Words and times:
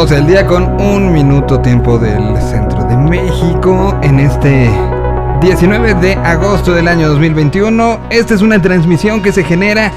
12 0.00 0.14
del 0.14 0.26
día 0.28 0.46
con 0.46 0.80
un 0.80 1.12
minuto 1.12 1.60
tiempo 1.60 1.98
del 1.98 2.34
centro 2.40 2.84
de 2.84 2.96
México 2.96 3.94
en 4.02 4.18
este 4.18 4.70
19 5.42 5.92
de 5.92 6.14
agosto 6.14 6.72
del 6.72 6.88
año 6.88 7.06
2021. 7.10 8.00
Esta 8.08 8.32
es 8.32 8.40
una 8.40 8.62
transmisión 8.62 9.22
que 9.22 9.30
se 9.30 9.44
genera 9.44 9.92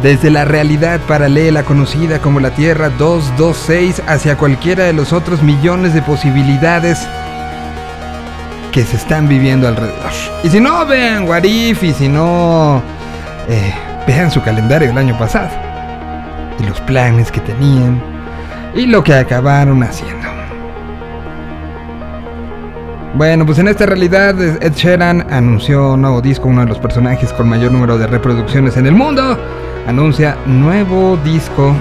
desde 0.00 0.30
la 0.30 0.44
realidad 0.44 1.00
paralela 1.08 1.64
conocida 1.64 2.20
como 2.20 2.38
la 2.38 2.52
Tierra 2.52 2.88
226 2.88 4.00
hacia 4.06 4.36
cualquiera 4.36 4.84
de 4.84 4.92
los 4.92 5.12
otros 5.12 5.42
millones 5.42 5.92
de 5.92 6.02
posibilidades 6.02 7.04
que 8.70 8.84
se 8.84 8.96
están 8.96 9.26
viviendo 9.26 9.66
alrededor. 9.66 10.12
Y 10.44 10.50
si 10.50 10.60
no, 10.60 10.86
vean 10.86 11.28
Warif 11.28 11.82
y 11.82 11.92
si 11.92 12.08
no, 12.08 12.80
eh, 13.48 13.74
vean 14.06 14.30
su 14.30 14.40
calendario 14.40 14.86
del 14.86 14.98
año 14.98 15.18
pasado 15.18 15.50
y 16.60 16.62
los 16.64 16.80
planes 16.82 17.32
que 17.32 17.40
tenían 17.40 18.09
y 18.74 18.86
lo 18.86 19.02
que 19.02 19.14
acabaron 19.14 19.82
haciendo. 19.82 20.20
Bueno, 23.14 23.44
pues 23.44 23.58
en 23.58 23.68
esta 23.68 23.86
realidad 23.86 24.40
Ed 24.40 24.72
Sheeran 24.72 25.26
anunció 25.30 25.94
un 25.94 26.02
nuevo 26.02 26.20
disco, 26.20 26.48
uno 26.48 26.62
de 26.62 26.68
los 26.68 26.78
personajes 26.78 27.32
con 27.32 27.48
mayor 27.48 27.72
número 27.72 27.98
de 27.98 28.06
reproducciones 28.06 28.76
en 28.76 28.86
el 28.86 28.94
mundo. 28.94 29.36
Anuncia 29.86 30.36
nuevo 30.46 31.18
disco. 31.24 31.74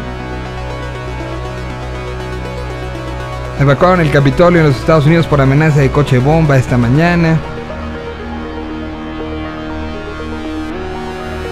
Evacuaron 3.60 4.02
el 4.02 4.10
Capitolio 4.10 4.62
en 4.62 4.68
los 4.68 4.78
Estados 4.78 5.06
Unidos 5.06 5.28
por 5.28 5.40
amenaza 5.40 5.82
de 5.82 5.92
coche 5.92 6.18
bomba 6.18 6.58
esta 6.58 6.78
mañana. 6.78 7.38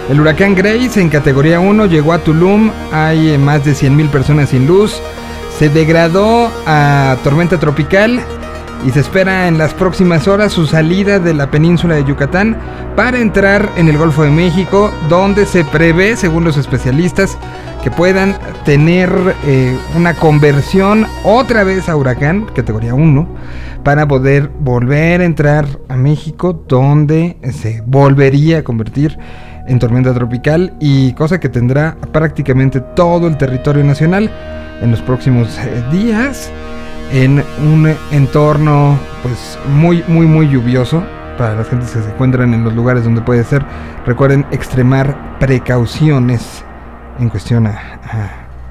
El 0.09 0.19
huracán 0.19 0.55
Grace 0.55 0.99
en 0.99 1.09
categoría 1.09 1.59
1 1.59 1.85
llegó 1.85 2.13
a 2.13 2.19
Tulum. 2.19 2.71
Hay 2.91 3.37
más 3.37 3.63
de 3.63 3.73
100.000 3.73 4.09
personas 4.09 4.49
sin 4.49 4.65
luz 4.65 5.01
se 5.57 5.69
degradó 5.69 6.51
a 6.67 7.17
tormenta 7.23 7.59
tropical 7.59 8.21
y 8.85 8.91
se 8.91 8.99
espera 8.99 9.47
en 9.47 9.57
las 9.57 9.73
próximas 9.73 10.27
horas 10.27 10.53
su 10.53 10.67
salida 10.67 11.17
de 11.17 11.33
la 11.33 11.49
península 11.49 11.95
de 11.95 12.03
Yucatán 12.03 12.55
para 12.95 13.19
entrar 13.19 13.67
en 13.75 13.89
el 13.89 13.97
Golfo 13.97 14.21
de 14.23 14.29
México, 14.29 14.91
donde 15.09 15.47
se 15.47 15.65
prevé, 15.65 16.15
según 16.15 16.43
los 16.43 16.57
especialistas, 16.57 17.37
que 17.83 17.89
puedan 17.89 18.37
tener 18.65 19.09
eh, 19.45 19.75
una 19.95 20.13
conversión 20.13 21.07
otra 21.23 21.63
vez 21.63 21.89
a 21.89 21.95
huracán, 21.95 22.45
categoría 22.53 22.93
1, 22.93 23.27
para 23.83 24.07
poder 24.07 24.51
volver 24.59 25.21
a 25.21 25.25
entrar 25.25 25.67
a 25.89 25.95
México, 25.95 26.63
donde 26.67 27.37
se 27.51 27.81
volvería 27.85 28.59
a 28.59 28.63
convertir 28.63 29.17
en 29.67 29.79
tormenta 29.79 30.13
tropical 30.13 30.73
y 30.79 31.13
cosa 31.13 31.39
que 31.39 31.49
tendrá 31.49 31.95
prácticamente 32.11 32.79
todo 32.79 33.27
el 33.27 33.37
territorio 33.37 33.83
nacional 33.83 34.31
en 34.81 34.91
los 34.91 35.01
próximos 35.01 35.57
eh, 35.59 35.83
días 35.91 36.51
en 37.11 37.43
un 37.63 37.93
entorno 38.11 38.97
pues 39.23 39.57
muy 39.69 40.03
muy 40.07 40.25
muy 40.25 40.49
lluvioso 40.49 41.03
para 41.37 41.55
las 41.55 41.69
gentes 41.69 41.91
que 41.91 42.01
se 42.01 42.09
encuentran 42.09 42.53
en 42.53 42.63
los 42.63 42.73
lugares 42.73 43.03
donde 43.03 43.21
puede 43.21 43.43
ser. 43.43 43.63
Recuerden 44.05 44.45
extremar 44.51 45.37
precauciones 45.39 46.63
en 47.19 47.29
cuestión 47.29 47.67
a, 47.67 47.79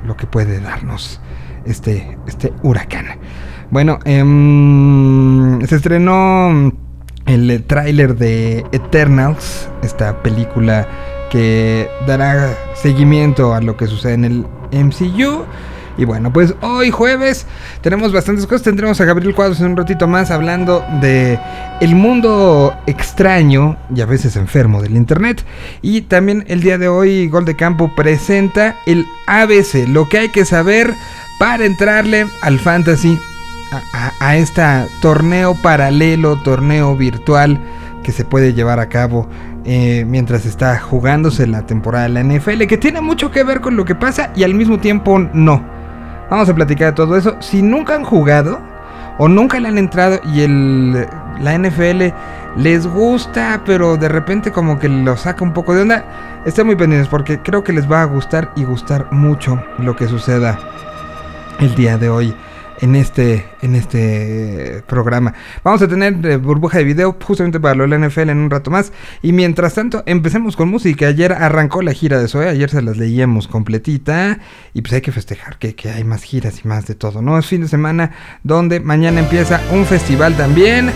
lo 0.05 0.17
que 0.17 0.27
puede 0.27 0.61
darnos 0.61 1.21
este 1.65 2.19
este 2.27 2.53
huracán. 2.63 3.07
Bueno 3.71 3.99
em, 4.05 5.61
se 5.63 5.77
estrenó 5.77 6.73
el 7.27 7.65
tráiler 7.65 8.17
de 8.17 8.65
Eternals 8.73 9.69
esta 9.83 10.23
película 10.23 10.89
que 11.31 11.89
dará 12.07 12.55
seguimiento 12.75 13.55
a 13.55 13.61
lo 13.61 13.77
que 13.77 13.87
sucede 13.87 14.15
en 14.15 14.25
el 14.25 14.47
MCU 14.73 15.45
y 15.99 16.05
bueno, 16.05 16.33
pues 16.33 16.55
hoy 16.61 16.91
jueves 16.91 17.47
tenemos 17.81 18.13
bastantes 18.13 18.47
cosas. 18.47 18.63
Tendremos 18.63 19.01
a 19.01 19.05
Gabriel 19.05 19.35
Cuadros 19.35 19.61
en 19.61 19.69
un 19.69 19.77
ratito 19.77 20.07
más 20.07 20.31
hablando 20.31 20.85
de 21.01 21.39
el 21.81 21.95
mundo 21.95 22.75
extraño 22.87 23.77
y 23.95 24.01
a 24.03 24.07
veces 24.07 24.37
enfermo 24.37 24.83
del 24.83 24.95
internet. 24.95 25.43
Y 25.81 26.03
también 26.03 26.45
el 26.49 26.61
día 26.61 26.77
de 26.77 26.89
hoy 26.89 27.29
Gol 27.29 27.47
de 27.47 27.57
Campo 27.57 27.91
presenta 27.97 28.77
el 28.87 29.07
ABC, 29.27 29.89
lo 29.89 30.09
que 30.09 30.19
hay 30.19 30.29
que 30.29 30.45
saber 30.45 30.93
para 31.39 31.65
entrarle 31.65 32.27
al 32.43 32.59
fantasy, 32.59 33.19
a, 33.73 34.37
este 34.37 34.63
torneo 35.01 35.55
paralelo, 35.55 36.37
torneo 36.37 36.97
virtual 36.97 37.61
que 38.03 38.13
se 38.13 38.25
puede 38.25 38.55
llevar 38.55 38.79
a 38.81 38.89
cabo 38.89 39.29
eh, 39.65 40.05
mientras 40.07 40.47
está 40.47 40.79
jugándose 40.79 41.47
la 41.47 41.67
temporada 41.67 42.05
de 42.05 42.11
la 42.11 42.23
NFL, 42.23 42.67
que 42.67 42.79
tiene 42.79 43.01
mucho 43.01 43.31
que 43.31 43.43
ver 43.43 43.61
con 43.61 43.77
lo 43.77 43.85
que 43.85 43.95
pasa 43.95 44.31
y 44.37 44.45
al 44.45 44.55
mismo 44.55 44.79
tiempo 44.79 45.19
no. 45.19 45.65
Vamos 46.31 46.49
a 46.49 46.55
platicar 46.55 46.89
de 46.89 46.93
todo 46.93 47.17
eso. 47.17 47.37
Si 47.41 47.63
nunca 47.63 47.95
han 47.95 48.05
jugado 48.05 48.61
o 49.19 49.29
nunca 49.29 49.59
le 49.59 49.69
han 49.69 49.79
entrado 49.79 50.21
y 50.25 50.43
el, 50.43 51.07
la 51.41 51.59
NFL 51.59 52.13
les 52.57 52.87
gusta, 52.87 53.63
pero 53.65 53.97
de 53.97 54.09
repente 54.09 54.53
como 54.53 54.79
que 54.79 54.89
lo 54.89 55.17
saca 55.17 55.45
un 55.45 55.53
poco 55.53 55.75
de 55.75 55.83
onda, 55.83 56.05
estén 56.45 56.67
muy 56.67 56.77
pendientes 56.77 57.09
porque 57.09 57.41
creo 57.41 57.65
que 57.65 57.73
les 57.73 57.91
va 57.91 58.03
a 58.03 58.05
gustar 58.05 58.53
y 58.57 58.65
gustar 58.65 59.13
mucho 59.13 59.63
lo 59.79 59.97
que 59.97 60.07
suceda 60.07 60.59
el 61.61 61.75
día 61.75 61.99
de 61.99 62.09
hoy 62.09 62.35
en 62.81 62.97
este, 62.97 63.47
en 63.63 63.75
este 63.75 64.83
programa. 64.87 65.35
Vamos 65.65 65.83
a 65.83 65.89
tener 65.89 66.25
eh, 66.27 66.37
burbuja 66.37 66.79
de 66.79 66.85
video 66.85 67.17
justamente 67.23 67.61
para 67.61 67.75
lo 67.75 67.87
del 67.87 68.09
NFL 68.09 68.31
en 68.31 68.39
un 68.39 68.51
rato 68.51 68.71
más. 68.71 68.93
Y 69.23 69.33
mientras 69.33 69.75
tanto, 69.75 70.03
empecemos 70.07 70.57
con 70.57 70.69
música. 70.69 71.09
Ayer 71.09 71.33
arrancó 71.33 71.83
la 71.83 71.93
gira 71.93 72.21
de 72.21 72.29
Zoe, 72.29 72.49
ayer 72.49 72.71
se 72.71 72.83
las 72.83 72.97
leíamos 72.97 73.49
completita. 73.49 74.39
Y 74.75 74.83
pues 74.83 74.95
hay 74.95 75.01
que 75.01 75.13
festejar 75.13 75.59
que, 75.59 75.75
que 75.75 75.91
hay 75.91 76.05
más 76.05 76.23
giras 76.23 76.61
y 76.65 76.69
más 76.69 76.87
de 76.87 76.95
todo, 76.95 77.23
¿no? 77.23 77.39
Es 77.39 77.47
fin 77.47 77.63
de 77.63 77.69
semana 77.69 78.13
donde 78.43 78.81
mañana 78.81 79.21
empieza 79.21 79.61
un 79.73 79.85
festival 79.87 80.37
también. 80.37 80.91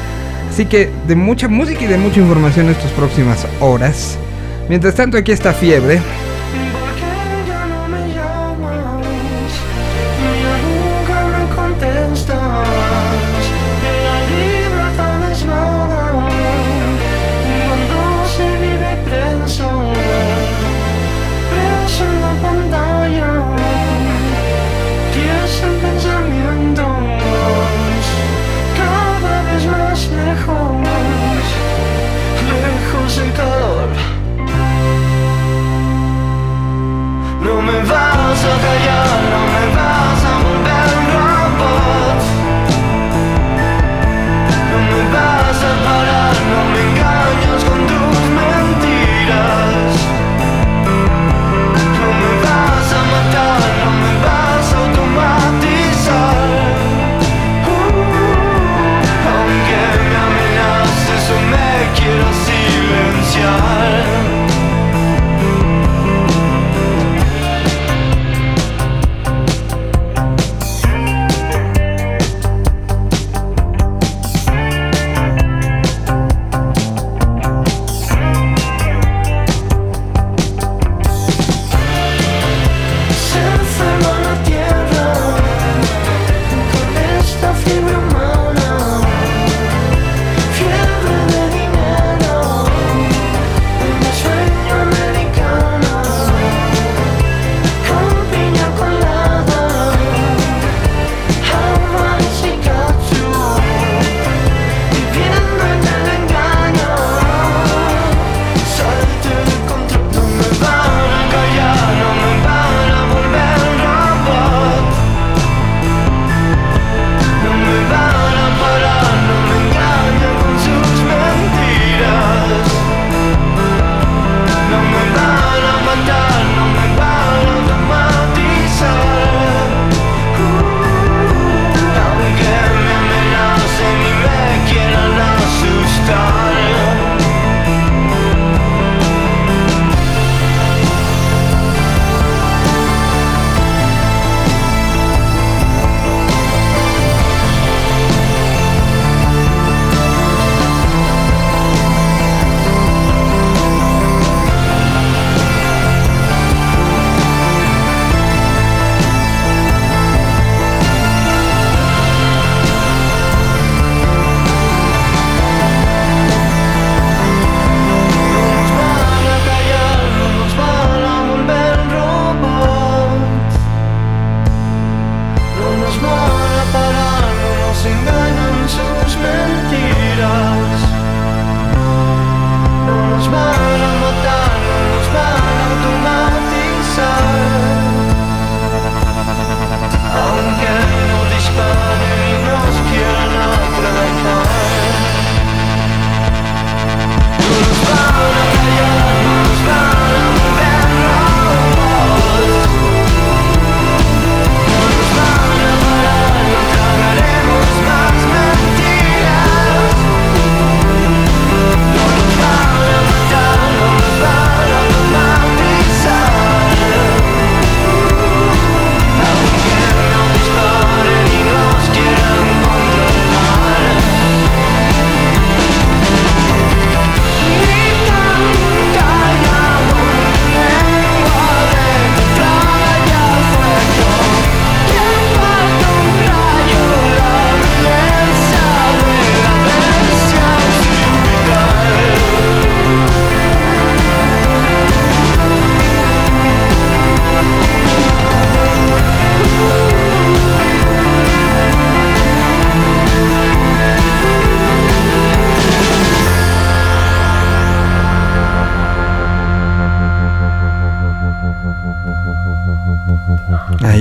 Así 0.50 0.66
que 0.66 0.90
de 1.06 1.14
mucha 1.14 1.48
música 1.48 1.84
y 1.84 1.86
de 1.86 1.96
mucha 1.96 2.20
información 2.20 2.68
estas 2.68 2.90
próximas 2.92 3.46
horas. 3.60 4.18
Mientras 4.68 4.94
tanto, 4.94 5.16
aquí 5.16 5.32
está 5.32 5.52
Fiebre. 5.52 6.00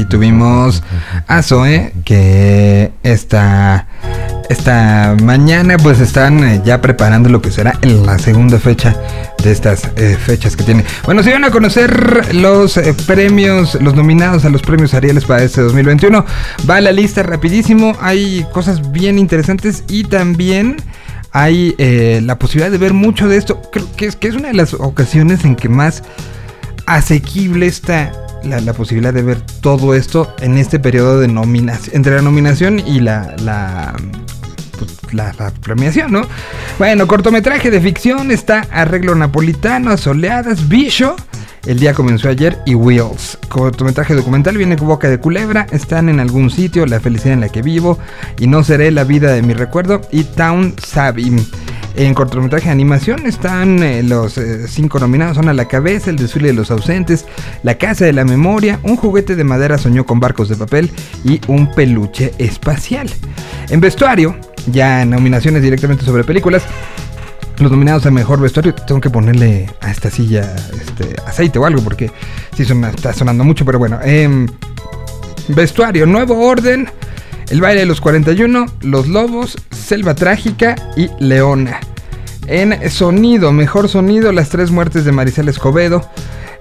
Tuvimos 0.06 0.84
a 1.28 1.42
Zoe, 1.44 1.94
que 2.06 2.92
esta, 3.04 3.88
esta 4.50 5.16
mañana 5.22 5.78
pues 5.78 6.00
están 6.00 6.44
eh, 6.44 6.62
ya 6.66 6.82
preparando 6.82 7.30
lo 7.30 7.42
que 7.42 7.52
será 7.52 7.78
la 7.82 8.18
segunda 8.20 8.60
fecha 8.60 8.96
de 9.44 9.52
estas 9.52 9.90
eh, 9.96 10.18
fechas 10.20 10.56
que 10.56 10.64
tiene. 10.64 10.86
Bueno, 11.06 11.24
se 11.24 11.32
van 11.32 11.44
a 11.44 11.52
conocer 11.52 12.34
los 12.36 12.78
eh, 12.78 12.94
premios, 13.06 13.78
los 13.82 13.96
nominados 13.96 14.46
a 14.46 14.50
los 14.50 14.62
premios 14.62 14.94
Arieles 14.94 15.26
para 15.26 15.44
este 15.44 15.62
2021. 15.62 16.26
Va 16.70 16.82
la 16.82 16.92
lista 16.92 17.24
rapidísimo, 17.24 17.96
hay 18.02 18.46
cosas 18.54 18.92
bien 18.92 19.20
interesantes 19.20 19.84
y 19.88 20.04
también 20.04 20.78
hay 21.32 21.76
la 22.24 22.40
posibilidad 22.40 22.72
de 22.72 22.80
ver 22.80 22.94
mucho 22.94 23.28
de 23.28 23.38
esto. 23.38 23.62
Creo 23.72 23.86
que 23.96 24.08
es, 24.08 24.16
que 24.16 24.30
es 24.30 24.36
una 24.36 24.48
de 24.48 24.56
las 24.56 24.74
ocasiones 24.74 25.46
en 25.46 25.56
que 25.56 25.70
más 25.70 26.02
asequible 26.88 27.68
está 27.68 28.12
la, 28.44 28.74
posibilidad 28.74 29.14
de 29.14 29.24
ver 29.24 29.42
todo 29.62 29.94
esto 29.94 30.34
en 30.40 30.58
este 30.58 30.80
periodo 30.80 31.20
de 31.20 31.28
nominación, 31.28 31.96
entre 31.96 32.16
la 32.16 32.22
nominación 32.22 32.80
y 32.80 33.00
la, 33.00 33.36
la, 33.42 33.96
pues, 34.78 35.14
la, 35.14 35.54
premiación, 35.62 36.12
¿no? 36.12 36.22
Bueno, 36.78 37.08
cortometraje 37.08 37.72
de 37.72 37.82
ficción 37.82 38.32
está 38.32 38.68
Arreglo 38.72 39.16
Napolitano, 39.16 39.98
Soleadas, 39.98 40.68
Bicho. 40.68 41.16
El 41.66 41.80
día 41.80 41.94
comenzó 41.94 42.30
ayer 42.30 42.60
y 42.66 42.74
Wheels. 42.74 43.38
Cortometraje 43.50 44.16
documental 44.16 44.58
viene 44.58 44.78
con 44.78 44.88
boca 44.88 45.10
de 45.10 45.20
culebra. 45.20 45.68
Están 45.72 46.08
en 46.08 46.20
algún 46.20 46.50
sitio, 46.50 46.86
la 46.86 47.00
felicidad 47.02 47.34
en 47.34 47.42
la 47.42 47.50
que 47.50 47.62
vivo. 47.62 48.00
Y 48.40 48.48
no 48.48 48.64
seré 48.64 48.92
la 48.92 49.04
vida 49.04 49.34
de 49.34 49.42
mi 49.42 49.54
recuerdo. 49.54 50.02
Y 50.12 50.24
Town 50.24 50.74
Savvy. 50.82 51.36
En 52.00 52.14
cortometraje 52.14 52.68
de 52.68 52.72
animación 52.72 53.26
están 53.26 53.84
eh, 53.84 54.02
los 54.04 54.38
eh, 54.38 54.70
cinco 54.70 55.00
nominados, 55.00 55.36
son 55.36 55.50
A 55.50 55.54
la 55.54 55.68
cabeza, 55.68 56.10
El 56.10 56.16
desfile 56.16 56.48
de 56.48 56.54
los 56.54 56.72
ausentes, 56.72 57.26
La 57.62 57.78
casa 57.78 58.06
de 58.06 58.14
la 58.14 58.24
memoria, 58.24 58.80
Un 58.84 58.96
juguete 58.96 59.36
de 59.36 59.44
madera 59.44 59.78
soñó 59.78 60.06
con 60.06 60.18
barcos 60.22 60.48
de 60.48 60.56
papel 60.56 60.90
y 61.26 61.42
Un 61.50 61.70
peluche 61.74 62.32
espacial. 62.38 63.10
En 63.68 63.82
vestuario, 63.82 64.38
ya 64.72 65.02
en 65.02 65.10
nominaciones 65.10 65.62
directamente 65.62 66.06
sobre 66.06 66.24
películas, 66.24 66.64
los 67.58 67.70
nominados 67.70 68.06
a 68.06 68.12
mejor 68.12 68.40
vestuario, 68.40 68.74
tengo 68.74 69.02
que 69.02 69.10
ponerle 69.10 69.70
a 69.82 69.92
esta 69.92 70.10
silla 70.10 70.56
este, 70.72 71.18
aceite 71.28 71.60
o 71.60 71.66
algo 71.66 71.82
porque 71.82 72.10
sí 72.56 72.64
está 72.64 73.12
sonando 73.12 73.44
mucho, 73.44 73.66
pero 73.66 73.78
bueno. 73.78 74.00
Em, 74.02 74.48
vestuario, 75.50 76.06
nuevo 76.06 76.40
orden. 76.48 76.90
El 77.50 77.62
baile 77.62 77.80
de 77.82 77.88
los 77.88 78.00
41, 78.00 78.68
Los 78.82 79.08
Lobos, 79.08 79.58
Selva 79.72 80.14
Trágica 80.14 80.76
y 80.96 81.10
Leona. 81.20 81.80
En 82.46 82.92
sonido, 82.92 83.52
mejor 83.52 83.90
sonido, 83.90 84.32
Las 84.32 84.50
Tres 84.50 84.70
Muertes 84.70 85.04
de 85.04 85.12
Maricel 85.12 85.50
Escobedo, 85.50 86.08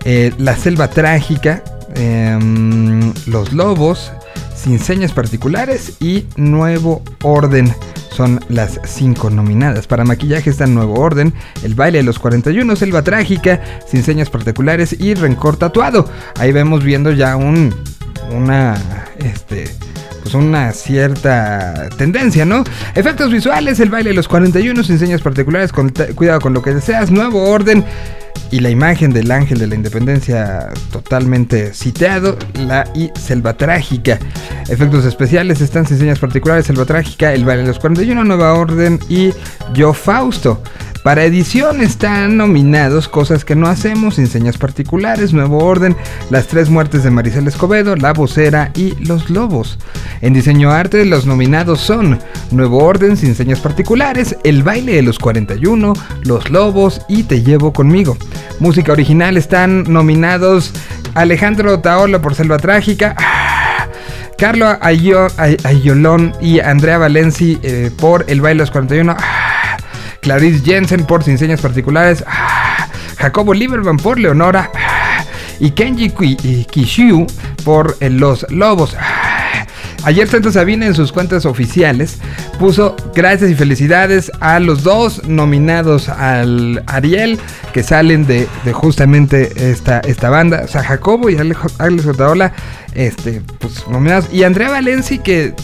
eh, 0.07 0.33
La 0.39 0.57
Selva 0.57 0.89
Trágica, 0.89 1.63
em, 1.95 3.13
Los 3.27 3.53
Lobos, 3.53 4.13
Sin 4.57 4.79
Señas 4.79 5.13
Particulares 5.13 5.99
y 6.01 6.25
Nuevo 6.37 7.03
Orden. 7.23 7.75
Son 8.11 8.41
las 8.49 8.81
cinco 8.85 9.29
nominadas. 9.29 9.87
Para 9.87 10.05
maquillaje 10.05 10.49
está 10.49 10.67
Nuevo 10.67 10.95
Orden, 10.95 11.35
El 11.63 11.75
baile 11.75 11.99
de 11.99 12.05
los 12.05 12.19
41, 12.19 12.77
Selva 12.77 13.03
Trágica, 13.03 13.61
Sin 13.87 14.03
Señas 14.03 14.31
Particulares 14.31 14.97
y 14.99 15.13
Rencor 15.13 15.59
Tatuado. 15.59 16.09
Ahí 16.39 16.51
vemos 16.51 16.83
viendo 16.83 17.13
ya 17.13 17.37
un... 17.37 17.75
Una... 18.31 18.75
Este 19.19 19.69
pues 20.23 20.35
una 20.35 20.73
cierta 20.73 21.89
tendencia, 21.97 22.45
¿no? 22.45 22.65
Efectos 22.95 23.31
visuales, 23.31 23.81
el 23.81 23.91
baile 23.91 24.11
de 24.11 24.17
los 24.17 24.29
41, 24.29 24.81
enseñas 24.81 25.23
particulares, 25.23 25.73
con, 25.73 25.93
cuidado 26.15 26.41
con 26.41 26.55
lo 26.55 26.63
que 26.63 26.75
deseas, 26.75 27.11
nuevo 27.11 27.49
orden 27.49 27.85
y 28.51 28.61
la 28.61 28.71
imagen 28.71 29.13
del 29.13 29.31
ángel 29.31 29.59
de 29.59 29.67
la 29.67 29.75
independencia 29.75 30.69
totalmente 30.91 31.75
citado, 31.75 32.39
la 32.55 32.89
y 32.95 33.11
Selva 33.19 33.57
Trágica. 33.57 34.19
Efectos 34.69 35.05
especiales 35.05 35.61
están 35.61 35.87
enseñas 35.89 36.19
particulares, 36.19 36.67
Selva 36.67 36.85
Trágica, 36.85 37.33
el 37.33 37.45
baile 37.45 37.63
de 37.63 37.69
los 37.69 37.79
41, 37.79 38.25
nueva 38.25 38.55
orden 38.55 38.99
y 39.09 39.31
Yo 39.75 39.93
Fausto. 39.93 40.63
Para 41.03 41.25
edición 41.25 41.81
están 41.81 42.37
nominados 42.37 43.09
Cosas 43.09 43.45
que 43.45 43.55
no 43.55 43.69
hacemos, 43.69 44.19
Enseñas 44.19 44.59
particulares, 44.59 45.33
Nuevo 45.33 45.65
Orden, 45.65 45.97
Las 46.31 46.49
tres 46.49 46.69
muertes 46.69 47.05
de 47.05 47.11
Maricel 47.11 47.47
Escobedo, 47.47 47.97
La 47.97 48.13
vocera 48.13 48.73
y 48.75 48.95
Los 49.05 49.31
lobos. 49.31 49.79
En 50.21 50.35
diseño 50.35 50.71
arte 50.71 51.05
los 51.05 51.27
nominados 51.27 51.81
son 51.81 52.19
Nuevo 52.51 52.85
Orden, 52.85 53.17
sin 53.17 53.35
señas 53.35 53.61
particulares, 53.61 54.37
El 54.45 54.63
baile 54.63 54.95
de 54.95 55.03
los 55.03 55.19
41, 55.19 55.95
Los 56.23 56.51
lobos 56.51 57.01
y 57.09 57.23
Te 57.23 57.43
llevo 57.43 57.73
conmigo. 57.73 58.17
Música 58.59 58.93
original 58.93 59.37
están 59.37 59.85
nominados 59.85 60.73
Alejandro 61.15 61.81
Taola 61.81 62.21
por 62.21 62.35
Selva 62.35 62.59
Trágica. 62.59 63.17
Carlos 64.37 64.77
Ayolón 64.81 66.33
y 66.41 66.61
Andrea 66.61 66.99
Valenci 66.99 67.59
eh, 67.63 67.91
por 67.99 68.25
El 68.29 68.41
baile 68.41 68.59
de 68.59 68.63
los 68.65 68.71
41. 68.71 69.17
Clarice 70.29 70.63
Jensen 70.63 71.07
por 71.07 71.25
Sin 71.25 71.39
Señas 71.39 71.63
Particulares, 71.63 72.23
ah, 72.27 72.87
Jacobo 73.17 73.55
Lieberman 73.55 73.97
por 73.97 74.19
Leonora. 74.19 74.71
Ah, 74.75 75.25
y 75.59 75.71
Kenji 75.71 76.11
Kishiu 76.71 77.27
por 77.65 77.97
eh, 78.01 78.11
Los 78.11 78.45
Lobos. 78.51 78.95
Ah, 79.01 79.65
ayer 80.05 80.29
Santa 80.29 80.53
Sabina 80.53 80.85
en 80.85 80.95
sus 80.95 81.13
cuentas 81.13 81.47
oficiales 81.47 82.19
puso 82.59 82.95
gracias 83.15 83.51
y 83.51 83.55
felicidades 83.55 84.31
a 84.41 84.61
los 84.61 84.83
dos 84.83 85.27
nominados 85.27 86.11
al 86.11 86.85
Ariel 86.89 87.39
que 87.73 87.83
salen 87.83 88.27
de, 88.27 88.47
justamente 88.75 89.71
esta, 89.71 90.01
esta 90.01 90.29
banda, 90.29 90.61
o 90.63 90.69
sea, 90.69 90.85
Jacobo 90.85 91.31
y 91.31 91.39
Alex 91.39 92.07
Otaola, 92.07 92.53
este, 92.93 93.41
pues 93.61 93.89
nominados, 93.89 94.31
y 94.31 94.43
Andrea 94.43 94.69
Valenci 94.69 95.21
que 95.21 95.55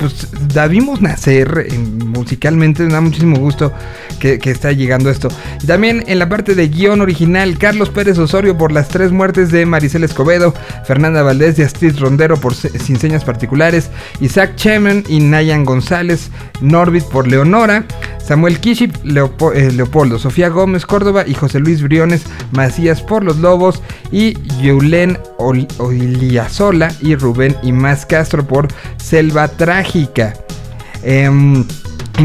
pues 0.00 0.28
la 0.54 0.66
vimos 0.66 1.02
nacer 1.02 1.68
musicalmente, 2.06 2.82
me 2.84 2.92
da 2.94 3.02
muchísimo 3.02 3.36
gusto 3.38 3.70
que, 4.18 4.40
está 4.44 4.72
llegando 4.72 5.10
esto. 5.10 5.28
También 5.66 6.04
en 6.06 6.18
la 6.18 6.28
parte 6.28 6.54
de 6.54 6.68
guion 6.68 7.02
original, 7.02 7.58
Carlos 7.58 7.90
Pérez 7.90 8.18
Osorio 8.18 8.56
por 8.56 8.72
las 8.72 8.88
tres 8.88 9.12
muertes 9.12 9.50
de 9.50 9.66
Maricel 9.66 10.02
Escobedo, 10.02 10.54
Fernanda 10.86 11.22
Valdés 11.22 11.58
y 11.58 11.62
Astrid 11.62 11.98
Rondero 11.98 12.38
por 12.38 12.54
Sin 12.54 12.98
Señas 12.98 13.24
Particulares, 13.24 13.90
Isaac 14.20 14.56
Chemen 14.56 15.04
y 15.06 15.20
Nayan 15.20 15.64
González, 15.66 16.30
Norbit 16.62 17.04
por 17.04 17.28
Leonora, 17.28 17.84
Samuel 18.24 18.58
Kiship, 18.60 18.94
eh, 19.04 19.72
Leopoldo, 19.72 20.18
Sofía 20.18 20.48
Gómez 20.48 20.86
Córdoba 20.86 21.24
y 21.26 21.34
José 21.34 21.58
Luis 21.60 21.82
Briones 21.82 22.22
Macías 22.52 23.02
por 23.02 23.24
Los 23.24 23.38
Lobos 23.38 23.82
y 24.12 24.34
Yulen 24.62 25.18
Oliazola 25.38 26.92
y 27.00 27.16
Rubén 27.16 27.56
y 27.62 27.72
Más 27.72 28.06
Castro 28.06 28.46
por 28.46 28.68
Selva 28.98 29.48
Trágica. 29.48 29.89
Em, 29.90 30.32
en 31.02 31.66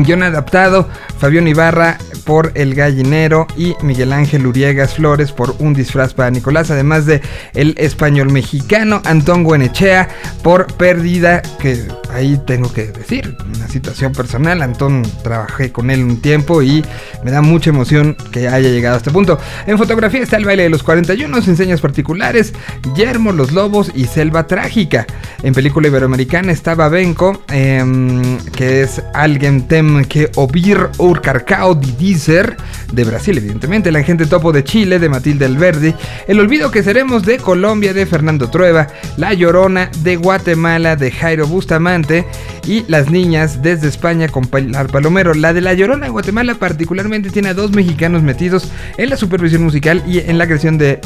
guion 0.03 0.23
adaptado, 0.23 0.89
Fabián 1.19 1.47
Ibarra 1.47 1.97
por 2.25 2.51
El 2.55 2.73
Gallinero 2.73 3.47
y 3.55 3.75
Miguel 3.81 4.11
Ángel 4.11 4.47
Uriegas 4.47 4.95
Flores 4.95 5.31
por 5.31 5.55
Un 5.59 5.73
disfraz 5.73 6.13
para 6.13 6.31
Nicolás, 6.31 6.71
además 6.71 7.05
de 7.05 7.21
el 7.53 7.75
español 7.77 8.31
mexicano 8.31 9.01
Antón 9.05 9.43
Guenechea 9.43 10.09
por 10.43 10.65
Pérdida, 10.73 11.41
que 11.59 11.87
ahí 12.11 12.39
tengo 12.45 12.73
que 12.73 12.87
decir, 12.87 13.37
una 13.55 13.67
situación 13.67 14.11
personal, 14.11 14.61
Antón 14.61 15.03
trabajé 15.23 15.71
con 15.71 15.91
él 15.91 16.03
un 16.03 16.19
tiempo 16.19 16.61
y 16.63 16.83
me 17.23 17.31
da 17.31 17.41
mucha 17.41 17.69
emoción 17.69 18.17
que 18.31 18.47
haya 18.47 18.69
llegado 18.69 18.95
a 18.95 18.97
este 18.97 19.11
punto. 19.11 19.39
En 19.67 19.77
fotografía 19.77 20.23
está 20.23 20.37
el 20.37 20.45
baile 20.45 20.63
de 20.63 20.69
los 20.69 20.83
41, 20.83 21.37
enseñas 21.37 21.81
particulares, 21.81 22.53
Yermo, 22.95 23.31
Los 23.31 23.51
Lobos 23.51 23.91
y 23.93 24.05
Selva 24.05 24.47
Trágica. 24.47 25.05
En 25.43 25.53
película 25.53 25.87
iberoamericana 25.87 26.51
está 26.51 26.73
Babenco, 26.73 27.43
em, 27.49 28.39
que 28.55 28.81
es 28.81 29.01
Alguien 29.13 29.67
Tem 29.67 29.84
que 30.07 30.31
Obir 30.35 30.89
Urcarcao 30.97 31.75
Didizer, 31.75 32.57
de 32.91 33.03
Brasil, 33.03 33.37
evidentemente. 33.37 33.91
La 33.91 34.03
gente 34.03 34.25
topo 34.25 34.51
de 34.51 34.63
Chile, 34.63 34.99
de 34.99 35.09
Matilde 35.09 35.45
Alberdi. 35.45 35.93
El 36.27 36.39
olvido 36.39 36.71
que 36.71 36.83
seremos 36.83 37.25
de 37.25 37.37
Colombia, 37.37 37.93
de 37.93 38.05
Fernando 38.05 38.49
Trueba. 38.49 38.87
La 39.17 39.33
Llorona, 39.33 39.89
de 39.99 40.15
Guatemala, 40.15 40.95
de 40.95 41.11
Jairo 41.11 41.47
Bustamante. 41.47 42.25
Y 42.65 42.83
Las 42.87 43.09
Niñas, 43.11 43.61
desde 43.61 43.87
España, 43.87 44.27
con 44.27 44.45
Palomero. 44.45 45.33
La 45.33 45.53
de 45.53 45.61
La 45.61 45.73
Llorona 45.73 46.05
de 46.05 46.11
Guatemala, 46.11 46.55
particularmente, 46.55 47.29
tiene 47.29 47.49
a 47.49 47.53
dos 47.53 47.71
mexicanos 47.71 48.23
metidos 48.23 48.69
en 48.97 49.09
la 49.09 49.17
supervisión 49.17 49.63
musical 49.63 50.03
y 50.07 50.19
en 50.19 50.37
la 50.37 50.45
creación 50.45 50.77
de 50.77 50.99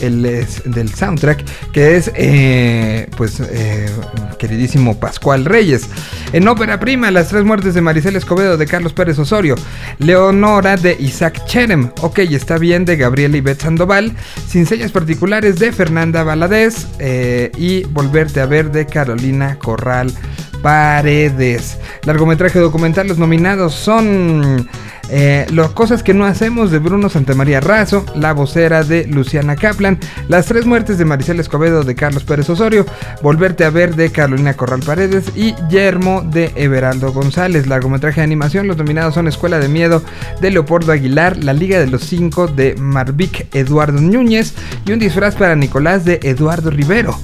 del 0.66 0.90
soundtrack, 0.94 1.44
que 1.72 1.98
es, 1.98 2.12
eh, 2.16 3.08
pues, 3.18 3.40
eh, 3.40 3.90
queridísimo 4.38 5.00
Pascual 5.00 5.46
Reyes. 5.46 5.88
En 6.34 6.48
ópera 6.48 6.80
prima, 6.80 7.12
Las 7.12 7.30
tres 7.30 7.44
muertes 7.44 7.74
de 7.74 7.82
Maricel 7.82 8.16
Escobedo, 8.16 8.58
de 8.58 8.68
Carlos 8.70 8.94
Pérez 8.94 9.20
Osorio. 9.20 9.56
Leonora, 9.98 10.78
de 10.78 10.96
Isaac 11.00 11.44
Cherem. 11.46 11.92
Ok, 12.02 12.20
está 12.20 12.58
bien, 12.58 12.86
de 12.86 12.96
Gabriel 12.96 13.36
Ivette 13.36 13.64
Sandoval. 13.64 14.14
Sin 14.48 14.66
sellas 14.66 14.92
particulares, 14.92 15.60
de 15.60 15.72
Fernanda 15.72 16.24
Valadez. 16.24 16.88
Eh, 17.00 17.52
y 17.58 17.84
Volverte 17.86 18.40
a 18.40 18.46
ver, 18.46 18.72
de 18.72 18.86
Carolina 18.86 19.58
Corral 19.58 20.14
Paredes. 20.62 21.78
Largometraje 22.04 22.60
documental, 22.60 23.08
los 23.08 23.18
nominados 23.18 23.74
son 23.74 24.70
eh, 25.10 25.46
Las 25.52 25.72
cosas 25.72 26.04
que 26.04 26.14
no 26.14 26.26
hacemos 26.26 26.72
de 26.72 26.80
Bruno 26.80 27.10
Santamaría 27.10 27.60
Razo, 27.60 28.06
La 28.16 28.34
vocera 28.34 28.84
de 28.84 29.06
Luciana 29.08 29.56
Kaplan, 29.56 30.00
Las 30.28 30.46
tres 30.46 30.66
muertes 30.66 30.98
de 30.98 31.06
Maricel 31.06 31.40
Escobedo 31.40 31.84
de 31.84 31.96
Carlos 31.96 32.24
Pérez 32.24 32.50
Osorio, 32.50 32.86
Volverte 33.22 33.64
a 33.66 33.70
ver 33.70 33.96
de 33.96 34.12
Carolina 34.12 34.54
Corral 34.54 34.82
Paredes 34.86 35.32
y 35.36 35.56
Yermo 35.70 36.22
de 36.22 36.52
Everaldo 36.56 37.12
González. 37.12 37.68
Largometraje 37.68 38.22
de 38.22 38.26
animación, 38.26 38.68
los 38.68 38.78
nominados 38.78 39.14
son 39.14 39.28
Escuela 39.28 39.60
de 39.60 39.68
Miedo 39.68 40.02
de 40.42 40.52
Leopoldo 40.52 40.92
Aguilar, 40.92 41.38
La 41.38 41.54
Liga 41.54 41.80
de 41.80 41.88
los 41.88 42.04
Cinco 42.04 42.48
de 42.48 42.76
Marvic 42.76 43.54
Eduardo 43.56 44.00
Núñez 44.00 44.54
y 44.86 44.92
un 44.92 45.00
disfraz 45.00 45.36
para 45.36 45.56
Nicolás 45.56 46.06
de 46.06 46.20
Eduardo 46.24 46.70
Rivero. 46.70 47.18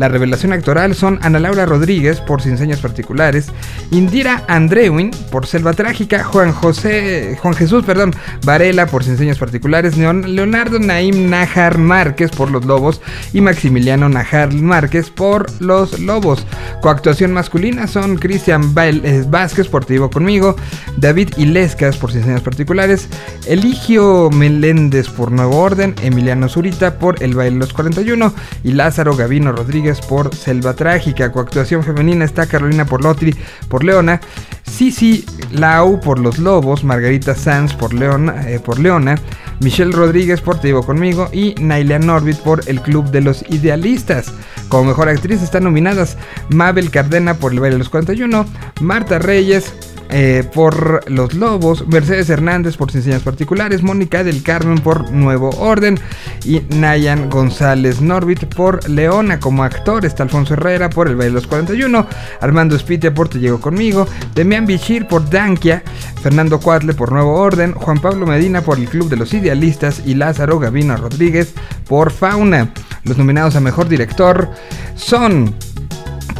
La 0.00 0.08
revelación 0.08 0.54
actoral 0.54 0.94
son 0.94 1.18
Ana 1.20 1.38
Laura 1.38 1.66
Rodríguez 1.66 2.20
por 2.20 2.40
Sin 2.40 2.56
Señas 2.56 2.80
Particulares, 2.80 3.48
Indira 3.90 4.44
Andrewin 4.48 5.10
por 5.30 5.46
Selva 5.46 5.74
Trágica, 5.74 6.24
Juan 6.24 6.52
José, 6.52 7.29
Juan 7.36 7.54
Jesús, 7.54 7.84
perdón, 7.84 8.14
Varela 8.44 8.86
por 8.86 9.04
Sin 9.04 9.16
Señas 9.16 9.38
Particulares, 9.38 9.96
Leonardo 9.96 10.78
Naim 10.78 11.30
Najar 11.30 11.78
Márquez 11.78 12.30
por 12.30 12.50
Los 12.50 12.64
Lobos 12.64 13.00
y 13.32 13.40
Maximiliano 13.40 14.08
Najar 14.08 14.52
Márquez 14.52 15.10
por 15.10 15.50
Los 15.60 16.00
Lobos. 16.00 16.46
Coactuación 16.80 17.32
masculina 17.32 17.86
son 17.86 18.16
Cristian 18.16 18.74
eh, 18.76 19.24
Vázquez 19.28 19.68
por 19.68 19.84
Te 19.84 19.98
Conmigo, 20.00 20.56
David 20.96 21.30
Ilescas 21.36 21.96
por 21.96 22.12
Sin 22.12 22.24
Señas 22.24 22.40
Particulares, 22.40 23.08
Eligio 23.46 24.30
Meléndez 24.30 25.08
por 25.08 25.30
Nuevo 25.30 25.58
Orden, 25.58 25.94
Emiliano 26.02 26.48
Zurita 26.48 26.98
por 26.98 27.22
El 27.22 27.34
Baile 27.34 27.54
de 27.54 27.60
los 27.60 27.72
41 27.72 28.32
y 28.64 28.72
Lázaro 28.72 29.16
Gavino 29.16 29.52
Rodríguez 29.52 30.00
por 30.00 30.34
Selva 30.34 30.74
Trágica. 30.74 31.32
Coactuación 31.32 31.84
femenina 31.84 32.24
está 32.24 32.46
Carolina 32.46 32.84
Porlotri 32.84 33.34
por 33.68 33.84
Leona. 33.84 34.20
Sisi 34.64 35.26
Lau 35.50 36.00
por 36.00 36.18
Los 36.18 36.38
Lobos. 36.38 36.84
Margarita 36.84 37.19
Sanz 37.22 37.74
por 37.74 37.94
Leona. 37.94 38.50
Eh, 38.50 38.60
por 38.60 38.78
Leona 38.78 39.16
Michelle 39.60 39.92
Rodríguez 39.92 40.40
por 40.40 40.58
Te 40.58 40.68
Vivo 40.68 40.82
Conmigo 40.82 41.28
y 41.32 41.54
Nailia 41.60 41.98
Norbit 41.98 42.38
por 42.38 42.62
El 42.66 42.80
Club 42.80 43.10
de 43.10 43.20
los 43.20 43.44
Idealistas. 43.50 44.32
Como 44.68 44.84
mejor 44.84 45.08
actriz 45.08 45.42
están 45.42 45.64
nominadas 45.64 46.16
Mabel 46.48 46.90
Cardena 46.90 47.34
por 47.34 47.52
El 47.52 47.60
baile 47.60 47.74
de 47.74 47.80
los 47.80 47.90
41, 47.90 48.46
Marta 48.80 49.18
Reyes 49.18 49.74
eh, 50.12 50.44
por 50.52 51.08
Los 51.10 51.34
Lobos, 51.34 51.86
Mercedes 51.86 52.28
Hernández 52.30 52.76
por 52.76 52.90
Señas 52.90 53.22
Particulares, 53.22 53.82
Mónica 53.82 54.24
del 54.24 54.42
Carmen 54.42 54.78
por 54.78 55.10
Nuevo 55.12 55.50
Orden 55.50 55.98
y 56.44 56.62
Nayan 56.70 57.30
González 57.30 58.00
Norbit 58.00 58.46
por 58.46 58.88
Leona 58.88 59.38
como 59.38 59.62
actor. 59.62 60.04
Está 60.04 60.24
Alfonso 60.24 60.54
Herrera 60.54 60.90
por 60.90 61.08
El 61.08 61.16
baile 61.16 61.30
de 61.30 61.34
los 61.34 61.46
41, 61.46 62.06
Armando 62.40 62.74
Espitia 62.74 63.14
por 63.14 63.28
Te 63.28 63.38
Llego 63.38 63.60
Conmigo, 63.60 64.06
Demian 64.34 64.66
Bichir 64.66 65.06
por 65.06 65.28
Dankia, 65.30 65.82
Fernando 66.22 66.58
Cuatle 66.58 66.94
por 66.94 67.12
Nuevo 67.12 67.34
Orden, 67.34 67.72
Juan 67.74 68.00
Pablo 68.00 68.26
Medina 68.26 68.62
por 68.62 68.78
El 68.78 68.88
Club 68.88 69.08
de 69.08 69.16
los 69.16 69.32
Idealistas 69.32 70.02
y 70.04 70.14
Lázaro 70.14 70.58
Gavino 70.58 70.96
Rodríguez 70.96 71.54
por 71.86 72.10
Fauna. 72.10 72.72
Los 73.04 73.16
nominados 73.16 73.56
a 73.56 73.60
Mejor 73.60 73.88
Director 73.88 74.50
son 74.94 75.54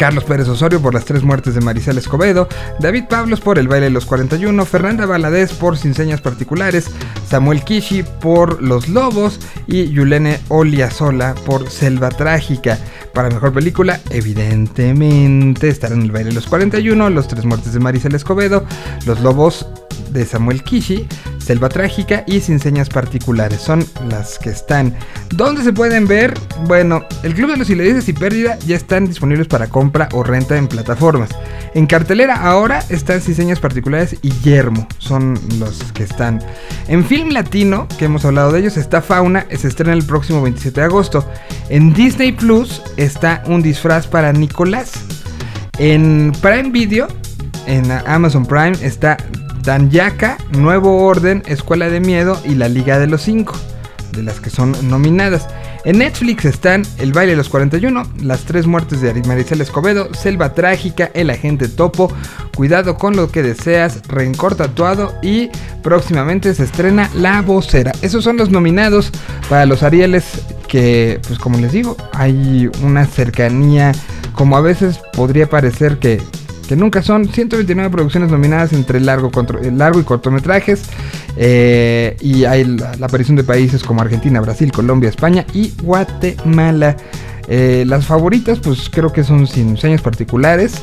Carlos 0.01 0.25
Pérez 0.25 0.49
Osorio 0.49 0.81
por 0.81 0.95
las 0.95 1.05
tres 1.05 1.23
muertes 1.23 1.55
de 1.55 1.61
Maricel 1.61 1.99
Escobedo, 1.99 2.49
David 2.79 3.05
Pablos 3.11 3.43
por 3.43 3.59
El 3.59 3.69
baile 3.69 3.85
de 3.85 3.91
los 3.91 4.07
41, 4.07 4.65
Fernanda 4.65 5.05
Valadez 5.05 5.53
por 5.53 5.77
Sin 5.77 5.93
señas 5.93 6.23
particulares, 6.23 6.91
Samuel 7.29 7.63
Kishi 7.65 8.03
por 8.03 8.63
Los 8.63 8.89
Lobos 8.89 9.39
y 9.67 9.91
Yulene 9.91 10.41
Oliazola 10.49 11.35
por 11.45 11.69
Selva 11.69 12.09
Trágica. 12.09 12.79
Para 13.13 13.29
mejor 13.29 13.53
película, 13.53 14.01
evidentemente 14.09 15.69
estarán 15.69 16.01
El 16.01 16.13
baile 16.13 16.31
de 16.31 16.37
los 16.37 16.47
41, 16.47 17.11
Los 17.11 17.29
tres 17.29 17.45
muertes 17.45 17.75
de 17.75 17.81
Maricel 17.81 18.15
Escobedo, 18.15 18.65
Los 19.05 19.21
Lobos 19.21 19.67
de 20.13 20.25
Samuel 20.25 20.63
Kishi, 20.63 21.07
Selva 21.39 21.69
Trágica 21.69 22.25
y 22.27 22.41
Sin 22.41 22.61
Señas 22.61 22.89
Particulares. 22.89 23.61
Son 23.61 23.85
las 24.09 24.39
que 24.39 24.51
están. 24.51 24.95
¿Dónde 25.35 25.63
se 25.63 25.73
pueden 25.73 26.07
ver? 26.07 26.35
Bueno, 26.67 27.05
el 27.23 27.35
Club 27.35 27.51
de 27.53 27.57
los 27.57 27.67
Silencios 27.67 28.09
y 28.09 28.13
Pérdida 28.13 28.59
ya 28.67 28.77
están 28.77 29.07
disponibles 29.07 29.49
para 29.49 29.69
compra 29.69 30.09
o 30.13 30.23
renta 30.23 30.57
en 30.57 30.69
plataformas. 30.69 31.31
En 31.75 31.87
cartelera 31.87 32.35
ahora 32.37 32.85
están 32.89 33.21
Sin 33.21 33.35
Señas 33.35 33.61
Particulares 33.61 34.17
y 34.23 34.31
Yermo. 34.43 34.87
Son 34.99 35.39
los 35.59 35.83
que 35.93 36.03
están. 36.03 36.43
En 36.89 37.05
Film 37.05 37.31
Latino, 37.31 37.87
que 37.99 38.07
hemos 38.07 38.25
hablado 38.25 38.53
de 38.53 38.61
ellos, 38.61 38.77
está 38.77 39.01
Fauna. 39.01 39.47
Se 39.57 39.69
estrena 39.69 39.93
el 39.93 40.05
próximo 40.05 40.43
27 40.43 40.81
de 40.81 40.87
agosto. 40.87 41.25
En 41.69 41.93
Disney 41.93 42.33
Plus 42.33 42.83
está 42.97 43.43
un 43.47 43.63
disfraz 43.63 44.07
para 44.07 44.33
Nicolás. 44.33 44.93
En 45.79 46.33
Prime 46.43 46.71
Video, 46.71 47.09
en 47.67 47.91
Amazon 47.91 48.45
Prime, 48.45 48.73
está 48.83 49.17
Danyaka, 49.63 50.39
Nuevo 50.53 51.05
Orden, 51.05 51.43
Escuela 51.47 51.89
de 51.89 52.01
Miedo 52.01 52.41
y 52.45 52.55
La 52.55 52.69
Liga 52.69 52.99
de 52.99 53.07
los 53.07 53.23
Cinco, 53.23 53.55
de 54.13 54.23
las 54.23 54.41
que 54.41 54.51
son 54.51 54.75
nominadas. 54.89 55.49
En 55.85 55.99
Netflix 55.99 56.45
están 56.45 56.83
El 56.99 57.13
baile 57.13 57.33
de 57.33 57.37
los 57.37 57.49
41, 57.49 58.03
Las 58.23 58.41
tres 58.41 58.67
muertes 58.67 59.01
de 59.01 59.15
Maricel 59.23 59.61
Escobedo, 59.61 60.13
Selva 60.15 60.55
Trágica, 60.55 61.11
El 61.15 61.31
agente 61.31 61.69
Topo, 61.69 62.13
Cuidado 62.55 62.99
con 62.99 63.17
lo 63.17 63.31
que 63.31 63.43
deseas, 63.43 64.03
Rencor 64.07 64.55
Tatuado 64.57 65.15
y 65.23 65.49
próximamente 65.83 66.53
se 66.55 66.65
estrena 66.65 67.09
La 67.15 67.41
Vocera. 67.41 67.93
Esos 68.03 68.25
son 68.25 68.37
los 68.37 68.51
nominados 68.51 69.11
para 69.49 69.65
los 69.65 69.83
Arieles 69.83 70.43
que, 70.69 71.21
pues 71.27 71.39
como 71.39 71.59
les 71.59 71.73
digo, 71.73 71.97
hay 72.13 72.71
una 72.83 73.07
cercanía, 73.07 73.93
como 74.35 74.57
a 74.57 74.61
veces 74.61 75.01
podría 75.15 75.49
parecer 75.49 75.99
que 75.99 76.21
que 76.71 76.77
nunca 76.77 77.03
son 77.03 77.27
129 77.27 77.91
producciones 77.91 78.31
nominadas 78.31 78.73
entre 78.73 79.01
largo, 79.01 79.33
eh, 79.61 80.01
y 80.01 80.03
cortometrajes. 80.05 80.85
Eh, 81.37 82.17
y 82.21 82.45
hay 82.45 82.63
la, 82.63 82.93
aparición 83.03 83.37
de 83.37 83.43
países 83.43 83.83
como 83.83 84.03
Argentina, 84.03 84.41
Brasil, 84.41 84.71
Colombia, 84.71 85.09
España 85.09 85.45
y 85.53 85.73
Guatemala. 85.83 86.97
Eh, 87.49 87.83
las 87.89 88.07
favoritas, 88.07 88.61
pues 88.61 88.89
creo 88.89 89.13
que 89.13 89.25
son 89.25 89.49
Sin 89.49 89.77
Sueños 89.77 90.01
Particulares, 90.01 90.75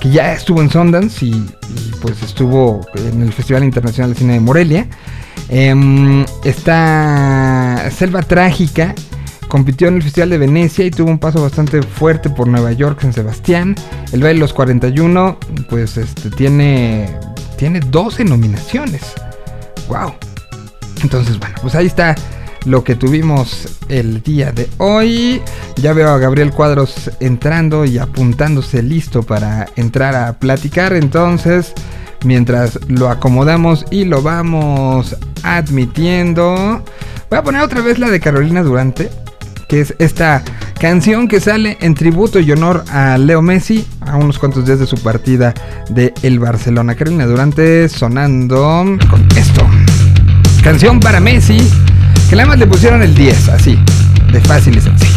que 0.00 0.10
ya 0.10 0.32
estuvo 0.34 0.62
en 0.62 0.70
Sundance 0.70 1.26
y, 1.26 1.50
pues 2.00 2.22
estuvo 2.22 2.86
en 2.94 3.22
el 3.22 3.32
Festival 3.32 3.64
Internacional 3.64 4.12
de 4.12 4.20
Cine 4.20 4.34
de 4.34 4.40
Morelia. 4.40 4.86
Em, 5.48 6.24
está 6.44 7.90
Selva 7.90 8.22
Trágica, 8.22 8.94
compitió 9.54 9.86
en 9.86 9.94
el 9.94 10.02
Festival 10.02 10.30
de 10.30 10.38
Venecia 10.38 10.84
y 10.84 10.90
tuvo 10.90 11.12
un 11.12 11.20
paso 11.20 11.40
bastante 11.40 11.80
fuerte 11.80 12.28
por 12.28 12.48
Nueva 12.48 12.72
York, 12.72 12.98
San 13.00 13.12
Sebastián. 13.12 13.76
El 14.10 14.20
baile 14.20 14.34
de 14.34 14.40
los 14.40 14.52
41, 14.52 15.38
pues 15.70 15.96
este, 15.96 16.28
tiene, 16.30 17.08
tiene 17.56 17.78
12 17.78 18.24
nominaciones. 18.24 19.12
¡Wow! 19.86 20.14
Entonces, 21.04 21.38
bueno, 21.38 21.54
pues 21.62 21.76
ahí 21.76 21.86
está 21.86 22.16
lo 22.64 22.82
que 22.82 22.96
tuvimos 22.96 23.78
el 23.88 24.24
día 24.24 24.50
de 24.50 24.68
hoy. 24.78 25.40
Ya 25.76 25.92
veo 25.92 26.08
a 26.08 26.18
Gabriel 26.18 26.50
Cuadros 26.50 27.12
entrando 27.20 27.84
y 27.84 27.98
apuntándose 27.98 28.82
listo 28.82 29.22
para 29.22 29.68
entrar 29.76 30.16
a 30.16 30.32
platicar. 30.32 30.94
Entonces, 30.94 31.74
mientras 32.24 32.80
lo 32.88 33.08
acomodamos 33.08 33.84
y 33.92 34.04
lo 34.04 34.20
vamos 34.20 35.16
admitiendo, 35.44 36.82
voy 37.30 37.38
a 37.38 37.44
poner 37.44 37.62
otra 37.62 37.82
vez 37.82 38.00
la 38.00 38.10
de 38.10 38.18
Carolina 38.18 38.64
Durante 38.64 39.10
que 39.68 39.80
es 39.80 39.94
esta 39.98 40.42
canción 40.78 41.28
que 41.28 41.40
sale 41.40 41.78
en 41.80 41.94
tributo 41.94 42.40
y 42.40 42.50
honor 42.52 42.84
a 42.90 43.18
Leo 43.18 43.42
Messi 43.42 43.86
a 44.00 44.16
unos 44.16 44.38
cuantos 44.38 44.64
días 44.66 44.78
de 44.78 44.86
su 44.86 44.96
partida 44.96 45.54
de 45.90 46.12
el 46.22 46.38
Barcelona. 46.38 46.94
Carolina 46.94 47.26
Durante 47.26 47.88
sonando 47.88 48.96
con 49.10 49.28
esto. 49.36 49.66
Canción 50.62 51.00
para 51.00 51.20
Messi, 51.20 51.58
que 52.28 52.36
nada 52.36 52.48
más 52.48 52.58
le 52.58 52.66
pusieron 52.66 53.02
el 53.02 53.14
10, 53.14 53.48
así, 53.50 53.78
de 54.32 54.40
fácil 54.40 54.76
y 54.76 54.80
sencillo. 54.80 55.13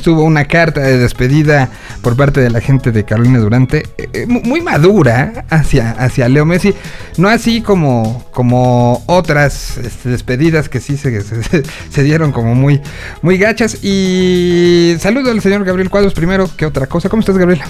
Estuvo 0.00 0.24
una 0.24 0.46
carta 0.46 0.80
de 0.80 0.96
despedida 0.96 1.68
por 2.02 2.16
parte 2.16 2.40
de 2.40 2.48
la 2.48 2.60
gente 2.62 2.90
de 2.90 3.04
Carolina 3.04 3.38
Durante, 3.38 3.84
eh, 3.98 4.08
eh, 4.14 4.26
mu- 4.26 4.40
muy 4.40 4.62
madura 4.62 5.44
hacia, 5.50 5.90
hacia 5.92 6.26
Leo 6.28 6.46
Messi, 6.46 6.74
no 7.18 7.28
así 7.28 7.60
como, 7.60 8.24
como 8.32 9.02
otras 9.06 9.76
este, 9.76 10.08
despedidas 10.08 10.70
que 10.70 10.80
sí 10.80 10.96
se, 10.96 11.20
se- 11.22 11.62
se 11.90 12.02
dieron 12.02 12.32
como 12.32 12.54
muy, 12.54 12.80
muy 13.20 13.36
gachas. 13.36 13.84
Y 13.84 14.96
saludo 14.98 15.30
al 15.30 15.42
señor 15.42 15.64
Gabriel 15.64 15.90
Cuadros 15.90 16.14
primero 16.14 16.48
que 16.56 16.64
otra 16.64 16.86
cosa. 16.86 17.10
¿Cómo 17.10 17.20
estás, 17.20 17.36
Gabriel? 17.36 17.60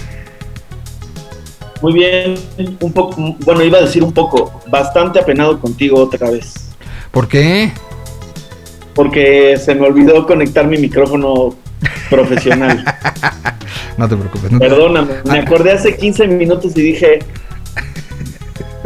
Muy 1.81 1.93
bien, 1.93 2.35
un 2.79 2.93
poco, 2.93 3.35
bueno, 3.43 3.63
iba 3.63 3.79
a 3.79 3.81
decir 3.81 4.03
un 4.03 4.13
poco, 4.13 4.61
bastante 4.69 5.19
apenado 5.19 5.59
contigo 5.59 5.99
otra 5.99 6.29
vez, 6.29 6.53
¿Por 7.11 7.27
qué? 7.27 7.71
porque 8.93 9.57
se 9.57 9.73
me 9.73 9.87
olvidó 9.87 10.27
conectar 10.27 10.67
mi 10.67 10.77
micrófono 10.77 11.55
profesional. 12.11 12.83
No 13.97 14.07
te 14.07 14.15
preocupes. 14.15 14.51
no 14.51 14.59
te- 14.59 14.67
Perdóname, 14.67 15.13
me 15.25 15.39
acordé 15.39 15.71
hace 15.73 15.95
15 15.95 16.27
minutos 16.27 16.71
y 16.75 16.81
dije, 16.81 17.19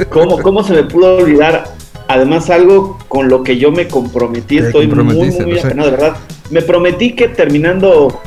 ¿cómo, 0.09 0.41
cómo 0.41 0.63
se 0.63 0.73
me 0.73 0.83
pudo 0.83 1.17
olvidar? 1.17 1.65
Además, 2.07 2.49
algo 2.49 2.97
con 3.07 3.29
lo 3.29 3.43
que 3.43 3.57
yo 3.57 3.71
me 3.71 3.87
comprometí, 3.87 4.57
Te 4.59 4.67
estoy 4.67 4.87
muy, 4.87 5.03
muy 5.03 5.59
apenado, 5.59 5.91
de 5.91 5.97
verdad. 5.97 6.17
Me 6.49 6.61
prometí 6.61 7.13
que 7.13 7.29
terminando 7.29 8.19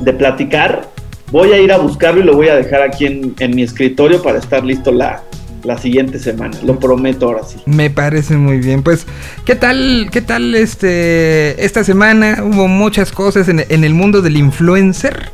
de 0.00 0.12
platicar, 0.14 0.88
voy 1.30 1.52
a 1.52 1.58
ir 1.60 1.70
a 1.72 1.78
buscarlo 1.78 2.20
y 2.20 2.24
lo 2.24 2.34
voy 2.34 2.48
a 2.48 2.56
dejar 2.56 2.82
aquí 2.82 3.06
en, 3.06 3.34
en 3.38 3.54
mi 3.54 3.62
escritorio 3.62 4.22
para 4.22 4.38
estar 4.38 4.64
listo 4.64 4.90
la, 4.90 5.22
la 5.68 5.78
siguiente 5.78 6.18
semana. 6.18 6.56
Lo 6.64 6.78
prometo 6.80 7.26
ahora 7.26 7.42
sí. 7.46 7.58
Me 7.66 7.90
parece 7.90 8.36
muy 8.36 8.58
bien. 8.58 8.82
Pues, 8.82 9.06
¿qué 9.44 9.54
tal, 9.54 10.08
qué 10.10 10.20
tal 10.22 10.54
este 10.54 11.64
esta 11.64 11.84
semana? 11.84 12.42
Hubo 12.42 12.66
muchas 12.66 13.12
cosas 13.12 13.48
en, 13.48 13.64
en 13.68 13.84
el 13.84 13.94
mundo 13.94 14.20
del 14.22 14.36
influencer. 14.36 15.30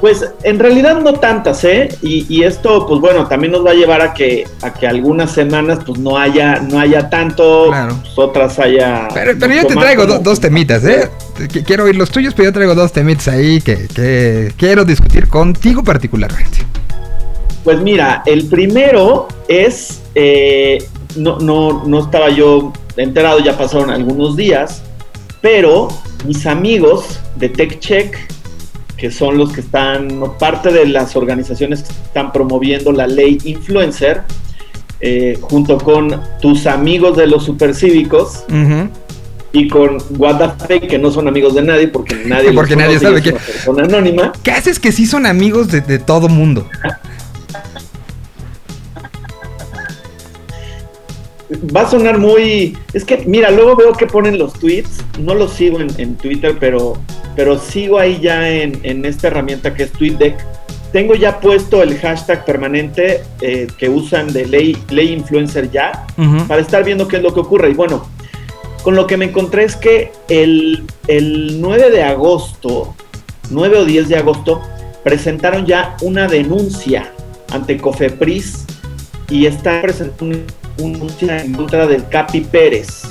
Pues 0.00 0.24
en 0.42 0.58
realidad 0.58 1.00
no 1.00 1.12
tantas, 1.14 1.62
¿eh? 1.62 1.88
Y, 2.02 2.26
y 2.28 2.42
esto, 2.42 2.88
pues 2.88 3.00
bueno, 3.00 3.28
también 3.28 3.52
nos 3.52 3.64
va 3.64 3.70
a 3.70 3.74
llevar 3.74 4.00
a 4.02 4.12
que, 4.14 4.44
a 4.60 4.72
que 4.72 4.88
algunas 4.88 5.30
semanas 5.30 5.78
pues 5.86 6.00
no 6.00 6.18
haya, 6.18 6.58
no 6.60 6.80
haya 6.80 7.08
tanto, 7.08 7.66
Claro. 7.68 7.96
pues, 8.02 8.18
otras 8.18 8.58
haya. 8.58 9.06
Pero, 9.14 9.34
pero 9.38 9.54
yo 9.54 9.64
te 9.66 9.76
traigo 9.76 10.02
como- 10.02 10.14
do- 10.14 10.20
dos 10.24 10.40
temitas, 10.40 10.82
¿eh? 10.84 11.08
Qu- 11.38 11.64
Quiero 11.64 11.84
oír 11.84 11.94
los 11.94 12.10
tuyos, 12.10 12.34
pero 12.34 12.48
yo 12.48 12.52
traigo 12.52 12.74
dos 12.74 12.92
temitas 12.92 13.28
ahí 13.28 13.60
que, 13.60 13.86
que 13.94 14.52
quiero 14.56 14.84
discutir 14.84 15.28
contigo 15.28 15.84
particularmente. 15.84 16.58
Pues 17.64 17.80
mira, 17.80 18.22
el 18.26 18.46
primero 18.46 19.28
es, 19.48 20.02
eh, 20.14 20.78
no, 21.16 21.38
no, 21.38 21.84
no 21.86 22.00
estaba 22.00 22.30
yo 22.30 22.72
enterado, 22.96 23.38
ya 23.40 23.56
pasaron 23.56 23.90
algunos 23.90 24.36
días, 24.36 24.82
pero 25.40 25.88
mis 26.26 26.46
amigos 26.46 27.20
de 27.36 27.48
TechCheck, 27.48 28.16
que 28.96 29.10
son 29.10 29.38
los 29.38 29.52
que 29.52 29.60
están, 29.60 30.22
parte 30.38 30.72
de 30.72 30.86
las 30.86 31.14
organizaciones 31.16 31.82
que 31.82 31.92
están 31.92 32.32
promoviendo 32.32 32.92
la 32.92 33.06
ley 33.06 33.38
influencer, 33.44 34.22
eh, 35.00 35.36
junto 35.40 35.78
con 35.78 36.20
tus 36.40 36.66
amigos 36.66 37.16
de 37.16 37.26
los 37.26 37.44
supercívicos 37.44 38.44
Ujú. 38.48 38.88
y 39.52 39.66
con 39.68 39.98
What 40.16 40.38
the 40.58 40.66
Fake, 40.66 40.88
que 40.88 40.98
no 40.98 41.10
son 41.10 41.26
amigos 41.26 41.54
de 41.54 41.62
nadie 41.62 41.88
porque 41.88 42.14
nadie, 42.26 42.52
Porque 42.54 42.76
nadie 42.76 43.00
sabe 43.00 43.16
es 43.18 43.22
que- 43.24 43.30
una 43.30 43.38
persona 43.40 43.82
anónima. 43.84 44.32
¿Qué 44.44 44.52
haces 44.52 44.78
que 44.78 44.92
sí 44.92 45.06
son 45.06 45.26
amigos 45.26 45.68
de, 45.72 45.80
de 45.80 45.98
todo 45.98 46.28
mundo? 46.28 46.68
Va 51.74 51.82
a 51.82 51.90
sonar 51.90 52.18
muy. 52.18 52.76
Es 52.92 53.04
que, 53.04 53.24
mira, 53.26 53.50
luego 53.50 53.76
veo 53.76 53.92
que 53.92 54.06
ponen 54.06 54.38
los 54.38 54.52
tweets. 54.54 55.04
No 55.18 55.34
los 55.34 55.52
sigo 55.52 55.80
en, 55.80 55.88
en 55.98 56.16
Twitter, 56.16 56.56
pero, 56.58 56.94
pero 57.36 57.58
sigo 57.58 57.98
ahí 57.98 58.18
ya 58.20 58.48
en, 58.48 58.80
en 58.82 59.04
esta 59.04 59.28
herramienta 59.28 59.74
que 59.74 59.84
es 59.84 59.92
TweetDeck. 59.92 60.36
Tengo 60.92 61.14
ya 61.14 61.40
puesto 61.40 61.82
el 61.82 61.98
hashtag 61.98 62.44
permanente 62.44 63.22
eh, 63.40 63.66
que 63.78 63.88
usan 63.88 64.32
de 64.32 64.46
ley, 64.46 64.76
ley 64.90 65.10
influencer 65.10 65.70
ya 65.70 66.06
para 66.46 66.60
estar 66.60 66.84
viendo 66.84 67.08
qué 67.08 67.16
es 67.16 67.22
lo 67.22 67.32
que 67.32 67.40
ocurre. 67.40 67.70
Y 67.70 67.74
bueno, 67.74 68.06
con 68.82 68.94
lo 68.94 69.06
que 69.06 69.16
me 69.16 69.24
encontré 69.24 69.64
es 69.64 69.74
que 69.74 70.12
el, 70.28 70.84
el 71.06 71.60
9 71.62 71.90
de 71.90 72.02
agosto, 72.02 72.94
9 73.50 73.78
o 73.78 73.84
10 73.86 74.08
de 74.10 74.16
agosto, 74.16 74.60
presentaron 75.02 75.64
ya 75.64 75.96
una 76.02 76.28
denuncia 76.28 77.10
ante 77.50 77.78
Cofepris 77.78 78.66
y 79.30 79.46
está 79.46 79.80
presentando 79.80 80.38
una 80.78 80.92
denuncia 80.98 81.42
en 81.42 81.52
contra 81.54 81.86
del 81.86 82.08
Capi 82.08 82.40
Pérez. 82.42 83.04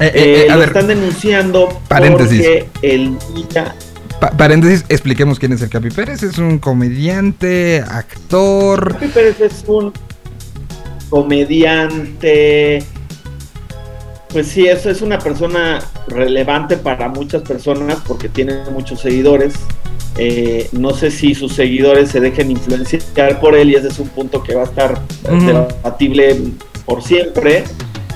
Eh, 0.00 0.06
eh, 0.06 0.10
Eh, 0.14 0.44
eh, 0.46 0.50
a 0.50 0.54
lo 0.54 0.60
ver, 0.60 0.68
están 0.68 0.86
denunciando 0.88 1.80
paréntesis. 1.88 2.38
porque 2.42 2.68
el 2.82 3.16
día 3.34 3.74
pa- 4.20 4.30
paréntesis, 4.32 4.84
expliquemos 4.88 5.38
quién 5.38 5.52
es 5.52 5.62
el 5.62 5.68
Capi 5.70 5.90
Pérez. 5.90 6.22
Es 6.22 6.38
un 6.38 6.58
comediante, 6.58 7.82
actor. 7.86 8.94
Capi 8.94 9.06
Pérez 9.08 9.40
es 9.40 9.64
un 9.68 9.92
comediante. 11.10 12.82
Pues 14.32 14.48
sí, 14.48 14.66
eso 14.66 14.90
es 14.90 15.00
una 15.00 15.18
persona 15.20 15.78
relevante 16.08 16.76
para 16.76 17.08
muchas 17.08 17.42
personas 17.42 17.98
porque 18.06 18.28
tiene 18.28 18.54
muchos 18.72 19.00
seguidores. 19.00 19.54
Eh, 20.16 20.68
no 20.72 20.90
sé 20.94 21.10
si 21.10 21.34
sus 21.34 21.54
seguidores 21.54 22.10
se 22.10 22.20
dejen 22.20 22.50
influenciar 22.50 23.40
por 23.40 23.56
él 23.56 23.70
y 23.70 23.74
ese 23.74 23.88
es 23.88 23.98
un 23.98 24.08
punto 24.08 24.42
que 24.42 24.54
va 24.54 24.62
a 24.62 24.66
estar 24.66 25.00
Ujú. 25.28 25.44
debatible 25.46 26.36
por 26.86 27.02
siempre. 27.02 27.64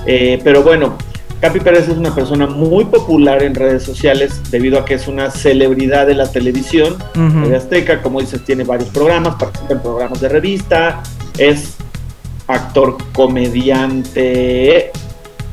Eh, 0.05 0.39
pero 0.43 0.63
bueno, 0.63 0.95
Capi 1.41 1.59
Pérez 1.59 1.87
es 1.89 1.97
una 1.97 2.13
persona 2.15 2.47
muy 2.47 2.85
popular 2.85 3.43
en 3.43 3.55
redes 3.55 3.83
sociales 3.83 4.41
debido 4.49 4.79
a 4.79 4.85
que 4.85 4.93
es 4.95 5.07
una 5.07 5.29
celebridad 5.31 6.07
de 6.07 6.15
la 6.15 6.29
televisión. 6.31 6.97
TV 7.13 7.55
Azteca, 7.55 8.01
como 8.01 8.19
dices, 8.21 8.43
tiene 8.45 8.63
varios 8.63 8.89
programas, 8.89 9.35
participa 9.35 9.73
en 9.73 9.81
programas 9.81 10.19
de 10.21 10.29
revista, 10.29 11.01
es 11.37 11.75
actor, 12.47 12.97
comediante, 13.13 14.91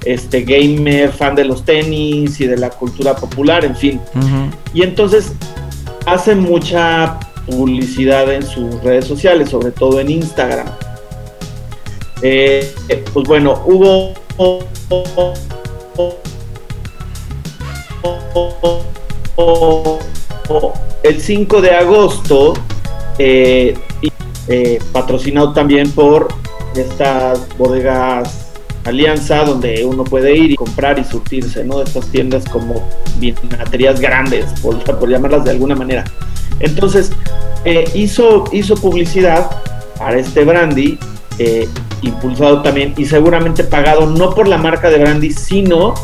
este 0.04 0.42
gamer, 0.42 1.11
fan 1.12 1.35
de 1.35 1.44
los 1.44 1.64
tenis 1.64 2.40
y 2.40 2.46
de 2.46 2.56
la 2.56 2.70
cultura 2.70 3.14
popular, 3.16 3.64
en 3.64 3.76
fin. 3.76 4.00
Y 4.72 4.82
entonces 4.82 5.32
hace 6.07 6.35
mucha 6.35 7.19
publicidad 7.47 8.33
en 8.33 8.42
sus 8.45 8.83
redes 8.83 9.05
sociales, 9.05 9.51
sobre 9.51 9.73
todo 9.73 10.01
en 10.01 10.11
Instagram. 10.11 10.66
Eh, 12.23 12.73
eh, 12.88 13.05
pues 13.12 13.27
bueno, 13.27 13.62
hubo 13.66 14.14
el 21.03 21.21
5 21.21 21.61
de 21.61 21.71
agosto, 21.73 22.55
eh, 23.19 23.77
patrocinado 24.92 25.53
también 25.53 25.90
por 25.90 26.29
estas 26.75 27.47
bodegas 27.59 28.45
Alianza, 28.87 29.44
donde 29.44 29.85
uno 29.85 30.05
puede 30.05 30.37
ir 30.37 30.53
y 30.53 30.57
comprar 30.57 30.99
y 30.99 31.05
surtirse, 31.05 31.64
¿no? 31.64 31.79
De 31.79 31.85
estas 31.85 32.07
tiendas 32.07 32.44
como 32.44 32.88
vinaterías 33.18 34.01
grandes, 34.01 34.46
por, 34.61 34.83
por 34.83 35.09
llamarlas 35.09 35.44
de 35.44 35.51
alguna 35.51 35.75
manera. 35.75 36.05
Entonces, 36.61 37.11
eh, 37.64 37.85
hizo, 37.94 38.44
hizo 38.53 38.77
publicidad 38.77 39.51
para 39.99 40.18
este 40.18 40.44
brandy, 40.44 40.99
eh, 41.38 41.68
impulsado 42.03 42.62
también 42.62 42.94
y 42.96 43.05
seguramente 43.05 43.64
pagado 43.64 44.07
no 44.07 44.35
por 44.35 44.46
la 44.46 44.57
marca 44.57 44.88
de 44.88 44.99
brandy, 44.99 45.33
sino 45.33 45.94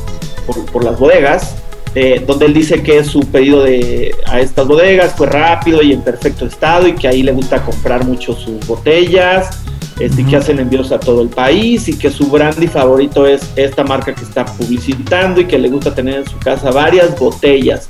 por, 0.47 0.65
por 0.67 0.85
las 0.85 0.99
bodegas, 0.99 1.55
eh, 1.95 2.23
donde 2.27 2.47
él 2.47 2.55
dice 2.55 2.83
que 2.83 3.05
su 3.05 3.21
pedido 3.21 3.63
de, 3.63 4.15
a 4.27 4.41
estas 4.41 4.67
bodegas 4.67 5.15
fue 5.15 5.27
rápido 5.27 5.83
y 5.83 5.93
en 5.93 6.03
perfecto 6.03 6.47
estado 6.47 6.89
y 6.89 6.95
que 6.95 7.07
ahí 7.07 7.23
le 7.23 7.33
gusta 7.33 7.63
comprar 7.63 8.05
mucho 8.05 8.35
sus 8.35 8.67
botellas 8.67 9.62
este, 10.01 10.25
que 10.25 10.37
hacen 10.37 10.59
envíos 10.59 10.93
a 10.93 10.99
todo 10.99 11.23
el 11.23 11.29
país 11.29 11.89
y 11.89 11.99
que 11.99 12.11
su 12.11 12.27
brandy 12.27 12.67
favorito 12.67 13.27
es 13.27 13.43
esta 13.57 13.85
marca 13.85 14.15
que 14.15 14.23
está 14.25 14.45
publicitando 14.45 15.41
y 15.41 15.47
que 15.47 15.59
le 15.59 15.69
gusta 15.69 15.95
tener 15.95 16.21
en 16.21 16.29
su 16.29 16.39
casa 16.39 16.71
varias 16.71 17.19
botellas 17.19 17.89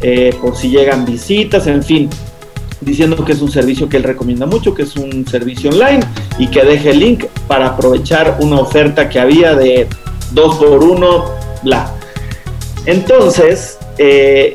eh, 0.00 0.34
por 0.40 0.56
si 0.56 0.68
llegan 0.70 1.04
visitas, 1.04 1.66
en 1.66 1.82
fin, 1.82 2.10
diciendo 2.80 3.24
que 3.24 3.32
es 3.32 3.40
un 3.40 3.50
servicio 3.50 3.88
que 3.88 3.96
él 3.96 4.02
recomienda 4.02 4.46
mucho, 4.46 4.74
que 4.74 4.82
es 4.82 4.96
un 4.96 5.26
servicio 5.26 5.70
online 5.70 6.00
y 6.38 6.48
que 6.48 6.64
deje 6.64 6.90
el 6.90 6.98
link 6.98 7.24
para 7.46 7.68
aprovechar 7.68 8.38
una 8.40 8.58
oferta 8.60 9.08
que 9.08 9.20
había 9.20 9.54
de 9.54 9.86
dos 10.32 10.56
por 10.56 10.82
uno, 10.82 11.26
bla. 11.62 11.92
Entonces, 12.86 13.78
eh, 13.98 14.54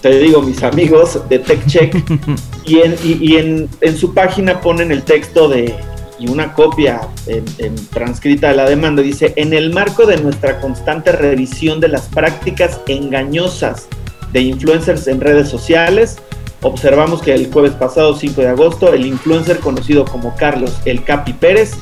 te 0.00 0.18
digo, 0.18 0.42
mis 0.42 0.62
amigos 0.62 1.20
de 1.28 1.38
TechCheck, 1.38 1.94
y, 2.64 2.78
en, 2.80 2.96
y, 3.04 3.36
en, 3.36 3.68
en, 3.80 3.96
su 3.96 4.12
página 4.14 4.60
ponen 4.60 4.90
el 4.90 5.02
texto 5.02 5.48
de 5.48 5.74
y 6.18 6.28
una 6.28 6.52
copia 6.54 7.00
transcrita 7.92 8.48
de 8.48 8.56
la 8.56 8.68
demanda, 8.68 9.02
dice, 9.02 9.32
en 9.36 9.52
el 9.52 9.72
marco 9.72 10.06
de 10.06 10.16
nuestra 10.18 10.60
constante 10.60 11.12
revisión 11.12 11.80
de 11.80 11.88
las 11.88 12.06
prácticas 12.06 12.80
engañosas 12.86 13.88
de 14.32 14.40
influencers 14.42 15.06
en 15.06 15.20
redes 15.20 15.48
sociales, 15.48 16.18
observamos 16.62 17.22
que 17.22 17.34
el 17.34 17.52
jueves 17.52 17.72
pasado, 17.72 18.14
5 18.14 18.40
de 18.40 18.48
agosto, 18.48 18.92
el 18.92 19.06
influencer 19.06 19.58
conocido 19.58 20.04
como 20.04 20.34
Carlos 20.36 20.78
El 20.84 21.04
Capi 21.04 21.32
Pérez 21.32 21.74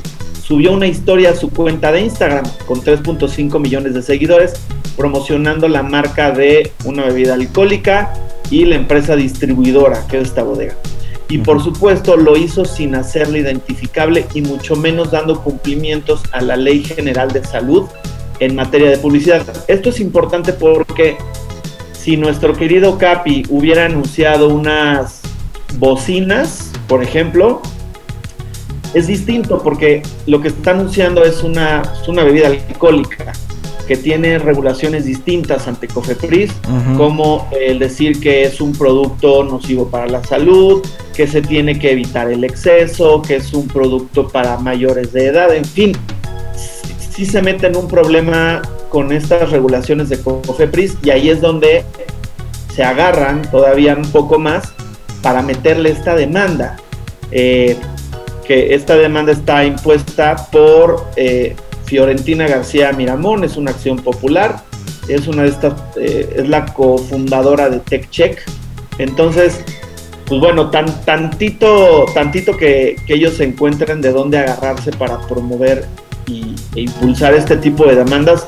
subió 0.47 0.73
una 0.73 0.87
historia 0.87 1.31
a 1.31 1.35
su 1.35 1.51
cuenta 1.51 1.91
de 1.91 2.03
Instagram 2.03 2.45
con 2.67 2.81
3.5 2.81 3.59
millones 3.59 3.95
de 3.95 4.03
seguidores 4.03 4.55
promocionando 4.97 5.69
la 5.69 5.83
marca 5.83 6.31
de 6.31 6.73
una 6.85 7.05
bebida 7.05 7.35
alcohólica 7.35 8.13
y 8.51 8.65
la 8.65 8.77
empresa 8.77 9.17
distribuidora 9.17 10.07
que 10.07 10.19
es 10.19 10.29
esta 10.29 10.43
bodega. 10.43 10.77
Y 11.29 11.39
por 11.39 11.63
supuesto 11.63 12.17
lo 12.17 12.37
hizo 12.37 12.65
sin 12.65 12.95
hacerlo 12.95 13.37
identificable 13.37 14.27
y 14.35 14.43
mucho 14.43 14.77
menos 14.77 15.11
dando 15.11 15.43
cumplimientos 15.43 16.23
a 16.33 16.41
la 16.41 16.57
Ley 16.57 16.85
General 16.85 17.31
de 17.33 17.45
Salud 17.45 17.85
en 18.39 18.55
materia 18.55 18.91
de 18.91 18.99
publicidad. 18.99 19.43
Esto 19.67 19.89
es 19.91 19.99
importante 20.01 20.53
porque 20.53 21.17
si 21.93 22.17
nuestro 22.17 22.53
querido 22.53 22.99
Capi 22.99 23.45
hubiera 23.49 23.87
anunciado 23.87 24.49
unas 24.49 25.23
bocinas, 25.79 26.71
por 26.87 27.03
ejemplo, 27.03 27.61
es 28.95 29.09
distinto 29.09 29.61
porque 29.63 30.03
lo 30.27 30.41
que 30.41 30.49
está 30.49 30.71
anunciando 30.71 31.25
es 31.25 31.43
una, 31.43 31.83
es 32.01 32.07
una 32.07 32.23
bebida 32.23 32.47
alcohólica 32.47 33.33
que 33.87 33.97
tiene 33.97 34.39
regulaciones 34.39 35.05
distintas 35.05 35.69
ante 35.69 35.89
COFEPRIS, 35.89 36.53
como 36.97 37.49
el 37.59 37.79
decir 37.79 38.21
que 38.21 38.45
es 38.45 38.61
un 38.61 38.73
producto 38.73 39.45
nocivo 39.45 39.89
para 39.89 40.07
la 40.07 40.25
salud, 40.25 40.85
que 41.15 41.27
se 41.27 41.43
tiene 41.43 41.79
que 41.79 41.93
evitar 41.93 42.31
el 42.31 42.45
exceso, 42.45 43.23
que 43.23 43.37
es 43.37 43.53
un 43.53 43.69
producto 43.69 44.29
para 44.29 44.59
mayores 44.59 45.13
de 45.13 45.27
edad, 45.27 45.55
en 45.55 45.65
fin, 45.65 45.93
sí 47.11 47.25
se 47.25 47.41
mete 47.43 47.69
en 47.69 47.77
un 47.77 47.89
problema 47.89 48.63
con 48.89 49.13
estas 49.13 49.51
regulaciones 49.51 50.09
de 50.09 50.21
COFEPRIS 50.21 50.99
y 51.03 51.11
ahí 51.11 51.31
es 51.31 51.41
donde 51.41 51.85
se 52.75 52.85
agarran 52.85 53.43
todavía 53.51 53.95
un 53.95 54.11
poco 54.11 54.39
más 54.39 54.73
para 55.23 55.43
meterle 55.43 55.91
esta 55.91 56.15
demanda. 56.15 56.77
Eh, 57.31 57.77
que 58.47 58.75
esta 58.75 58.95
demanda 58.97 59.33
está 59.33 59.65
impuesta 59.65 60.37
por 60.51 61.05
eh, 61.17 61.57
Fiorentina 61.87 62.47
García 62.47 62.93
Miramón, 62.93 63.45
es 63.45 63.57
una 63.57 63.71
acción 63.71 63.99
popular, 63.99 64.63
es 65.09 65.27
una 65.27 65.43
de 65.43 65.49
estas, 65.49 65.75
eh, 65.97 66.35
es 66.37 66.49
la 66.49 66.67
cofundadora 66.67 67.71
de 67.71 67.79
TechCheck. 67.81 68.43
Entonces, 68.99 69.61
pues 70.27 70.41
bueno, 70.41 70.71
tan, 70.71 70.87
tantito, 71.05 72.07
tantito 72.13 72.57
que, 72.57 72.97
ellos 73.07 73.35
se 73.35 73.45
encuentren 73.45 74.01
de 74.01 74.11
dónde 74.11 74.39
agarrarse 74.39 74.91
para 74.91 75.21
promover 75.29 75.87
y, 76.27 76.57
e 76.75 76.83
impulsar 76.83 77.35
este 77.35 77.57
tipo 77.57 77.87
de 77.87 77.95
demandas, 77.95 78.47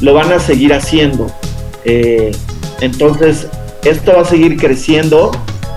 lo 0.00 0.14
van 0.14 0.32
a 0.32 0.40
seguir 0.40 0.74
haciendo. 0.74 1.28
Eh, 1.84 2.32
entonces, 2.80 3.46
esto 3.84 4.12
va 4.14 4.22
a 4.22 4.24
seguir 4.24 4.56
creciendo 4.56 5.30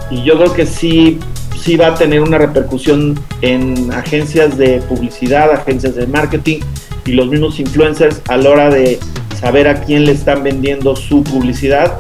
y 0.09 0.23
yo 0.23 0.37
creo 0.37 0.53
que 0.53 0.65
sí, 0.65 1.19
sí 1.59 1.77
va 1.77 1.87
a 1.87 1.95
tener 1.95 2.21
una 2.21 2.39
repercusión 2.39 3.19
en 3.41 3.91
agencias 3.93 4.57
de 4.57 4.79
publicidad, 4.89 5.51
agencias 5.51 5.95
de 5.95 6.07
marketing 6.07 6.59
y 7.05 7.13
los 7.13 7.27
mismos 7.27 7.59
influencers 7.59 8.21
a 8.27 8.37
la 8.37 8.49
hora 8.49 8.69
de 8.69 8.99
saber 9.39 9.67
a 9.67 9.81
quién 9.81 10.05
le 10.05 10.13
están 10.13 10.43
vendiendo 10.43 10.95
su 10.95 11.23
publicidad 11.23 11.99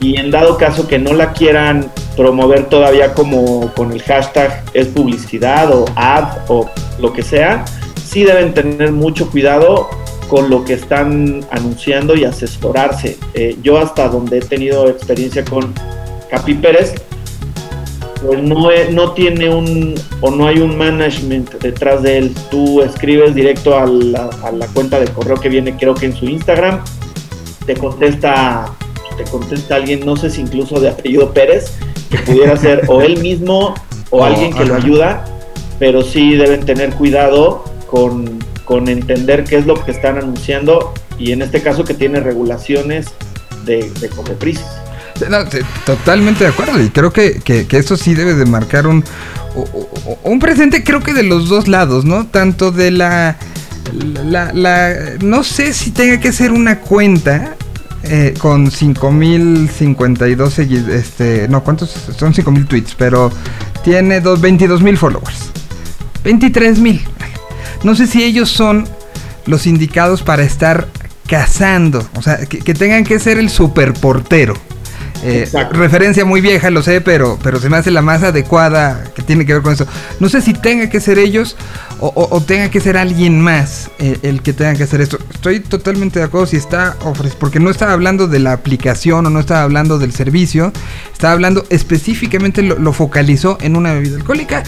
y 0.00 0.16
en 0.16 0.30
dado 0.30 0.56
caso 0.58 0.86
que 0.86 0.98
no 0.98 1.12
la 1.12 1.32
quieran 1.32 1.90
promover 2.16 2.68
todavía 2.68 3.12
como 3.14 3.72
con 3.74 3.92
el 3.92 4.02
hashtag 4.02 4.64
es 4.74 4.88
publicidad 4.88 5.70
o 5.72 5.84
ad 5.96 6.38
o 6.48 6.68
lo 6.98 7.12
que 7.12 7.22
sea, 7.22 7.64
sí 8.04 8.24
deben 8.24 8.54
tener 8.54 8.92
mucho 8.92 9.30
cuidado 9.30 9.88
con 10.28 10.50
lo 10.50 10.64
que 10.64 10.74
están 10.74 11.44
anunciando 11.50 12.16
y 12.16 12.24
asesorarse. 12.24 13.16
Eh, 13.34 13.56
yo 13.62 13.78
hasta 13.78 14.08
donde 14.08 14.38
he 14.38 14.40
tenido 14.40 14.88
experiencia 14.88 15.44
con 15.44 15.72
Capi 16.30 16.54
Pérez, 16.54 16.94
no, 18.34 18.68
no 18.92 19.12
tiene 19.12 19.48
un 19.48 19.94
o 20.20 20.30
no 20.30 20.46
hay 20.46 20.58
un 20.58 20.76
management 20.76 21.54
detrás 21.60 22.02
de 22.02 22.18
él. 22.18 22.34
Tú 22.50 22.82
escribes 22.82 23.34
directo 23.34 23.78
a 23.78 23.86
la, 23.86 24.30
a 24.42 24.52
la, 24.52 24.66
cuenta 24.68 24.98
de 24.98 25.06
correo 25.06 25.36
que 25.36 25.48
viene, 25.48 25.76
creo 25.76 25.94
que 25.94 26.06
en 26.06 26.14
su 26.14 26.26
Instagram, 26.26 26.82
te 27.66 27.74
contesta, 27.74 28.72
te 29.16 29.24
contesta 29.24 29.76
alguien, 29.76 30.04
no 30.06 30.16
sé 30.16 30.30
si 30.30 30.40
incluso 30.40 30.80
de 30.80 30.88
apellido 30.88 31.32
Pérez, 31.32 31.72
que 32.10 32.18
pudiera 32.18 32.56
ser 32.56 32.84
o 32.88 33.00
él 33.02 33.18
mismo 33.20 33.74
o, 34.10 34.24
alguien 34.24 34.54
que 34.54 34.64
lo 34.64 34.74
ayuda, 34.74 35.24
pero 35.78 36.02
sí 36.02 36.36
deben 36.36 36.64
tener 36.64 36.90
cuidado 36.94 37.64
con, 37.88 38.38
con 38.64 38.88
entender 38.88 39.44
qué 39.44 39.56
es 39.56 39.66
lo 39.66 39.74
que 39.84 39.90
están 39.90 40.18
anunciando 40.18 40.94
y 41.18 41.32
en 41.32 41.42
este 41.42 41.62
caso 41.62 41.84
que 41.84 41.94
tiene 41.94 42.20
regulaciones 42.20 43.06
de, 43.64 43.90
de 44.00 44.08
Totalmente 45.84 46.44
de 46.44 46.50
acuerdo. 46.50 46.82
Y 46.82 46.90
creo 46.90 47.12
que, 47.12 47.40
que, 47.40 47.66
eso 47.70 47.96
sí 47.96 48.14
debe 48.14 48.34
de 48.34 48.46
marcar 48.46 48.86
un, 48.86 49.04
un 50.22 50.38
presente, 50.38 50.84
creo 50.84 51.00
que 51.02 51.12
de 51.12 51.22
los 51.22 51.48
dos 51.48 51.68
lados, 51.68 52.04
¿no? 52.04 52.26
Tanto 52.26 52.72
de 52.72 52.90
la... 52.90 53.36
La, 54.24 54.52
no 55.22 55.44
sé 55.44 55.72
si 55.72 55.92
tenga 55.92 56.18
que 56.18 56.32
ser 56.32 56.50
una 56.50 56.80
cuenta 56.80 57.54
eh, 58.02 58.34
con 58.38 58.70
5052 58.70 60.52
seguidores. 60.52 61.04
Este, 61.06 61.48
no, 61.48 61.62
¿cuántos? 61.62 61.90
Son 62.18 62.34
5000 62.34 62.66
tweets, 62.66 62.94
pero 62.96 63.30
tiene 63.84 64.22
22.000 64.22 64.96
followers. 64.96 65.50
23.000. 66.24 67.00
No 67.84 67.94
sé 67.94 68.06
si 68.06 68.22
ellos 68.24 68.50
son 68.50 68.88
los 69.46 69.66
indicados 69.66 70.22
para 70.22 70.42
estar 70.42 70.88
cazando. 71.26 72.06
O 72.16 72.22
sea, 72.22 72.38
que, 72.46 72.58
que 72.58 72.74
tengan 72.74 73.04
que 73.04 73.18
ser 73.18 73.38
el 73.38 73.50
superportero. 73.50 74.54
Eh, 75.22 75.48
referencia 75.72 76.24
muy 76.24 76.40
vieja, 76.40 76.70
lo 76.70 76.82
sé, 76.82 77.00
pero, 77.00 77.38
pero 77.42 77.58
se 77.58 77.68
me 77.68 77.76
hace 77.76 77.90
la 77.90 78.02
más 78.02 78.22
adecuada 78.22 79.04
que 79.14 79.22
tiene 79.22 79.46
que 79.46 79.54
ver 79.54 79.62
con 79.62 79.72
eso. 79.72 79.86
No 80.20 80.28
sé 80.28 80.40
si 80.40 80.52
tenga 80.52 80.88
que 80.88 81.00
ser 81.00 81.18
ellos 81.18 81.56
o, 81.98 82.42
tenga 82.42 82.70
que 82.70 82.80
ser 82.80 82.96
alguien 82.96 83.40
más 83.40 83.90
eh, 83.98 84.18
el 84.22 84.42
que 84.42 84.52
tenga 84.52 84.74
que 84.74 84.82
hacer 84.82 85.00
esto. 85.00 85.18
Estoy 85.32 85.60
totalmente 85.60 86.18
de 86.18 86.26
acuerdo 86.26 86.46
si 86.46 86.56
está 86.56 86.96
porque 87.38 87.58
no 87.58 87.70
estaba 87.70 87.92
hablando 87.92 88.28
de 88.28 88.38
la 88.38 88.52
aplicación 88.52 89.26
o 89.26 89.30
no 89.30 89.40
estaba 89.40 89.62
hablando 89.62 89.98
del 89.98 90.12
servicio, 90.12 90.72
estaba 91.12 91.32
hablando 91.32 91.64
específicamente, 91.70 92.62
lo, 92.62 92.78
lo 92.78 92.92
focalizó 92.92 93.56
en 93.60 93.76
una 93.76 93.94
bebida 93.94 94.16
alcohólica. 94.16 94.62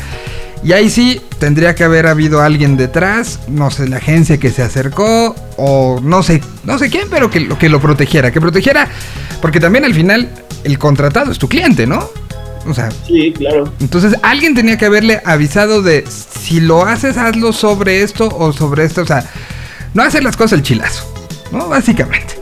Y 0.62 0.73
ahí 0.73 0.90
sí 0.90 1.21
tendría 1.38 1.75
que 1.75 1.85
haber 1.85 2.07
habido 2.07 2.40
alguien 2.42 2.77
detrás, 2.77 3.40
no 3.49 3.71
sé, 3.71 3.88
la 3.88 3.99
agencia 3.99 4.38
que 4.38 4.51
se 4.51 4.62
acercó 4.62 5.35
o 5.57 6.01
no 6.03 6.23
sé, 6.23 6.42
no 6.64 6.79
sé 6.79 6.90
quién, 6.90 7.09
pero 7.11 7.31
que, 7.31 7.49
que 7.49 7.68
lo 7.68 7.81
protegiera, 7.81 8.33
que 8.33 8.40
protegiera, 8.40 8.88
porque 9.40 9.61
también 9.61 9.85
al 9.85 9.94
final 9.94 10.29
el 10.64 10.79
contratado 10.79 11.31
es 11.31 11.38
tu 11.38 11.49
cliente, 11.49 11.87
¿no? 11.87 12.11
O 12.66 12.75
sea, 12.75 12.90
sí, 13.07 13.33
claro. 13.37 13.73
Entonces 13.81 14.14
alguien 14.23 14.55
tenía 14.55 14.77
que 14.77 14.87
haberle 14.87 15.23
avisado 15.25 15.81
de 15.83 16.05
si 16.07 16.61
lo 16.61 16.85
haces, 16.85 17.16
hazlo 17.16 17.53
sobre 17.53 18.03
esto 18.03 18.29
o 18.29 18.53
sobre 18.53 18.85
esto, 18.85 19.03
o 19.03 19.07
sea, 19.07 19.25
no 19.94 20.03
hacer 20.03 20.23
las 20.25 20.37
cosas 20.37 20.59
el 20.59 20.62
chilazo, 20.64 21.05
¿no? 21.53 21.68
Básicamente. 21.68 22.35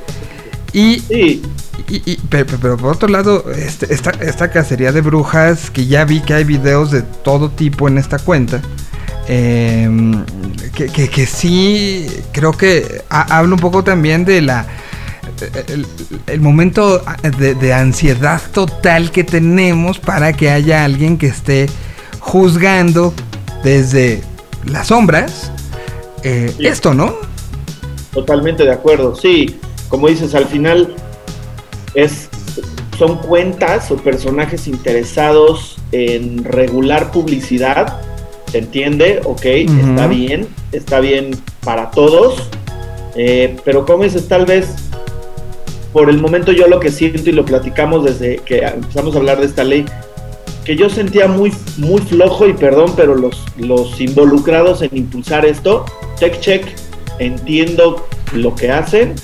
Y, 0.72 1.00
sí. 1.00 1.42
Y, 1.88 2.16
pero, 2.28 2.76
por 2.76 2.92
otro 2.92 3.08
lado, 3.08 3.44
este, 3.52 3.92
esta, 3.94 4.10
esta, 4.20 4.50
cacería 4.50 4.90
de 4.90 5.00
brujas, 5.02 5.70
que 5.70 5.86
ya 5.86 6.04
vi 6.04 6.20
que 6.20 6.34
hay 6.34 6.44
videos 6.44 6.90
de 6.90 7.02
todo 7.02 7.48
tipo 7.48 7.86
en 7.86 7.96
esta 7.98 8.18
cuenta, 8.18 8.60
em, 9.28 10.24
que, 10.74 10.88
que, 11.08 11.26
sí 11.26 12.08
creo 12.32 12.52
que 12.52 13.02
habla 13.08 13.54
un 13.54 13.60
poco 13.60 13.84
también 13.84 14.24
de 14.24 14.42
la... 14.42 14.66
El, 16.26 16.40
momento 16.40 17.02
de, 17.38 17.72
ansiedad 17.72 18.40
total 18.52 19.10
que 19.10 19.22
tenemos 19.22 19.98
para 19.98 20.32
que 20.32 20.50
haya 20.50 20.84
alguien 20.84 21.18
que 21.18 21.26
esté 21.26 21.66
juzgando 22.20 23.12
desde 23.62 24.22
las 24.64 24.88
sombras 24.88 25.52
eh, 26.22 26.52
esto, 26.58 26.94
¿no? 26.94 27.14
Totalmente 28.12 28.64
de 28.64 28.72
acuerdo, 28.72 29.14
sí. 29.14 29.60
Como 29.88 30.08
dices, 30.08 30.34
al 30.34 30.46
final 30.46 30.96
es, 31.96 32.28
son 32.96 33.18
cuentas 33.18 33.90
o 33.90 33.96
personajes 33.96 34.68
interesados 34.68 35.76
en 35.90 36.44
regular 36.44 37.10
publicidad 37.10 38.00
se 38.50 38.58
entiende, 38.58 39.20
ok, 39.24 39.44
está 39.44 40.06
bien, 40.06 40.46
está 40.72 41.00
bien 41.00 41.32
para 41.64 41.90
todos, 41.90 42.48
eh, 43.16 43.56
pero 43.64 43.84
como 43.84 44.04
dices, 44.04 44.28
tal 44.28 44.46
vez 44.46 44.68
por 45.92 46.10
el 46.10 46.18
momento 46.18 46.52
yo 46.52 46.68
lo 46.68 46.78
que 46.78 46.90
siento 46.90 47.30
y 47.30 47.32
lo 47.32 47.44
platicamos 47.44 48.04
desde 48.04 48.36
que 48.38 48.58
empezamos 48.58 49.14
a 49.14 49.18
hablar 49.18 49.40
de 49.40 49.46
esta 49.46 49.64
ley, 49.64 49.84
que 50.64 50.76
yo 50.76 50.90
sentía 50.90 51.26
muy, 51.26 51.52
muy 51.78 52.00
flojo 52.02 52.46
y 52.46 52.52
perdón, 52.52 52.92
pero 52.96 53.14
los, 53.14 53.42
los 53.56 54.00
involucrados 54.00 54.82
en 54.82 54.96
impulsar 54.96 55.44
esto, 55.44 55.84
check 56.18 56.38
check, 56.40 56.66
entiendo 57.18 58.06
lo 58.32 58.54
que 58.54 58.70
hacen, 58.70 59.14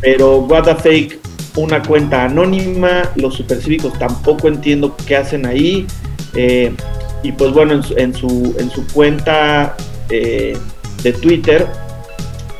pero 0.00 0.38
what 0.38 0.64
the 0.64 0.74
fake, 0.74 1.20
una 1.58 1.82
cuenta 1.82 2.24
anónima, 2.24 3.10
los 3.16 3.34
supercívicos 3.34 3.98
tampoco 3.98 4.48
entiendo 4.48 4.96
qué 5.06 5.16
hacen 5.16 5.46
ahí, 5.46 5.86
eh, 6.34 6.72
y 7.22 7.32
pues 7.32 7.52
bueno, 7.52 7.74
en 7.74 7.82
su, 7.82 7.94
en 7.96 8.14
su, 8.14 8.54
en 8.58 8.70
su 8.70 8.86
cuenta 8.88 9.76
eh, 10.10 10.56
de 11.02 11.12
Twitter 11.12 11.66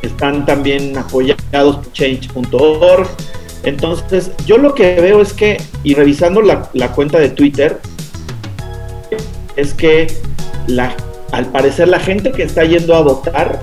están 0.03 0.45
también 0.47 0.97
apoyados 0.97 1.77
por 1.77 1.93
change.org. 1.93 3.09
Entonces, 3.65 4.31
yo 4.47 4.59
lo 4.59 4.75
que 4.75 5.01
veo 5.01 5.21
es 5.21 5.33
que, 5.33 5.61
y 5.83 5.95
revisando 5.95 6.43
la, 6.43 6.69
la 6.73 6.93
cuenta 6.93 7.19
de 7.19 7.29
Twitter, 7.29 7.81
es 9.57 9.75
que 9.75 10.07
la, 10.67 10.95
al 11.33 11.47
parecer 11.47 11.89
la 11.89 12.01
gente 12.01 12.31
que 12.33 12.45
está 12.45 12.65
yendo 12.65 12.95
a 12.95 13.03
votar 13.03 13.61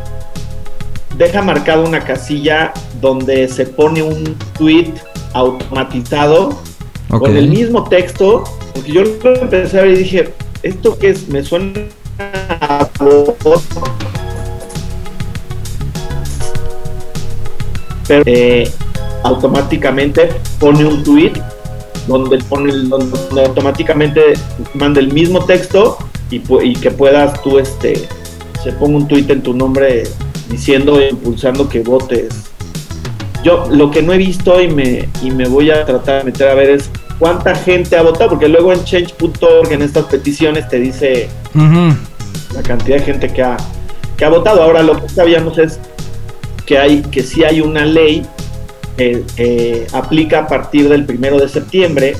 deja 1.17 1.41
marcada 1.41 1.81
una 1.83 2.01
casilla 2.01 2.73
donde 3.01 3.47
se 3.47 3.65
pone 3.65 4.03
un 4.03 4.35
tweet 4.57 4.93
automatizado 5.35 6.57
con 7.09 7.35
el 7.37 7.49
mismo 7.49 7.83
texto, 7.83 8.43
porque 8.73 8.91
yo 8.91 9.03
lo 9.03 9.35
empecé 9.41 9.79
a 9.79 9.83
ver 9.83 9.91
y 9.91 9.97
dije, 9.97 10.33
¿esto 10.63 10.97
qué 10.97 11.09
es? 11.09 11.27
Me 11.27 11.43
suena 11.43 11.81
a 12.61 12.89
bot". 12.99 13.61
pero 18.07 18.23
eh, 18.27 18.71
automáticamente 19.23 20.29
pone 20.59 20.85
un 20.85 21.03
tweet 21.03 21.33
donde 22.07 22.37
pone 22.43 22.71
el- 22.71 22.87
donde 22.89 23.45
automáticamente 23.45 24.33
manda 24.75 24.99
el 24.99 25.11
mismo 25.11 25.43
texto 25.45 25.97
y, 26.29 26.41
y 26.63 26.75
que 26.75 26.91
puedas 26.91 27.41
tú 27.41 27.57
este 27.59 28.07
se 28.63 28.71
ponga 28.73 28.97
un 28.97 29.07
tweet 29.07 29.25
en 29.29 29.41
tu 29.41 29.53
nombre 29.53 30.03
diciendo 30.49 30.99
e 30.99 31.09
impulsando 31.09 31.67
que 31.67 31.81
votes 31.81 32.51
yo 33.45 33.67
lo 33.69 33.91
que 33.91 34.01
no 34.01 34.11
he 34.11 34.17
visto 34.17 34.59
y 34.59 34.67
me, 34.67 35.07
y 35.21 35.29
me 35.29 35.47
voy 35.47 35.69
a 35.69 35.85
tratar 35.85 36.17
de 36.17 36.23
meter 36.23 36.47
a 36.47 36.55
ver 36.55 36.71
es 36.71 36.89
cuánta 37.19 37.53
gente 37.53 37.95
ha 37.95 38.01
votado, 38.01 38.31
porque 38.31 38.47
luego 38.47 38.73
en 38.73 38.83
change.org 38.83 39.71
en 39.71 39.83
estas 39.83 40.05
peticiones 40.05 40.67
te 40.67 40.79
dice 40.79 41.29
la 41.53 42.63
cantidad 42.63 42.97
de 42.97 43.03
gente 43.03 43.31
que 43.31 43.43
ha, 43.43 43.57
que 44.17 44.25
ha 44.25 44.29
votado. 44.29 44.63
Ahora 44.63 44.81
lo 44.81 44.99
que 44.99 45.07
sabíamos 45.09 45.59
es 45.59 45.79
que 46.65 46.79
hay 46.79 47.03
que 47.03 47.21
sí 47.21 47.43
hay 47.43 47.61
una 47.61 47.85
ley 47.85 48.25
que 48.97 49.23
que 49.35 49.85
aplica 49.93 50.39
a 50.39 50.47
partir 50.47 50.89
del 50.89 51.05
primero 51.05 51.37
de 51.39 51.47
septiembre, 51.47 52.17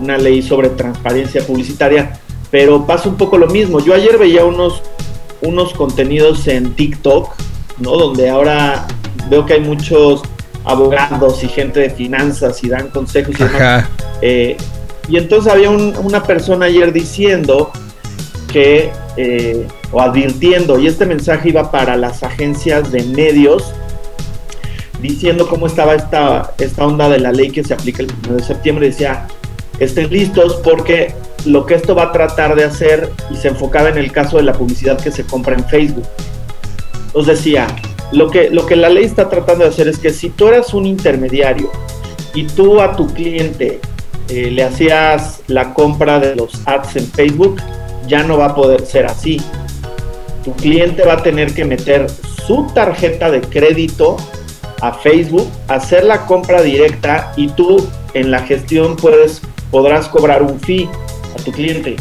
una 0.00 0.16
ley 0.16 0.42
sobre 0.42 0.68
transparencia 0.68 1.44
publicitaria, 1.44 2.20
pero 2.52 2.86
pasa 2.86 3.08
un 3.08 3.16
poco 3.16 3.36
lo 3.36 3.48
mismo. 3.48 3.80
Yo 3.80 3.94
ayer 3.94 4.16
veía 4.16 4.44
unos, 4.44 4.80
unos 5.42 5.72
contenidos 5.72 6.46
en 6.46 6.72
TikTok, 6.74 7.34
¿no? 7.78 7.96
Donde 7.96 8.28
ahora 8.28 8.86
veo 9.28 9.44
que 9.44 9.54
hay 9.54 9.60
muchos 9.60 10.22
abogados 10.66 11.42
y 11.44 11.48
gente 11.48 11.80
de 11.80 11.90
finanzas 11.90 12.62
y 12.62 12.68
dan 12.68 12.88
consejos 12.88 13.34
y 13.38 13.44
demás. 13.44 13.60
Eh, 14.20 14.56
y 15.08 15.16
entonces 15.16 15.52
había 15.52 15.70
un- 15.70 15.94
una 16.02 16.22
persona 16.22 16.66
ayer 16.66 16.92
diciendo 16.92 17.70
que, 18.52 18.90
eh, 19.16 19.66
o 19.92 20.00
advirtiendo, 20.00 20.78
y 20.78 20.86
este 20.88 21.06
mensaje 21.06 21.50
iba 21.50 21.70
para 21.70 21.96
las 21.96 22.22
agencias 22.22 22.90
de 22.90 23.02
medios, 23.04 23.72
diciendo 25.00 25.46
cómo 25.48 25.66
estaba 25.66 25.94
esta, 25.94 26.52
esta 26.58 26.86
onda 26.86 27.08
de 27.08 27.20
la 27.20 27.30
ley 27.30 27.50
que 27.50 27.62
se 27.62 27.74
aplica 27.74 28.02
el 28.02 28.10
1 28.26 28.36
de 28.36 28.42
septiembre. 28.42 28.86
Decía, 28.88 29.26
estén 29.78 30.10
listos 30.10 30.56
porque 30.64 31.14
lo 31.44 31.66
que 31.66 31.74
esto 31.74 31.94
va 31.94 32.04
a 32.04 32.12
tratar 32.12 32.56
de 32.56 32.64
hacer, 32.64 33.12
y 33.30 33.36
se 33.36 33.48
enfocaba 33.48 33.88
en 33.90 33.98
el 33.98 34.10
caso 34.10 34.38
de 34.38 34.42
la 34.42 34.52
publicidad 34.54 34.98
que 34.98 35.12
se 35.12 35.24
compra 35.24 35.54
en 35.54 35.64
Facebook. 35.68 36.06
Os 37.12 37.26
decía, 37.26 37.66
lo 38.12 38.30
que, 38.30 38.50
lo 38.50 38.66
que 38.66 38.76
la 38.76 38.88
ley 38.88 39.04
está 39.04 39.28
tratando 39.28 39.64
de 39.64 39.70
hacer 39.70 39.88
es 39.88 39.98
que 39.98 40.10
si 40.10 40.30
tú 40.30 40.48
eras 40.48 40.72
un 40.74 40.86
intermediario 40.86 41.70
y 42.34 42.46
tú 42.46 42.80
a 42.80 42.94
tu 42.94 43.06
cliente 43.12 43.80
eh, 44.28 44.50
le 44.50 44.62
hacías 44.62 45.42
la 45.46 45.74
compra 45.74 46.18
de 46.18 46.36
los 46.36 46.66
ads 46.66 46.96
en 46.96 47.06
Facebook, 47.06 47.60
ya 48.06 48.22
no 48.22 48.38
va 48.38 48.46
a 48.46 48.54
poder 48.54 48.84
ser 48.86 49.06
así. 49.06 49.40
Tu 50.44 50.52
cliente 50.52 51.04
va 51.04 51.14
a 51.14 51.22
tener 51.22 51.52
que 51.54 51.64
meter 51.64 52.06
su 52.46 52.66
tarjeta 52.74 53.30
de 53.30 53.40
crédito 53.40 54.16
a 54.80 54.92
Facebook, 54.92 55.48
hacer 55.68 56.04
la 56.04 56.26
compra 56.26 56.62
directa 56.62 57.32
y 57.36 57.48
tú 57.48 57.88
en 58.14 58.30
la 58.30 58.40
gestión 58.40 58.96
puedes, 58.96 59.42
podrás 59.70 60.08
cobrar 60.08 60.42
un 60.42 60.60
fee 60.60 60.88
a 61.34 61.42
tu 61.42 61.50
cliente. 61.50 61.96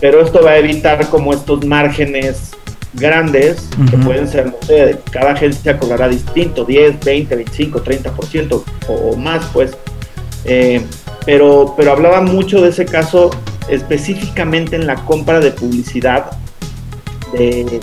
Pero 0.00 0.22
esto 0.22 0.42
va 0.42 0.52
a 0.52 0.58
evitar 0.58 1.08
como 1.08 1.32
estos 1.32 1.64
márgenes 1.64 2.52
grandes 2.94 3.68
que 3.88 3.96
Ujú. 3.96 4.06
pueden 4.06 4.28
ser, 4.28 4.46
no 4.46 4.66
sé, 4.66 4.98
cada 5.10 5.32
agencia 5.32 5.78
cobrará 5.78 6.08
distinto, 6.08 6.64
10, 6.64 7.00
20, 7.04 7.36
25, 7.36 7.82
30% 7.82 8.64
o, 8.88 8.92
o 8.92 9.16
más, 9.16 9.44
pues. 9.52 9.76
Eh, 10.44 10.82
pero, 11.26 11.74
pero 11.76 11.92
hablaba 11.92 12.22
mucho 12.22 12.62
de 12.62 12.70
ese 12.70 12.86
caso 12.86 13.30
específicamente 13.68 14.76
en 14.76 14.86
la 14.86 14.96
compra 15.04 15.38
de 15.38 15.50
publicidad 15.52 16.30
de, 17.32 17.80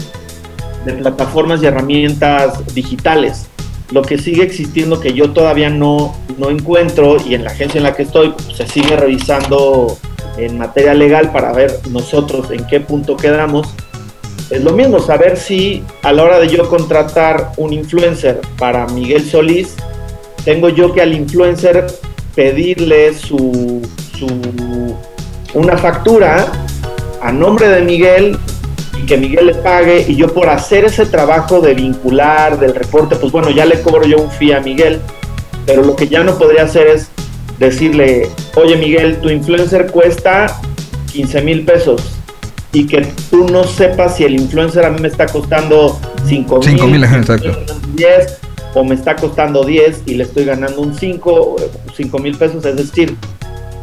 de 0.86 0.94
plataformas 0.94 1.62
y 1.62 1.68
herramientas 1.68 2.74
digitales. 2.74 3.48
Lo 3.92 4.02
que 4.02 4.18
sigue 4.18 4.44
existiendo 4.44 5.00
que 5.00 5.14
yo 5.14 5.32
todavía 5.32 5.70
no, 5.70 6.16
no 6.38 6.50
encuentro 6.50 7.18
y 7.26 7.36
en 7.36 7.44
la 7.46 7.52
agencia 7.52 7.78
en 7.78 7.84
la 7.84 7.96
que 7.96 8.04
estoy 8.04 8.32
pues, 8.32 8.58
se 8.58 8.68
sigue 8.68 8.96
revisando 8.98 9.98
en 10.38 10.58
materia 10.58 10.94
legal 10.94 11.32
para 11.32 11.54
ver 11.54 11.80
nosotros 11.90 12.52
en 12.52 12.66
qué 12.68 12.80
punto 12.80 13.16
quedamos. 13.16 13.74
Es 14.50 14.64
lo 14.64 14.72
mismo, 14.72 15.00
saber 15.00 15.36
si 15.36 15.84
a 16.04 16.14
la 16.14 16.24
hora 16.24 16.40
de 16.40 16.48
yo 16.48 16.70
contratar 16.70 17.52
un 17.58 17.74
influencer 17.74 18.40
para 18.58 18.88
Miguel 18.88 19.26
Solís, 19.30 19.76
tengo 20.46 20.70
yo 20.70 20.94
que 20.94 21.02
al 21.02 21.14
influencer 21.14 21.86
pedirle 22.34 23.14
su, 23.14 23.82
su 24.18 24.28
una 25.54 25.78
factura 25.78 26.50
a 27.22 27.32
nombre 27.32 27.68
de 27.68 27.82
Miguel 27.82 28.38
y 28.98 29.06
que 29.06 29.18
Miguel 29.18 29.48
le 29.48 29.56
pague 29.56 30.06
y 30.08 30.16
yo 30.16 30.34
por 30.34 30.48
hacer 30.48 30.86
ese 30.86 31.06
trabajo 31.06 31.60
de 31.60 31.74
vincular, 31.74 32.58
del 32.58 32.74
reporte, 32.74 33.18
pues 33.18 33.34
bueno, 33.34 33.50
ya 33.50 33.66
le 33.66 33.82
cobro 33.82 34.06
yo 34.06 34.18
un 34.18 34.32
fee 34.32 34.54
a 34.54 34.62
Miguel, 34.62 35.02
pero 35.66 35.84
lo 35.84 35.96
que 35.98 36.08
ya 36.08 36.24
no 36.24 36.38
podría 36.38 36.64
hacer 36.64 36.88
es 36.88 37.10
decirle, 37.60 38.30
oye 38.56 38.78
Miguel, 38.78 39.18
tu 39.18 39.30
influencer 39.30 39.92
cuesta 39.92 40.58
15 41.12 41.42
mil 41.42 41.66
pesos 41.66 42.17
y 42.74 42.86
que 42.86 43.08
tú 43.30 43.48
no 43.48 43.64
sepas 43.64 44.18
si 44.18 44.24
el 44.24 44.34
influencer 44.34 44.86
a 44.86 44.90
mí 44.90 45.00
me 45.00 45.08
está 45.08 45.26
costando 45.26 46.00
5 46.26 46.62
Cinco 46.64 46.84
mil, 46.84 46.94
mil, 46.94 47.04
ajá, 47.04 47.18
exacto. 47.18 47.52
10 47.96 48.40
o 48.74 48.84
me 48.84 48.96
está 48.96 49.16
costando 49.16 49.64
10 49.64 50.04
y 50.06 50.16
le 50.16 50.24
estoy 50.24 50.46
ganando 50.46 50.82
un 50.82 50.94
5, 50.94 51.56
5 51.96 52.20
mil 52.20 52.38
pesos, 52.38 52.64
es 52.66 52.76
decir, 52.76 53.16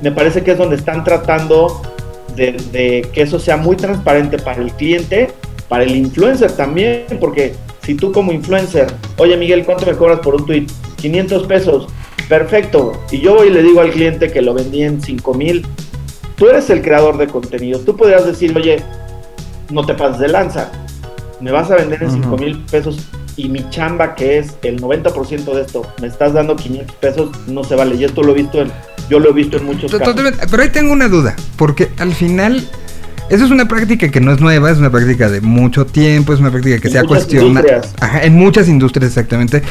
me 0.03 0.13
parece 0.13 0.43
que 0.43 0.53
es 0.53 0.59
donde 0.59 0.77
están 0.77 1.03
tratando 1.03 1.83
de, 2.37 2.53
de 2.73 3.09
que 3.13 3.23
eso 3.23 3.39
sea 3.39 3.57
muy 3.57 3.77
transparente 3.77 4.39
para 4.39 4.63
el 4.63 4.73
cliente, 4.73 5.31
para 5.69 5.85
el 5.85 5.97
influencer 5.97 6.53
también, 6.53 7.07
porque 7.21 7.55
si 7.85 7.95
tú 7.95 8.13
como 8.13 8.33
influencer, 8.33 8.87
oye 9.17 9.37
Miguel, 9.37 9.65
¿cuánto 9.65 9.87
me 9.87 9.95
cobras 9.95 10.21
por 10.21 10.35
un 10.35 10.47
tweet? 10.47 10.67
500 10.97 11.47
pesos, 11.47 11.87
perfecto, 12.29 12.93
y 13.11 13.21
yo 13.21 13.35
voy 13.35 13.49
y 13.49 13.51
le 13.51 13.63
digo 13.63 13.81
al 13.81 13.91
cliente 13.91 14.31
que 14.31 14.43
lo 14.43 14.55
vendí 14.55 14.83
en 14.83 15.01
5 15.03 15.35
mil, 15.35 15.67
tú 16.37 16.49
eres 16.49 16.69
el 16.71 16.83
creador 16.83 17.17
de 17.19 17.27
contenido, 17.27 17.81
tú 17.81 17.97
podrías 17.97 18.27
decir, 18.27 18.57
oye, 18.57 18.83
no 19.71 19.85
te 19.85 19.95
pases 19.95 20.19
de 20.21 20.29
lanza, 20.29 20.71
me 21.41 21.51
vas 21.53 21.71
a 21.71 21.77
vender 21.77 22.03
en 22.03 22.09
Ujú. 22.11 22.23
5 22.23 22.37
mil 22.39 22.59
pesos 22.71 22.99
y 23.37 23.49
mi 23.49 23.69
chamba 23.71 24.15
que 24.15 24.39
es 24.39 24.55
el 24.63 24.81
90% 24.81 25.55
de 25.55 25.63
esto, 25.63 25.83
me 26.01 26.07
estás 26.07 26.33
dando 26.33 26.55
500 26.57 26.97
pesos, 26.97 27.31
no 27.49 27.65
se 27.65 27.75
vale, 27.75 27.97
y 27.97 28.05
esto 28.05 28.23
lo 28.23 28.33
he 28.33 28.35
visto 28.37 28.61
en, 28.63 28.71
yo 29.11 29.19
lo 29.19 29.31
he 29.31 29.33
visto 29.33 29.57
en 29.57 29.65
muchos 29.67 29.91
casos. 29.93 30.15
Pero 30.51 30.63
ahí 30.63 30.69
tengo 30.71 30.93
una 30.93 31.09
duda, 31.09 31.35
porque 31.57 31.91
al 31.99 32.15
final, 32.15 32.65
eso 33.29 33.45
es 33.45 33.51
una 33.51 33.67
práctica 33.67 34.09
que 34.09 34.21
no 34.21 34.33
es 34.33 34.41
nueva, 34.41 34.71
es 34.71 34.79
una 34.79 34.91
práctica 34.91 35.29
de 35.29 35.41
mucho 35.41 35.85
tiempo, 35.87 36.33
es 36.33 36.41
una 36.41 36.51
práctica 36.53 36.79
que 36.79 36.89
En 36.89 36.93
se 36.93 36.99
ha 37.01 37.05
cuestionado. 37.05 37.67
en 38.23 38.35
muchas 38.35 38.69
industrias, 38.69 39.09
exactamente. 39.11 39.63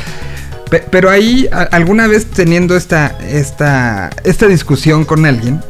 Pe- 0.70 0.84
Pero 0.90 1.10
ahí, 1.10 1.48
a- 1.52 1.62
alguna 1.72 2.08
vez 2.08 2.26
teniendo 2.26 2.76
esta, 2.76 3.18
esta, 3.30 4.10
esta 4.26 4.48
discusión 4.48 5.06
con 5.06 5.26
alguien, 5.26 5.62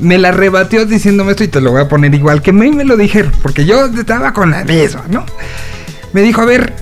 me 0.00 0.18
la 0.18 0.30
rebatió 0.32 0.86
diciéndome 0.86 1.32
esto 1.32 1.44
y 1.44 1.48
te 1.48 1.60
lo 1.60 1.72
voy 1.72 1.82
a 1.82 1.88
poner 1.88 2.14
igual 2.14 2.42
que 2.42 2.52
me, 2.52 2.70
me 2.70 2.84
lo 2.84 2.96
dijeron, 2.96 3.32
porque 3.42 3.64
yo 3.64 3.86
estaba 3.86 4.32
con 4.32 4.50
la 4.50 4.64
misma, 4.64 5.04
¿no? 5.08 5.24
Me 6.12 6.22
dijo, 6.22 6.40
a 6.40 6.44
ver, 6.44 6.72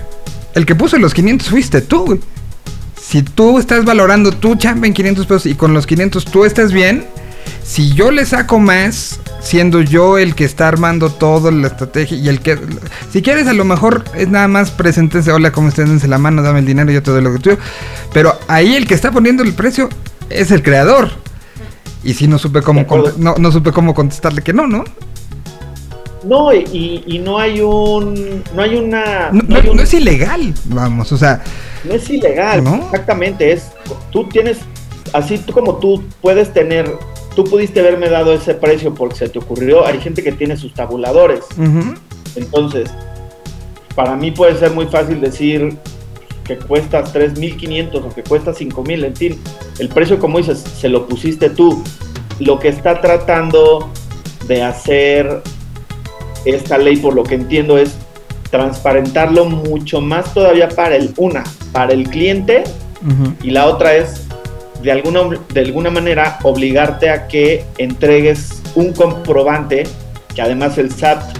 el 0.55 0.65
que 0.65 0.75
puso 0.75 0.97
los 0.97 1.13
500 1.13 1.49
fuiste 1.49 1.81
tú. 1.81 2.19
Si 3.01 3.21
tú 3.21 3.59
estás 3.59 3.85
valorando 3.85 4.31
tu 4.31 4.55
chamba 4.55 4.87
en 4.87 4.93
500 4.93 5.25
pesos 5.25 5.45
y 5.47 5.55
con 5.55 5.73
los 5.73 5.85
500 5.85 6.25
tú 6.25 6.45
estás 6.45 6.71
bien, 6.71 7.05
si 7.63 7.93
yo 7.93 8.11
le 8.11 8.25
saco 8.25 8.59
más, 8.59 9.19
siendo 9.41 9.81
yo 9.81 10.17
el 10.17 10.35
que 10.35 10.45
está 10.45 10.67
armando 10.67 11.09
todo 11.09 11.51
la 11.51 11.67
estrategia 11.67 12.17
y 12.17 12.29
el 12.29 12.39
que 12.39 12.57
si 13.11 13.21
quieres 13.21 13.47
a 13.47 13.53
lo 13.53 13.65
mejor 13.65 14.03
es 14.15 14.29
nada 14.29 14.47
más 14.47 14.71
preséntense, 14.71 15.31
hola, 15.31 15.51
¿cómo 15.51 15.69
estén? 15.69 15.87
Dense 15.87 16.07
la 16.07 16.17
mano, 16.17 16.41
dame 16.41 16.59
el 16.59 16.65
dinero, 16.65 16.91
yo 16.91 17.03
te 17.03 17.11
doy 17.11 17.21
lo 17.21 17.33
que 17.33 17.39
tuyo. 17.39 17.57
Pero 18.13 18.37
ahí 18.47 18.75
el 18.75 18.87
que 18.87 18.93
está 18.93 19.11
poniendo 19.11 19.43
el 19.43 19.53
precio 19.53 19.89
es 20.29 20.51
el 20.51 20.63
creador. 20.63 21.22
Y 22.03 22.13
si 22.13 22.27
no 22.27 22.37
supe 22.37 22.61
cómo 22.61 22.85
no, 23.17 23.35
no 23.37 23.51
supe 23.51 23.71
cómo 23.71 23.93
contestarle 23.93 24.41
que 24.41 24.53
no, 24.53 24.67
¿no? 24.67 24.83
No, 26.23 26.53
y, 26.53 27.03
y 27.05 27.19
no 27.19 27.37
hay 27.37 27.59
un. 27.61 28.43
No 28.55 28.61
hay 28.61 28.75
una. 28.75 29.29
No, 29.31 29.41
no 29.45 29.55
hay 29.57 29.63
no- 29.63 29.71
un- 29.71 29.77
no 29.77 29.83
es 29.83 29.93
ilegal, 29.93 30.53
vamos, 30.65 31.11
o 31.11 31.17
sea, 31.17 31.43
No 31.83 31.93
es 31.93 32.09
ilegal, 32.09 32.63
¿No? 32.63 32.75
exactamente. 32.75 33.51
Es, 33.51 33.71
tú 34.11 34.27
tienes, 34.29 34.59
así 35.11 35.37
tú 35.37 35.51
como 35.51 35.77
tú 35.77 36.01
puedes 36.21 36.53
tener, 36.53 36.89
tú 37.35 37.43
pudiste 37.43 37.81
haberme 37.81 38.07
dado 38.09 38.33
ese 38.33 38.53
precio 38.53 38.93
porque 38.93 39.15
se 39.17 39.29
te 39.29 39.39
ocurrió. 39.39 39.85
Hay 39.85 39.99
gente 39.99 40.23
que 40.23 40.31
tiene 40.31 40.55
sus 40.55 40.73
tabuladores. 40.73 41.43
Entonces, 42.35 42.89
para 43.95 44.15
mí 44.15 44.31
puede 44.31 44.57
ser 44.57 44.71
muy 44.71 44.85
fácil 44.87 45.19
decir 45.19 45.77
que 46.43 46.57
cuestas 46.57 47.13
3.500 47.13 48.03
o 48.03 48.13
que 48.13 48.23
cuesta 48.23 48.51
5.000, 48.51 49.05
en 49.05 49.15
fin. 49.15 49.41
El 49.79 49.89
precio, 49.89 50.19
como 50.19 50.37
dices, 50.37 50.59
se 50.59 50.89
lo 50.89 51.07
pusiste 51.07 51.49
tú. 51.49 51.83
Lo 52.39 52.59
que 52.59 52.67
está 52.67 53.01
tratando 53.01 53.89
de 54.47 54.63
hacer 54.63 55.41
esta 56.45 56.77
ley, 56.77 56.97
por 56.97 57.13
lo 57.13 57.23
que 57.23 57.35
entiendo, 57.35 57.77
es 57.77 57.95
transparentarlo 58.49 59.45
mucho 59.45 59.99
más 59.99 60.33
todavía 60.33 60.69
para 60.69 60.95
el 60.95 61.13
una, 61.17 61.43
para 61.71 61.93
el 61.93 62.07
cliente 62.07 62.63
ujú. 63.01 63.33
y 63.41 63.49
la 63.49 63.65
otra 63.65 63.95
es 63.95 64.27
de 64.83 64.91
alguna, 64.91 65.21
de 65.51 65.61
alguna 65.61 65.89
manera 65.89 66.37
obligarte 66.43 67.09
a 67.09 67.27
que 67.27 67.65
entregues 67.79 68.61
un 68.75 68.93
comprobante 68.93 69.85
que 70.35 70.41
además 70.41 70.77
el 70.77 70.91
SAT 70.91 71.32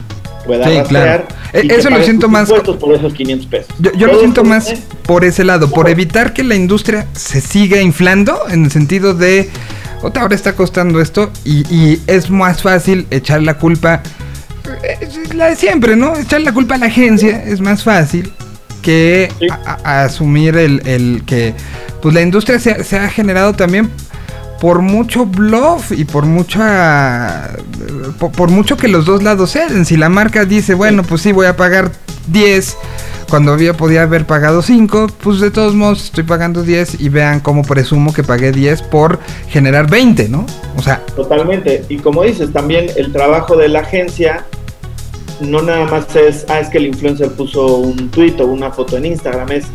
pueda 0.46 0.68
Sí, 0.68 0.76
rastrear. 0.78 1.26
claro. 1.28 1.28
E- 1.54 1.68
que 1.68 1.76
eso 1.76 1.90
lo 1.90 2.04
siento 2.04 2.28
más- 2.30 2.50
por 2.50 2.94
esos 2.96 3.14
500 3.14 3.48
pesos. 3.48 3.68
Yo, 3.80 3.92
yo 3.94 4.08
lo 4.08 4.20
siento 4.20 4.44
más 4.44 4.70
es- 4.72 4.80
por 5.04 5.24
ese 5.26 5.44
lado, 5.44 5.70
por 5.70 5.90
evitar 5.90 6.34
que 6.34 6.44
la 6.44 6.56
industria 6.56 7.08
se 7.14 7.42
siga 7.42 7.82
inflando 7.82 8.38
en 8.50 8.66
el 8.66 8.72
sentido 8.72 9.14
de, 9.14 9.50
otra 10.02 10.24
ahora 10.24 10.36
está 10.36 10.54
costando 10.56 11.00
esto 11.02 11.32
y, 11.46 11.60
y 11.74 12.02
es 12.08 12.30
más 12.30 12.62
fácil 12.62 13.08
echar 13.12 13.42
la 13.44 13.56
culpa, 13.58 14.02
eh, 14.84 14.98
es 15.02 15.34
la 15.36 15.48
de 15.48 15.56
siempre, 15.56 15.96
¿no? 15.96 16.16
Echar 16.18 16.42
la 16.42 16.52
culpa 16.54 16.76
a 16.76 16.78
la 16.78 16.88
agencia 16.88 17.44
es 17.46 17.62
más 17.62 17.84
fácil 17.84 18.32
que 18.82 19.30
Sí. 19.40 19.48
a- 19.50 19.78
a- 19.84 20.04
asumir 20.04 20.58
el, 20.58 20.82
el 20.86 21.24
que, 21.26 21.54
pues 22.02 22.14
la 22.14 22.22
industria 22.22 22.60
se, 22.60 22.84
se 22.84 22.98
ha 22.98 23.08
generado 23.10 23.54
también 23.54 23.90
por 24.64 24.82
mucho 24.82 25.26
bluff 25.26 25.92
y 25.92 26.06
por 26.06 26.26
mucha 26.26 27.50
por, 28.18 28.32
por 28.32 28.50
mucho 28.50 28.78
que 28.78 28.88
los 28.88 29.06
dos 29.06 29.22
lados 29.22 29.52
ceden. 29.52 29.84
Si 29.84 29.98
la 29.98 30.08
marca 30.08 30.46
dice, 30.46 30.74
bueno, 30.74 31.04
pues 31.04 31.22
sí 31.22 31.34
voy 31.34 31.48
a 31.48 31.58
pagar 31.58 31.92
10 32.28 32.78
cuando 33.30 33.52
había 33.52 33.74
podía 33.74 34.04
haber 34.04 34.26
pagado 34.26 34.62
5, 34.62 35.08
pues 35.22 35.42
de 35.42 35.52
todos 35.52 35.76
modos 35.76 36.06
estoy 36.06 36.24
pagando 36.24 36.64
10 36.64 37.02
y 37.02 37.10
vean 37.10 37.42
cómo 37.42 37.64
presumo 37.64 38.14
que 38.14 38.24
pagué 38.24 38.54
10 38.54 38.84
por 38.84 39.20
generar 39.50 39.90
20, 39.90 40.30
¿no? 40.30 40.46
O 40.78 40.82
sea, 40.82 41.02
Totalmente. 41.14 41.84
Y 41.90 41.98
como 41.98 42.24
dices, 42.24 42.54
también 42.54 42.86
el 42.96 43.12
trabajo 43.12 43.58
de 43.58 43.68
la 43.68 43.82
agencia 43.82 44.46
no 45.42 45.62
nada 45.62 45.88
más 45.88 46.16
es, 46.16 46.46
ah, 46.48 46.62
es 46.62 46.70
que 46.70 46.78
el 46.78 46.86
influencer 46.86 47.34
puso 47.34 47.80
un 47.80 48.10
tweet 48.12 48.36
o 48.40 48.46
una 48.46 48.72
foto 48.72 48.96
en 48.96 49.08
Instagram, 49.08 49.52
es 49.52 49.66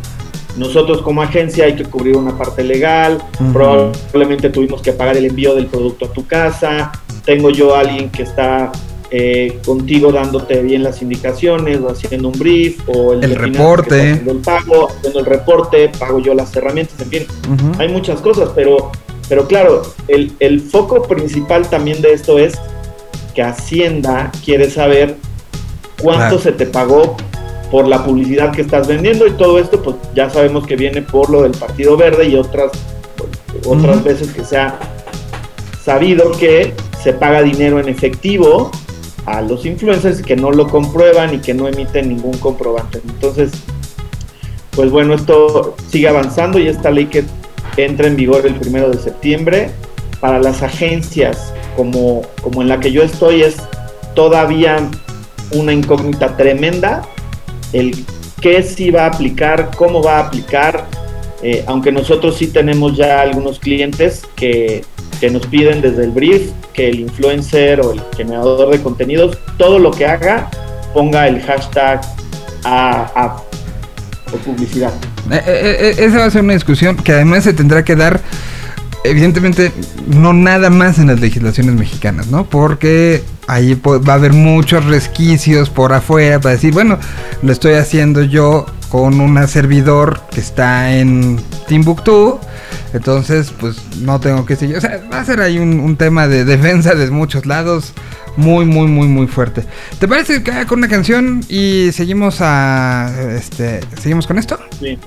nosotros 0.57 1.01
como 1.01 1.21
agencia 1.21 1.65
hay 1.65 1.75
que 1.75 1.83
cubrir 1.85 2.17
una 2.17 2.37
parte 2.37 2.63
legal, 2.63 3.21
probablemente 3.53 4.49
tuvimos 4.49 4.81
que 4.81 4.93
pagar 4.93 5.15
el 5.17 5.25
envío 5.25 5.55
del 5.55 5.67
producto 5.67 6.05
a 6.05 6.09
tu 6.13 6.25
casa, 6.25 6.91
tengo 7.25 7.49
yo 7.49 7.75
a 7.75 7.81
alguien 7.81 8.09
que 8.09 8.23
está 8.23 8.71
eh, 9.11 9.59
contigo 9.65 10.11
dándote 10.11 10.61
bien 10.61 10.83
las 10.83 11.01
indicaciones 11.01 11.79
o 11.81 11.89
haciendo 11.89 12.27
un 12.29 12.37
brief 12.37 12.79
o 12.87 13.13
El 13.13 13.21
que 13.21 13.27
reporte. 13.35 14.01
haciendo 14.11 14.31
el 14.33 14.37
pago, 14.39 14.89
haciendo 14.89 15.19
el 15.19 15.25
reporte, 15.25 15.89
pago 15.97 16.19
yo 16.19 16.33
las 16.33 16.55
herramientas, 16.55 16.99
en 17.01 17.09
fin 17.09 17.25
hay 17.77 17.87
muchas 17.87 18.19
cosas, 18.21 18.49
pero, 18.55 18.91
pero 19.27 19.47
claro, 19.47 19.81
el, 20.07 20.31
el 20.39 20.59
foco 20.61 21.03
principal 21.03 21.67
también 21.69 22.01
de 22.01 22.13
esto 22.13 22.37
es 22.37 22.53
que 23.33 23.41
Hacienda 23.43 24.31
quiere 24.43 24.69
saber 24.69 25.15
cuánto 26.01 26.37
Claro. 26.37 26.39
se 26.39 26.51
te 26.51 26.65
pagó 26.65 27.15
por 27.71 27.87
la 27.87 28.03
publicidad 28.03 28.51
que 28.51 28.61
estás 28.61 28.87
vendiendo 28.87 29.27
y 29.27 29.31
todo 29.31 29.59
esto, 29.59 29.81
pues 29.81 29.95
ya 30.15 30.29
sabemos 30.29 30.65
que 30.65 30.75
viene 30.75 31.01
por 31.01 31.29
lo 31.29 31.43
del 31.43 31.51
Partido 31.51 31.97
Verde 31.97 32.27
y 32.27 32.35
otras, 32.35 32.71
otras 33.65 33.97
Ujú. 33.97 34.05
veces 34.05 34.31
que 34.31 34.43
se 34.43 34.57
ha 34.57 34.79
sabido 35.83 36.31
que 36.31 36.73
se 37.03 37.13
paga 37.13 37.41
dinero 37.41 37.79
en 37.79 37.87
efectivo 37.89 38.71
a 39.25 39.41
los 39.41 39.65
influencers 39.65 40.21
que 40.21 40.35
no 40.35 40.51
lo 40.51 40.67
comprueban 40.67 41.33
y 41.35 41.39
que 41.39 41.53
no 41.53 41.67
emiten 41.67 42.09
ningún 42.09 42.37
comprobante. 42.37 43.01
Entonces, 43.07 43.51
pues 44.71 44.89
bueno, 44.91 45.13
esto 45.13 45.75
sigue 45.89 46.07
avanzando 46.07 46.57
y 46.57 46.67
esta 46.67 46.89
ley 46.89 47.05
que 47.05 47.23
entra 47.77 48.07
en 48.07 48.15
vigor 48.15 48.45
el 48.45 48.55
primero 48.55 48.89
de 48.89 48.97
septiembre 48.97 49.69
para 50.19 50.39
las 50.39 50.63
agencias 50.63 51.53
como, 51.75 52.23
como 52.41 52.61
en 52.61 52.69
la 52.69 52.79
que 52.79 52.91
yo 52.91 53.03
estoy 53.03 53.43
es 53.43 53.57
todavía 54.15 54.77
una 55.51 55.73
incógnita 55.73 56.35
tremenda 56.35 57.03
el 57.73 58.05
qué 58.41 58.63
sí 58.63 58.89
va 58.91 59.03
a 59.03 59.07
aplicar, 59.07 59.71
cómo 59.75 60.01
va 60.01 60.17
a 60.17 60.27
aplicar, 60.27 60.85
eh, 61.43 61.63
aunque 61.67 61.91
nosotros 61.91 62.37
sí 62.37 62.47
tenemos 62.47 62.95
ya 62.97 63.21
algunos 63.21 63.59
clientes 63.59 64.23
que, 64.35 64.83
que 65.19 65.29
nos 65.29 65.45
piden 65.47 65.81
desde 65.81 66.03
el 66.05 66.11
brief 66.11 66.51
que 66.73 66.89
el 66.89 66.99
influencer 67.01 67.81
o 67.81 67.91
el 67.93 68.01
generador 68.15 68.69
de 68.71 68.81
contenidos, 68.81 69.37
todo 69.57 69.79
lo 69.79 69.91
que 69.91 70.05
haga, 70.05 70.49
ponga 70.93 71.27
el 71.27 71.41
hashtag 71.41 72.01
a, 72.63 73.11
a- 73.15 73.37
o 74.31 74.37
publicidad. 74.37 74.93
Eh, 75.31 75.41
eh, 75.45 75.95
esa 75.97 76.19
va 76.19 76.25
a 76.25 76.29
ser 76.31 76.43
una 76.43 76.53
discusión 76.53 76.95
que 76.95 77.11
además 77.13 77.43
se 77.43 77.53
tendrá 77.53 77.83
que 77.83 77.95
dar, 77.95 78.21
evidentemente, 79.03 79.71
no 80.07 80.33
nada 80.33 80.69
más 80.69 80.99
en 80.99 81.07
las 81.07 81.19
legislaciones 81.19 81.75
mexicanas, 81.75 82.27
¿no? 82.27 82.45
Porque 82.45 83.23
ahí 83.47 83.73
va 83.75 84.13
a 84.13 84.15
haber 84.15 84.33
muchos 84.33 84.85
resquicios 84.85 85.69
por 85.69 85.93
afuera 85.93 86.39
para 86.39 86.55
decir, 86.55 86.73
bueno, 86.73 86.97
lo 87.41 87.51
estoy 87.51 87.73
haciendo 87.73 88.21
yo 88.23 88.65
con 88.89 89.19
un 89.21 89.47
servidor 89.47 90.21
que 90.31 90.39
está 90.39 90.95
en 90.95 91.39
Timbuktu, 91.67 92.39
entonces, 92.93 93.53
pues 93.59 93.77
no 94.01 94.19
tengo 94.19 94.45
que 94.45 94.55
seguir. 94.55 94.77
O 94.77 94.81
sea, 94.81 95.01
va 95.11 95.19
a 95.19 95.25
ser 95.25 95.41
ahí 95.41 95.59
un, 95.59 95.79
un 95.79 95.95
tema 95.95 96.27
de 96.27 96.45
defensa 96.45 96.95
de 96.95 97.09
muchos 97.11 97.45
lados. 97.45 97.93
Muy, 98.37 98.65
muy, 98.65 98.87
muy, 98.87 99.07
muy 99.07 99.27
fuerte. 99.27 99.63
¿Te 99.99 100.07
parece 100.07 100.41
que 100.43 100.51
haga 100.51 100.65
con 100.65 100.79
una 100.79 100.87
canción 100.87 101.43
y 101.49 101.91
seguimos 101.91 102.37
a. 102.39 103.11
Este. 103.35 103.81
¿Seguimos 103.99 104.27
con 104.27 104.37
esto? 104.37 104.57
Sí. 104.79 104.97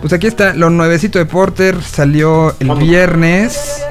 Pues 0.00 0.12
aquí 0.12 0.26
está, 0.26 0.54
lo 0.54 0.70
nuevecito 0.70 1.18
de 1.18 1.26
Porter 1.26 1.82
salió 1.82 2.54
el 2.60 2.70
viernes. 2.76 3.82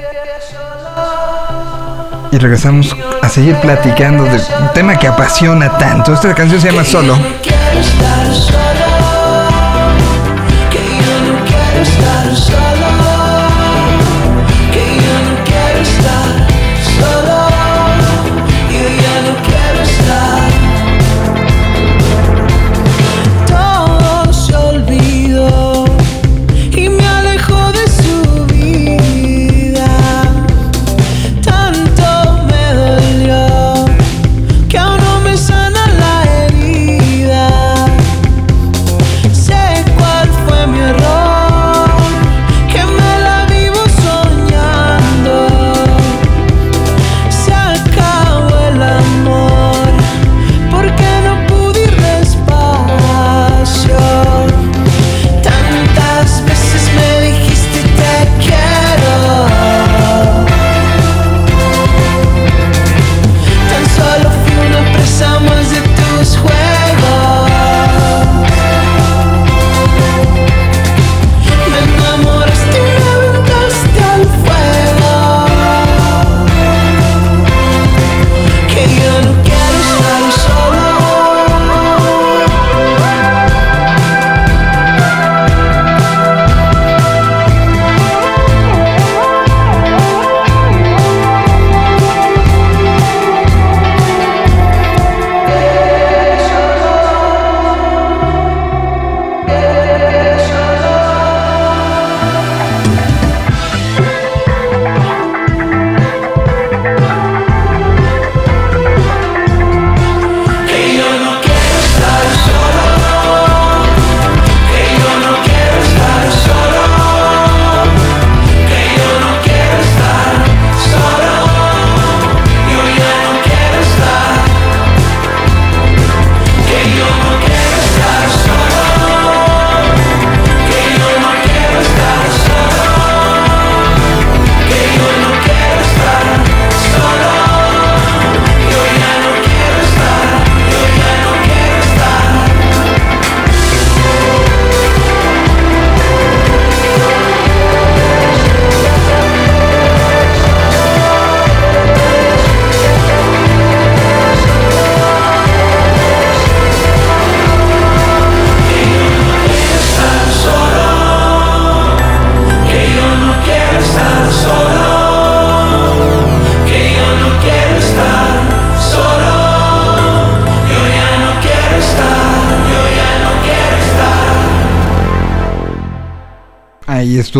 Y 2.32 2.38
regresamos 2.38 2.96
a 3.22 3.28
seguir 3.28 3.56
platicando 3.56 4.24
de 4.24 4.36
un 4.60 4.72
tema 4.74 4.98
que 4.98 5.06
apasiona 5.08 5.76
tanto. 5.78 6.14
Esta 6.14 6.34
canción 6.34 6.60
se 6.60 6.70
llama 6.70 6.84
Solo. 6.84 7.16
quiero 7.42 7.80
estar 7.80 8.34
solo, 8.34 8.56
que 10.70 10.78
yo 11.04 11.32
no 11.32 11.44
quiero 11.44 11.82
estar 11.82 12.36
solo, 12.36 12.65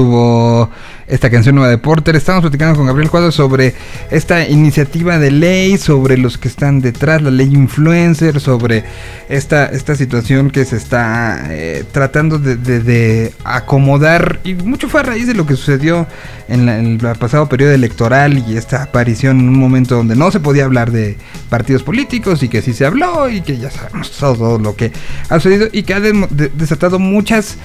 estuvo 0.01 0.69
esta 1.09 1.31
canción 1.31 1.55
nueva 1.55 1.71
de 1.71 1.79
Porter. 1.79 2.17
Estamos 2.17 2.43
platicando 2.43 2.77
con 2.77 2.87
Gabriel 2.87 3.09
Cuadro 3.09 3.33
sobre 3.33 3.75
esta 4.11 4.47
iniciativa 4.47 5.19
de 5.19 5.31
ley, 5.31 5.79
sobre 5.79 6.19
los 6.19 6.37
que 6.37 6.49
están 6.49 6.83
detrás, 6.83 7.23
la 7.23 7.31
ley 7.31 7.47
influencer, 7.55 8.39
sobre 8.41 8.85
esta, 9.31 9.67
esta 9.67 9.95
situación 9.95 10.51
que 10.51 10.67
se 10.67 10.77
está 10.77 11.47
eh, 11.49 11.85
tratando 11.93 12.39
de, 12.39 12.57
de- 12.57 13.33
acomodar. 13.45 14.41
Y 14.45 14.53
mucho 14.53 14.91
fue 14.91 15.01
a 15.01 15.05
raíz 15.05 15.27
de 15.29 15.35
lo 15.35 15.47
que 15.47 15.57
sucedió 15.57 16.07
en, 16.49 16.69
el 16.69 16.99
pasado 17.19 17.49
periodo 17.49 17.73
electoral 17.73 18.45
y 18.47 18.59
esta 18.59 18.83
aparición 18.83 19.41
en 19.41 19.49
un 19.49 19.59
momento 19.59 19.95
donde 19.95 20.15
no 20.15 20.31
se 20.31 20.41
podía 20.41 20.65
hablar 20.67 20.91
de 20.91 21.17
partidos 21.49 21.83
políticos 21.83 22.43
y 22.43 22.49
que 22.51 22.61
sí 22.61 22.75
se 22.75 22.85
habló 22.85 23.31
y 23.31 23.41
que 23.41 23.57
ya 23.57 23.71
sabemos 23.71 24.11
todo 24.11 24.59
lo 24.59 24.77
que 24.77 24.93
ha 25.31 25.41
sucedido 25.41 25.69
y 25.73 25.85
que 25.85 25.95
ha 25.95 26.01
desatado 26.01 26.99
muchas 26.99 27.57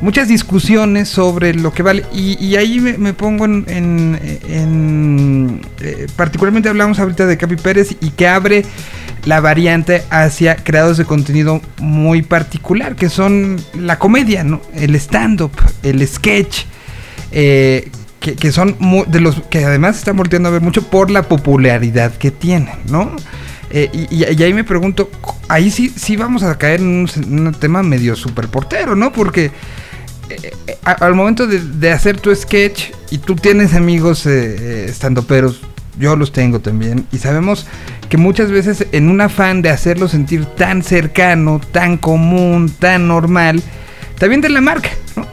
muchas 0.00 0.28
discusiones 0.28 1.08
sobre 1.08 1.54
lo 1.54 1.72
que 1.72 1.82
vale. 1.82 2.04
Y, 2.12 2.42
y 2.44 2.56
ahí 2.56 2.80
me, 2.80 3.12
pongo 3.14 3.44
en. 3.44 3.64
en- 3.68 5.60
eh, 5.80 6.06
particularmente 6.16 6.68
hablamos 6.68 6.98
ahorita 6.98 7.26
de 7.26 7.36
Capi 7.36 7.56
Pérez 7.56 7.96
y 8.00 8.10
que 8.10 8.28
abre 8.28 8.64
la 9.24 9.40
variante 9.40 10.02
hacia 10.10 10.56
creadores 10.56 10.96
de 10.98 11.04
contenido 11.04 11.60
muy 11.78 12.22
particular, 12.22 12.96
que 12.96 13.08
son 13.08 13.56
la 13.78 13.98
comedia, 13.98 14.44
¿no? 14.44 14.60
El 14.74 14.94
stand-up, 14.96 15.52
el 15.82 16.06
sketch. 16.06 16.64
eh, 17.32 17.90
que, 18.20 18.36
que 18.36 18.52
son 18.52 18.76
mu- 18.80 19.06
de 19.06 19.18
los 19.20 19.40
que 19.48 19.64
además 19.64 19.96
están 19.96 20.14
volteando 20.14 20.50
a 20.50 20.52
ver 20.52 20.60
mucho 20.60 20.82
por 20.82 21.10
la 21.10 21.22
popularidad 21.22 22.12
que 22.18 22.30
tienen, 22.30 22.74
¿no? 22.90 23.12
Eh, 23.70 23.88
y, 23.94 24.14
y- 24.14 24.24
y 24.38 24.42
ahí 24.42 24.52
me 24.52 24.62
pregunto, 24.64 25.10
ahí 25.48 25.70
sí, 25.70 25.90
sí 25.96 26.16
vamos 26.16 26.42
a 26.42 26.58
caer 26.58 26.80
en 26.80 26.86
un, 26.86 27.10
en 27.16 27.46
un 27.46 27.54
tema 27.54 27.82
medio 27.82 28.14
super 28.16 28.48
portero, 28.48 28.94
¿no? 28.94 29.10
Porque 29.10 29.50
eh, 30.30 30.52
eh, 30.66 30.78
al 30.82 31.14
momento 31.14 31.46
de, 31.46 31.90
hacer 31.92 32.20
tu 32.20 32.34
sketch 32.34 32.90
y 33.10 33.18
tú 33.18 33.34
tienes 33.36 33.74
amigos 33.74 34.24
eh, 34.26 34.86
estando 34.88 35.22
peros, 35.24 35.60
yo 35.98 36.16
los 36.16 36.32
tengo 36.32 36.60
también, 36.60 37.06
y 37.12 37.18
sabemos 37.18 37.66
que 38.08 38.16
muchas 38.16 38.50
veces 38.50 38.86
en 38.92 39.08
un 39.08 39.20
afán 39.20 39.62
de 39.62 39.70
hacerlo 39.70 40.08
sentir 40.08 40.44
tan 40.46 40.82
cercano, 40.82 41.60
tan 41.72 41.96
común, 41.96 42.72
tan 42.78 43.06
normal, 43.08 43.62
también 44.18 44.40
de 44.40 44.48
la 44.48 44.60
marca, 44.60 44.90
¿no? 45.16 45.26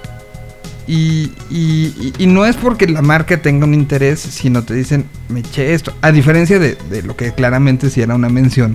Y- 0.88 1.32
y 1.50 2.28
no 2.28 2.46
es 2.46 2.56
porque 2.56 2.88
la 2.88 3.02
marca 3.02 3.42
tenga 3.42 3.66
un 3.66 3.74
interés, 3.74 4.20
sino 4.20 4.64
te 4.64 4.74
dicen, 4.74 5.06
me 5.30 5.42
eché 5.42 5.74
esto. 5.74 5.94
A 6.02 6.12
diferencia 6.12 6.60
de, 6.60 6.78
de 6.90 7.04
lo 7.04 7.16
que 7.16 7.34
claramente 7.34 7.90
sí 7.90 8.02
era 8.02 8.16
una 8.16 8.30
mención 8.30 8.74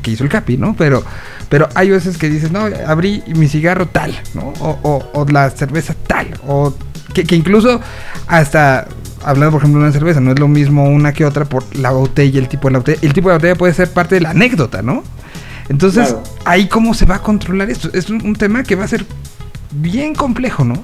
que 0.00 0.10
hizo 0.10 0.24
el 0.24 0.30
Capi, 0.30 0.56
¿no? 0.56 0.74
Pero, 0.76 1.02
pero 1.48 1.68
hay 1.74 1.90
veces 1.90 2.18
que 2.18 2.28
dices, 2.28 2.50
no, 2.52 2.68
abrí 2.86 3.22
mi 3.26 3.48
cigarro 3.48 3.86
tal, 3.86 4.14
¿no? 4.34 4.52
O, 4.60 4.78
o- 4.82 5.10
o 5.20 5.24
la 5.26 5.50
cerveza 5.50 5.94
tal. 6.06 6.38
O 6.46 6.74
que, 7.14 7.24
que 7.24 7.34
incluso 7.36 7.80
hasta, 8.26 8.86
hablando 9.24 9.52
por 9.52 9.60
ejemplo 9.62 9.80
de 9.80 9.86
una 9.86 9.92
cerveza, 9.92 10.20
no 10.20 10.32
es 10.32 10.38
lo 10.38 10.48
mismo 10.48 10.84
una 10.90 11.12
que 11.12 11.24
otra 11.24 11.44
por 11.44 11.64
la 11.76 11.90
botella, 11.90 12.38
el 12.38 12.48
tipo 12.48 12.68
de 12.68 12.72
la 12.72 12.78
botella. 12.78 12.98
El 13.02 13.12
tipo 13.12 13.28
de 13.28 13.34
botella 13.36 13.54
puede 13.54 13.72
ser 13.74 13.90
parte 13.90 14.14
de 14.16 14.20
la 14.20 14.30
anécdota, 14.30 14.82
¿no? 14.82 15.02
Entonces, 15.68 16.08
Claro. 16.08 16.22
ahí 16.44 16.66
cómo 16.66 16.94
se 16.94 17.04
va 17.06 17.16
a 17.16 17.22
controlar 17.22 17.68
esto. 17.70 17.90
Es 17.92 18.08
un, 18.10 18.24
un 18.24 18.34
tema 18.36 18.62
que 18.62 18.74
va 18.74 18.84
a 18.84 18.88
ser 18.88 19.04
bien 19.70 20.14
complejo, 20.14 20.64
¿no? 20.64 20.82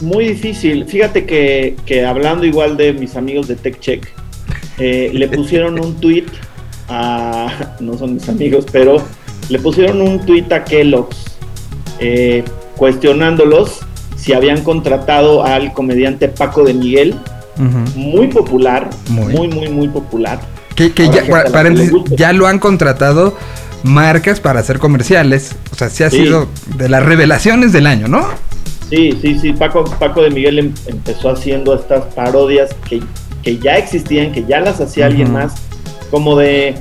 Muy 0.00 0.28
difícil. 0.28 0.84
Fíjate 0.86 1.24
que, 1.26 1.76
que 1.86 2.04
hablando 2.04 2.44
igual 2.44 2.76
de 2.76 2.92
mis 2.92 3.16
amigos 3.16 3.48
de 3.48 3.56
TechCheck, 3.56 4.08
eh, 4.78 5.10
le 5.12 5.28
pusieron 5.36 5.78
un 5.82 5.96
tweet 6.00 6.24
a. 6.88 7.48
No 7.80 7.96
son 7.98 8.14
mis 8.14 8.28
amigos, 8.28 8.66
pero 8.70 8.96
le 9.48 9.58
pusieron 9.58 10.00
un 10.00 10.24
tweet 10.26 10.46
a 10.52 10.64
Kellogg's 10.64 11.16
eh, 11.98 12.44
cuestionándolos 12.76 13.80
si 14.16 14.32
habían 14.32 14.62
contratado 14.62 15.44
al 15.44 15.72
comediante 15.72 16.28
Paco 16.28 16.64
de 16.64 16.74
Miguel, 16.74 17.14
muy 17.94 18.28
popular, 18.28 18.90
Muy. 19.08 19.32
muy, 19.34 19.48
muy, 19.48 19.68
muy, 19.68 19.88
popular. 19.88 20.40
Que, 20.74 20.92
que 20.92 21.06
ya, 21.08 21.22
que 21.22 22.16
ya 22.16 22.32
lo 22.34 22.46
han 22.46 22.58
contratado 22.58 23.34
marcas 23.82 24.40
para 24.40 24.60
hacer 24.60 24.78
comerciales. 24.78 25.54
O 25.72 25.74
sea, 25.74 25.88
sí 25.88 26.02
ha 26.04 26.10
Sí. 26.10 26.18
sido 26.18 26.48
de 26.76 26.88
las 26.88 27.02
revelaciones 27.04 27.72
del 27.72 27.86
año, 27.86 28.08
¿no? 28.08 28.26
Sí, 28.90 29.18
sí, 29.22 29.38
sí, 29.38 29.52
Paco, 29.52 29.84
Paco 29.84 30.22
de 30.22 30.30
Miguel 30.30 30.58
em- 30.58 30.74
empezó 30.86 31.30
haciendo 31.30 31.74
estas 31.74 32.04
parodias 32.14 32.70
que, 32.88 33.02
que 33.42 33.58
ya 33.58 33.76
existían, 33.78 34.32
que 34.32 34.44
ya 34.44 34.60
las 34.60 34.80
hacía 34.80 35.06
alguien 35.06 35.32
más, 35.32 35.54
como 36.10 36.36
de 36.36 36.74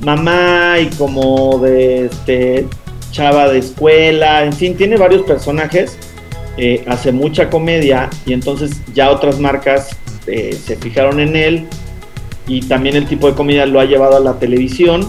mamá 0.00 0.78
y 0.80 0.86
como 0.96 1.58
de 1.58 2.06
este 2.06 2.66
chava 3.10 3.48
de 3.48 3.58
escuela, 3.58 4.44
en 4.44 4.52
fin, 4.52 4.76
tiene 4.76 4.96
varios 4.96 5.22
personajes, 5.22 5.98
eh, 6.56 6.84
hace 6.86 7.12
mucha 7.12 7.50
comedia 7.50 8.08
y 8.26 8.32
entonces 8.32 8.80
ya 8.94 9.10
otras 9.10 9.38
marcas 9.38 9.96
eh, 10.26 10.58
se 10.64 10.76
fijaron 10.76 11.20
en 11.20 11.36
él 11.36 11.66
y 12.46 12.60
también 12.62 12.96
el 12.96 13.06
tipo 13.06 13.28
de 13.28 13.34
comedia 13.34 13.66
lo 13.66 13.80
ha 13.80 13.84
llevado 13.84 14.16
a 14.16 14.20
la 14.20 14.34
televisión. 14.34 15.06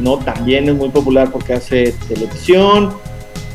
¿no? 0.00 0.18
También 0.18 0.68
es 0.68 0.74
muy 0.74 0.90
popular 0.90 1.30
porque 1.32 1.54
hace 1.54 1.94
televisión. 2.08 2.92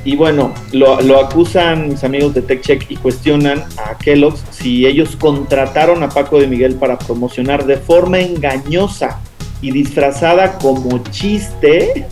Y 0.03 0.15
bueno, 0.15 0.53
lo, 0.71 0.99
lo 1.01 1.19
acusan 1.19 1.89
mis 1.89 2.03
amigos 2.03 2.33
de 2.33 2.41
TechCheck 2.41 2.89
y 2.89 2.95
cuestionan 2.97 3.63
a 3.77 3.97
Kellogg's 3.97 4.43
si 4.49 4.85
ellos 4.87 5.15
contrataron 5.15 6.01
a 6.01 6.09
Paco 6.09 6.39
de 6.39 6.47
Miguel 6.47 6.75
para 6.75 6.97
promocionar 6.97 7.65
de 7.65 7.77
forma 7.77 8.19
engañosa 8.19 9.19
y 9.61 9.71
disfrazada 9.71 10.57
como 10.57 10.97
chiste 11.11 12.07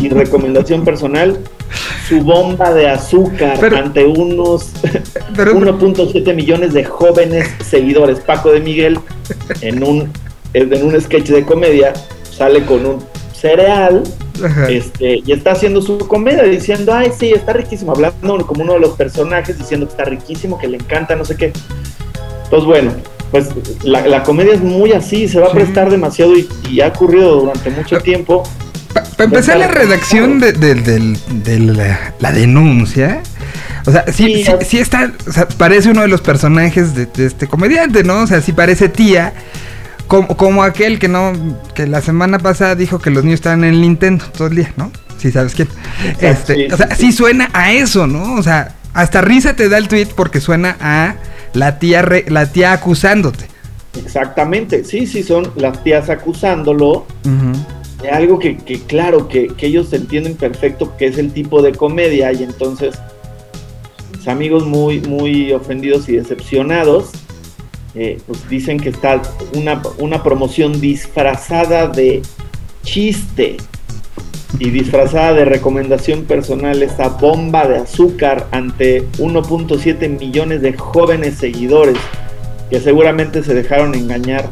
y 0.00 0.08
recomendación 0.08 0.84
personal 0.84 1.38
su 2.08 2.20
bomba 2.20 2.72
de 2.72 2.88
azúcar 2.88 3.58
Pero- 3.60 3.76
ante 3.78 4.04
unos 4.04 4.70
Pero- 5.34 5.54
1.7 5.54 6.34
millones 6.34 6.72
de 6.72 6.84
jóvenes 6.84 7.48
seguidores. 7.64 8.20
Paco 8.20 8.52
de 8.52 8.60
Miguel 8.60 8.98
en 9.60 9.82
un, 9.82 10.10
en 10.54 10.84
un 10.84 11.00
sketch 11.00 11.28
de 11.28 11.44
comedia 11.44 11.92
sale 12.30 12.64
con 12.64 12.86
un 12.86 13.04
cereal 13.32 14.02
Ajá. 14.42 14.70
este, 14.70 15.22
y 15.26 15.32
está 15.32 15.52
haciendo 15.52 15.82
su 15.82 15.98
comedia 15.98 16.42
diciendo, 16.44 16.92
ay, 16.94 17.10
sí, 17.18 17.32
está 17.32 17.52
riquísimo, 17.52 17.92
hablando 17.92 18.46
como 18.46 18.62
uno 18.62 18.74
de 18.74 18.80
los 18.80 18.90
personajes 18.90 19.58
diciendo 19.58 19.86
que 19.86 19.90
está 19.92 20.04
riquísimo, 20.04 20.58
que 20.58 20.68
le 20.68 20.76
encanta, 20.76 21.16
no 21.16 21.24
sé 21.24 21.36
qué. 21.36 21.52
Entonces, 22.44 22.66
bueno, 22.66 22.92
pues 23.30 23.48
la, 23.82 24.06
la 24.06 24.22
comedia 24.22 24.54
es 24.54 24.60
muy 24.60 24.92
así, 24.92 25.28
se 25.28 25.40
va 25.40 25.46
a 25.46 25.50
Sí. 25.50 25.56
prestar 25.56 25.90
demasiado 25.90 26.36
y, 26.36 26.48
y 26.70 26.80
ha 26.80 26.88
ocurrido 26.88 27.40
durante 27.40 27.70
mucho 27.70 27.98
tiempo. 28.00 28.42
Para 29.16 29.24
empezar 29.24 29.58
la 29.58 29.68
redacción 29.68 30.40
de, 30.40 30.52
de- 30.52 30.74
del- 30.74 31.18
de 31.42 31.58
la, 31.58 32.14
la 32.18 32.32
denuncia. 32.32 33.20
O 33.86 33.92
sea, 33.92 34.04
sí, 34.08 34.12
Sí, 34.36 34.44
sí, 34.44 34.52
es- 34.60 34.68
sí 34.68 34.78
está, 34.78 35.12
o 35.28 35.32
sea, 35.32 35.46
parece 35.48 35.90
uno 35.90 36.02
de 36.02 36.08
los 36.08 36.20
personajes 36.22 36.94
de, 36.94 37.08
este 37.24 37.46
comediante, 37.46 38.02
¿no? 38.04 38.22
O 38.22 38.26
sea, 38.26 38.40
sí 38.40 38.52
parece 38.52 38.88
tía. 38.88 39.32
Como, 40.06 40.28
como 40.36 40.62
aquel 40.62 40.98
que 41.00 41.08
no, 41.08 41.32
que 41.74 41.86
la 41.86 42.00
semana 42.00 42.38
pasada 42.38 42.74
dijo 42.76 43.00
que 43.00 43.10
los 43.10 43.24
niños 43.24 43.38
estaban 43.40 43.64
en 43.64 43.74
el 43.74 43.80
Nintendo 43.80 44.24
todo 44.36 44.46
el 44.48 44.54
día, 44.56 44.72
¿no? 44.76 44.92
Si 45.18 45.32
sabes 45.32 45.54
quién. 45.54 45.68
Este, 46.20 46.72
o 46.72 46.76
sea, 46.76 46.94
sí, 46.94 47.06
sí 47.06 47.12
suena 47.12 47.50
a 47.52 47.72
eso, 47.72 48.06
¿no? 48.06 48.34
O 48.34 48.42
sea, 48.42 48.76
hasta 48.94 49.20
risa 49.20 49.56
te 49.56 49.68
da 49.68 49.78
el 49.78 49.88
tweet 49.88 50.08
porque 50.14 50.40
suena 50.40 50.76
a 50.80 51.16
la 51.56 51.78
tía, 51.78 52.02
re- 52.02 52.26
la 52.28 52.46
tía 52.52 52.72
acusándote. 52.72 53.46
Exactamente, 53.98 54.84
sí, 54.84 55.06
sí, 55.06 55.22
son 55.22 55.50
las 55.56 55.82
tías 55.82 56.10
acusándolo 56.10 57.06
de 58.02 58.10
algo 58.10 58.38
que, 58.38 58.58
que 58.58 58.80
claro, 58.82 59.26
que, 59.26 59.48
que 59.48 59.66
ellos 59.66 59.92
entienden 59.92 60.36
perfecto 60.36 60.94
que 60.98 61.06
es 61.06 61.16
el 61.18 61.32
tipo 61.32 61.62
de 61.62 61.72
comedia 61.72 62.30
y 62.32 62.42
entonces 62.42 62.94
mis 64.14 64.28
amigos 64.28 64.66
muy, 64.66 65.00
muy 65.00 65.52
ofendidos 65.52 66.08
y 66.10 66.12
decepcionados, 66.16 67.10
eh, 67.94 68.18
pues 68.26 68.46
dicen 68.50 68.78
que 68.78 68.90
está 68.90 69.22
una, 69.54 69.80
una 69.98 70.22
promoción 70.22 70.78
disfrazada 70.80 71.88
de 71.88 72.20
chiste 72.82 73.56
y 74.58 74.70
disfrazada 74.70 75.34
de 75.34 75.44
recomendación 75.44 76.24
personal 76.24 76.82
esta 76.82 77.08
bomba 77.08 77.66
de 77.66 77.78
azúcar 77.78 78.46
ante 78.52 79.06
1.7 79.18 80.18
millones 80.18 80.62
de 80.62 80.72
jóvenes 80.74 81.38
seguidores 81.38 81.96
que 82.70 82.80
seguramente 82.80 83.42
se 83.42 83.54
dejaron 83.54 83.94
engañar. 83.94 84.50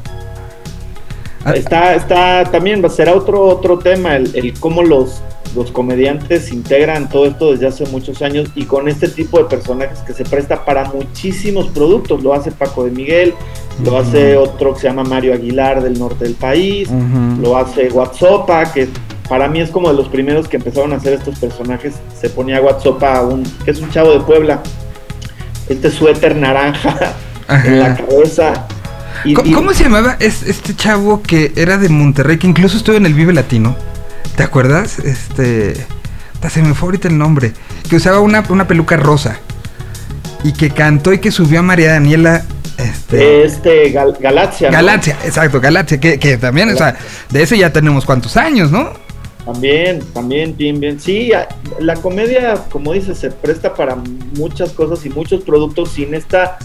Ah, 1.45 1.53
Está, 1.55 1.95
está 1.95 2.45
también, 2.51 2.89
será 2.91 3.15
otro, 3.15 3.43
otro 3.43 3.79
tema, 3.79 4.17
el, 4.17 4.35
el 4.35 4.59
cómo 4.59 4.83
los, 4.83 5.23
los 5.55 5.71
comediantes 5.71 6.53
integran 6.53 7.09
todo 7.09 7.27
esto 7.27 7.53
desde 7.53 7.67
hace 7.69 7.87
muchos 7.87 8.21
años 8.23 8.49
y 8.55 8.65
con 8.65 8.89
este 8.89 9.09
tipo 9.09 9.39
de 9.39 9.45
personajes 9.45 10.01
que 10.01 10.13
se 10.13 10.25
presta 10.25 10.65
para 10.65 10.85
muchísimos 10.87 11.69
productos. 11.69 12.23
Lo 12.23 12.35
hace 12.35 12.51
Paco 12.51 12.85
de 12.85 12.91
Miguel, 12.91 13.35
lo 13.85 13.99
hace 13.99 14.37
otro 14.37 14.75
que 14.75 14.81
se 14.81 14.87
llama 14.89 15.05
Mario 15.05 15.35
Aguilar 15.35 15.83
del 15.83 15.99
norte 15.99 16.25
del 16.25 16.35
país, 16.35 16.89
lo 17.41 17.57
hace 17.57 17.89
WhatsApp, 17.91 18.73
que 18.73 18.89
para 19.29 19.49
mí 19.49 19.61
es 19.61 19.71
como 19.71 19.89
de 19.89 19.95
los 19.95 20.09
primeros 20.09 20.49
que 20.49 20.57
empezaron 20.59 20.93
a 20.93 20.97
hacer 20.97 21.15
estos 21.15 21.39
personajes. 21.39 21.95
Se 22.21 22.29
ponía 22.31 22.61
WhatsApp 22.61 23.03
a 23.03 23.23
un, 23.23 23.43
que 23.65 23.71
es 23.71 23.81
un 23.81 23.91
chavo 23.91 24.13
de 24.13 24.21
Puebla, 24.21 24.63
este 25.69 25.91
suéter 25.91 26.37
naranja 26.37 27.15
en 27.65 27.81
la 27.81 27.97
cabeza. 27.97 28.67
Y- 29.25 29.33
¿Cómo, 29.35 29.49
y- 29.49 29.53
cómo 29.53 29.73
se 29.73 29.85
llamaba 29.85 30.17
es- 30.21 30.43
este 30.43 30.75
chavo 30.75 31.23
que 31.23 31.53
era 31.57 31.79
de 31.79 31.89
Monterrey, 31.89 32.39
que 32.39 32.47
incluso 32.47 32.77
estuvo 32.77 32.97
en 32.97 33.07
el 33.07 33.15
Vive 33.15 33.33
Latino? 33.33 33.75
¿Te 34.37 34.43
acuerdas? 34.43 34.99
Este. 34.99 35.75
Se 36.51 36.63
me 36.63 36.75
fue 36.75 36.89
ahorita 36.89 37.09
el 37.09 37.17
nombre. 37.17 37.53
Que 37.89 37.97
usaba 37.97 38.21
una, 38.21 38.45
una 38.51 38.67
peluca 38.69 38.97
rosa. 38.97 39.39
y 40.43 40.53
que 40.53 40.69
cantó 40.71 41.13
y 41.13 41.19
que 41.19 41.31
subió 41.31 41.61
a 41.61 41.63
María 41.63 41.93
Daniela. 41.93 42.45
Este, 42.77 43.45
Este 43.45 43.91
Gal- 43.93 44.17
Galaxia. 44.21 44.69
¿no? 44.69 44.77
Galaxia, 44.77 45.17
exacto, 45.25 45.61
Galaxia, 45.61 45.99
que, 46.01 46.19
que 46.19 46.37
también, 46.37 46.69
o 46.71 46.77
sea, 46.77 46.97
de 47.31 47.43
ese 47.43 47.57
ya 47.57 47.73
tenemos 47.73 48.05
cuántos 48.05 48.37
años, 48.37 48.71
¿no? 48.71 48.91
También, 49.47 50.01
también, 50.13 50.55
bien, 50.57 50.81
bien. 50.81 50.99
Sí, 51.01 51.31
la 51.79 51.95
comedia, 51.95 52.55
como 52.71 52.93
dices, 52.93 53.17
se 53.19 53.31
presta 53.31 53.75
para 53.75 53.97
muchas 54.37 54.73
cosas 54.73 55.07
y 55.07 55.11
muchos 55.11 55.43
productos 55.45 55.93
sin 55.93 56.15
esta 56.15 56.59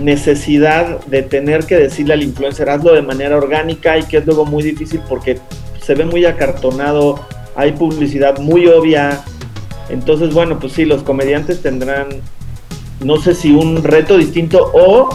necesidad 0.00 1.04
de 1.06 1.22
tener 1.22 1.66
que 1.66 1.76
decirle 1.76 2.14
al 2.14 2.22
influencer 2.22 2.70
hazlo 2.70 2.92
de 2.94 3.02
manera 3.02 3.36
orgánica 3.36 3.98
y 3.98 4.04
que 4.04 4.16
es 4.18 4.26
luego 4.26 4.46
muy 4.46 4.62
difícil 4.62 5.00
porque 5.08 5.38
se 5.82 5.94
ve 5.94 6.04
muy 6.04 6.24
acartonado, 6.24 7.20
hay 7.56 7.72
publicidad 7.72 8.38
muy 8.38 8.66
obvia. 8.66 9.22
Entonces, 9.88 10.32
bueno, 10.32 10.58
pues 10.58 10.72
sí, 10.72 10.84
los 10.84 11.02
comediantes 11.02 11.62
tendrán, 11.62 12.08
no 13.02 13.16
sé 13.16 13.34
si 13.34 13.50
un 13.52 13.82
reto 13.82 14.16
distinto 14.16 14.70
o, 14.72 15.08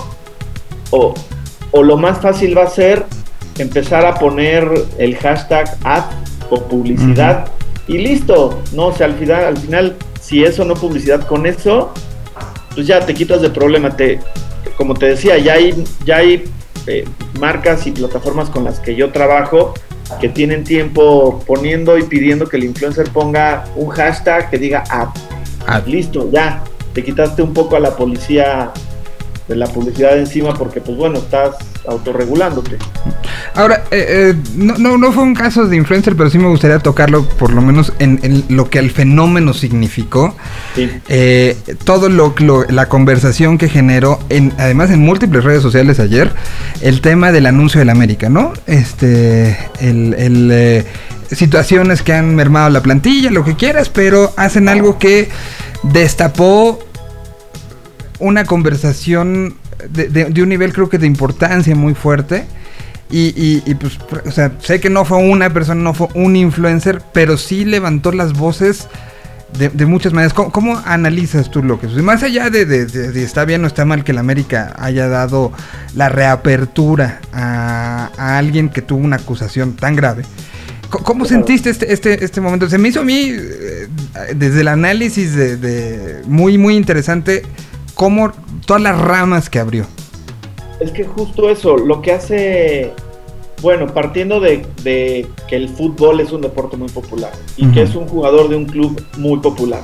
o, 0.91 1.13
o 1.71 1.83
lo 1.83 1.97
más 1.97 2.19
fácil 2.21 2.57
va 2.57 2.63
a 2.63 2.69
ser 2.69 3.05
empezar 3.57 4.05
a 4.05 4.15
poner 4.15 4.69
el 4.97 5.15
hashtag 5.15 5.77
ad 5.83 6.03
o 6.49 6.61
publicidad 6.63 7.47
y 7.87 7.99
listo, 7.99 8.59
no, 8.73 8.87
o 8.87 8.93
sea, 8.93 9.05
al 9.07 9.13
final, 9.13 9.45
al 9.45 9.57
final, 9.57 9.95
si 10.19 10.43
eso 10.43 10.65
no 10.65 10.73
publicidad 10.73 11.25
con 11.27 11.45
eso, 11.45 11.93
pues 12.73 12.87
ya 12.87 13.05
te 13.05 13.13
quitas 13.13 13.41
de 13.41 13.51
problema, 13.51 13.95
te, 13.95 14.19
como 14.75 14.95
te 14.95 15.07
decía, 15.07 15.37
ya 15.37 15.53
hay, 15.53 15.83
ya 16.03 16.17
hay 16.17 16.45
eh, 16.87 17.05
marcas 17.39 17.85
y 17.85 17.91
plataformas 17.91 18.49
con 18.49 18.63
las 18.63 18.79
que 18.79 18.95
yo 18.95 19.11
trabajo 19.11 19.73
que 20.19 20.29
tienen 20.29 20.63
tiempo 20.63 21.43
poniendo 21.45 21.97
y 21.97 22.03
pidiendo 22.03 22.47
que 22.47 22.57
el 22.57 22.65
influencer 22.65 23.09
ponga 23.09 23.65
un 23.75 23.89
hashtag 23.89 24.49
que 24.49 24.57
diga 24.57 24.83
ad. 24.89 25.09
Ah, 25.67 25.81
Listo, 25.85 26.29
ya, 26.31 26.63
te 26.93 27.03
quitaste 27.03 27.41
un 27.41 27.53
poco 27.53 27.75
a 27.75 27.79
la 27.79 27.95
policía 27.95 28.71
de 29.47 29.55
la 29.55 29.67
publicidad 29.67 30.17
encima 30.17 30.53
porque 30.55 30.81
pues 30.81 30.97
bueno, 30.97 31.19
estás 31.19 31.55
autorregulándote. 31.87 32.77
Ahora, 33.53 33.83
eh, 33.91 34.05
eh, 34.09 34.35
no, 34.55 34.77
no, 34.77 34.97
no 34.97 35.11
fue 35.11 35.23
un 35.23 35.35
caso 35.35 35.65
de 35.67 35.75
influencer, 35.77 36.15
pero 36.15 36.29
sí 36.29 36.39
me 36.39 36.47
gustaría 36.47 36.79
tocarlo, 36.79 37.27
por 37.29 37.53
lo 37.53 37.61
menos 37.61 37.93
en, 37.99 38.19
en 38.23 38.43
lo 38.49 38.69
que 38.69 38.79
el 38.79 38.89
fenómeno 38.91 39.53
significó. 39.53 40.35
Sí. 40.75 40.89
Eh, 41.09 41.55
todo 41.83 42.09
lo, 42.09 42.33
lo- 42.39 42.65
la 42.65 42.89
conversación 42.89 43.57
que 43.59 43.69
generó, 43.69 44.19
en, 44.29 44.51
además 44.57 44.89
en 44.89 45.01
múltiples 45.01 45.43
redes 45.43 45.61
sociales 45.61 45.99
ayer, 45.99 46.31
el 46.81 47.01
tema 47.01 47.31
del 47.31 47.45
anuncio 47.45 47.79
del 47.79 47.89
América, 47.91 48.29
¿no? 48.29 48.51
Este, 48.65 49.57
el, 49.79 50.15
el, 50.17 50.49
eh, 50.51 50.85
situaciones 51.31 52.01
que 52.01 52.13
han 52.13 52.35
mermado 52.35 52.69
la 52.69 52.81
plantilla, 52.81 53.29
lo 53.29 53.45
que 53.45 53.55
quieras, 53.55 53.89
pero 53.89 54.33
hacen 54.37 54.69
algo 54.69 54.97
que 54.97 55.29
destapó 55.83 56.79
una 58.19 58.45
conversación 58.45 59.55
de, 59.89 60.07
de- 60.09 60.25
de 60.25 60.41
un 60.43 60.49
nivel 60.49 60.73
creo 60.73 60.89
que 60.89 60.97
de 60.97 61.07
importancia 61.07 61.75
muy 61.75 61.93
fuerte. 61.93 62.45
Y, 63.11 63.27
y- 63.39 63.61
y, 63.67 63.75
pues, 63.75 63.99
pr- 63.99 64.27
o 64.27 64.31
sea, 64.31 64.53
sé 64.59 64.79
que 64.79 64.89
no 64.89 65.05
fue 65.05 65.17
una 65.19 65.51
persona, 65.51 65.79
no 65.81 65.93
fue 65.93 66.07
un 66.15 66.35
influencer, 66.35 67.01
pero 67.13 67.37
sí 67.37 67.63
levantó 67.63 68.11
las 68.11 68.33
voces 68.33 68.87
de, 69.59 69.69
de 69.69 69.85
muchas 69.85 70.11
maneras. 70.11 70.33
¿Cómo, 70.33 70.51
cómo 70.51 70.81
analizas 70.85 71.51
tú 71.51 71.61
lo 71.61 71.79
que 71.79 71.85
sucede? 71.87 72.01
Más 72.01 72.23
allá 72.23 72.49
de, 72.49 72.65
de 72.65 73.23
está 73.23 73.45
bien 73.45 73.63
o 73.63 73.67
está 73.67 73.85
mal 73.85 74.03
que 74.03 74.11
la 74.11 74.21
América 74.21 74.73
haya 74.79 75.07
dado 75.07 75.51
la 75.93 76.09
reapertura 76.09 77.19
a, 77.31 78.09
a 78.17 78.37
alguien 78.39 78.69
que 78.69 78.81
tuvo 78.81 79.03
una 79.03 79.17
acusación 79.17 79.75
tan 79.75 79.95
grave. 79.95 80.23
¿Cómo 80.89 81.25
sentiste 81.25 81.69
este, 81.69 81.93
este, 81.93 82.23
este 82.25 82.41
momento? 82.41 82.67
Se 82.69 82.77
me 82.79 82.87
hizo 82.89 83.01
a 83.01 83.03
mí, 83.03 83.29
eh, 83.29 83.87
desde 84.35 84.61
el 84.61 84.67
análisis 84.67 85.35
de, 85.35 85.57
de- 85.57 86.21
muy, 86.25 86.57
muy 86.57 86.75
interesante, 86.75 87.43
cómo 87.95 88.31
todas 88.67 88.81
las 88.81 88.99
ramas 88.99 89.49
que 89.49 89.59
abrió. 89.59 89.85
Es 90.79 90.91
que 90.91 91.05
justo 91.05 91.49
eso, 91.49 91.77
lo 91.77 92.01
que 92.01 92.11
hace, 92.11 92.91
bueno, 93.61 93.87
partiendo 93.87 94.39
de, 94.39 94.65
de 94.83 95.25
que 95.47 95.55
el 95.55 95.69
fútbol 95.69 96.19
es 96.19 96.31
un 96.31 96.41
deporte 96.41 96.77
muy 96.77 96.89
popular 96.89 97.31
y 97.57 97.67
que 97.71 97.81
es 97.81 97.95
un 97.95 98.07
jugador 98.07 98.49
de 98.49 98.57
un 98.57 98.65
club 98.65 99.01
muy 99.17 99.39
popular, 99.39 99.83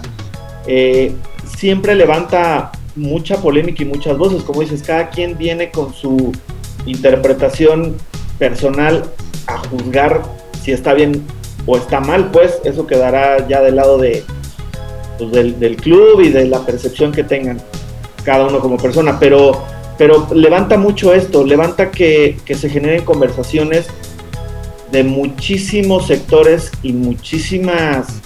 eh, 0.68 1.16
siempre 1.58 1.96
levanta 1.96 2.72
mucha 2.96 3.38
polémica 3.38 3.84
y 3.84 3.86
muchas 3.86 4.18
voces, 4.18 4.44
como 4.44 4.62
dices, 4.62 4.84
cada 4.84 5.10
quien 5.10 5.38
viene 5.38 5.72
con 5.72 5.94
su 5.94 6.34
interpretación 6.86 7.96
personal 8.38 9.06
a 9.48 9.58
juzgar 9.60 10.22
si 10.62 10.72
está 10.72 10.94
bien 10.94 11.24
o 11.66 11.78
está 11.78 12.02
mal, 12.02 12.32
pues 12.32 12.60
eso 12.66 12.86
quedará 12.86 13.48
ya 13.48 13.62
del 13.62 13.78
lado 13.78 13.98
de, 13.98 14.24
pues, 15.18 15.32
del, 15.32 15.58
del 15.60 15.78
club 15.78 16.20
y 16.22 16.30
de 16.30 16.48
la 16.48 16.66
percepción 16.66 17.12
que 17.12 17.24
tengan 17.24 17.62
cada 18.24 18.48
uno 18.48 18.60
como 18.60 18.78
persona, 18.78 19.20
pero, 19.20 19.64
pero 19.98 20.28
levanta 20.34 20.78
mucho 20.78 21.14
esto, 21.14 21.46
levanta 21.46 21.92
que, 21.92 22.38
que 22.46 22.56
se 22.56 22.70
generen 22.70 23.04
conversaciones 23.04 23.88
de 24.92 25.04
muchísimos 25.04 26.08
sectores 26.08 26.72
y 26.84 26.94
muchísimas, 26.94 28.22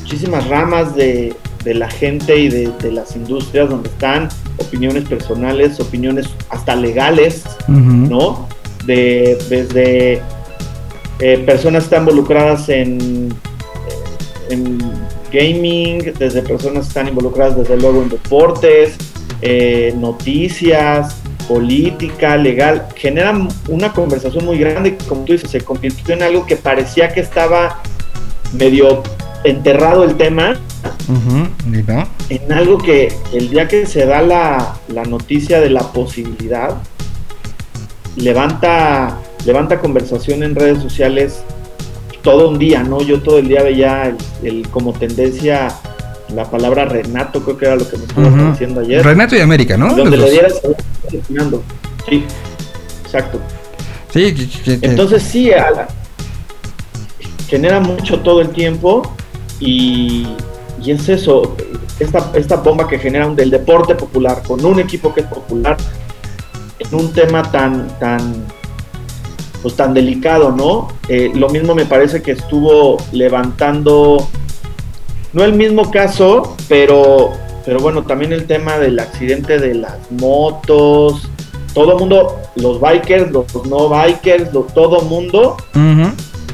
muchísimas 0.00 0.48
ramas 0.48 0.94
de, 0.96 1.34
de 1.64 1.74
la 1.74 1.88
gente 1.88 2.36
y 2.36 2.48
de, 2.48 2.70
de 2.82 2.92
las 2.92 3.14
industrias 3.14 3.68
donde 3.68 3.88
están 3.88 4.28
opiniones 4.56 5.04
personales, 5.04 5.78
opiniones 5.80 6.26
hasta 6.50 6.74
legales, 6.74 7.44
¿no? 7.68 8.48
De, 8.84 9.38
desde 9.48 10.22
eh, 11.20 11.38
personas 11.44 11.84
que 11.84 11.86
están 11.86 12.00
involucradas 12.02 12.68
en, 12.68 13.34
en 14.50 14.78
gaming, 15.32 16.12
desde 16.18 16.42
personas 16.42 16.84
que 16.84 16.88
están 16.88 17.08
involucradas 17.08 17.56
desde 17.56 17.76
luego 17.76 18.02
en 18.02 18.08
deportes, 18.08 18.96
eh, 19.42 19.94
noticias, 19.96 21.16
política, 21.46 22.36
legal, 22.36 22.86
generan 22.96 23.48
una 23.68 23.92
conversación 23.92 24.44
muy 24.44 24.58
grande 24.58 24.96
que 24.96 25.04
como 25.06 25.24
tú 25.24 25.32
dices, 25.32 25.50
se 25.50 25.60
convirtió 25.60 26.14
en 26.14 26.22
algo 26.22 26.44
que 26.46 26.56
parecía 26.56 27.08
que 27.12 27.20
estaba 27.20 27.80
medio 28.52 29.02
enterrado 29.44 30.04
el 30.04 30.16
tema, 30.16 30.58
en 32.28 32.52
algo 32.52 32.76
que 32.78 33.12
el 33.32 33.48
día 33.50 33.66
que 33.68 33.86
se 33.86 34.04
da 34.04 34.20
la, 34.22 34.76
la 34.88 35.04
noticia 35.04 35.60
de 35.60 35.70
la 35.70 35.80
posibilidad, 35.92 36.76
levanta, 38.16 39.18
levanta 39.46 39.78
conversación 39.80 40.42
en 40.42 40.54
redes 40.54 40.82
sociales 40.82 41.42
todo 42.22 42.48
un 42.50 42.58
día, 42.58 42.82
¿no? 42.82 43.00
Yo 43.02 43.22
todo 43.22 43.38
el 43.38 43.48
día 43.48 43.62
veía 43.62 44.08
el, 44.08 44.16
el- 44.46 44.68
como 44.68 44.92
tendencia 44.92 45.68
la 46.34 46.44
palabra 46.44 46.84
Renato, 46.84 47.42
creo 47.42 47.56
que 47.56 47.64
era 47.66 47.76
lo 47.76 47.88
que 47.88 47.96
me 47.96 48.04
estuvo 48.04 48.26
Ujú. 48.26 48.50
diciendo 48.52 48.80
ayer. 48.80 49.04
Renato 49.04 49.36
y 49.36 49.40
América, 49.40 49.76
¿no? 49.76 49.94
donde 49.94 50.16
Los 50.16 50.26
le 50.26 50.30
dieras. 50.32 50.54
Sí, 52.08 52.24
exacto. 53.04 53.38
Sí, 54.12 54.34
que- 54.34 54.48
que- 54.48 54.80
que- 54.80 54.86
Entonces 54.86 55.22
sí, 55.22 55.52
a 55.52 55.70
la- 55.70 55.88
genera 57.48 57.80
mucho 57.80 58.20
todo 58.20 58.40
el 58.40 58.50
tiempo 58.50 59.02
y, 59.60 60.26
y 60.82 60.90
es 60.90 61.08
eso, 61.08 61.56
esta, 61.98 62.30
esta 62.34 62.56
bomba 62.56 62.86
que 62.88 62.98
genera 62.98 63.26
un, 63.26 63.34
del 63.36 63.50
deporte 63.50 63.94
popular, 63.94 64.42
con 64.46 64.64
un 64.64 64.78
equipo 64.80 65.12
que 65.14 65.20
es 65.22 65.26
popular, 65.26 65.76
en 66.78 66.94
un 66.94 67.12
tema 67.12 67.50
tan, 67.50 67.88
tan, 67.98 68.44
pues 69.62 69.74
tan 69.74 69.92
delicado, 69.94 70.52
¿no? 70.52 70.88
Eh, 71.08 71.32
lo 71.34 71.48
mismo 71.48 71.74
me 71.74 71.86
parece 71.86 72.22
que 72.22 72.32
estuvo 72.32 72.98
levantando, 73.12 74.28
no 75.32 75.44
el 75.44 75.52
mismo 75.52 75.90
caso, 75.90 76.56
pero, 76.68 77.32
pero 77.64 77.80
bueno, 77.80 78.02
también 78.04 78.32
el 78.32 78.46
tema 78.46 78.78
del 78.78 78.98
accidente 78.98 79.58
de 79.58 79.74
las 79.74 79.96
motos, 80.10 81.28
todo 81.74 81.92
el 81.92 81.98
mundo, 81.98 82.38
los 82.56 82.80
bikers, 82.80 83.30
los 83.30 83.46
no 83.68 83.88
bikers, 83.88 84.52
lo- 84.52 84.62
todo 84.62 85.02
mundo 85.02 85.56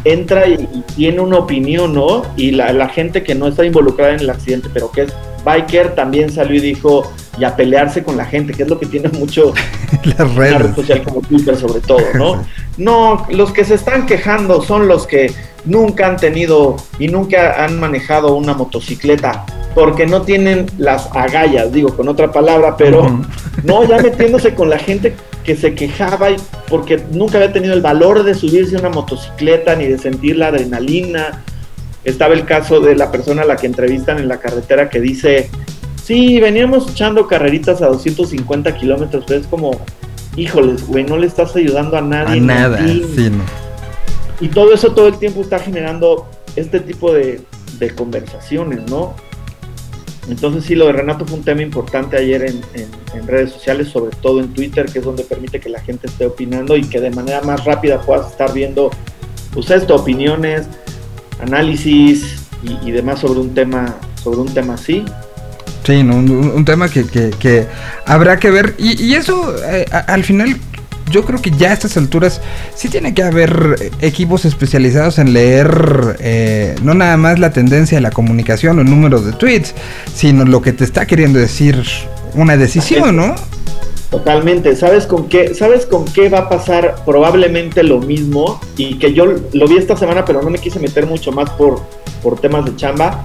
entra 0.04 0.46
y, 0.46 0.54
y 0.72 0.82
tiene 0.96 1.20
una 1.20 1.38
opinión, 1.38 1.94
¿no? 1.94 2.22
Y 2.36 2.50
la, 2.50 2.72
la 2.72 2.88
gente 2.88 3.22
que 3.22 3.34
no 3.34 3.46
está 3.48 3.64
involucrada 3.64 4.12
en 4.14 4.20
el 4.20 4.30
accidente, 4.30 4.68
pero 4.72 4.90
que 4.90 5.02
es 5.02 5.12
biker, 5.44 5.94
también 5.94 6.30
salió 6.30 6.56
y 6.56 6.60
dijo, 6.60 7.10
y 7.38 7.44
a 7.44 7.56
pelearse 7.56 8.02
con 8.02 8.16
la 8.16 8.24
gente, 8.24 8.52
que 8.52 8.62
es 8.64 8.68
lo 8.68 8.78
que 8.78 8.86
tiene 8.86 9.08
mucho 9.18 9.52
Las 10.04 10.20
una 10.20 10.24
red 10.34 10.56
redes. 10.56 10.76
social 10.76 11.02
como 11.02 11.20
Twitter 11.22 11.56
sobre 11.56 11.80
todo, 11.80 12.02
¿no? 12.14 12.44
No, 12.76 13.24
los 13.30 13.52
que 13.52 13.64
se 13.64 13.74
están 13.74 14.04
quejando 14.04 14.60
son 14.60 14.88
los 14.88 15.06
que 15.06 15.32
nunca 15.64 16.08
han 16.08 16.16
tenido 16.16 16.74
y 16.98 17.06
nunca 17.06 17.64
han 17.64 17.78
manejado 17.78 18.34
una 18.34 18.52
motocicleta, 18.54 19.46
porque 19.76 20.06
no 20.06 20.22
tienen 20.22 20.66
las 20.76 21.08
agallas, 21.14 21.72
digo 21.72 21.94
con 21.94 22.08
otra 22.08 22.32
palabra, 22.32 22.76
pero 22.76 23.20
no, 23.62 23.84
ya 23.84 23.98
metiéndose 23.98 24.56
con 24.56 24.70
la 24.70 24.78
gente 24.78 25.14
que 25.44 25.54
se 25.54 25.74
quejaba 25.74 26.32
y 26.32 26.36
porque 26.68 27.00
nunca 27.12 27.38
había 27.38 27.52
tenido 27.52 27.74
el 27.74 27.82
valor 27.82 28.24
de 28.24 28.34
subirse 28.34 28.74
a 28.74 28.80
una 28.80 28.88
motocicleta 28.88 29.76
ni 29.76 29.86
de 29.86 29.98
sentir 29.98 30.36
la 30.36 30.48
adrenalina. 30.48 31.44
Estaba 32.02 32.34
el 32.34 32.44
caso 32.44 32.80
de 32.80 32.96
la 32.96 33.12
persona 33.12 33.42
a 33.42 33.44
la 33.44 33.56
que 33.56 33.66
entrevistan 33.66 34.18
en 34.18 34.26
la 34.26 34.38
carretera 34.38 34.90
que 34.90 35.00
dice, 35.00 35.48
sí, 36.04 36.40
veníamos 36.40 36.90
echando 36.90 37.26
carreritas 37.26 37.80
a 37.82 37.86
250 37.88 38.76
kilómetros, 38.76 39.24
pero 39.26 39.40
es 39.40 39.46
como, 39.46 39.80
híjoles, 40.36 40.86
güey, 40.86 41.04
no 41.04 41.16
le 41.16 41.26
estás 41.26 41.54
ayudando 41.56 41.96
a 41.96 42.00
nadie. 42.02 42.38
A 42.40 42.42
nada, 42.42 42.78
sí, 43.14 43.30
no. 43.30 43.44
y 44.40 44.48
todo 44.48 44.72
eso 44.74 44.92
todo 44.92 45.08
el 45.08 45.18
tiempo 45.18 45.40
está 45.42 45.58
generando 45.58 46.26
este 46.56 46.80
tipo 46.80 47.12
de, 47.12 47.40
de 47.78 47.90
conversaciones, 47.94 48.80
¿no? 48.90 49.14
Entonces 50.28 50.64
sí, 50.64 50.74
lo 50.74 50.86
de 50.86 50.92
Renato 50.92 51.26
fue 51.26 51.36
un 51.38 51.44
tema 51.44 51.60
importante 51.60 52.16
ayer 52.16 52.42
en, 52.46 52.60
en- 52.74 52.88
en 53.18 53.26
redes 53.28 53.52
sociales, 53.52 53.88
sobre 53.88 54.16
todo 54.16 54.40
en 54.40 54.48
Twitter, 54.54 54.86
que 54.86 54.98
es 55.00 55.04
donde 55.04 55.22
permite 55.22 55.60
que 55.60 55.68
la 55.68 55.80
gente 55.80 56.06
esté 56.06 56.26
opinando 56.26 56.76
y 56.76 56.82
que 56.84 56.98
de 57.00 57.10
manera 57.10 57.42
más 57.42 57.64
rápida 57.64 58.00
puedas 58.00 58.30
estar 58.30 58.52
viendo, 58.54 58.90
pues 59.52 59.70
esto, 59.70 59.94
opiniones, 59.94 60.66
análisis 61.40 62.36
y, 62.62 62.88
y 62.88 62.90
demás 62.92 63.20
sobre 63.20 63.40
un 63.40 63.54
tema, 63.54 63.96
sobre 64.22 64.38
un 64.40 64.52
tema 64.52 64.74
así. 64.74 65.04
Sí, 65.84 66.02
no, 66.02 66.16
un, 66.16 66.64
tema 66.64 66.88
que, 66.88 67.04
que- 67.04 67.66
habrá 68.06 68.38
que 68.38 68.50
ver. 68.50 68.74
Y, 68.78 69.02
y 69.02 69.14
eso, 69.14 69.54
eh, 69.66 69.84
al 70.06 70.24
final, 70.24 70.56
yo 71.10 71.24
creo 71.24 71.40
que 71.42 71.50
ya 71.50 71.70
a 71.70 71.72
estas 71.74 71.96
alturas 71.96 72.40
sí 72.74 72.88
tiene 72.88 73.12
que 73.14 73.22
haber 73.22 73.92
equipos 74.00 74.44
especializados 74.44 75.18
en 75.18 75.32
leer 75.34 76.16
eh, 76.20 76.74
no 76.82 76.94
nada 76.94 77.16
más 77.16 77.38
la 77.38 77.52
tendencia 77.52 77.98
de 77.98 78.02
la 78.02 78.10
comunicación 78.10 78.78
o 78.78 78.82
el 78.82 78.88
número 78.88 79.20
de 79.20 79.32
tweets, 79.32 79.74
sino 80.14 80.44
lo 80.44 80.62
que 80.62 80.72
te 80.72 80.84
está 80.84 81.06
queriendo 81.06 81.38
decir 81.38 81.82
una 82.34 82.56
decisión, 82.56 83.16
¿no? 83.16 83.34
Totalmente. 84.10 84.76
¿Sabes 84.76 85.06
con 85.06 85.28
qué, 85.28 85.54
¿Sabes 85.54 85.86
con 85.86 86.04
qué 86.04 86.28
va 86.28 86.38
a 86.40 86.48
pasar 86.48 86.96
probablemente 87.04 87.82
lo 87.82 87.98
mismo? 87.98 88.60
Y 88.76 88.94
que 88.98 89.12
yo 89.12 89.26
lo 89.26 89.68
vi 89.68 89.76
esta 89.76 89.96
semana, 89.96 90.24
pero 90.24 90.40
no 90.40 90.50
me 90.50 90.58
quise 90.58 90.78
meter 90.78 91.04
mucho 91.06 91.32
más 91.32 91.50
por, 91.50 91.82
por 92.22 92.40
temas 92.40 92.64
de 92.64 92.76
chamba. 92.76 93.24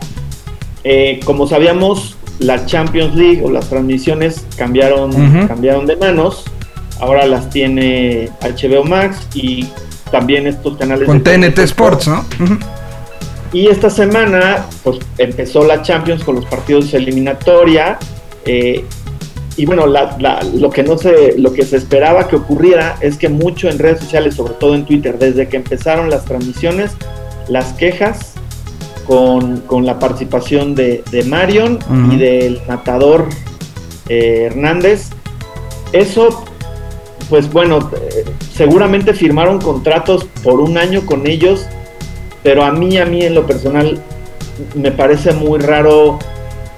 Eh, 0.84 1.20
como 1.26 1.46
sabíamos, 1.48 2.18
la 2.40 2.66
Champions 2.66 3.16
League 3.16 3.42
o 3.44 3.52
las 3.52 3.70
transmisiones 3.70 4.46
cambiaron, 4.58 5.12
cambiaron 5.48 5.86
de 5.86 5.96
manos. 5.98 6.46
Ahora 7.00 7.26
las 7.26 7.50
tiene 7.50 8.30
HBO 8.42 8.84
Max 8.84 9.28
y 9.34 9.68
también 10.12 10.48
estos 10.48 10.78
canales 10.78 11.06
Con 11.08 11.24
de 11.24 11.38
TNT 11.38 11.60
Sports, 11.60 12.08
¿no? 12.08 12.26
Y 13.52 13.68
esta 13.68 13.90
semana, 13.90 14.66
pues 14.84 15.00
empezó 15.18 15.64
la 15.66 15.82
Champions 15.82 16.24
con 16.24 16.36
los 16.36 16.46
partidos 16.46 16.92
de 16.92 16.98
eliminatoria. 17.00 17.98
eh, 18.46 18.84
y 19.58 19.66
bueno, 19.66 19.86
la- 19.86 20.16
la- 20.20 20.42
lo 20.56 20.70
que 20.70 20.84
no 20.84 20.98
se, 20.98 21.38
lo 21.38 21.52
que 21.52 21.64
se 21.64 21.76
esperaba 21.76 22.28
que 22.30 22.38
ocurriera 22.38 22.96
es 23.02 23.18
que 23.18 23.28
mucho 23.28 23.68
en 23.70 23.78
redes 23.78 24.00
sociales, 24.00 24.36
sobre 24.36 24.54
todo 24.54 24.74
en 24.74 24.86
Twitter, 24.86 25.20
desde 25.20 25.50
que 25.50 25.58
empezaron 25.58 26.10
las 26.10 26.24
transmisiones, 26.26 26.92
las 27.50 27.74
quejas 27.74 28.34
con, 29.10 29.62
con 29.62 29.88
la 29.88 29.98
participación 29.98 30.76
de, 30.76 31.04
de 31.10 31.24
Marion 31.24 31.80
y 32.12 32.18
del 32.18 32.62
matador 32.68 33.28
eh, 34.08 34.44
Hernández. 34.46 35.10
Eso, 35.94 36.46
pues 37.28 37.52
bueno, 37.52 37.90
eh, 37.92 38.24
seguramente 38.54 39.16
firmaron 39.16 39.60
contratos 39.60 40.28
por 40.44 40.60
un 40.60 40.78
año 40.78 41.08
con 41.08 41.26
ellos, 41.26 41.66
pero 42.44 42.64
a 42.64 42.72
mí, 42.72 43.00
a 43.00 43.06
mí 43.08 43.24
en 43.24 43.34
lo 43.34 43.48
personal, 43.48 44.00
me 44.76 44.92
parece 44.92 45.34
muy 45.34 45.60
raro 45.60 46.20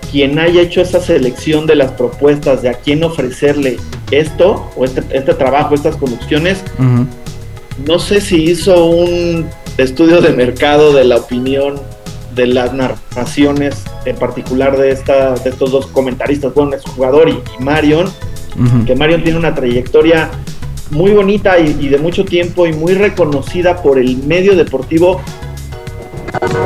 quien 0.09 0.39
haya 0.39 0.61
hecho 0.61 0.79
esa 0.79 1.01
selección 1.01 1.67
de 1.67 1.75
las 1.75 1.91
propuestas 1.91 2.61
de 2.61 2.69
a 2.69 2.75
quién 2.75 3.03
ofrecerle 3.03 3.75
esto 4.09 4.71
o 4.77 4.85
este, 4.85 5.03
este 5.11 5.33
trabajo, 5.33 5.75
estas 5.75 5.97
conducciones. 5.97 6.63
No 7.85 7.99
sé 7.99 8.21
si 8.21 8.41
hizo 8.41 8.85
un 8.85 9.49
estudio 9.77 10.21
de 10.21 10.29
mercado 10.29 10.93
de 10.93 11.03
la 11.03 11.17
opinión 11.17 11.75
de 12.35 12.47
las 12.47 12.73
narraciones, 12.73 13.83
en 14.05 14.15
particular 14.15 14.77
de, 14.77 14.91
esta, 14.91 15.35
de 15.35 15.49
estos 15.49 15.71
dos 15.71 15.87
comentaristas, 15.87 16.53
bueno, 16.53 16.75
es 16.75 16.83
jugador 16.83 17.29
y, 17.29 17.33
y 17.33 17.63
Marion, 17.63 18.07
que 18.85 18.95
Marion 18.95 19.23
tiene 19.23 19.39
una 19.39 19.55
trayectoria 19.55 20.29
muy 20.89 21.11
bonita 21.11 21.57
y, 21.57 21.77
y 21.79 21.87
de 21.87 21.97
mucho 21.97 22.25
tiempo 22.25 22.67
y 22.67 22.73
muy 22.73 22.93
reconocida 22.93 23.81
por 23.81 23.97
el 23.97 24.17
medio 24.17 24.55
deportivo, 24.55 25.21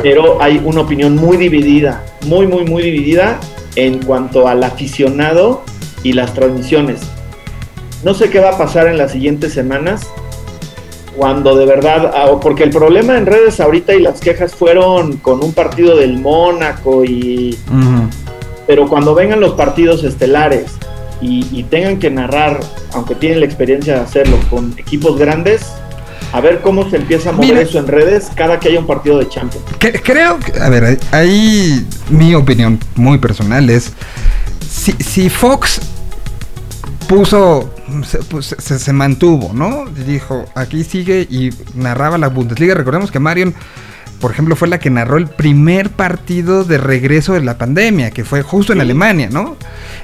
pero 0.02 0.42
hay 0.42 0.60
una 0.64 0.80
opinión 0.80 1.16
muy 1.16 1.36
dividida, 1.36 2.04
muy, 2.26 2.46
muy, 2.46 2.64
muy 2.64 2.82
dividida 2.82 3.38
en 3.76 4.02
cuanto 4.02 4.48
al 4.48 4.64
aficionado 4.64 5.62
y 6.02 6.12
las 6.12 6.34
transmisiones. 6.34 7.00
No 8.04 8.14
sé 8.14 8.30
qué 8.30 8.40
va 8.40 8.50
a 8.50 8.58
pasar 8.58 8.88
en 8.88 8.98
las 8.98 9.12
siguientes 9.12 9.52
semanas 9.52 10.06
cuando 11.16 11.56
de 11.56 11.64
verdad, 11.66 12.12
ah, 12.14 12.38
porque 12.40 12.62
el 12.64 12.70
problema 12.70 13.16
en 13.16 13.26
redes 13.26 13.58
ahorita 13.60 13.94
y 13.94 14.00
las 14.02 14.20
quejas 14.20 14.54
fueron 14.54 15.16
con 15.18 15.42
un 15.42 15.52
partido 15.52 15.96
del 15.96 16.18
Mónaco 16.18 17.04
y 17.04 17.58
pero 18.66 18.88
cuando 18.88 19.14
vengan 19.14 19.40
los 19.40 19.52
partidos 19.54 20.02
estelares 20.04 20.72
y, 21.20 21.46
y 21.52 21.62
tengan 21.62 21.98
que 21.98 22.10
narrar, 22.10 22.60
aunque 22.92 23.14
tienen 23.14 23.40
la 23.40 23.46
experiencia 23.46 23.94
de 23.94 24.00
hacerlo 24.00 24.38
con 24.50 24.74
equipos 24.76 25.16
grandes, 25.18 25.62
a 26.32 26.40
ver 26.40 26.60
cómo 26.60 26.90
se 26.90 26.96
empieza 26.96 27.30
a 27.30 27.32
mover 27.32 27.48
Mira. 27.50 27.60
eso 27.62 27.78
en 27.78 27.86
redes 27.86 28.28
cada 28.34 28.58
que 28.58 28.68
haya 28.68 28.80
un 28.80 28.86
partido 28.86 29.18
de 29.18 29.28
Champions. 29.28 29.64
Que- 29.78 29.92
creo 30.02 30.38
que, 30.40 30.58
a 30.60 30.68
ver, 30.68 30.98
ahí 31.12 31.86
mi 32.10 32.34
opinión 32.34 32.78
muy 32.96 33.18
personal 33.18 33.70
es, 33.70 33.92
si, 34.68 34.92
si 34.92 35.30
Fox 35.30 35.80
puso, 37.08 37.70
se, 38.04 38.18
pues, 38.18 38.54
se- 38.58 38.78
se 38.78 38.92
mantuvo, 38.92 39.52
¿no? 39.52 39.84
Dijo, 40.06 40.44
aquí 40.54 40.84
sigue 40.84 41.26
y 41.30 41.50
narraba 41.74 42.18
la 42.18 42.28
Bundesliga. 42.28 42.74
Recordemos 42.74 43.10
que 43.10 43.18
Marion, 43.20 43.54
por 44.20 44.30
ejemplo, 44.30 44.56
fue 44.56 44.66
la 44.68 44.78
que 44.78 44.88
narró 44.90 45.18
el 45.18 45.26
primer 45.26 45.90
partido 45.90 46.64
de 46.64 46.78
regreso 46.78 47.34
de 47.34 47.42
la 47.42 47.58
pandemia, 47.58 48.10
que 48.10 48.24
fue 48.24 48.42
justo 48.42 48.72
en. 48.72 48.80
Alemania, 48.80 49.28
¿no? 49.30 49.56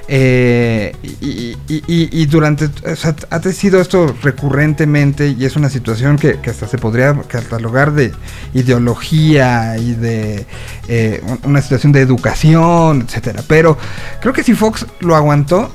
Eh, 0.07 0.95
y, 1.01 1.55
y- 1.67 1.83
y- 1.87 2.09
y 2.21 2.25
durante, 2.27 2.65
o 2.65 2.95
sea, 2.95 3.15
ha 3.31 3.41
sido 3.51 3.81
esto 3.81 4.13
recurrentemente 4.21 5.29
y 5.29 5.45
es 5.45 5.55
una 5.55 5.69
situación 5.69 6.17
que, 6.17 6.39
que 6.41 6.51
hasta 6.51 6.67
se 6.67 6.77
podría 6.77 7.13
catalogar 7.27 7.93
de 7.93 8.11
ideología 8.53 9.77
y 9.77 9.93
de 9.93 10.45
eh, 10.87 11.21
un- 11.25 11.39
una 11.51 11.61
situación 11.61 11.91
de 11.91 12.01
educación, 12.01 13.01
etcétera. 13.07 13.41
Pero 13.47 13.77
creo 14.21 14.33
que 14.33 14.43
si 14.43 14.53
Fox 14.53 14.85
lo 14.99 15.15
aguantó, 15.15 15.71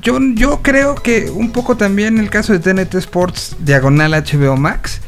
yo, 0.00 0.18
yo 0.34 0.60
creo 0.62 0.94
que 0.94 1.30
un 1.30 1.50
poco 1.52 1.76
también 1.76 2.18
el 2.18 2.30
caso 2.30 2.52
de 2.52 2.58
TNT 2.58 2.94
Sports 2.96 3.56
diagonal 3.60 4.12
HBO 4.12 4.56
Max 4.56 5.00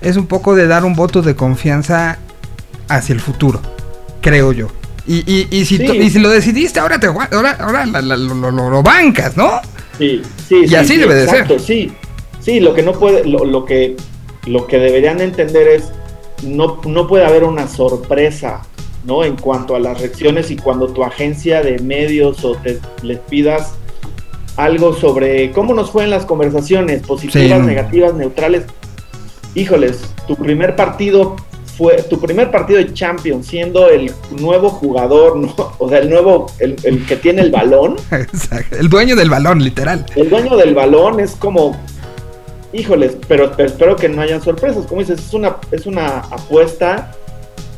es 0.00 0.16
un 0.16 0.26
poco 0.26 0.54
de 0.54 0.66
dar 0.66 0.84
un 0.84 0.94
voto 0.94 1.22
de 1.22 1.34
confianza 1.34 2.18
hacia 2.88 3.14
el 3.14 3.20
futuro, 3.20 3.60
creo 4.20 4.52
yo. 4.52 4.68
Y, 5.06 5.18
y, 5.30 5.48
y 5.50 5.64
si, 5.66 5.76
Sí. 5.78 5.84
y 5.84 6.10
si 6.10 6.18
lo 6.18 6.30
decidiste, 6.30 6.80
ahora, 6.80 6.98
te, 6.98 7.06
ahora, 7.06 7.56
ahora 7.60 7.86
la- 7.86 8.00
la- 8.02 8.16
lo, 8.16 8.34
lo- 8.50 8.70
lo 8.70 8.82
bancas, 8.82 9.36
¿no? 9.36 9.60
Sí, 9.98 10.22
sí, 10.48 10.56
Y 10.64 10.68
sí, 10.68 10.74
así 10.74 10.94
sí, 10.94 10.96
debe 10.98 11.14
de 11.14 11.24
exacto, 11.24 11.58
Sí, 11.58 11.92
sí, 12.40 12.60
lo 12.60 12.74
que 12.74 12.82
no 12.82 12.92
puede, 12.92 13.24
lo, 13.26 13.44
lo 13.44 13.64
que 13.64 13.96
lo 14.46 14.66
que 14.66 14.78
deberían 14.78 15.20
entender 15.22 15.68
es 15.68 15.84
no, 16.42 16.80
no 16.86 17.06
puede 17.06 17.24
haber 17.24 17.44
una 17.44 17.66
sorpresa, 17.66 18.60
¿no? 19.06 19.24
En 19.24 19.36
cuanto 19.36 19.74
a 19.74 19.80
las 19.80 19.98
reacciones 20.00 20.50
y 20.50 20.56
cuando 20.56 20.88
tu 20.88 21.02
agencia 21.02 21.62
de 21.62 21.78
medios 21.78 22.44
o 22.44 22.54
te 22.56 22.78
les 23.02 23.18
pidas 23.20 23.72
algo 24.56 24.94
sobre 24.94 25.50
cómo 25.52 25.74
nos 25.74 25.90
fue 25.90 26.04
en 26.04 26.10
las 26.10 26.24
conversaciones, 26.24 27.02
positivas, 27.02 27.60
Sí. 27.60 27.66
negativas, 27.66 28.14
neutrales. 28.14 28.64
Híjoles, 29.54 30.00
tu 30.26 30.36
primer 30.36 30.74
partido 30.76 31.36
fue 31.76 32.02
tu 32.02 32.20
primer 32.20 32.50
partido 32.52 32.78
de 32.78 32.92
Champions 32.94 33.46
siendo 33.48 33.88
el 33.88 34.12
nuevo 34.38 34.70
jugador, 34.70 35.36
¿no? 35.36 35.54
O 35.78 35.88
sea, 35.88 35.98
el 35.98 36.08
nuevo, 36.10 36.46
el, 36.60 36.76
el 36.84 37.04
que 37.06 37.16
tiene 37.16 37.42
el 37.42 37.50
balón. 37.50 37.96
Exacto. 38.12 38.76
El 38.76 38.88
dueño 38.88 39.16
del 39.16 39.28
balón, 39.30 39.62
literal. 39.62 40.06
El 40.14 40.30
dueño 40.30 40.56
del 40.56 40.74
balón 40.74 41.18
es 41.20 41.32
como, 41.32 41.76
híjoles, 42.72 43.16
pero, 43.26 43.52
pero 43.56 43.68
espero 43.68 43.96
que 43.96 44.08
no 44.08 44.22
hayan 44.22 44.40
sorpresas. 44.40 44.86
Como 44.86 45.00
dices, 45.00 45.18
es 45.20 45.34
una, 45.34 45.56
es 45.72 45.86
una 45.86 46.18
apuesta 46.18 47.12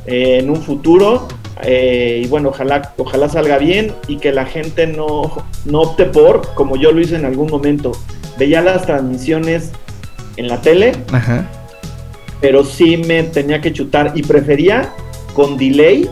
eh, 0.04 0.38
en 0.40 0.50
un 0.50 0.62
futuro. 0.62 1.26
Eh, 1.62 2.22
y 2.24 2.28
bueno, 2.28 2.50
ojalá, 2.50 2.94
ojalá 2.96 3.28
salga 3.28 3.58
bien 3.58 3.92
y 4.08 4.18
que 4.18 4.32
la 4.32 4.44
gente 4.46 4.86
no, 4.86 5.46
no 5.64 5.80
opte 5.82 6.04
por, 6.04 6.54
como 6.54 6.76
yo 6.76 6.92
lo 6.92 7.00
hice 7.00 7.16
en 7.16 7.24
algún 7.24 7.50
momento. 7.50 7.92
Veía 8.38 8.60
las 8.60 8.84
transmisiones 8.84 9.72
en 10.36 10.48
la 10.48 10.60
tele, 10.60 10.92
Ajá. 11.12 11.48
pero 12.40 12.64
sí 12.64 12.98
me 12.98 13.22
tenía 13.22 13.60
que 13.60 13.72
chutar 13.72 14.12
y 14.14 14.22
prefería 14.22 14.92
con 15.34 15.56
delay 15.56 16.10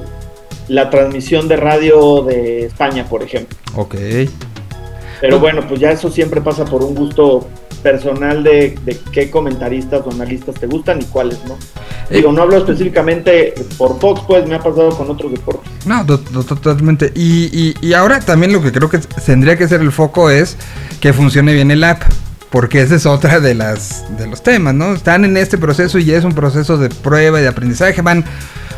la 0.68 0.88
transmisión 0.88 1.46
de 1.48 1.56
radio 1.56 2.22
de 2.22 2.66
España, 2.66 3.04
por 3.06 3.22
ejemplo. 3.22 3.56
Ok. 3.76 3.94
Pero 5.26 5.40
bueno, 5.40 5.66
pues 5.66 5.80
ya 5.80 5.90
eso 5.90 6.10
siempre 6.10 6.40
pasa 6.40 6.64
por 6.64 6.82
un 6.82 6.94
gusto 6.94 7.48
personal 7.82 8.42
de, 8.44 8.78
de 8.84 8.98
qué 9.12 9.30
comentaristas 9.30 10.02
o 10.06 10.10
analistas 10.10 10.54
te 10.56 10.66
gustan 10.66 11.00
y 11.00 11.04
cuáles 11.04 11.38
no. 11.46 11.56
Digo, 12.10 12.30
no 12.32 12.42
hablo 12.42 12.58
específicamente 12.58 13.54
por 13.78 13.98
Fox, 14.00 14.20
pues 14.26 14.46
me 14.46 14.54
ha 14.54 14.58
pasado 14.58 14.90
con 14.90 15.10
otros 15.10 15.32
deportes. 15.32 15.70
No, 15.86 16.04
to- 16.04 16.18
to- 16.20 16.44
totalmente. 16.44 17.10
Y, 17.14 17.44
y- 17.52 17.74
y 17.80 17.94
ahora 17.94 18.20
también 18.20 18.52
lo 18.52 18.60
que 18.62 18.72
creo 18.72 18.90
que 18.90 18.98
tendría 18.98 19.56
que 19.56 19.66
ser 19.68 19.80
el 19.80 19.92
foco 19.92 20.28
es 20.30 20.56
que 21.00 21.12
funcione 21.14 21.54
bien 21.54 21.70
el 21.70 21.84
app. 21.84 22.02
Porque 22.50 22.82
esa 22.82 22.94
es 22.94 23.04
otra 23.04 23.40
de 23.40 23.52
las 23.54 24.04
de 24.16 24.28
los 24.28 24.40
temas, 24.42 24.74
¿no? 24.74 24.92
Están 24.94 25.24
en 25.24 25.36
este 25.36 25.58
proceso 25.58 25.98
y 25.98 26.12
es 26.12 26.22
un 26.22 26.34
proceso 26.34 26.76
de 26.78 26.88
prueba 26.88 27.40
y 27.40 27.42
de 27.42 27.48
aprendizaje. 27.48 28.00
Van, 28.00 28.24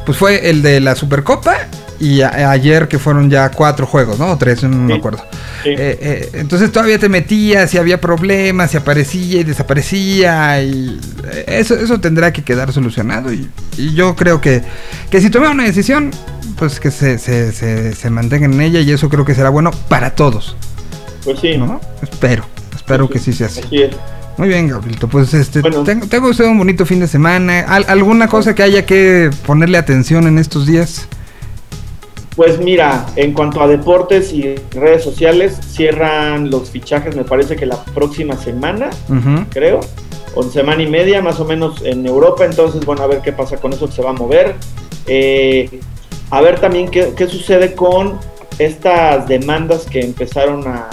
pues 0.06 0.16
fue 0.16 0.48
el 0.48 0.62
de 0.62 0.80
la 0.80 0.94
Supercopa 0.96 1.56
y 2.00 2.20
a- 2.22 2.50
ayer 2.50 2.88
que 2.88 2.98
fueron 2.98 3.30
ya 3.30 3.50
cuatro 3.50 3.86
juegos, 3.86 4.18
¿no? 4.18 4.30
O 4.32 4.36
tres, 4.38 4.62
no 4.62 4.68
me 4.76 4.94
acuerdo. 4.94 5.18
Sí. 5.62 5.70
Eh, 5.70 5.98
eh, 6.00 6.30
entonces 6.34 6.70
todavía 6.72 6.98
te 6.98 7.08
metías 7.08 7.72
y 7.74 7.78
había 7.78 8.00
problemas 8.00 8.74
y 8.74 8.76
aparecía 8.76 9.40
y 9.40 9.44
desaparecía 9.44 10.62
y 10.62 10.98
eh, 11.32 11.44
eso, 11.48 11.74
eso 11.74 11.98
tendrá 12.00 12.32
que 12.32 12.42
quedar 12.42 12.72
solucionado 12.72 13.32
y, 13.32 13.48
y 13.76 13.94
yo 13.94 14.14
creo 14.16 14.40
que, 14.40 14.62
que 15.10 15.20
si 15.20 15.30
toman 15.30 15.52
una 15.52 15.64
decisión 15.64 16.10
pues 16.58 16.80
que 16.80 16.90
se, 16.90 17.18
se, 17.18 17.52
se, 17.52 17.94
se 17.94 18.10
mantengan 18.10 18.52
en 18.54 18.60
ella 18.60 18.80
y 18.80 18.90
eso 18.90 19.08
creo 19.08 19.24
que 19.24 19.34
será 19.34 19.48
bueno 19.50 19.70
para 19.88 20.14
todos, 20.14 20.56
Pues 21.24 21.40
sí, 21.40 21.56
¿no? 21.58 21.80
Espero, 22.02 22.44
espero 22.74 23.08
que 23.10 23.18
sí 23.18 23.32
sea 23.32 23.48
así. 23.48 23.60
así 23.60 23.82
es. 23.82 23.96
Muy 24.38 24.48
bien, 24.48 24.68
Gabrielito. 24.68 25.08
Pues 25.08 25.32
este, 25.32 25.62
Bueno. 25.62 25.82
tengo, 25.82 26.06
tengo 26.08 26.28
usted 26.28 26.44
un 26.44 26.58
bonito 26.58 26.84
fin 26.84 27.00
de 27.00 27.08
semana. 27.08 27.60
¿Al- 27.60 27.86
¿Alguna 27.88 28.28
cosa 28.28 28.54
que 28.54 28.62
haya 28.62 28.84
que 28.84 29.30
ponerle 29.46 29.78
atención 29.78 30.26
en 30.26 30.36
estos 30.38 30.66
días? 30.66 31.08
Pues 32.36 32.58
mira, 32.58 33.06
en 33.16 33.32
cuanto 33.32 33.62
a 33.62 33.66
deportes 33.66 34.30
y 34.32 34.54
redes 34.72 35.02
sociales, 35.02 35.58
cierran 35.66 36.50
los 36.50 36.70
fichajes, 36.70 37.16
me 37.16 37.24
parece 37.24 37.56
que 37.56 37.64
la 37.64 37.82
próxima 37.82 38.36
semana, 38.36 38.90
creo, 39.50 39.80
o 40.34 40.42
semana 40.42 40.82
y 40.82 40.86
media, 40.86 41.22
más 41.22 41.40
o 41.40 41.46
menos 41.46 41.80
en 41.82 42.04
Europa. 42.06 42.44
Entonces, 42.44 42.84
bueno, 42.84 43.02
a 43.02 43.06
ver 43.06 43.22
qué 43.22 43.32
pasa 43.32 43.56
con 43.56 43.72
eso 43.72 43.86
que 43.86 43.92
se 43.92 44.02
va 44.02 44.10
a 44.10 44.12
mover. 44.12 44.54
Eh, 45.06 45.80
a 46.30 46.40
ver 46.42 46.60
también 46.60 46.88
qué, 46.90 47.14
qué 47.16 47.26
sucede 47.26 47.74
con 47.74 48.18
estas 48.58 49.26
demandas 49.28 49.86
que 49.86 50.00
empezaron 50.00 50.66
a, 50.66 50.90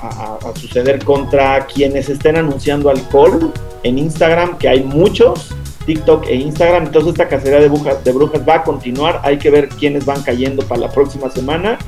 a- 0.00 0.38
a 0.42 0.58
suceder 0.58 1.04
contra 1.04 1.66
quienes 1.66 2.08
estén 2.08 2.36
anunciando 2.36 2.88
alcohol 2.88 3.52
en 3.82 3.98
Instagram, 3.98 4.56
que 4.56 4.68
hay 4.68 4.82
muchos, 4.82 5.50
TikTok 5.90 6.26
e 6.28 6.34
Instagram. 6.36 6.86
Entonces, 6.86 7.12
esta 7.12 7.26
cacería 7.28 7.58
de 7.60 7.68
brujas, 7.68 8.04
de 8.04 8.12
brujas 8.12 8.42
va 8.48 8.54
a 8.56 8.62
continuar. 8.62 9.20
Hay 9.24 9.38
que 9.38 9.50
ver 9.50 9.68
quiénes 9.70 10.04
van 10.04 10.22
cayendo 10.22 10.62
para 10.64 10.82
la 10.82 10.90
próxima 10.90 11.28
semana 11.30 11.78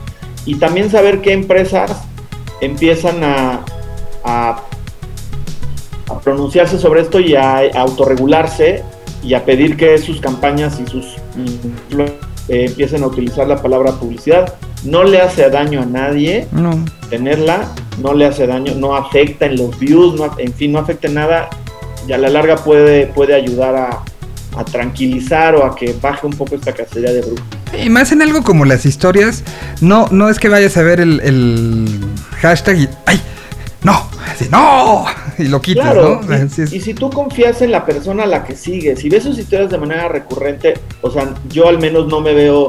y 0.45 0.57
también 0.57 0.91
saber 0.91 1.21
qué 1.21 1.33
empresas 1.33 2.03
empiezan 2.61 3.23
a, 3.23 3.65
a 4.25 4.63
a 6.11 6.19
pronunciarse 6.21 6.79
sobre 6.79 7.01
esto 7.01 7.21
y 7.21 7.37
a, 7.37 7.59
a 7.59 7.81
autorregularse 7.81 8.83
y 9.23 9.33
a 9.35 9.45
pedir 9.45 9.77
que 9.77 9.97
sus 9.99 10.21
campañas 10.21 10.79
y 10.79 10.91
sus 10.91 11.07
eh, 12.49 12.67
empiecen 12.67 13.03
a 13.05 13.07
utilizar 13.07 13.47
la 13.47 13.63
palabra 13.63 13.93
publicidad. 13.93 14.55
No 14.85 15.05
le 15.05 15.21
hace 15.21 15.49
daño 15.49 15.81
a 15.81 15.87
nadie 15.87 16.49
No. 16.53 16.73
tenerla, 17.09 17.69
no 18.03 18.13
le 18.15 18.27
hace 18.27 18.47
daño, 18.47 18.75
no 18.75 18.95
afecta 18.97 19.47
en 19.47 19.57
los 19.57 19.79
views, 19.79 20.15
no, 20.17 20.29
en 20.39 20.53
fin, 20.53 20.73
no 20.73 20.81
afecta 20.81 21.07
en 21.07 21.15
nada 21.15 21.49
y 22.07 22.13
a 22.13 22.19
la 22.19 22.29
larga 22.29 22.57
puede, 22.57 23.07
puede 23.07 23.35
ayudar 23.35 23.75
a, 23.77 24.03
a 24.59 24.65
tranquilizar 24.65 25.55
o 25.55 25.65
a 25.65 25.75
que 25.77 25.95
baje 26.01 26.27
un 26.27 26.33
poco 26.35 26.55
esta 26.55 26.73
cacería 26.73 27.13
de 27.13 27.21
brujas. 27.23 27.45
Y 27.81 27.89
más 27.89 28.13
en 28.13 28.21
algo 28.23 28.43
como 28.43 28.65
las 28.65 28.85
historias, 28.85 29.43
no, 29.81 30.07
no 30.11 30.29
es 30.29 30.39
que 30.39 30.49
vayas 30.49 30.77
a 30.77 30.83
ver 30.83 31.01
el, 31.01 31.21
el 31.21 32.01
hashtag 32.41 32.77
y 32.81 32.89
¡ay! 33.07 33.21
¡No! 33.83 34.09
Así, 34.31 34.47
¡No! 34.51 35.05
Y 35.39 35.45
lo 35.45 35.61
quitas, 35.63 35.85
Claro, 35.93 36.21
¿no? 36.23 36.37
y, 36.37 36.41
Así 36.43 36.63
es. 36.63 36.73
y 36.73 36.81
si 36.81 36.95
tú 36.95 37.11
confías 37.11 37.63
en 37.63 37.73
la 37.73 37.85
persona 37.87 38.25
a 38.25 38.27
la 38.27 38.45
que 38.45 38.55
sigues, 38.55 39.01
si 39.01 39.09
ves 39.09 39.23
sus 39.25 39.39
historias 39.39 39.71
de 39.71 39.79
manera 39.79 40.09
recurrente, 40.09 40.75
o 41.01 41.11
sea, 41.11 41.33
yo 41.49 41.69
al 41.69 41.79
menos 41.81 42.07
no 42.09 42.21
me 42.21 42.33
veo 42.35 42.69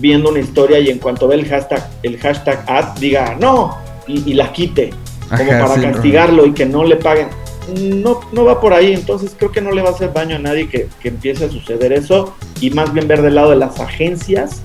viendo 0.00 0.30
una 0.30 0.38
historia 0.38 0.78
y 0.78 0.88
en 0.90 0.98
cuanto 0.98 1.26
ve 1.28 1.34
el 1.34 1.46
hashtag, 1.48 1.86
el 2.02 2.18
hashtag 2.18 2.62
ad, 2.66 2.96
diga 2.98 3.36
no 3.40 3.76
y, 4.06 4.30
y 4.30 4.34
la 4.34 4.52
quite, 4.52 4.90
como 5.28 5.42
Ajá, 5.52 5.66
para 5.66 5.74
sí, 5.74 5.80
castigarlo 5.82 6.46
y 6.46 6.52
que 6.52 6.64
no 6.64 6.84
le 6.84 6.96
paguen. 6.96 7.28
No, 7.76 8.20
no 8.32 8.44
va 8.44 8.60
por 8.60 8.72
ahí, 8.72 8.92
entonces 8.92 9.34
creo 9.36 9.52
que 9.52 9.60
no 9.60 9.72
le 9.72 9.82
va 9.82 9.90
a 9.90 9.92
hacer 9.92 10.12
daño 10.12 10.36
a 10.36 10.38
nadie 10.38 10.68
que, 10.68 10.88
que 11.00 11.08
empiece 11.08 11.44
a 11.44 11.50
suceder 11.50 11.92
eso 11.92 12.34
y 12.60 12.70
más 12.70 12.92
bien 12.92 13.06
ver 13.06 13.22
del 13.22 13.34
lado 13.34 13.50
de 13.50 13.56
las 13.56 13.78
agencias 13.80 14.62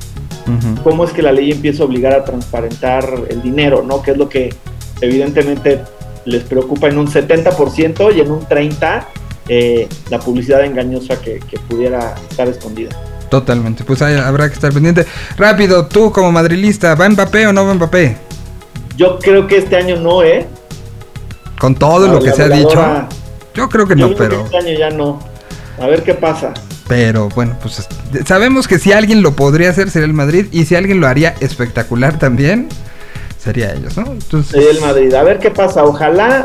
cómo 0.84 1.06
es 1.06 1.12
que 1.12 1.22
la 1.22 1.32
ley 1.32 1.52
empieza 1.52 1.84
a 1.84 1.86
obligar 1.86 2.14
a 2.14 2.26
transparentar 2.26 3.08
el 3.30 3.42
dinero, 3.42 3.84
¿no? 3.84 4.02
Que 4.02 4.12
es 4.12 4.18
lo 4.18 4.30
que 4.30 4.54
evidentemente 5.02 5.82
les 6.26 6.44
preocupa 6.44 6.88
en 6.88 6.98
un 6.98 7.08
70% 7.08 8.16
y 8.16 8.22
en 8.22 8.32
un 8.32 8.42
30% 8.42 9.06
eh, 9.50 9.90
la 10.10 10.20
publicidad 10.20 10.64
engañosa 10.64 11.20
que, 11.22 11.40
que 11.40 11.60
pudiera 11.60 12.16
estar 12.30 12.48
escondida. 12.48 12.92
Totalmente. 13.30 13.84
Pues 13.84 14.02
ahí 14.02 14.16
habrá 14.16 14.48
que 14.48 14.54
estar 14.54 14.72
pendiente. 14.72 15.06
Rápido, 15.38 15.88
tú 15.88 16.12
como 16.12 16.32
madrilista, 16.32 16.96
¿va 16.96 17.10
Mbappé 17.10 17.48
o 17.48 17.54
no 17.54 17.66
va 17.66 17.74
Mbappé? 17.74 18.18
Yo 18.96 19.20
creo 19.20 19.48
que 19.48 19.58
este 19.58 19.76
año 19.76 19.98
no, 19.98 20.24
¿eh? 20.24 20.46
Con 21.64 21.76
todo 21.76 22.10
lo 22.10 22.20
La 22.20 22.26
que 22.30 22.36
se 22.36 22.44
ha 22.44 22.50
dicho. 22.50 23.08
Yo 23.54 23.70
creo 23.70 23.88
que 23.88 23.96
yo 23.96 24.10
no, 24.10 24.16
creo 24.16 24.30
que 24.30 24.36
pero. 24.36 24.44
este 24.44 24.58
año 24.58 24.78
ya 24.78 24.90
no. 24.90 25.18
A 25.80 25.88
ver 25.88 26.04
qué 26.04 26.14
pasa. 26.14 26.54
Pero 26.90 27.30
bueno, 27.30 27.56
pues 27.62 27.80
es- 27.80 27.88
sabemos 28.28 28.68
que 28.68 28.80
si 28.80 28.92
alguien 28.92 29.22
lo 29.22 29.34
podría 29.38 29.70
hacer 29.70 29.90
sería 29.90 30.08
el 30.08 30.14
Madrid 30.14 30.48
y 30.52 30.66
si 30.66 30.76
alguien 30.76 31.00
lo 31.00 31.08
haría 31.08 31.36
espectacular 31.40 32.20
también 32.20 32.68
sería 33.42 33.72
ellos, 33.72 33.96
¿no? 33.96 34.08
Entonces, 34.08 34.56
El 34.56 34.82
Madrid. 34.82 35.14
A 35.14 35.24
ver 35.24 35.40
qué 35.40 35.52
pasa. 35.52 35.86
Ojalá. 35.86 36.44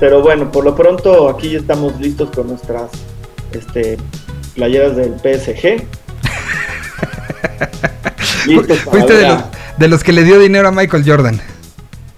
Pero 0.00 0.20
bueno, 0.20 0.50
por 0.50 0.64
lo 0.64 0.74
pronto 0.74 1.28
aquí 1.28 1.50
ya 1.50 1.58
estamos 1.58 2.00
listos 2.00 2.30
con 2.34 2.48
nuestras 2.48 2.90
este, 3.52 3.98
playeras 4.56 4.96
del 4.96 5.14
PSG. 5.20 5.84
Fuiste 8.90 9.14
de 9.14 9.28
los, 9.28 9.42
de 9.78 9.86
los 9.88 10.02
que 10.02 10.12
le 10.12 10.24
dio 10.24 10.40
dinero 10.40 10.66
a 10.66 10.72
Michael 10.72 11.04
Jordan. 11.06 11.40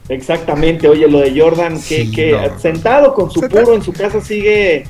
Exactamente, 0.09 0.89
oye, 0.89 1.09
lo 1.09 1.21
de 1.21 1.39
Jordan, 1.39 1.75
que, 1.75 1.81
Sí, 2.07 2.13
que 2.13 2.33
no. 2.33 2.59
sentado 2.59 3.13
con 3.15 3.31
su 3.31 3.41
puro 3.43 3.75
en 3.75 3.83
su 3.83 3.93
casa 3.93 4.21
sigue 4.21 4.87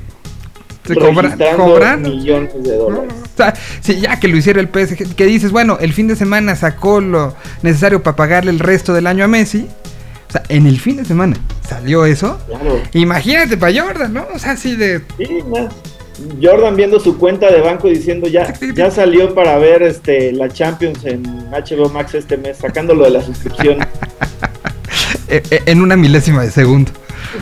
Se 0.86 0.94
cobra, 0.94 1.36
cobrando. 1.56 2.08
millones 2.10 2.52
de 2.62 2.76
dólares. 2.76 3.12
O 3.34 3.36
sea, 3.36 3.54
sí, 3.80 4.00
ya 4.00 4.18
que 4.20 4.28
lo 4.28 4.36
hiciera 4.36 4.60
el 4.60 4.68
PSG, 4.68 5.14
que 5.14 5.26
dices, 5.26 5.50
bueno, 5.52 5.76
el 5.80 5.92
fin 5.92 6.06
de 6.08 6.16
semana 6.16 6.56
sacó 6.56 7.00
lo 7.00 7.34
necesario 7.62 8.02
para 8.02 8.16
pagarle 8.16 8.50
el 8.50 8.58
resto 8.58 8.94
del 8.94 9.06
año 9.06 9.24
a 9.24 9.28
Messi. 9.28 9.66
O 10.28 10.32
sea, 10.32 10.42
en 10.48 10.66
el 10.66 10.78
fin 10.78 10.96
de 10.96 11.04
semana 11.04 11.36
salió 11.68 12.04
eso. 12.04 12.38
Claro. 12.46 12.80
Imagínate 12.92 13.56
para 13.56 13.82
Jordan, 13.82 14.12
¿no? 14.12 14.26
O 14.34 14.38
sea, 14.38 14.52
así 14.52 14.76
de. 14.76 15.00
Sí, 15.16 15.28
na- 15.52 15.68
Jordan 16.42 16.74
viendo 16.74 16.98
su 16.98 17.16
cuenta 17.16 17.48
de 17.50 17.60
banco 17.60 17.86
diciendo 17.88 18.26
ya, 18.28 18.52
ya 18.74 18.90
salió 18.90 19.34
para 19.36 19.56
ver 19.58 19.82
este 19.84 20.32
la 20.32 20.48
Champions 20.48 21.04
en 21.04 21.22
HBO 21.52 21.88
Max 21.90 22.14
este 22.14 22.36
mes, 22.36 22.56
sacándolo 22.58 23.04
de 23.04 23.10
la 23.10 23.22
suscripción. 23.22 23.78
eh, 25.28 25.42
eh, 25.50 25.62
en 25.66 25.82
una 25.82 25.96
milésima 25.96 26.42
de 26.42 26.50
segundo. 26.50 26.90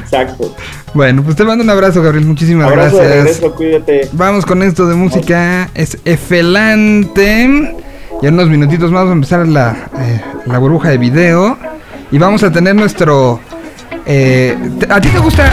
Exacto. 0.03 0.55
Bueno, 0.95 1.23
pues 1.23 1.37
te 1.37 1.45
mando 1.45 1.63
un 1.63 1.71
abrazo, 1.71 2.03
Gabriel. 2.03 2.25
Muchísimas 2.27 2.67
Abrazo 2.71 2.97
de 2.99 3.03
gracias. 3.05 3.25
regreso, 3.41 3.55
cuídate. 3.55 4.09
Vamos 4.13 4.45
con 4.47 4.63
esto 4.63 4.87
de 4.87 4.95
música. 4.95 5.71
Es 5.75 5.99
Efelante. 6.05 7.75
Y 8.23 8.27
en 8.27 8.35
unos 8.35 8.49
minutitos 8.49 8.91
más 8.91 9.03
vamos 9.07 9.11
a 9.11 9.15
empezar 9.15 9.47
la, 9.49 9.77
eh, 10.01 10.21
la 10.47 10.59
burbuja 10.59 10.89
de 10.91 10.99
video. 10.99 11.59
Y 12.11 12.19
vamos 12.19 12.43
a 12.43 12.51
tener 12.51 12.75
nuestro. 12.75 13.41
eh, 14.07 14.57
¿A 14.89 15.01
ti 15.01 15.09
te 15.09 15.19
gusta 15.19 15.51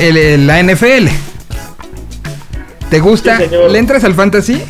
el- 0.00 0.16
el- 0.16 0.46
la 0.46 0.60
NFL? 0.62 1.08
¿Te 2.90 3.00
gusta? 3.00 3.38
Sí. 3.38 3.44
¿Le 3.70 3.78
entras 3.78 4.04
al 4.04 4.14
fantasy? 4.14 4.60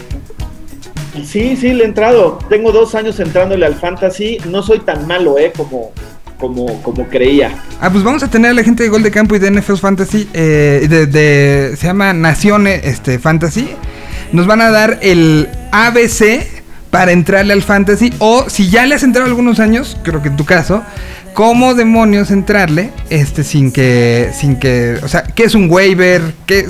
Sí, 1.24 1.56
sí, 1.56 1.72
le 1.74 1.84
he 1.84 1.86
entrado. 1.86 2.38
Tengo 2.48 2.72
dos 2.72 2.94
años 2.94 3.20
entrándole 3.20 3.66
al 3.66 3.74
fantasy. 3.74 4.38
No 4.48 4.62
soy 4.62 4.80
tan 4.80 5.06
malo, 5.06 5.38
eh, 5.38 5.52
como, 5.56 5.92
como, 6.42 6.82
como 6.82 7.06
creía. 7.06 7.54
Ah, 7.80 7.88
pues 7.88 8.02
vamos 8.02 8.24
a 8.24 8.28
tener 8.28 8.50
a 8.50 8.54
la 8.54 8.64
gente 8.64 8.82
de 8.82 8.88
Gol 8.88 9.04
de 9.04 9.12
Campo 9.12 9.36
y 9.36 9.38
de 9.38 9.48
NFL 9.48 9.76
Fantasy. 9.76 10.28
eh, 10.34 11.76
se 11.78 11.86
llama 11.86 12.12
Naciones 12.12 12.80
este, 12.84 13.20
Fantasy. 13.20 13.70
Nos 14.32 14.48
van 14.48 14.60
a 14.60 14.70
dar 14.70 14.98
el 15.02 15.48
ABC 15.70 16.44
para 16.90 17.12
entrarle 17.12 17.52
al 17.52 17.62
Fantasy. 17.62 18.12
O 18.18 18.50
si 18.50 18.68
ya 18.70 18.86
le 18.86 18.96
has 18.96 19.04
entrado 19.04 19.28
algunos 19.28 19.60
años, 19.60 19.96
creo 20.02 20.20
que 20.20 20.28
en 20.28 20.36
tu 20.36 20.44
caso, 20.44 20.82
¿cómo 21.32 21.74
demonios 21.74 22.32
entrarle? 22.32 22.90
Este, 23.08 23.44
sin 23.44 23.70
que. 23.70 24.30
Sin 24.34 24.56
que. 24.56 24.98
O 25.04 25.06
sea, 25.08 25.22
¿qué 25.22 25.44
es 25.44 25.54
un 25.54 25.70
waiver? 25.70 26.34
¿Qué? 26.44 26.66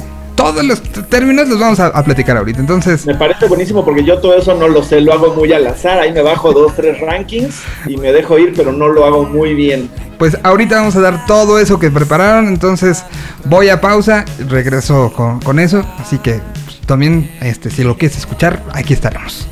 Todos 0.51 0.65
los 0.65 0.83
términos 1.09 1.49
los 1.49 1.59
vamos 1.59 1.81
a, 1.81 1.87
a 1.89 2.03
platicar 2.05 2.37
ahorita. 2.37 2.61
Entonces, 2.61 3.07
Me 3.07 3.15
parece 3.15 3.47
buenísimo 3.47 3.85
porque 3.85 4.05
yo 4.05 4.19
todo 4.19 4.37
eso 4.37 4.55
no 4.55 4.69
lo 4.69 4.83
sé, 4.83 5.01
lo 5.01 5.13
hago 5.13 5.35
muy 5.35 5.53
al 5.53 5.67
azar. 5.67 6.01
Ahí 6.01 6.13
me 6.13 6.23
bajo 6.23 6.53
dos, 6.53 6.75
tres 6.75 7.01
rankings 7.01 7.61
y 7.87 7.97
me 7.97 8.13
dejo 8.13 8.39
ir, 8.39 8.53
pero 8.57 8.73
no 8.73 8.89
lo 8.89 9.05
hago 9.05 9.25
muy 9.25 9.55
bien. 9.55 9.91
pues 10.19 10.37
ahorita 10.43 10.77
vamos 10.77 10.97
a 10.97 11.01
dar 11.01 11.27
todo 11.27 11.59
eso 11.59 11.79
que 11.79 11.91
prepararon. 11.91 12.49
Entonces, 12.49 13.05
voy 13.45 13.69
a 13.69 13.81
pausa, 13.81 14.25
regreso 14.49 15.13
con, 15.15 15.41
con 15.41 15.59
eso. 15.59 15.85
Así 15.99 16.19
que 16.19 16.41
pues, 16.65 16.81
también, 16.87 17.31
este, 17.41 17.71
si 17.71 17.83
lo 17.85 17.97
quieres 17.97 18.19
escuchar, 18.19 18.63
aquí 18.73 18.93
estaremos. 18.93 19.47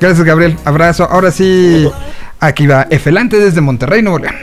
Gracias, 0.00 0.24
Gabriel. 0.24 0.56
Abrazo. 0.64 1.04
Ahora 1.10 1.30
sí, 1.30 1.88
aquí 2.40 2.66
va 2.66 2.86
Efelante 2.90 3.38
desde 3.38 3.60
Monterrey, 3.60 4.02
Nuevo 4.02 4.18
León. 4.18 4.34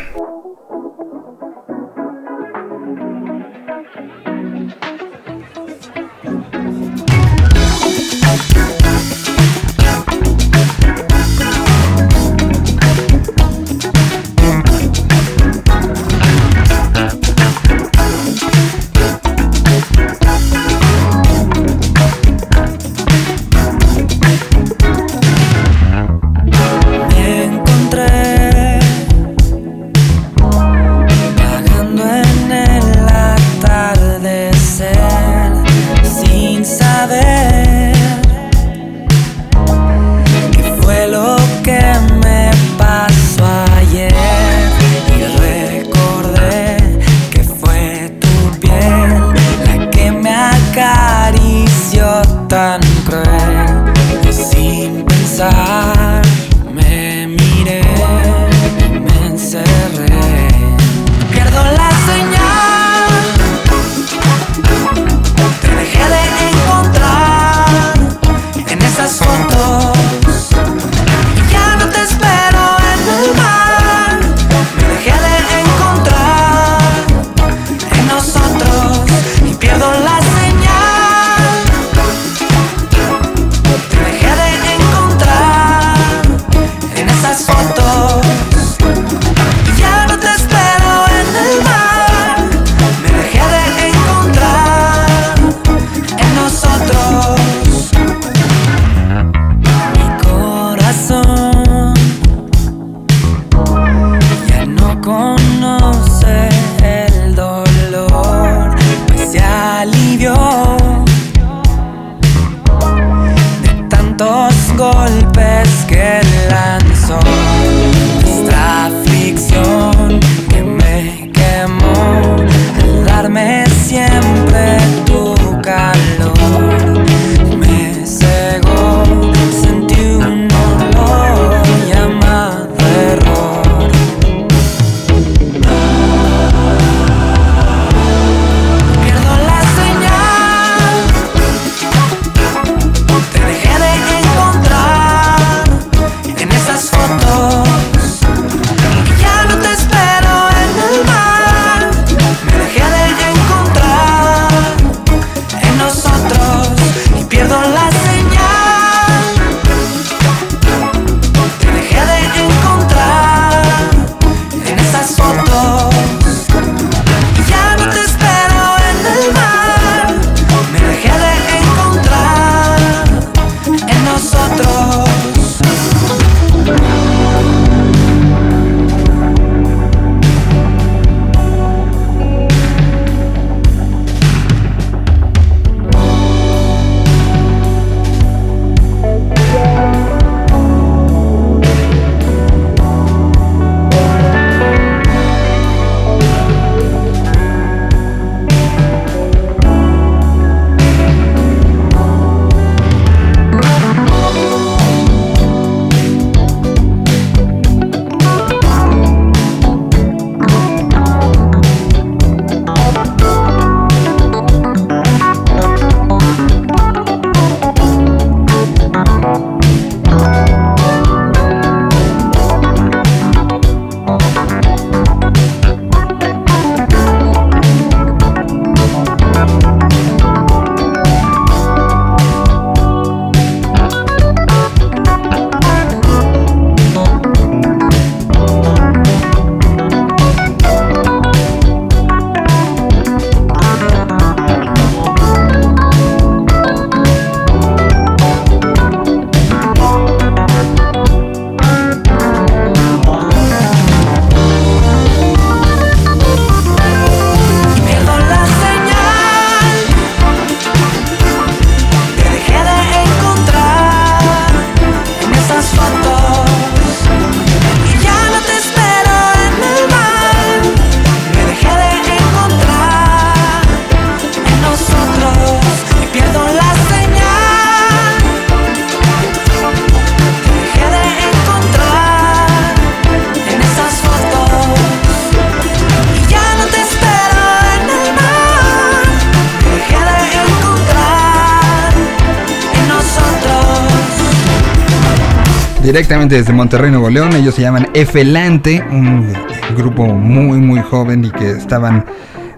Desde 296.29 296.53
Monterrey, 296.53 296.89
Nuevo 296.89 297.09
León. 297.09 297.35
Ellos 297.35 297.53
se 297.53 297.61
llaman 297.61 297.89
Efelante, 297.93 298.81
un 298.91 299.27
grupo 299.75 300.05
muy, 300.05 300.57
muy 300.59 300.79
joven 300.79 301.25
y 301.25 301.31
que 301.31 301.51
estaban 301.51 302.05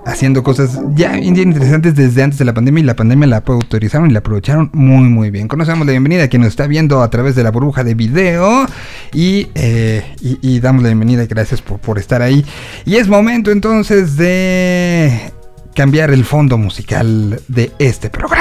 haciendo 0.06 0.44
cosas 0.44 0.80
ya 0.94 1.14
bien 1.14 1.36
interesantes 1.36 1.96
desde 1.96 2.22
antes 2.22 2.38
de 2.38 2.46
la 2.46 2.54
pandemia 2.54 2.84
y 2.84 2.86
la 2.86 2.96
pandemia 2.96 3.28
la 3.28 3.44
autorizaron 3.46 4.12
y 4.12 4.14
la 4.14 4.20
aprovecharon 4.20 4.70
muy 4.72 5.10
muy 5.10 5.32
bien. 5.32 5.48
Conocemos 5.48 5.88
la 5.88 5.92
bienvenida 5.92 6.26
a 6.26 6.28
quien 6.28 6.44
nos 6.44 6.50
está 6.50 6.68
viendo 6.68 7.02
a 7.02 7.10
través 7.10 7.36
de 7.36 7.42
la 7.42 7.50
burbuja 7.50 7.84
de 7.84 7.96
video 7.96 8.68
y, 9.12 9.48
eh, 9.56 10.14
y, 10.22 10.38
y 10.42 10.60
damos 10.60 10.84
la 10.84 10.90
bienvenida 10.90 11.26
gracias 11.26 11.62
por, 11.64 11.80
por 11.80 11.98
estar 11.98 12.22
ahí. 12.22 12.46
Y 12.86 12.98
es 12.98 13.08
momento 13.08 13.52
entonces 13.52 14.16
de 14.16 15.32
cambiar 15.74 16.12
el 16.12 16.24
fondo 16.24 16.60
musical 16.60 17.42
de 17.48 17.72
este 17.80 18.12
programa. 18.12 18.35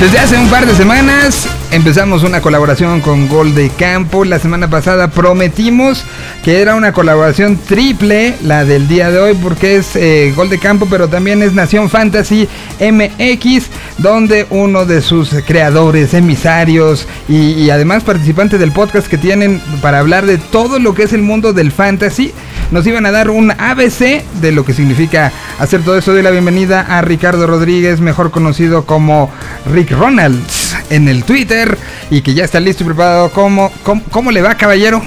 Desde 0.00 0.18
hace 0.18 0.36
un 0.36 0.50
par 0.50 0.66
de 0.66 0.74
semanas 0.74 1.48
empezamos 1.72 2.22
una 2.22 2.42
colaboración 2.42 3.00
con 3.00 3.28
Gol 3.28 3.54
de 3.54 3.70
Campo. 3.70 4.26
La 4.26 4.38
semana 4.38 4.68
pasada 4.68 5.10
prometimos 5.10 6.04
que 6.44 6.60
era 6.60 6.74
una 6.74 6.92
colaboración 6.92 7.56
triple, 7.56 8.34
la 8.42 8.66
del 8.66 8.88
día 8.88 9.10
de 9.10 9.18
hoy, 9.18 9.34
porque 9.42 9.76
es 9.76 9.96
eh, 9.96 10.34
Gol 10.36 10.50
de 10.50 10.58
Campo, 10.58 10.86
pero 10.90 11.08
también 11.08 11.42
es 11.42 11.54
Nación 11.54 11.88
Fantasy 11.88 12.46
MX, 12.78 13.68
donde 13.96 14.46
uno 14.50 14.84
de 14.84 15.00
sus 15.00 15.30
creadores, 15.46 16.12
emisarios 16.12 17.08
y, 17.26 17.52
y 17.52 17.70
además 17.70 18.04
participantes 18.04 18.60
del 18.60 18.72
podcast 18.72 19.08
que 19.08 19.16
tienen 19.16 19.62
para 19.80 20.00
hablar 20.00 20.26
de 20.26 20.36
todo 20.36 20.78
lo 20.78 20.94
que 20.94 21.04
es 21.04 21.14
el 21.14 21.22
mundo 21.22 21.54
del 21.54 21.72
fantasy, 21.72 22.34
nos 22.70 22.86
iban 22.86 23.06
a 23.06 23.12
dar 23.12 23.30
un 23.30 23.50
ABC 23.50 24.24
de 24.40 24.52
lo 24.52 24.64
que 24.64 24.74
significa 24.74 25.32
hacer 25.58 25.82
todo 25.82 25.96
eso. 25.96 26.12
Doy 26.12 26.22
la 26.22 26.30
bienvenida 26.30 26.80
a 26.80 27.00
Ricardo 27.00 27.46
Rodríguez, 27.46 28.00
mejor 28.00 28.30
conocido 28.30 28.84
como 28.84 29.30
Rick 29.72 29.90
Ronalds 29.92 30.76
en 30.90 31.08
el 31.08 31.24
Twitter 31.24 31.76
y 32.10 32.22
que 32.22 32.34
ya 32.34 32.44
está 32.44 32.60
listo 32.60 32.82
y 32.82 32.86
preparado. 32.86 33.30
¿Cómo, 33.30 33.70
cómo, 33.82 34.02
cómo 34.10 34.30
le 34.30 34.42
va, 34.42 34.54
caballero? 34.54 35.02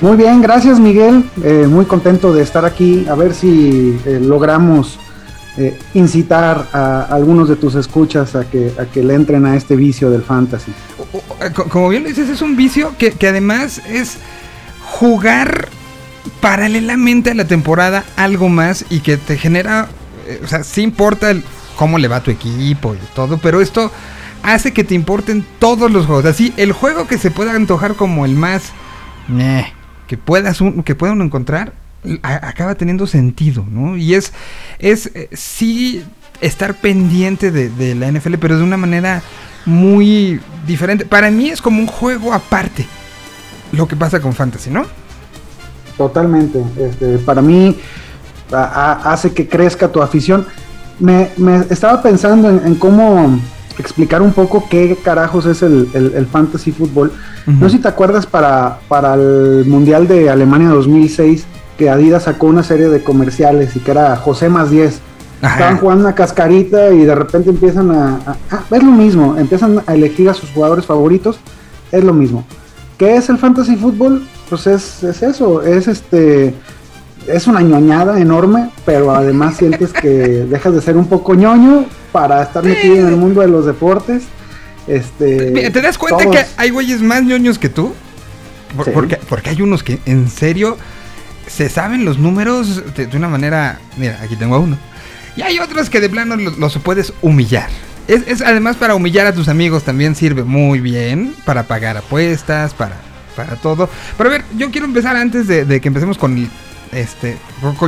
Muy 0.00 0.16
bien, 0.16 0.40
gracias 0.42 0.80
Miguel. 0.80 1.24
Eh, 1.44 1.66
muy 1.68 1.84
contento 1.84 2.32
de 2.32 2.42
estar 2.42 2.64
aquí. 2.64 3.06
A 3.08 3.14
ver 3.14 3.34
si 3.34 3.98
eh, 4.04 4.18
logramos 4.20 4.98
eh, 5.56 5.78
incitar 5.94 6.66
a 6.72 7.02
algunos 7.10 7.48
de 7.48 7.56
tus 7.56 7.74
escuchas 7.74 8.34
a 8.34 8.44
que, 8.44 8.72
a 8.80 8.86
que 8.86 9.02
le 9.04 9.14
entren 9.14 9.44
a 9.46 9.54
este 9.54 9.76
vicio 9.76 10.10
del 10.10 10.22
fantasy. 10.22 10.72
Co- 11.54 11.64
Como 11.68 11.88
bien 11.88 12.02
lo 12.02 12.08
dices, 12.08 12.28
es 12.30 12.42
un 12.42 12.56
vicio 12.56 12.94
que, 12.98 13.12
que 13.12 13.28
además 13.28 13.80
es 13.88 14.16
jugar 14.84 15.68
paralelamente 16.40 17.30
a 17.30 17.34
la 17.34 17.44
temporada 17.44 18.04
algo 18.16 18.48
más 18.48 18.84
y 18.90 19.00
que 19.00 19.16
te 19.16 19.36
genera, 19.36 19.88
o 20.42 20.46
sea, 20.48 20.64
sí 20.64 20.82
importa 20.82 21.30
el 21.30 21.42
cómo 21.82 21.98
le 21.98 22.06
va 22.06 22.22
tu 22.22 22.30
equipo 22.30 22.94
y 22.94 22.98
todo, 23.12 23.38
pero 23.38 23.60
esto 23.60 23.90
hace 24.44 24.72
que 24.72 24.84
te 24.84 24.94
importen 24.94 25.44
todos 25.58 25.90
los 25.90 26.06
juegos. 26.06 26.26
Así, 26.26 26.54
el 26.56 26.70
juego 26.70 27.08
que 27.08 27.18
se 27.18 27.32
pueda 27.32 27.56
antojar 27.56 27.96
como 27.96 28.24
el 28.24 28.36
más 28.36 28.70
meh, 29.26 29.66
que 30.06 30.16
puedas 30.16 30.60
que 30.84 30.94
pueda 30.94 31.12
uno 31.12 31.24
encontrar 31.24 31.72
acaba 32.22 32.76
teniendo 32.76 33.08
sentido, 33.08 33.66
¿no? 33.68 33.96
Y 33.96 34.14
es 34.14 34.32
es 34.78 35.10
eh, 35.14 35.28
sí 35.32 36.04
estar 36.40 36.76
pendiente 36.76 37.50
de, 37.50 37.94
la 37.96 38.12
NFL, 38.12 38.34
pero 38.34 38.56
de 38.56 38.62
una 38.62 38.76
manera 38.76 39.20
muy 39.66 40.40
diferente. 40.64 41.04
Para 41.04 41.32
mí 41.32 41.48
es 41.48 41.60
como 41.60 41.80
un 41.80 41.88
juego 41.88 42.32
aparte. 42.32 42.86
Lo 43.72 43.88
que 43.88 43.96
pasa 43.96 44.20
con 44.20 44.34
Fantasy, 44.34 44.70
¿no? 44.70 44.86
Totalmente. 45.96 46.62
Este, 46.78 47.18
para 47.18 47.42
mí 47.42 47.76
hace 48.52 49.32
que 49.32 49.48
crezca 49.48 49.90
tu 49.90 50.00
afición. 50.00 50.46
Me, 51.00 51.30
me 51.36 51.56
estaba 51.70 52.00
pensando 52.02 52.48
en, 52.48 52.60
en 52.64 52.74
cómo 52.76 53.38
explicar 53.78 54.22
un 54.22 54.32
poco 54.32 54.66
qué 54.68 54.96
carajos 55.02 55.46
es 55.46 55.62
el, 55.62 55.88
el- 55.94 56.12
el 56.14 56.26
fantasy 56.26 56.72
fútbol. 56.72 57.12
No 57.46 57.68
sé 57.68 57.76
si 57.76 57.82
te 57.82 57.88
acuerdas 57.88 58.26
para, 58.26 58.78
para 58.88 59.14
el 59.14 59.64
Mundial 59.66 60.06
de 60.06 60.30
Alemania 60.30 60.68
2006 60.68 61.44
que 61.78 61.88
Adidas 61.90 62.24
sacó 62.24 62.46
una 62.46 62.62
serie 62.62 62.88
de 62.88 63.02
comerciales 63.02 63.74
y 63.74 63.80
que 63.80 63.90
era 63.90 64.14
José 64.16 64.48
más 64.48 64.70
10. 64.70 65.00
Ajá. 65.40 65.54
Estaban 65.54 65.78
jugando 65.78 66.04
una 66.04 66.14
cascarita 66.14 66.90
y 66.92 67.04
de 67.04 67.14
repente 67.14 67.50
empiezan 67.50 67.90
a, 67.90 68.20
a- 68.50 68.64
Es 68.76 68.82
lo 68.82 68.92
mismo, 68.92 69.36
empiezan 69.38 69.80
a 69.86 69.94
elegir 69.94 70.28
a 70.28 70.34
sus 70.34 70.50
jugadores 70.50 70.84
favoritos. 70.86 71.40
Es 71.90 72.04
lo 72.04 72.12
mismo. 72.12 72.44
¿Qué 72.98 73.16
es 73.16 73.28
el 73.30 73.38
fantasy 73.38 73.74
fútbol? 73.76 74.22
Pues 74.48 74.66
es, 74.66 75.02
es 75.02 75.22
eso, 75.22 75.62
es 75.62 75.88
este... 75.88 76.54
Es 77.28 77.46
una 77.46 77.60
ñoñada 77.60 78.18
enorme, 78.20 78.70
pero 78.84 79.14
además 79.14 79.56
sientes 79.56 79.92
que 79.92 80.08
dejas 80.48 80.74
de 80.74 80.80
ser 80.80 80.96
un 80.96 81.06
poco 81.08 81.34
ñoño 81.34 81.86
para 82.10 82.42
estar 82.42 82.64
metido 82.64 82.96
en 82.96 83.08
el 83.08 83.16
mundo 83.16 83.40
de 83.40 83.48
los 83.48 83.64
deportes. 83.66 84.24
Este, 84.86 85.50
Mira, 85.52 85.70
¿Te 85.70 85.80
das 85.80 85.96
cuenta 85.98 86.24
todos- 86.24 86.36
que 86.36 86.44
hay 86.56 86.70
güeyes 86.70 87.00
más 87.02 87.22
ñoños 87.22 87.58
que 87.58 87.68
tú? 87.68 87.94
Por- 88.76 88.86
Sí. 88.86 88.90
porque, 88.94 89.16
porque 89.28 89.50
hay 89.50 89.62
unos 89.62 89.82
que 89.82 90.00
en 90.06 90.28
serio 90.28 90.76
se 91.46 91.68
saben 91.68 92.04
los 92.04 92.18
números 92.18 92.82
de, 92.96 93.06
de 93.06 93.16
una 93.16 93.28
manera... 93.28 93.78
Mira, 93.96 94.18
aquí 94.22 94.36
tengo 94.36 94.56
a 94.56 94.58
uno. 94.58 94.76
Y 95.36 95.42
hay 95.42 95.58
otros 95.60 95.88
que 95.90 96.00
de 96.00 96.08
plano 96.08 96.36
los, 96.36 96.58
los 96.58 96.78
puedes 96.78 97.12
humillar. 97.22 97.68
Es, 98.08 98.22
es 98.26 98.40
además 98.42 98.76
para 98.76 98.94
humillar 98.94 99.26
a 99.26 99.32
tus 99.32 99.48
amigos 99.48 99.84
también 99.84 100.14
sirve 100.14 100.42
muy 100.44 100.80
bien. 100.80 101.34
Para 101.44 101.62
pagar 101.64 101.96
apuestas, 101.96 102.74
para, 102.74 102.96
para 103.36 103.56
todo. 103.56 103.88
Pero 104.18 104.28
a 104.30 104.32
ver, 104.32 104.44
yo 104.56 104.70
quiero 104.70 104.86
empezar 104.86 105.14
antes 105.16 105.46
de, 105.46 105.64
de 105.64 105.80
que 105.80 105.88
empecemos 105.88 106.18
con 106.18 106.36
el- 106.36 106.50
este, 106.92 107.36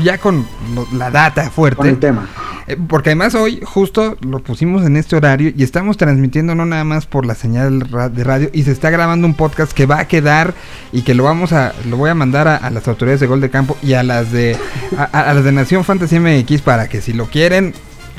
ya 0.02 0.18
con 0.18 0.46
lo- 0.74 0.86
la 0.92 1.10
data 1.10 1.50
fuerte. 1.50 1.76
con 1.76 1.86
el 1.88 1.98
tema. 1.98 2.28
Eh, 2.66 2.76
Porque 2.88 3.10
además 3.10 3.34
hoy 3.34 3.60
justo 3.62 4.16
lo 4.22 4.38
pusimos 4.40 4.84
en 4.86 4.96
este 4.96 5.14
horario 5.16 5.52
y 5.54 5.62
estamos 5.62 5.96
transmitiendo 5.98 6.54
no 6.54 6.64
nada 6.64 6.84
más 6.84 7.04
por 7.06 7.26
la 7.26 7.34
señal 7.34 7.80
de 8.14 8.24
radio 8.24 8.48
y 8.54 8.62
se 8.62 8.72
está 8.72 8.88
grabando 8.90 9.26
un 9.26 9.34
podcast 9.34 9.72
que 9.72 9.84
va 9.86 9.98
a 10.00 10.08
quedar 10.08 10.54
y 10.90 11.02
que 11.02 11.14
lo 11.14 11.24
vamos 11.24 11.52
a 11.52 11.74
lo 11.88 11.96
voy 11.98 12.08
a 12.10 12.14
mandar 12.14 12.48
a, 12.48 12.56
a 12.56 12.70
las 12.70 12.88
autoridades 12.88 13.20
de 13.20 13.26
Gol 13.26 13.40
de 13.42 13.50
Campo 13.50 13.76
y 13.82 13.92
a 13.92 14.02
las 14.02 14.32
de 14.32 14.56
a- 14.96 15.04
a 15.04 15.34
las 15.34 15.44
de 15.44 15.52
Nación 15.52 15.84
Fantasy 15.84 16.18
MX 16.18 16.62
para 16.62 16.88
que 16.88 17.00
si 17.02 17.12
lo 17.12 17.26
quieren 17.26 17.74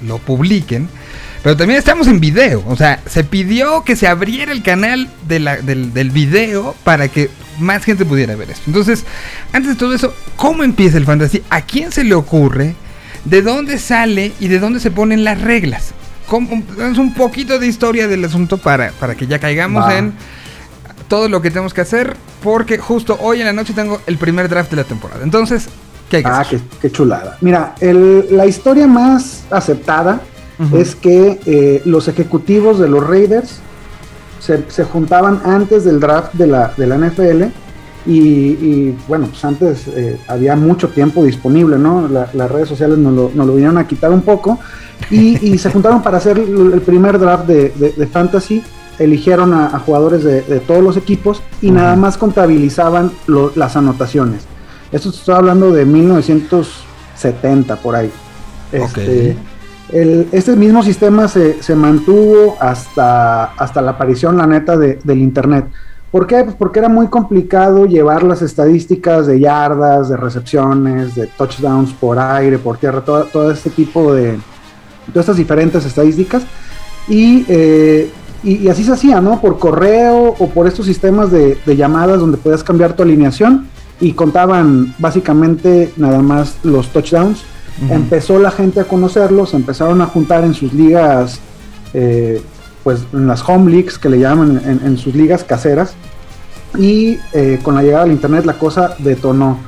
lo 0.05 0.19
publiquen. 0.19 0.87
Pero 1.45 1.55
también 1.57 1.77
estamos 1.77 2.07
en 2.07 2.19
video, 2.19 2.63
o 2.67 2.75
sea, 2.75 2.99
se 3.05 3.23
pidió 3.23 3.83
que 3.83 3.95
se 3.95 4.07
abriera 4.07 4.51
el 4.51 4.63
canal 4.63 5.07
de 5.27 5.39
la- 5.39 5.57
del, 5.57 5.93
del 5.93 6.09
video 6.09 6.73
para 6.83 7.07
que 7.07 7.29
más 7.59 7.83
gente 7.85 8.03
pudiera 8.03 8.35
ver 8.35 8.49
esto. 8.49 8.63
Entonces, 8.65 9.05
antes 9.53 9.69
de 9.73 9.75
todo 9.77 9.93
eso, 9.93 10.11
¿cómo 10.37 10.63
empieza 10.63 10.97
el 10.97 11.05
fantasy? 11.05 11.43
¿A 11.51 11.61
quién 11.61 11.91
se 11.91 12.03
le 12.03 12.15
ocurre? 12.15 12.73
¿De 13.25 13.43
dónde 13.43 13.77
sale 13.77 14.31
y 14.39 14.47
de 14.47 14.57
dónde 14.57 14.79
se 14.79 14.89
ponen 14.89 15.23
las 15.23 15.39
reglas? 15.39 15.91
¿Cómo- 16.27 16.63
Es 16.79 16.97
un 16.97 17.13
poquito 17.13 17.59
de 17.59 17.67
historia 17.67 18.07
del 18.07 18.25
asunto 18.25 18.57
para, 18.57 18.89
para 18.93 19.13
que 19.13 19.27
ya 19.27 19.37
caigamos 19.37 19.93
en 19.93 20.13
todo 21.07 21.29
lo 21.29 21.43
que 21.43 21.51
tenemos 21.51 21.75
que 21.75 21.81
hacer, 21.81 22.17
porque 22.41 22.79
justo 22.79 23.19
hoy 23.21 23.41
en 23.41 23.45
la 23.45 23.53
noche 23.53 23.73
tengo 23.73 24.01
el 24.07 24.17
primer 24.17 24.49
draft 24.49 24.71
de 24.71 24.77
la 24.77 24.83
temporada. 24.83 25.23
Entonces, 25.23 25.67
¿qué 26.09 26.17
hay 26.17 26.23
que 26.23 26.29
Ah, 26.29 26.39
hacer? 26.39 26.57
qué, 26.59 26.65
qué 26.81 26.91
chulada. 26.91 27.37
Mira, 27.41 27.75
el- 27.81 28.25
la 28.35 28.47
historia 28.47 28.87
más 28.87 29.43
aceptada 29.51 30.21
Es 30.73 30.95
que 30.95 31.39
eh, 31.45 31.81
los 31.85 32.07
ejecutivos 32.07 32.79
de 32.79 32.87
los 32.87 33.05
Raiders 33.05 33.59
se, 34.39 34.63
se 34.69 34.83
juntaban 34.85 35.41
antes 35.43 35.83
del 35.83 35.99
draft 35.99 36.33
de 36.33 36.47
la, 36.47 36.71
de 36.77 36.87
la 36.87 36.97
NFL 36.97 37.43
y, 38.05 38.19
y, 38.19 38.97
bueno, 39.07 39.27
pues 39.27 39.43
antes 39.43 39.87
eh, 39.87 40.17
había 40.27 40.55
mucho 40.55 40.89
tiempo 40.89 41.23
disponible, 41.23 41.77
¿no? 41.79 42.07
La- 42.07 42.29
las 42.33 42.51
redes 42.51 42.69
sociales 42.69 42.97
nos 42.99 43.13
lo, 43.13 43.31
nos 43.33 43.47
lo 43.47 43.53
vinieron 43.53 43.77
a 43.79 43.87
quitar 43.87 44.11
un 44.11 44.21
poco 44.21 44.59
y, 45.09 45.45
y 45.53 45.57
se 45.57 45.71
juntaron 45.71 46.01
para 46.03 46.17
hacer 46.17 46.37
el, 46.37 46.81
primer 46.81 47.17
draft 47.19 47.47
de, 47.47 47.69
de- 47.75 47.93
de 47.97 48.07
fantasy. 48.07 48.63
Eligieron 48.97 49.53
a, 49.53 49.75
a 49.75 49.79
jugadores 49.79 50.23
de, 50.23 50.41
de 50.43 50.59
todos 50.61 50.81
los 50.83 50.95
equipos 50.95 51.41
y 51.61 51.69
nada 51.71 51.95
más 51.97 52.17
contabilizaban 52.17 53.11
lo- 53.27 53.51
las 53.55 53.75
anotaciones. 53.75 54.43
Esto 54.91 55.09
estoy 55.09 55.35
hablando 55.35 55.71
de 55.73 55.83
1970 55.83 57.75
por 57.77 57.95
ahí. 57.95 58.09
Este. 58.71 59.35
El- 59.91 60.27
este 60.31 60.55
mismo 60.55 60.83
sistema 60.83 61.27
se, 61.27 61.61
se 61.61 61.75
mantuvo 61.75 62.55
hasta, 62.59 63.45
hasta 63.45 63.81
la 63.81 63.91
aparición, 63.91 64.37
la 64.37 64.47
neta, 64.47 64.77
de- 64.77 64.99
del 65.03 65.19
Internet. 65.19 65.65
¿Por 66.11 66.27
qué? 66.27 66.43
Pues 66.43 66.55
porque 66.55 66.79
era 66.79 66.87
muy 66.89 67.07
complicado 67.07 67.85
llevar 67.85 68.23
las 68.23 68.41
estadísticas 68.41 69.27
de 69.27 69.39
yardas, 69.41 70.07
de 70.09 70.15
recepciones, 70.17 71.13
de 71.15 71.27
touchdowns 71.27 71.91
por 71.93 72.17
aire, 72.19 72.57
por 72.57 72.77
tierra, 72.77 73.01
todo, 73.01 73.25
todo 73.25 73.51
este 73.51 73.69
tipo 73.69 74.13
de... 74.13 74.37
Todas 75.07 75.25
estas 75.25 75.37
diferentes 75.37 75.85
estadísticas. 75.85 76.43
Y, 77.07 77.45
eh, 77.49 78.09
y, 78.43 78.55
y 78.57 78.69
así 78.69 78.83
se 78.83 78.93
hacía, 78.93 79.19
¿no? 79.21 79.41
Por 79.41 79.59
correo 79.59 80.35
o 80.39 80.49
por 80.49 80.67
estos 80.67 80.85
sistemas 80.85 81.31
de, 81.31 81.57
de 81.65 81.75
llamadas 81.75 82.19
donde 82.19 82.37
podías 82.37 82.63
cambiar 82.63 82.93
tu 82.93 83.03
alineación 83.03 83.67
y 83.99 84.13
contaban 84.13 84.95
básicamente 84.99 85.91
nada 85.97 86.19
más 86.19 86.55
los 86.63 86.87
touchdowns. 86.89 87.43
Empezó 87.89 88.39
la 88.39 88.51
gente 88.51 88.79
a 88.79 88.85
conocerlos, 88.85 89.53
empezaron 89.53 90.01
a 90.01 90.05
juntar 90.05 90.43
en 90.45 90.53
sus 90.53 90.71
ligas, 90.73 91.39
eh, 91.93 92.41
pues 92.83 92.99
en 93.13 93.27
las 93.27 93.47
home 93.47 93.69
leagues 93.71 93.97
que 93.97 94.09
le 94.09 94.19
llaman, 94.19 94.61
en, 94.65 94.81
en 94.85 94.97
sus 94.97 95.13
ligas 95.13 95.43
caseras. 95.43 95.93
Y 96.77 97.17
eh, 97.33 97.59
con 97.63 97.75
la 97.75 97.83
llegada 97.83 98.03
del 98.05 98.13
internet 98.13 98.45
la 98.45 98.53
cosa 98.57 98.95
detonó. 98.99 99.59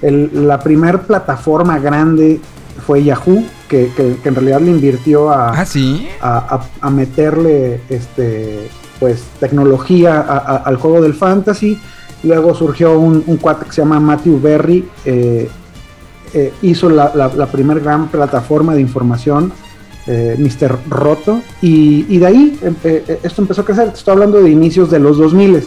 El- 0.00 0.46
la 0.48 0.58
primer 0.60 1.02
plataforma 1.02 1.78
grande 1.78 2.40
fue 2.86 3.04
Yahoo, 3.04 3.44
que, 3.68 3.90
que- 3.96 4.16
que 4.22 4.28
en 4.28 4.34
realidad 4.34 4.60
le 4.60 4.70
invirtió 4.70 5.30
a, 5.30 5.50
Ah, 5.60 5.64
sí. 5.66 6.08
a, 6.20 6.38
a- 6.56 6.86
a 6.86 6.90
meterle 6.90 7.80
este 7.88 8.68
pues 8.98 9.24
tecnología 9.40 10.20
a- 10.20 10.56
al 10.58 10.76
juego 10.76 11.00
del 11.02 11.14
fantasy. 11.14 11.78
Luego 12.22 12.54
surgió 12.54 12.98
un, 12.98 13.22
un 13.26 13.36
cuate 13.36 13.66
que 13.66 13.72
se 13.72 13.82
llama 13.82 13.98
Matthew 13.98 14.40
Berry, 14.40 14.88
eh, 15.04 15.48
eh, 16.34 16.52
hizo 16.62 16.88
la, 16.88 17.12
la, 17.14 17.28
la 17.28 17.46
primer 17.46 17.80
gran 17.80 18.08
plataforma 18.08 18.74
de 18.74 18.80
información, 18.80 19.52
eh, 20.06 20.36
Mr. 20.38 20.78
Roto, 20.88 21.42
y, 21.60 22.18
de 22.18 22.26
ahí 22.26 22.58
eh, 22.84 23.20
esto 23.22 23.42
empezó 23.42 23.60
a 23.62 23.64
crecer. 23.64 23.92
Estoy 23.94 24.12
hablando 24.12 24.42
de 24.42 24.50
inicios 24.50 24.90
de 24.90 24.98
los 24.98 25.18
2000. 25.18 25.62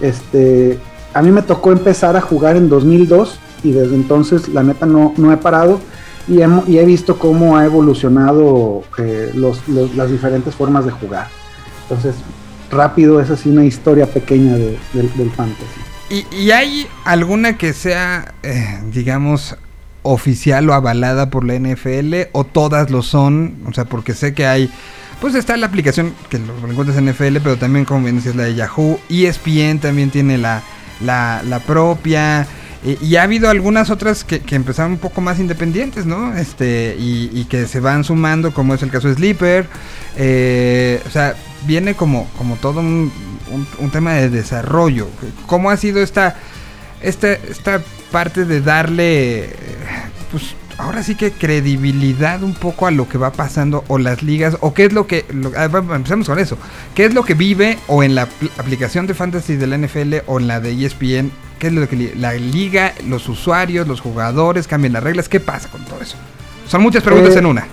Este, 0.00 0.78
a 1.14 1.22
mí 1.22 1.30
me 1.30 1.42
tocó 1.42 1.72
empezar 1.72 2.16
a 2.16 2.20
jugar 2.20 2.56
en 2.56 2.68
2002 2.68 3.38
y 3.62 3.72
desde 3.72 3.94
entonces 3.94 4.48
la 4.48 4.62
neta 4.62 4.86
no, 4.86 5.12
no 5.16 5.32
he 5.32 5.36
parado 5.36 5.80
y, 6.28 6.40
he 6.42 6.84
visto 6.84 7.18
cómo 7.18 7.56
ha 7.56 7.64
evolucionado 7.64 8.82
eh, 8.98 9.32
los- 9.34 9.66
las 9.68 10.10
diferentes 10.10 10.54
formas 10.54 10.84
de 10.84 10.92
jugar. 10.92 11.26
Entonces, 11.82 12.14
rápido 12.70 13.20
es 13.20 13.30
así 13.30 13.48
una 13.48 13.64
historia 13.64 14.06
pequeña 14.06 14.54
de- 14.54 14.78
del, 14.92 15.30
fantasy. 15.32 16.24
¿Y, 16.32 16.50
hay 16.52 16.86
alguna 17.04 17.58
que 17.58 17.72
sea, 17.72 18.34
digamos, 18.92 19.56
oficial 20.02 20.68
o 20.70 20.74
avalada 20.74 21.30
por 21.30 21.44
la 21.44 21.54
NFL? 21.58 22.14
¿O 22.32 22.44
todas 22.44 22.90
lo 22.90 23.02
son? 23.02 23.56
O 23.66 23.72
sea, 23.72 23.84
porque 23.84 24.14
sé 24.14 24.34
que 24.34 24.46
hay... 24.46 24.70
Pues 25.20 25.34
está 25.34 25.56
la 25.58 25.66
aplicación 25.66 26.14
que 26.30 26.38
lo 26.38 26.54
encuentras 26.66 26.96
en 26.96 27.04
NFL, 27.10 27.38
pero 27.42 27.56
también 27.58 27.84
como 27.84 28.04
bien 28.04 28.16
decías 28.16 28.36
la 28.36 28.44
de 28.44 28.54
Yahoo. 28.54 28.98
ESPN 29.10 29.78
también 29.78 30.10
tiene 30.10 30.38
la, 30.38 30.62
la, 31.04 31.42
la 31.46 31.58
propia. 31.60 32.46
eh, 32.86 32.96
y 33.02 33.16
ha 33.16 33.24
habido 33.24 33.50
algunas 33.50 33.90
otras 33.90 34.24
que, 34.24 34.40
que 34.40 34.54
empezaron 34.56 34.92
un 34.92 34.98
poco 34.98 35.20
más 35.20 35.38
independientes, 35.38 36.06
¿no? 36.06 36.34
Este, 36.34 36.96
y, 36.98 37.28
y 37.34 37.44
que 37.44 37.66
se 37.66 37.80
van 37.80 38.02
sumando, 38.02 38.54
como 38.54 38.72
es 38.72 38.82
el 38.82 38.90
caso 38.90 39.08
de 39.08 39.14
Sleeper. 39.16 39.66
Eh, 40.16 41.02
o 41.06 41.10
sea, 41.10 41.34
viene 41.66 41.92
como, 41.94 42.26
como 42.38 42.56
todo 42.56 42.80
un, 42.80 43.12
un- 43.52 43.66
un 43.78 43.90
tema 43.90 44.14
de 44.14 44.30
desarrollo. 44.30 45.08
¿Cómo 45.46 45.68
ha 45.70 45.76
sido 45.76 46.00
esta, 46.00 46.36
esta, 47.02 47.32
esta 47.34 47.82
parte 48.10 48.44
de 48.44 48.60
darle, 48.60 49.50
pues 50.30 50.54
ahora 50.78 51.02
sí 51.02 51.14
que 51.14 51.30
credibilidad 51.32 52.42
un 52.42 52.54
poco 52.54 52.86
a 52.86 52.90
lo 52.90 53.08
que 53.08 53.18
va 53.18 53.32
pasando 53.32 53.84
o 53.88 53.98
las 53.98 54.22
ligas 54.22 54.56
o 54.60 54.72
qué 54.74 54.86
es 54.86 54.92
lo 54.92 55.06
que, 55.06 55.24
lo- 55.32 55.52
ah, 55.56 55.64
empecemos 55.94 56.26
con 56.28 56.38
eso, 56.38 56.56
qué 56.94 57.04
es 57.04 57.14
lo 57.14 57.22
que 57.24 57.34
vive 57.34 57.78
o 57.86 58.02
en 58.02 58.14
la 58.14 58.26
pl- 58.26 58.50
aplicación 58.58 59.06
de 59.06 59.14
fantasy 59.14 59.56
de 59.56 59.66
la 59.66 59.76
NFL 59.76 60.14
o 60.26 60.40
en 60.40 60.48
la 60.48 60.60
de 60.60 60.72
ESPN, 60.72 61.30
qué 61.58 61.66
es 61.66 61.72
lo 61.72 61.86
que 61.88 62.14
la 62.16 62.32
liga, 62.34 62.94
los 63.06 63.28
usuarios, 63.28 63.86
los 63.86 64.00
jugadores 64.00 64.66
cambian 64.66 64.94
las 64.94 65.02
reglas, 65.02 65.28
qué 65.28 65.40
pasa 65.40 65.68
con 65.68 65.84
todo 65.84 66.00
eso. 66.00 66.16
Son 66.66 66.80
muchas 66.82 67.02
preguntas 67.02 67.34
Eh, 67.36 67.38
en 67.40 67.46
una. 67.46 67.66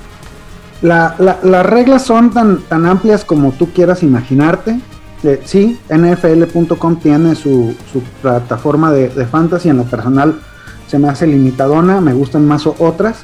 La- 0.82 1.16
la- 1.18 1.40
las 1.44 1.66
reglas 1.66 2.04
son 2.06 2.32
tan, 2.32 2.62
tan 2.64 2.86
amplias 2.86 3.24
como 3.26 3.52
tú 3.52 3.72
quieras 3.74 4.04
imaginarte. 4.04 4.78
Eh, 5.24 5.42
sí, 5.46 5.80
NFL.com 5.90 6.98
tiene 6.98 7.36
su, 7.36 7.76
su 7.92 8.02
plataforma 8.22 8.92
de, 8.92 9.10
de 9.10 9.26
fantasy. 9.26 9.70
En 9.70 9.78
lo 9.78 9.84
personal 9.84 10.40
se 10.88 10.98
me 10.98 11.10
hace 11.10 11.28
limitadona, 11.28 12.00
me 12.02 12.14
gustan 12.14 12.48
más 12.48 12.66
otras. 12.66 13.24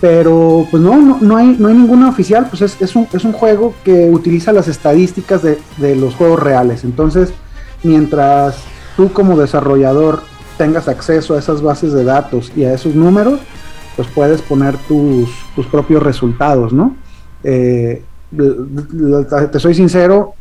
Pero 0.00 0.66
pues 0.70 0.82
no, 0.82 0.96
no, 0.96 1.18
no 1.20 1.36
hay, 1.36 1.56
no 1.58 1.68
hay 1.68 1.74
ninguna 1.74 2.08
oficial, 2.08 2.46
pues 2.48 2.62
es, 2.62 2.80
es, 2.80 2.96
un, 2.96 3.06
es 3.12 3.24
un 3.24 3.32
juego 3.32 3.74
que 3.84 4.10
utiliza 4.10 4.52
las 4.52 4.68
estadísticas 4.68 5.42
de, 5.42 5.58
de 5.76 5.96
los 5.96 6.14
juegos 6.14 6.40
reales. 6.40 6.84
Entonces, 6.84 7.32
mientras 7.82 8.56
tú 8.96 9.12
como 9.12 9.36
desarrollador 9.36 10.22
tengas 10.56 10.88
acceso 10.88 11.34
a 11.34 11.38
esas 11.38 11.60
bases 11.60 11.92
de 11.92 12.04
datos 12.04 12.52
y 12.56 12.64
a 12.64 12.72
esos 12.72 12.94
números, 12.94 13.40
pues 13.96 14.08
puedes 14.08 14.40
poner 14.40 14.76
tus, 14.88 15.28
tus 15.54 15.66
propios 15.66 16.02
resultados, 16.02 16.72
¿no? 16.72 16.96
Eh, 17.42 18.02
te 19.52 19.60
soy 19.60 19.74
sincero, 19.74 20.34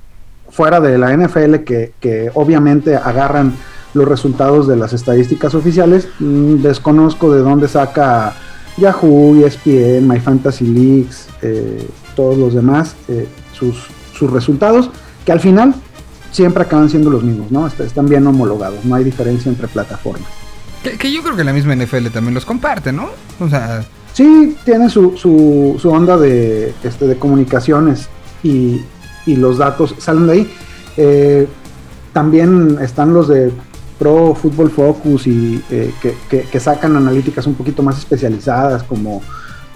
fuera 0.54 0.80
de 0.80 0.98
la 0.98 1.12
NFL, 1.18 1.56
que, 1.66 1.92
que 2.00 2.32
obviamente 2.36 2.96
agarran 2.96 3.54
los 3.94 4.08
resultados 4.08 4.68
de 4.68 4.76
las 4.78 4.94
estadísticas 4.94 5.54
oficiales, 5.56 6.08
mm, 6.20 6.62
desconozco 6.62 7.34
de 7.34 7.42
dónde 7.42 7.68
saca 7.68 8.34
Yahoo, 8.78 9.36
ESPN, 9.36 10.08
My 10.08 10.20
Fantasy 10.20 10.66
Leagues, 10.66 11.28
eh, 11.42 11.88
todos 12.16 12.38
los 12.38 12.54
demás, 12.54 12.96
eh, 13.08 13.28
sus, 13.52 13.88
sus 14.18 14.32
resultados, 14.32 14.90
que 15.26 15.32
al 15.32 15.40
final 15.40 15.76
siempre 16.32 16.64
acaban 16.64 16.90
siendo 16.90 17.10
los 17.12 17.24
mismos, 17.24 17.52
¿no? 17.52 17.68
Est- 17.68 17.80
Están 17.82 18.08
bien 18.08 18.26
homologados, 18.26 18.84
no 18.86 18.96
hay 18.96 19.04
diferencia 19.04 19.50
entre 19.50 19.68
plataformas. 19.68 20.28
Que, 20.84 20.98
que 20.98 21.12
yo 21.12 21.22
creo 21.22 21.36
que 21.36 21.44
la 21.44 21.54
misma 21.54 21.76
NFL 21.76 22.08
también 22.08 22.34
los 22.34 22.46
comparte, 22.46 22.92
¿no? 22.92 23.10
O 23.40 23.48
sea, 23.50 23.84
Sí, 24.14 24.56
tiene 24.64 24.90
su, 24.92 25.18
su, 25.18 25.78
su 25.82 25.90
onda 25.90 26.18
de, 26.18 26.72
este, 26.84 27.08
de 27.08 27.16
comunicaciones 27.18 28.10
y, 28.44 28.82
y 29.26 29.36
los 29.36 29.58
datos 29.58 29.96
salen 30.00 30.28
de 30.28 30.34
ahí. 30.34 30.54
Eh, 30.98 31.48
también 32.12 32.78
están 32.82 33.14
los 33.14 33.28
de 33.28 33.52
Pro 34.00 34.36
Football 34.36 34.70
Focus 34.70 35.28
y 35.28 35.64
eh, 35.70 35.94
que, 36.02 36.16
que- 36.30 36.42
que 36.44 36.60
sacan 36.60 36.96
analíticas 36.96 37.48
un 37.48 37.56
poquito 37.56 37.82
más 37.84 37.98
especializadas, 37.98 38.84
como 38.84 39.22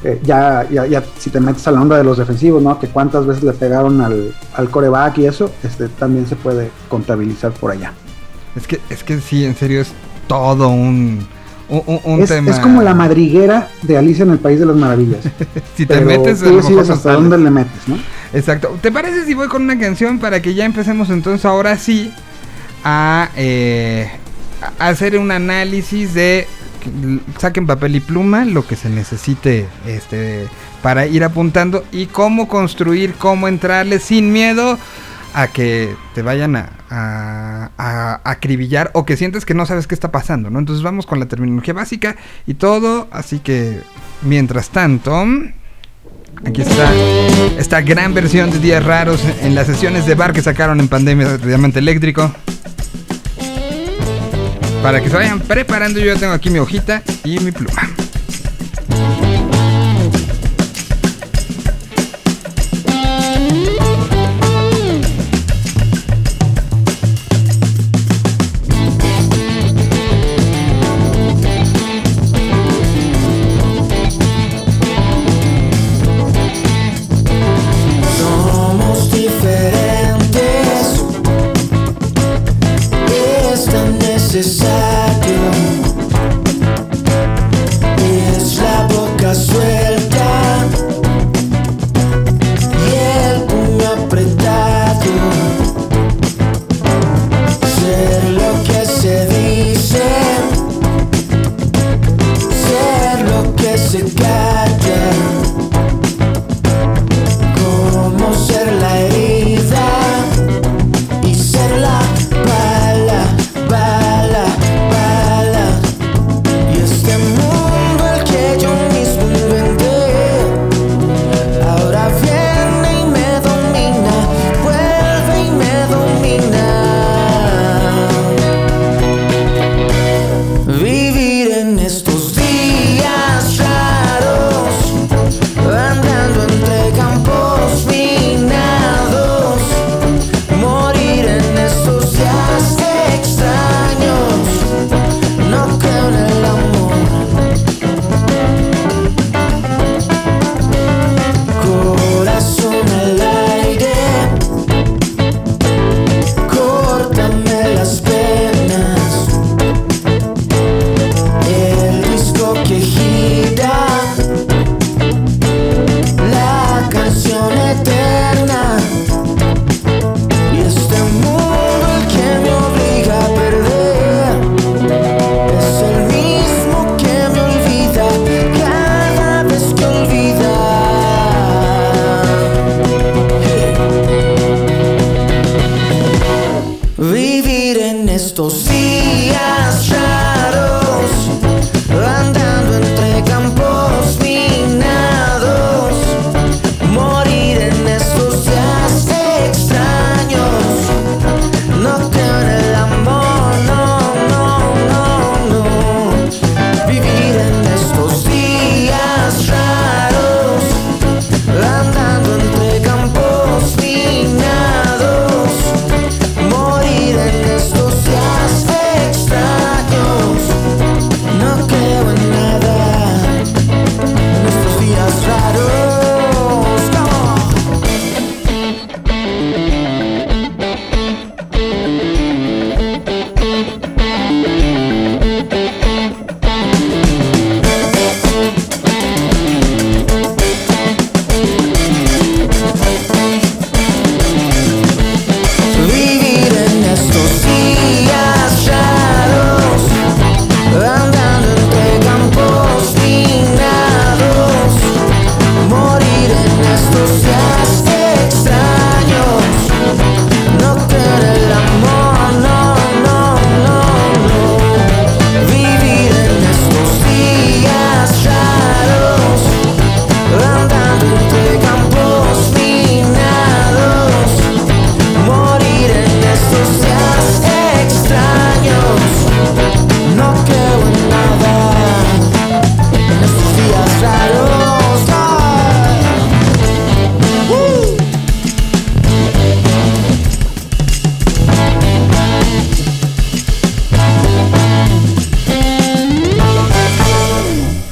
eh, 0.04 0.20
ya, 0.24 0.68
ya, 0.72 0.86
ya 0.86 1.04
si 1.18 1.30
te 1.32 1.40
metes 1.40 1.68
a 1.68 1.72
la 1.72 1.82
onda 1.82 1.98
de 1.98 2.04
los 2.04 2.18
defensivos, 2.18 2.62
¿no? 2.62 2.80
Que 2.80 2.88
cuántas 2.88 3.26
veces 3.26 3.44
le 3.44 3.54
pegaron 3.54 4.00
al, 4.02 4.34
al 4.54 4.70
coreback 4.70 5.18
y 5.20 5.26
eso, 5.26 5.50
este, 5.64 5.88
también 5.90 6.28
se 6.28 6.36
puede 6.36 6.70
contabilizar 6.88 7.52
por 7.54 7.72
allá. 7.72 7.94
es 8.56 8.68
que, 8.68 8.80
es 8.90 9.04
que 9.04 9.20
sí, 9.20 9.44
en 9.46 9.56
serio 9.56 9.82
es 9.82 9.92
todo 10.28 10.68
un, 10.70 11.26
un, 11.70 12.00
un- 12.04 12.22
Es, 12.22 12.30
tema. 12.30 12.52
es 12.52 12.60
como 12.60 12.84
la 12.84 12.94
madriguera 12.94 13.70
de 13.82 13.98
Alicia 13.98 14.24
en 14.24 14.32
el 14.32 14.40
País 14.40 14.60
de 14.60 14.66
las 14.68 14.76
Maravillas. 14.76 15.22
Si 15.76 15.86
te 15.88 15.96
pero 15.96 16.06
metes, 16.06 16.40
tú 16.42 16.56
decides 16.58 16.90
hasta 16.92 17.14
dónde 17.14 17.38
le 17.40 17.50
metes, 17.50 17.88
¿no? 17.88 17.98
Exacto. 18.34 18.78
¿Te 18.82 18.92
parece 18.92 19.26
si 19.26 19.34
voy 19.34 19.48
con 19.48 19.64
una 19.64 19.80
canción 19.80 20.20
para 20.20 20.42
que 20.42 20.54
ya 20.54 20.66
empecemos 20.66 21.10
entonces 21.10 21.46
ahora 21.46 21.78
sí 21.78 22.12
a, 22.84 23.30
eh, 23.36 24.10
a 24.80 24.88
hacer 24.90 25.18
un 25.18 25.32
análisis 25.32 26.14
de 26.14 26.48
saquen 27.40 27.68
papel 27.68 27.96
y 27.98 28.00
pluma 28.00 28.46
lo 28.46 28.66
que 28.66 28.76
se 28.78 28.90
necesite 28.90 29.66
este 29.86 30.48
para 30.82 31.06
ir 31.08 31.24
apuntando 31.24 31.84
y 31.92 32.06
cómo 32.06 32.48
construir, 32.48 33.14
cómo 33.16 33.48
entrarle 33.48 34.00
sin 34.00 34.32
miedo 34.32 34.78
a 35.34 35.48
que 35.48 35.94
te 36.16 36.22
vayan 36.22 36.56
a, 36.56 36.70
a- 36.90 37.70
a 37.78 38.22
acribillar 38.24 38.90
o 38.94 39.06
que 39.06 39.18
sientes 39.18 39.46
que 39.46 39.54
no 39.54 39.66
sabes 39.66 39.86
qué 39.88 39.96
está 39.96 40.12
pasando, 40.12 40.50
¿no? 40.50 40.60
Entonces 40.60 40.84
vamos 40.84 41.06
con 41.06 41.20
la 41.20 41.26
terminología 41.28 41.74
básica 41.74 42.16
y 42.46 42.54
todo, 42.54 43.08
así 43.12 43.40
que 43.40 43.82
mientras 44.22 44.70
tanto, 44.70 45.26
aquí 46.46 46.62
está 46.62 46.92
esta 47.58 47.82
gran 47.82 48.14
versión 48.14 48.52
de 48.52 48.60
Días 48.60 48.84
Raros 48.84 49.22
en 49.42 49.56
las 49.56 49.68
sesiones 49.68 50.06
de 50.06 50.16
bar 50.16 50.34
que 50.34 50.42
sacaron 50.42 50.80
en 50.80 50.88
pandemia 50.88 51.38
de 51.38 51.48
Diamante 51.48 51.80
Eléctrico. 51.80 52.32
Para 54.82 55.02
que 55.02 55.10
se 55.10 55.16
vayan 55.16 55.40
preparando, 55.40 56.00
yo 56.00 56.18
tengo 56.18 56.34
aquí 56.34 56.50
mi 56.50 56.60
hojita 56.60 57.02
y 57.24 57.40
mi 57.40 57.52
pluma. 57.52 57.82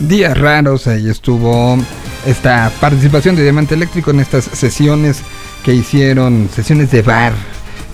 Días 0.07 0.38
raros, 0.38 0.86
ahí 0.86 1.10
estuvo 1.10 1.77
esta 2.27 2.72
participación 2.80 3.36
de 3.36 3.41
Diamante 3.41 3.73
Eléctrico 3.73 4.11
en 4.11 4.19
estas 4.19 4.44
sesiones 4.44 5.23
que 5.64 5.73
hicieron, 5.73 6.48
sesiones 6.53 6.91
de 6.91 7.02
bar, 7.02 7.34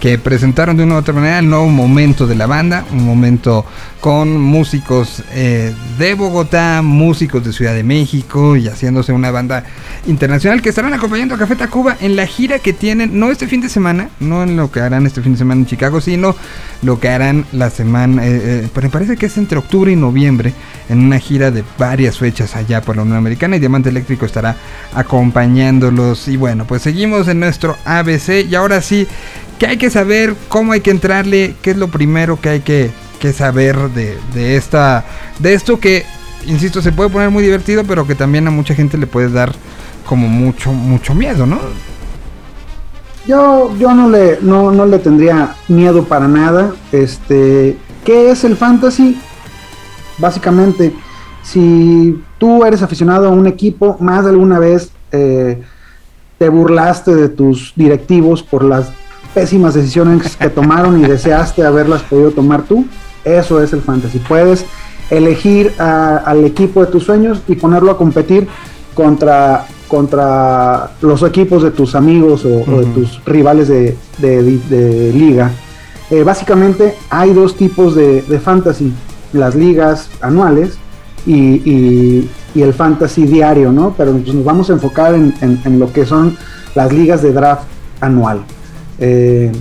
que 0.01 0.17
presentaron 0.17 0.75
de 0.75 0.83
una 0.83 0.95
u 0.95 0.97
otra 0.97 1.13
manera 1.13 1.37
el 1.37 1.47
nuevo 1.47 1.69
momento 1.69 2.25
de 2.25 2.33
la 2.33 2.47
banda, 2.47 2.83
un 2.91 3.05
momento 3.05 3.63
con 3.99 4.35
músicos 4.41 5.23
eh, 5.31 5.71
de 5.99 6.15
Bogotá, 6.15 6.81
músicos 6.81 7.45
de 7.45 7.53
Ciudad 7.53 7.75
de 7.75 7.83
México 7.83 8.57
y 8.57 8.67
haciéndose 8.67 9.13
una 9.13 9.29
banda 9.29 9.63
internacional 10.07 10.59
que 10.63 10.69
estarán 10.69 10.95
acompañando 10.95 11.35
a 11.35 11.37
Café 11.37 11.55
Tacuba 11.55 11.97
en 12.01 12.15
la 12.15 12.25
gira 12.25 12.57
que 12.57 12.73
tienen, 12.73 13.19
no 13.19 13.29
este 13.29 13.47
fin 13.47 13.61
de 13.61 13.69
semana, 13.69 14.09
no 14.19 14.41
en 14.41 14.57
lo 14.57 14.71
que 14.71 14.79
harán 14.79 15.05
este 15.05 15.21
fin 15.21 15.33
de 15.33 15.37
semana 15.37 15.61
en 15.61 15.67
Chicago, 15.67 16.01
sino 16.01 16.35
lo 16.81 16.99
que 16.99 17.09
harán 17.09 17.45
la 17.51 17.69
semana, 17.69 18.25
eh, 18.25 18.69
eh, 18.73 18.81
me 18.81 18.89
parece 18.89 19.17
que 19.17 19.27
es 19.27 19.37
entre 19.37 19.59
octubre 19.59 19.91
y 19.91 19.95
noviembre, 19.95 20.55
en 20.89 20.99
una 20.99 21.19
gira 21.19 21.51
de 21.51 21.63
varias 21.77 22.17
fechas 22.17 22.55
allá 22.55 22.81
por 22.81 22.95
la 22.95 23.03
Unión 23.03 23.17
Americana 23.17 23.55
y 23.55 23.59
Diamante 23.59 23.89
Eléctrico 23.89 24.25
estará 24.25 24.57
acompañándolos. 24.95 26.27
Y 26.27 26.37
bueno, 26.37 26.65
pues 26.65 26.81
seguimos 26.81 27.27
en 27.27 27.39
nuestro 27.39 27.77
ABC 27.85 28.47
y 28.49 28.55
ahora 28.55 28.81
sí, 28.81 29.07
¿qué 29.61 29.67
hay 29.67 29.77
que 29.77 29.91
saber? 29.91 30.35
¿Cómo 30.47 30.71
hay 30.71 30.81
que 30.81 30.89
entrarle? 30.89 31.53
¿Qué 31.61 31.69
es 31.69 31.77
lo 31.77 31.89
primero 31.89 32.41
que 32.41 32.49
hay 32.49 32.59
que, 32.61 32.89
que 33.19 33.31
saber 33.31 33.77
de, 33.91 34.17
de 34.33 34.55
esta, 34.55 35.05
de 35.37 35.53
esto 35.53 35.79
que, 35.79 36.03
insisto, 36.47 36.81
se 36.81 36.91
puede 36.91 37.11
poner 37.11 37.29
muy 37.29 37.43
divertido, 37.43 37.83
pero 37.83 38.07
que 38.07 38.15
también 38.15 38.47
a 38.47 38.49
mucha 38.49 38.73
gente 38.73 38.97
le 38.97 39.05
puede 39.05 39.29
dar 39.29 39.53
como 40.07 40.27
mucho, 40.27 40.73
mucho 40.73 41.13
miedo, 41.13 41.45
¿no? 41.45 41.59
Yo, 43.27 43.77
yo 43.77 43.93
no 43.93 44.09
le, 44.09 44.39
no, 44.41 44.71
no 44.71 44.87
le 44.87 44.97
tendría 44.97 45.55
miedo 45.67 46.05
para 46.05 46.27
nada. 46.27 46.73
Este, 46.91 47.77
¿qué 48.03 48.31
es 48.31 48.43
el 48.43 48.57
fantasy? 48.57 49.21
Básicamente, 50.17 50.91
si 51.43 52.19
tú 52.39 52.65
eres 52.65 52.81
aficionado 52.81 53.27
a 53.27 53.29
un 53.29 53.45
equipo, 53.45 53.95
más 53.99 54.23
de 54.23 54.31
alguna 54.31 54.57
vez 54.57 54.91
eh, 55.11 55.61
te 56.39 56.49
burlaste 56.49 57.13
de 57.13 57.29
tus 57.29 57.73
directivos 57.75 58.41
por 58.41 58.63
las 58.63 58.91
pésimas 59.33 59.73
decisiones 59.73 60.35
que 60.35 60.49
tomaron 60.49 60.99
y 61.03 61.07
deseaste 61.07 61.63
haberlas 61.65 62.01
podido 62.03 62.31
tomar 62.31 62.63
tú, 62.63 62.85
eso 63.23 63.61
es 63.61 63.71
el 63.73 63.81
fantasy. 63.81 64.19
Puedes 64.19 64.65
elegir 65.09 65.73
a- 65.79 66.17
al 66.17 66.43
equipo 66.45 66.83
de 66.85 66.91
tus 66.91 67.03
sueños 67.03 67.41
y 67.47 67.55
ponerlo 67.55 67.91
a 67.91 67.97
competir 67.97 68.47
contra, 68.93 69.65
contra 69.87 70.91
los 71.01 71.21
equipos 71.23 71.63
de 71.63 71.71
tus 71.71 71.95
amigos 71.95 72.45
o, 72.45 72.49
o 72.71 72.79
de 72.79 72.85
tus 72.93 73.23
rivales 73.25 73.67
de, 73.67 73.97
de- 74.19 74.57
de 74.69 75.13
liga. 75.13 75.51
Eh, 76.09 76.23
básicamente 76.23 76.95
hay 77.09 77.33
dos 77.33 77.55
tipos 77.55 77.95
de, 77.95 78.21
de 78.23 78.39
fantasy, 78.39 78.91
las 79.33 79.55
ligas 79.55 80.09
anuales 80.21 80.77
y, 81.25 81.35
y- 81.69 82.29
y 82.53 82.61
el 82.63 82.73
fantasy 82.73 83.25
diario, 83.25 83.71
¿no? 83.71 83.93
Pero 83.97 84.11
pues, 84.13 84.33
nos 84.33 84.43
vamos 84.43 84.69
a 84.69 84.73
enfocar 84.73 85.13
en, 85.15 85.33
en- 85.41 85.61
en 85.63 85.79
lo 85.79 85.91
que 85.93 86.05
son 86.05 86.37
las 86.75 86.91
ligas 86.91 87.21
de 87.21 87.31
draft 87.31 87.63
anual. 88.01 88.41
Eh, 89.01 89.51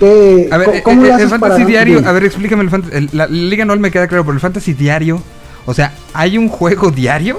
¿qué- 0.00 0.48
A 0.50 0.56
ver, 0.56 0.66
co- 0.68 0.74
eh, 0.74 0.82
¿cómo 0.82 1.04
eh, 1.04 1.08
le 1.08 1.22
el 1.24 1.28
fantasy 1.28 1.38
para- 1.38 1.64
diario, 1.66 2.02
a 2.06 2.12
ver, 2.12 2.24
explícame 2.24 2.62
el 2.62 2.70
fantasy, 2.70 3.08
la 3.12 3.26
liga 3.26 3.64
anual 3.64 3.80
me 3.80 3.90
queda 3.90 4.06
claro, 4.08 4.24
pero 4.24 4.34
el 4.34 4.40
fantasy 4.40 4.72
diario, 4.72 5.20
o 5.66 5.74
sea, 5.74 5.92
¿hay 6.14 6.38
un 6.38 6.48
juego 6.48 6.90
diario? 6.90 7.36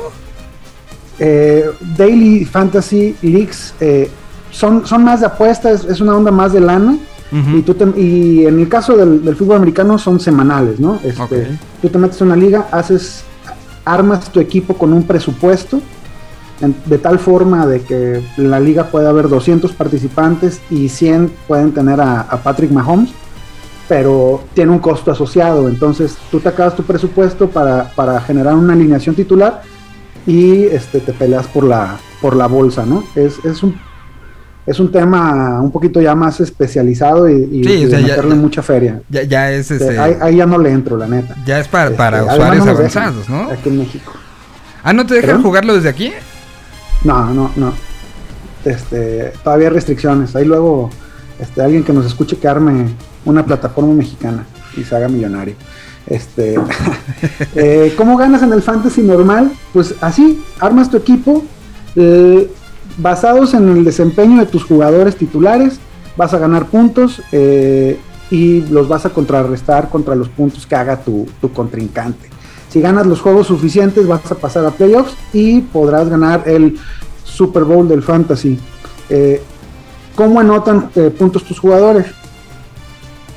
Eh, 1.19 1.65
Daily 1.97 2.45
Fantasy 2.45 3.15
Leagues 3.21 3.73
eh, 3.79 4.09
son, 4.51 4.85
son 4.85 5.03
más 5.03 5.19
de 5.21 5.25
apuestas, 5.27 5.83
es 5.85 5.99
una 6.01 6.15
onda 6.15 6.31
más 6.31 6.53
de 6.53 6.59
lana. 6.61 6.97
Y, 7.31 7.61
tú 7.61 7.75
te- 7.75 7.99
y 8.01 8.47
en 8.47 8.59
el 8.59 8.67
caso 8.67 8.97
del, 8.97 9.23
del 9.23 9.35
fútbol 9.35 9.57
americano 9.57 9.99
son 9.99 10.19
semanales, 10.19 10.79
¿no? 10.79 10.99
Este. 11.03 11.47
Tú 11.79 11.87
te 11.87 11.97
metes 11.99 12.19
en 12.21 12.27
una 12.27 12.35
liga, 12.35 12.67
haces, 12.71 13.21
armas 13.85 14.31
tu 14.31 14.39
equipo 14.39 14.73
con 14.75 14.91
un 14.93 15.03
presupuesto, 15.03 15.79
de 16.61 16.97
tal 16.97 17.19
forma 17.19 17.65
de 17.65 17.81
que 17.81 18.21
en 18.37 18.51
la 18.51 18.59
liga 18.59 18.85
puede 18.91 19.07
haber 19.07 19.29
200 19.29 19.71
participantes 19.73 20.59
y 20.69 20.89
100 20.89 21.31
pueden 21.47 21.71
tener 21.71 22.01
a, 22.01 22.21
a 22.21 22.37
Patrick 22.43 22.71
Mahomes, 22.71 23.11
pero 23.87 24.43
tiene 24.53 24.71
un 24.71 24.79
costo 24.79 25.11
asociado. 25.11 25.67
Entonces 25.69 26.17
tú 26.29 26.39
te 26.39 26.49
acabas 26.49 26.75
tu 26.75 26.83
presupuesto 26.83 27.49
para, 27.49 27.89
para 27.95 28.19
generar 28.21 28.55
una 28.55 28.73
alineación 28.73 29.15
titular 29.15 29.61
y 30.27 30.63
este, 30.65 30.99
te 30.99 31.13
peleas 31.13 31.47
por 31.47 31.63
la, 31.63 31.97
por 32.21 32.35
la 32.35 32.47
bolsa, 32.47 32.85
¿no? 32.85 33.03
Es, 33.15 33.43
es 33.45 33.63
un 33.63 33.79
es 34.65 34.79
un 34.79 34.91
tema 34.91 35.59
un 35.61 35.71
poquito 35.71 35.99
ya 35.99 36.13
más 36.13 36.39
especializado 36.41 37.27
y, 37.27 37.49
y- 37.51 37.63
Sí, 37.63 37.71
y 37.73 37.85
o 37.85 37.89
de 37.89 38.01
ya- 38.01 38.07
meterle 38.09 38.35
mucha 38.35 38.61
feria. 38.61 39.01
Ya, 39.09 39.23
ya 39.23 39.51
es 39.51 39.71
Este, 39.71 39.85
este, 39.85 39.97
ahí, 39.99 40.15
ahí 40.21 40.35
ya 40.35 40.45
no 40.45 40.59
le 40.59 40.69
entro, 40.71 40.95
la 40.95 41.07
neta. 41.07 41.33
ya 41.43 41.59
es 41.59 41.67
para, 41.67 41.89
para 41.95 42.19
Este, 42.19 42.33
usuarios 42.33 42.65
no 42.65 42.71
avanzados, 42.73 43.27
dejan 43.27 43.47
¿no? 43.47 43.51
Aquí 43.51 43.69
en 43.69 43.77
México. 43.79 44.11
Ah, 44.83 44.93
¿no 44.93 45.07
te 45.07 45.15
dejan 45.15 45.27
¿Perdón? 45.29 45.43
jugarlo 45.43 45.73
desde 45.73 45.89
aquí? 45.89 46.11
No, 47.03 47.33
no, 47.33 47.51
no. 47.55 47.73
Este, 48.65 49.33
todavía 49.43 49.67
hay 49.67 49.73
restricciones. 49.73 50.35
Ahí 50.35 50.45
luego 50.45 50.89
este, 51.39 51.61
alguien 51.61 51.83
que 51.83 51.93
nos 51.93 52.05
escuche 52.05 52.37
que 52.37 52.47
arme 52.47 52.87
una 53.25 53.45
plataforma 53.45 53.93
mexicana 53.93 54.45
y 54.75 54.83
se 54.83 54.95
haga 54.95 55.07
millonario. 55.07 55.55
Este, 56.07 56.55
eh, 57.55 57.93
¿Cómo 57.97 58.17
ganas 58.17 58.41
en 58.43 58.51
el 58.51 58.61
fantasy 58.61 59.01
normal? 59.01 59.51
Pues 59.73 59.95
así, 60.01 60.43
armas 60.59 60.89
tu 60.89 60.97
equipo 60.97 61.43
eh, 61.95 62.51
basados 62.97 63.53
en 63.53 63.69
el 63.69 63.85
desempeño 63.85 64.39
de 64.39 64.45
tus 64.45 64.63
jugadores 64.63 65.15
titulares, 65.15 65.79
vas 66.17 66.33
a 66.33 66.39
ganar 66.39 66.65
puntos 66.65 67.21
eh, 67.31 67.99
y 68.29 68.61
los 68.67 68.87
vas 68.87 69.05
a 69.05 69.11
contrarrestar 69.11 69.89
contra 69.89 70.15
los 70.15 70.29
puntos 70.29 70.65
que 70.65 70.75
haga 70.75 70.97
tu, 70.97 71.27
tu 71.39 71.51
contrincante. 71.51 72.29
Si 72.69 72.81
ganas 72.81 73.07
los 73.07 73.21
juegos 73.21 73.47
suficientes, 73.47 74.07
vas 74.07 74.31
a 74.31 74.35
pasar 74.35 74.65
a 74.65 74.71
playoffs 74.71 75.15
y 75.33 75.61
podrás 75.61 76.07
ganar 76.07 76.43
el 76.47 76.77
Super 77.23 77.63
Bowl 77.63 77.87
del 77.87 78.03
Fantasy. 78.03 78.59
Eh, 79.09 79.41
¿Cómo 80.15 80.39
anotan 80.39 80.89
eh, 80.95 81.09
puntos 81.17 81.43
tus 81.43 81.59
jugadores? 81.59 82.05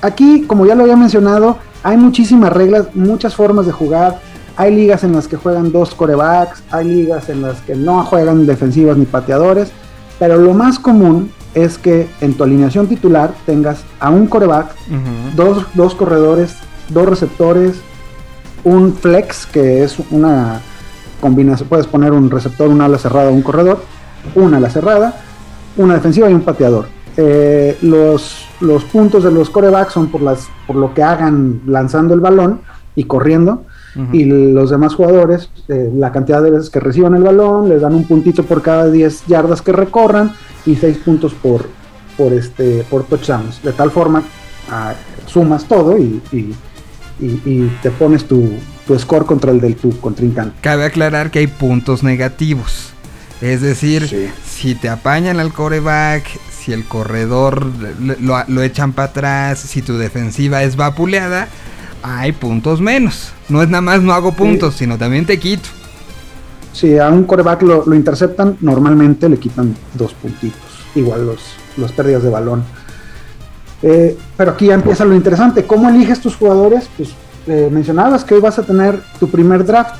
aquí, 0.03 0.43
como 0.47 0.67
ya 0.67 0.75
lo 0.75 0.83
había 0.83 0.97
mencionado, 0.97 1.57
hay 1.83 1.97
muchísimas 1.97 2.53
reglas, 2.53 2.95
muchas 2.95 3.35
formas 3.35 3.65
de 3.65 3.73
jugar. 3.73 4.21
Hay 4.57 4.75
ligas 4.75 5.03
en 5.03 5.15
las 5.15 5.29
que 5.29 5.37
juegan 5.37 5.73
dos 5.73 5.95
corebacks, 5.95 6.63
hay 6.71 6.87
ligas 6.87 7.31
en 7.31 7.41
las 7.41 7.63
que 7.63 7.75
no 7.75 8.05
juegan 8.05 8.45
defensivas 8.45 8.99
ni 8.99 9.07
pateadores, 9.07 9.73
pero 10.19 10.37
lo 10.37 10.53
más 10.53 10.79
común 10.79 11.33
es 11.55 11.79
que 11.79 12.07
en 12.21 12.35
tu 12.35 12.45
alineación 12.45 12.87
titular 12.87 13.33
tengas 13.47 13.83
a 13.99 14.11
un 14.11 14.27
coreback, 14.27 14.75
dos, 15.35 15.65
dos 15.73 15.95
corredores, 15.95 16.57
dos 16.91 17.07
receptores, 17.07 17.77
un 18.65 18.95
flex, 18.95 19.47
que 19.47 19.83
es 19.85 19.97
una 20.11 20.61
combinación, 21.21 21.69
puedes 21.69 21.87
poner 21.87 22.13
un 22.13 22.31
receptor, 22.31 22.69
un 22.69 22.81
ala 22.81 22.99
cerrada, 22.99 23.31
un 23.31 23.43
corredor, 23.43 23.83
una 24.35 24.57
ala 24.59 24.71
cerrada, 24.71 25.21
una 25.77 25.95
defensiva 25.95 26.31
y 26.31 26.35
un 26.35 26.43
pateador. 26.43 26.87
Eh, 27.17 27.77
los, 27.83 28.47
los 28.61 28.85
puntos 28.85 29.23
de 29.25 29.31
los 29.31 29.51
corebacks 29.51 29.93
son 29.93 30.09
por, 30.09 30.23
las, 30.23 30.49
por 30.67 30.77
lo 30.77 30.95
que 30.95 31.03
hagan 31.03 31.61
lanzando 31.67 32.15
el 32.15 32.21
balón 32.21 32.61
y 32.95 33.05
corriendo. 33.05 33.65
Y 34.11 34.25
los 34.25 34.71
demás 34.71 34.95
jugadores, 34.95 35.51
eh, 35.69 35.91
la 35.95 36.11
cantidad 36.13 36.43
de 36.43 36.51
veces 36.51 36.71
que 36.71 36.81
reciban 36.81 37.15
el 37.15 37.23
balón, 37.23 37.69
les 37.69 37.83
dan 37.83 37.95
un 37.95 38.05
puntito 38.05 38.43
por 38.43 38.63
cada 38.63 38.91
10 38.91 39.27
yardas 39.27 39.61
que 39.61 39.71
recorran 39.73 40.33
y 40.65 40.77
6 40.77 40.97
puntos 41.05 41.35
por, 41.35 41.67
por, 42.17 42.33
este, 42.33 42.87
por 42.89 43.05
touchdowns. 43.05 43.63
De 43.63 43.73
tal 43.75 43.91
forma, 43.91 44.23
ah, 44.71 44.95
sumas 45.27 45.65
todo 45.67 45.99
y, 45.99 46.23
y- 46.33 46.55
y- 47.25 47.41
y 47.45 47.79
te 47.83 47.91
pones 47.91 48.25
tu, 48.27 48.51
tu 48.87 48.99
score 48.99 49.25
contra 49.25 49.51
el 49.53 49.61
del 49.61 49.77
tu 49.77 49.99
contrincante. 50.01 50.55
Cabe 50.61 50.85
aclarar 50.85 51.31
que 51.31 51.39
hay 51.39 51.47
puntos 51.47 52.03
negativos. 52.03 52.91
Es 53.41 53.61
decir, 53.61 54.07
Sí. 54.09 54.29
si 54.47 54.75
te 54.75 54.89
apañan 54.89 55.41
al 55.41 55.53
coreback, 55.53 56.25
si 56.57 56.73
el 56.73 56.85
corredor 56.85 57.67
lo, 58.21 58.45
lo 58.47 58.63
echan 58.63 58.93
para 58.93 59.09
atrás, 59.09 59.59
si 59.59 59.83
tu 59.83 59.97
defensiva 59.99 60.63
es 60.63 60.77
vapuleada, 60.77 61.49
hay 62.05 62.33
puntos 62.33 62.81
menos. 62.81 63.33
No 63.49 63.63
es 63.63 63.69
nada 63.69 63.81
más 63.83 64.01
no 64.03 64.13
hago 64.13 64.33
puntos, 64.33 64.75
sino 64.77 64.97
también 64.99 65.27
te 65.27 65.39
quito. 65.39 65.69
Si 66.73 66.99
a 66.99 67.09
un 67.09 67.25
coreback 67.25 67.63
lo, 67.63 67.85
lo 67.85 67.95
interceptan, 67.95 68.57
normalmente 68.61 69.29
le 69.29 69.39
quitan 69.39 69.75
dos 69.95 70.15
puntitos. 70.15 70.61
Igual 70.95 71.27
los, 71.27 71.41
las 71.77 71.93
pérdidas 71.93 72.23
de 72.23 72.31
balón. 72.31 72.65
Eh, 73.83 74.17
pero 74.37 74.53
aquí 74.53 74.67
ya 74.67 74.75
empieza 74.75 75.05
lo 75.05 75.15
interesante. 75.15 75.65
¿Cómo 75.65 75.89
eliges 75.89 76.21
tus 76.21 76.37
jugadores? 76.37 76.89
Pues 76.97 77.11
eh, 77.49 77.69
mencionabas 77.73 78.25
que 78.25 78.35
hoy 78.35 78.41
vas 78.41 78.59
a 78.59 78.63
tener 78.63 79.01
tu 79.19 79.29
primer 79.29 79.65
draft. 79.65 79.97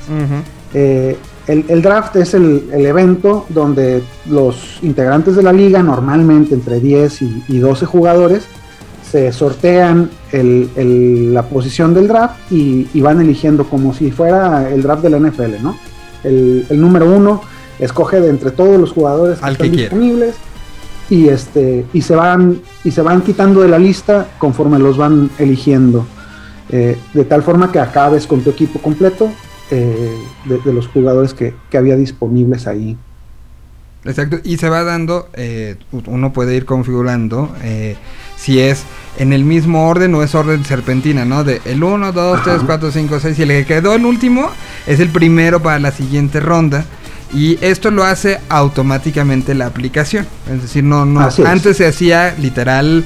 Eh, 0.75 1.17
el, 1.49 1.65
el 1.69 1.83
draft 1.83 2.15
es 2.17 2.35
el, 2.35 2.69
el 2.73 2.87
evento 2.87 3.47
donde 3.49 4.03
los 4.31 4.79
integrantes 4.83 5.35
de 5.35 5.43
la 5.43 5.53
liga, 5.53 5.83
normalmente 5.83 6.55
entre 6.55 6.79
10 6.79 7.23
y, 7.23 7.45
y 7.49 7.59
12 7.59 7.85
jugadores, 7.87 8.45
se 9.11 9.33
sortean 9.33 10.09
el- 10.31 10.71
el- 10.77 11.35
la 11.35 11.43
posición 11.43 11.93
del 11.95 12.07
draft 12.09 12.37
y, 12.53 12.87
y 12.95 13.01
van 13.01 13.21
eligiendo 13.21 13.65
como 13.65 13.93
si 13.93 14.11
fuera 14.13 14.71
el 14.71 14.83
draft 14.83 15.03
de 15.03 15.11
la 15.11 15.19
NFL, 15.19 15.61
¿no? 15.63 15.77
El, 16.25 16.65
el 16.71 16.81
número 16.81 17.11
uno 17.13 17.43
escoge 17.81 18.21
de 18.21 18.31
entre 18.31 18.53
todos 18.53 18.81
los 18.81 18.93
jugadores 18.93 19.41
que 19.41 19.45
Al 19.45 19.57
que 19.57 19.65
están 19.65 19.77
quiera. 19.77 19.97
Y 21.11 21.29
este 21.29 21.85
y 21.93 22.03
se 22.03 22.15
van 22.15 22.61
y 22.85 22.91
se 22.91 23.03
van 23.03 23.23
quitando 23.23 23.61
de 23.61 23.69
la 23.69 23.79
lista 23.79 24.29
conforme 24.39 24.79
los 24.79 24.97
van 24.97 25.31
eligiendo 25.39 26.07
eh, 26.71 26.97
de 27.13 27.25
tal 27.25 27.43
forma 27.43 27.71
que 27.71 27.79
acabes 27.79 28.27
con 28.27 28.41
tu 28.41 28.51
equipo 28.51 28.79
completo 28.81 29.31
eh, 29.71 30.17
de, 30.47 30.59
de 30.59 30.73
los 30.73 30.89
jugadores 30.89 31.35
que, 31.35 31.55
que 31.71 31.77
había 31.77 31.97
disponibles 31.97 32.67
ahí. 32.67 32.97
Exacto, 34.05 34.39
y 34.43 34.57
se 34.57 34.69
va 34.69 34.83
dando, 34.83 35.29
eh, 35.35 35.77
uno 36.07 36.33
puede 36.33 36.57
ir 36.57 36.65
configurando 36.65 37.55
si 38.37 38.59
es 38.59 38.85
en 39.19 39.33
el 39.33 39.45
mismo 39.45 39.89
orden 39.89 40.15
o 40.17 40.23
es 40.25 40.35
orden 40.35 40.65
serpentina, 40.65 41.25
¿no? 41.25 41.45
De 41.45 41.61
el 41.65 41.85
1, 41.85 42.11
2, 42.11 42.43
3, 42.43 42.63
4, 42.67 42.91
5, 42.91 43.21
6 43.21 43.39
y 43.39 43.43
el 43.43 43.49
que 43.49 43.67
quedó 43.67 43.95
el 43.95 44.05
último 44.05 44.51
es 44.87 44.99
el 44.99 45.11
primero 45.11 45.63
para 45.63 45.79
la 45.79 45.93
siguiente 45.93 46.41
ronda. 46.41 46.85
Y 47.35 47.59
esto 47.63 47.91
lo 47.91 48.05
hace 48.05 48.41
automáticamente 48.49 49.55
la 49.55 49.67
aplicación. 49.67 50.27
Es 50.51 50.63
decir, 50.63 50.85
no, 50.85 51.07
no. 51.07 51.29
Antes 51.47 51.79
se 51.79 51.87
hacía 51.87 52.35
literal, 52.39 53.05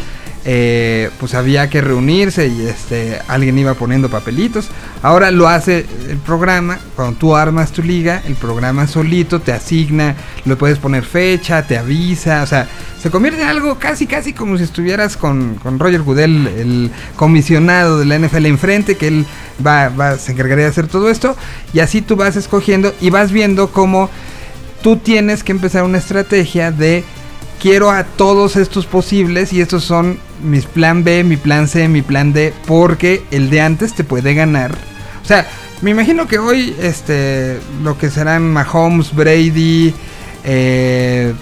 eh, 0.49 1.11
pues 1.19 1.35
había 1.35 1.69
que 1.69 1.81
reunirse 1.81 2.47
y 2.47 2.67
este 2.67 3.19
alguien 3.27 3.59
iba 3.59 3.75
poniendo 3.75 4.09
papelitos. 4.09 4.69
Ahora 5.03 5.33
lo 5.33 5.49
hace 5.49 5.85
el 6.09 6.19
programa. 6.19 6.79
Cuando 6.95 7.19
tú 7.19 7.35
armas 7.35 7.73
tu 7.73 7.83
liga, 7.83 8.23
el 8.25 8.37
programa 8.37 8.87
solito 8.87 9.41
te 9.41 9.51
asigna, 9.51 10.15
le 10.45 10.55
puedes 10.55 10.79
poner 10.79 11.05
fecha, 11.05 11.67
te 11.67 11.77
avisa. 11.77 12.45
O 12.45 12.47
sea, 12.47 12.69
se 13.03 13.11
convierte 13.11 13.43
en 13.43 13.49
algo 13.49 13.81
casi, 13.81 14.07
casi 14.07 14.33
como 14.33 14.57
si 14.57 14.63
estuvieras 14.63 15.17
con, 15.17 15.57
con 15.57 15.81
Roger 15.81 16.03
Goodell, 16.03 16.47
el 16.47 16.91
comisionado 17.17 17.99
de 17.99 18.05
la 18.05 18.17
NFL 18.17 18.47
enfrente, 18.47 18.97
que 18.97 19.09
él 19.09 19.27
va, 19.67 19.89
va, 19.89 20.17
se 20.17 20.31
encargaría 20.31 20.67
de 20.67 20.71
hacer 20.71 20.87
todo 20.87 21.11
esto. 21.11 21.37
Y 21.73 21.81
así 21.81 22.03
tú 22.03 22.15
vas 22.15 22.37
escogiendo 22.37 22.95
y 23.01 23.11
vas 23.11 23.33
viendo 23.33 23.73
cómo 23.73 24.11
tú 24.81 24.97
tienes 24.97 25.43
que 25.43 25.51
empezar 25.51 25.83
una 25.83 25.99
estrategia 25.99 26.71
de 26.71 27.03
quiero 27.61 27.91
a 27.91 28.05
todos 28.05 28.57
estos 28.57 28.87
posibles 28.87 29.53
y 29.53 29.61
estos 29.61 29.85
son 29.85 30.19
mis 30.43 30.67
plan 30.67 31.05
B, 31.05 31.25
mi 31.25 31.37
plan 31.37 31.69
C, 31.69 31.89
mi 31.89 32.03
plan 32.03 32.33
D, 32.33 32.53
porque 32.67 33.25
el 33.31 33.51
de 33.51 33.61
antes 33.61 33.95
te 33.95 34.05
puede 34.05 34.35
ganar. 34.35 34.73
O 35.23 35.27
sea, 35.27 35.47
me 35.83 35.91
imagino 35.91 36.27
que 36.27 36.39
hoy 36.39 36.75
este 36.81 37.59
lo 37.83 37.99
que 37.99 38.11
serán 38.11 38.51
Mahomes, 38.53 39.15
Brady, 39.15 39.95
eh, 40.45 41.35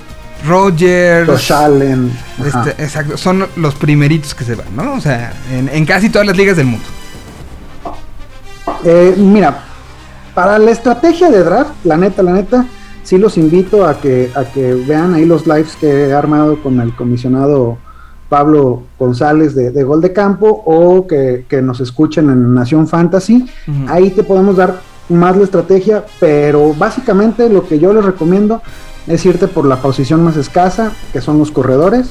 Rogers, 0.46 1.50
Allen. 1.50 2.12
este, 2.44 2.82
exacto, 2.82 3.16
son 3.16 3.46
los 3.56 3.74
primeritos 3.74 4.34
que 4.34 4.44
se 4.44 4.54
van, 4.54 4.74
¿no? 4.74 4.94
O 4.94 5.00
sea, 5.00 5.32
en, 5.52 5.68
en 5.68 5.86
casi 5.86 6.10
todas 6.10 6.26
las 6.26 6.36
ligas 6.36 6.56
del 6.56 6.66
mundo. 6.66 6.84
Eh, 8.84 9.14
mira, 9.16 9.62
para 10.34 10.58
la 10.58 10.70
estrategia 10.70 11.30
de 11.30 11.42
draft, 11.42 11.70
la 11.84 11.96
neta, 11.96 12.22
la 12.22 12.32
neta, 12.32 12.66
sí 13.04 13.18
los 13.18 13.38
invito 13.38 13.86
a 13.86 14.00
que, 14.00 14.30
a 14.34 14.44
que 14.44 14.74
vean 14.74 15.14
ahí 15.14 15.24
los 15.24 15.46
lives 15.46 15.76
que 15.76 16.08
he 16.08 16.12
armado 16.12 16.62
con 16.62 16.80
el 16.80 16.94
comisionado 16.96 17.78
Pablo 18.28 18.82
González 18.98 19.54
de, 19.54 19.70
de 19.70 19.84
Gol 19.84 20.00
de 20.00 20.12
Campo 20.12 20.62
o 20.64 21.06
que, 21.06 21.44
que 21.48 21.62
nos 21.62 21.80
escuchen 21.80 22.30
en 22.30 22.54
Nación 22.54 22.88
Fantasy. 22.88 23.46
Ahí 23.86 24.10
te 24.10 24.24
podemos 24.24 24.56
dar 24.56 24.80
más 25.08 25.36
la 25.36 25.44
estrategia, 25.44 26.04
pero 26.18 26.74
básicamente 26.74 27.48
lo 27.48 27.68
que 27.68 27.78
yo 27.78 27.92
les 27.92 28.04
recomiendo 28.04 28.62
es 29.06 29.24
irte 29.26 29.46
por 29.46 29.66
la 29.66 29.76
posición 29.76 30.24
más 30.24 30.36
escasa, 30.36 30.92
que 31.12 31.20
son 31.20 31.38
los 31.38 31.50
corredores. 31.50 32.08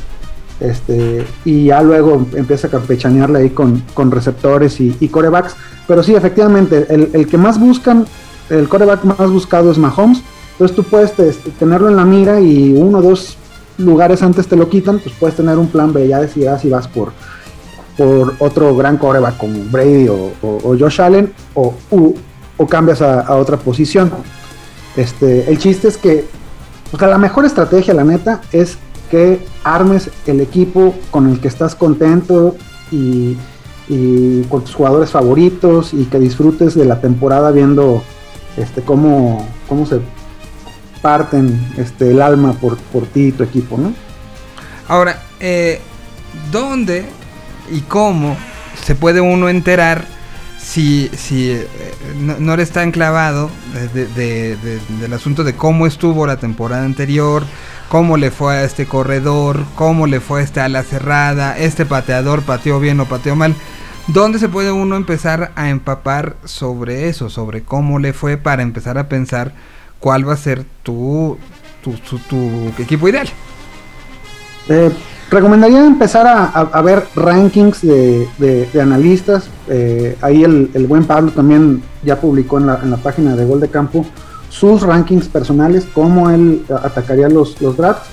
Este, 0.59 1.25
y 1.43 1.65
ya 1.65 1.81
luego 1.81 2.25
empieza 2.35 2.67
a 2.67 2.69
campechanearle 2.71 3.39
ahí 3.39 3.49
con, 3.49 3.83
con 3.93 4.11
receptores 4.11 4.79
y, 4.79 4.95
y 4.99 5.07
corebacks. 5.09 5.55
Pero 5.87 6.03
sí, 6.03 6.15
efectivamente, 6.15 6.85
el, 6.89 7.09
el 7.11 7.27
que 7.27 7.37
más 7.37 7.59
buscan, 7.59 8.05
el 8.49 8.69
coreback 8.69 9.03
más 9.03 9.29
buscado 9.31 9.71
es 9.71 9.77
Mahomes. 9.77 10.21
Entonces 10.53 10.75
tú 10.75 10.83
puedes 10.83 11.13
te- 11.13 11.31
tenerlo 11.59 11.89
en 11.89 11.95
la 11.95 12.05
mira 12.05 12.39
y 12.39 12.73
uno 12.73 12.99
o 12.99 13.01
dos 13.01 13.37
lugares 13.77 14.21
antes 14.21 14.47
te 14.47 14.55
lo 14.55 14.69
quitan, 14.69 14.99
pues 14.99 15.13
puedes 15.19 15.35
tener 15.35 15.57
un 15.57 15.67
plan 15.67 15.91
B, 15.91 16.07
ya 16.07 16.19
decidirás 16.19 16.61
si 16.61 16.69
vas 16.69 16.87
por, 16.87 17.11
por 17.97 18.35
otro 18.39 18.75
gran 18.75 18.97
coreback 18.97 19.37
como 19.37 19.59
Brady 19.71 20.07
o, 20.09 20.31
Josh 20.79 21.01
Allen 21.01 21.33
o, 21.55 21.73
o 22.57 22.67
cambias 22.67 23.01
a, 23.01 23.35
otra 23.35 23.57
posición. 23.57 24.11
Este, 24.95 25.49
el 25.49 25.57
chiste 25.57 25.87
es 25.87 25.97
que 25.97 26.25
la 26.99 27.17
mejor 27.17 27.45
estrategia, 27.45 27.93
la 27.95 28.03
neta, 28.03 28.41
es 28.51 28.77
que 29.09 29.39
armes 29.63 30.09
el 30.27 30.39
equipo 30.41 30.93
con 31.09 31.29
el 31.29 31.39
que 31.39 31.47
estás 31.47 31.75
contento 31.75 32.55
y, 32.91 33.35
y 33.89 34.43
con 34.43 34.61
tus 34.61 34.75
jugadores 34.75 35.09
favoritos 35.09 35.93
y 35.93 36.05
que 36.05 36.19
disfrutes 36.19 36.75
de 36.75 36.85
la 36.85 37.01
temporada 37.01 37.51
viendo 37.51 38.03
este 38.57 38.81
cómo, 38.81 39.47
cómo 39.67 39.85
se 39.87 39.99
parten 41.03 41.59
este 41.77 42.09
el 42.09 42.21
alma 42.21 42.53
por, 42.53 42.77
por 42.77 43.05
ti 43.05 43.27
y 43.27 43.31
tu 43.33 43.43
equipo, 43.43 43.77
¿no? 43.77 43.93
Ahora, 44.87 45.21
eh, 45.39 45.79
¿dónde 46.51 47.05
y 47.71 47.81
cómo 47.81 48.35
se 48.83 48.95
puede 48.95 49.21
uno 49.21 49.47
enterar 49.49 50.05
si, 50.59 51.09
si 51.15 51.51
eh, 51.51 51.67
no, 52.19 52.37
no 52.39 52.53
eres 52.53 52.71
tan 52.71 52.91
clavado 52.91 53.49
de- 53.93 54.07
de- 54.07 54.55
de- 54.57 54.79
del 54.99 55.13
asunto 55.13 55.43
de 55.43 55.53
cómo 55.53 55.85
estuvo 55.85 56.25
la 56.25 56.37
temporada 56.37 56.83
anterior, 56.85 57.43
cómo 57.89 58.17
le 58.17 58.31
fue 58.31 58.55
a 58.55 58.63
este 58.63 58.85
corredor, 58.85 59.63
cómo 59.75 60.07
le 60.07 60.19
fue 60.21 60.39
a 60.39 60.43
este 60.43 60.61
ala 60.61 60.83
cerrada, 60.83 61.57
este 61.57 61.85
pateador 61.85 62.41
pateó 62.43 62.79
bien 62.79 62.99
o 63.01 63.05
pateó 63.05 63.35
mal? 63.35 63.55
¿Dónde 64.07 64.39
se 64.39 64.49
puede 64.49 64.71
uno 64.71 64.95
empezar 64.97 65.51
a 65.55 65.69
empapar 65.69 66.35
sobre 66.45 67.07
eso, 67.09 67.29
sobre 67.29 67.63
cómo 67.63 67.99
le 67.99 68.11
fue 68.13 68.35
para 68.37 68.61
empezar 68.63 68.97
a 68.97 69.07
pensar 69.07 69.53
cuál 70.03 70.27
va 70.27 70.33
a 70.33 70.37
ser 70.37 70.65
tu, 70.83 71.37
tu, 71.81 71.91
tu- 71.93 72.17
tu 72.29 72.37
equipo 72.77 73.07
ideal? 73.07 73.25
Eh, 74.67 74.91
recomendaría 75.31 75.85
empezar 75.85 76.27
a, 76.27 76.43
a- 76.45 76.69
a 76.73 76.81
ver 76.81 77.05
rankings 77.15 77.81
de, 77.81 78.27
de- 78.37 78.67
de 78.73 78.81
analistas. 78.81 79.45
Eh, 79.69 80.17
ahí 80.21 80.43
el, 80.43 80.69
el 80.73 80.87
buen 80.87 81.05
Pablo 81.05 81.31
también 81.31 81.81
ya 82.03 82.19
publicó 82.19 82.57
en 82.57 82.65
la, 82.67 82.81
en 82.83 82.91
la 82.91 82.97
página 82.97 83.33
de 83.37 83.45
Gol 83.45 83.61
de 83.61 83.69
Campo 83.69 84.05
sus 84.49 84.81
rankings 84.81 85.29
personales, 85.29 85.87
cómo 85.93 86.29
él 86.29 86.65
atacaría 86.83 87.29
los, 87.29 87.61
los 87.61 87.77
drafts. 87.77 88.09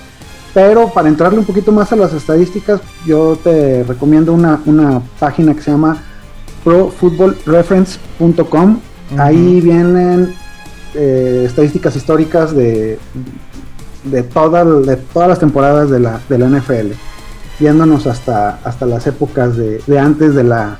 Pero 0.54 0.90
para 0.92 1.08
entrarle 1.08 1.40
un 1.40 1.44
poquito 1.44 1.72
más 1.72 1.90
a 1.92 1.96
las 1.96 2.12
estadísticas, 2.12 2.80
yo 3.04 3.36
te 3.42 3.82
recomiendo 3.82 4.32
una, 4.32 4.60
una 4.64 5.02
página 5.18 5.54
que 5.54 5.62
se 5.62 5.72
llama 5.72 5.96
profootballreference.com. 6.64 8.78
Ahí 9.18 9.60
vienen 9.60 10.34
eh, 10.94 11.44
estadísticas 11.46 11.96
históricas 11.96 12.54
de, 12.54 12.98
de, 14.04 14.22
de 14.22 14.22
todas 14.22 15.28
las 15.28 15.38
temporadas 15.38 15.90
de 15.90 16.00
la, 16.00 16.20
de 16.28 16.38
la 16.38 16.46
NFL, 16.46 16.92
yéndonos 17.58 18.06
hasta, 18.06 18.60
hasta 18.64 18.86
las 18.86 19.06
épocas 19.06 19.56
de, 19.56 19.82
de 19.86 19.98
antes 19.98 20.34
de 20.34 20.44
la, 20.44 20.78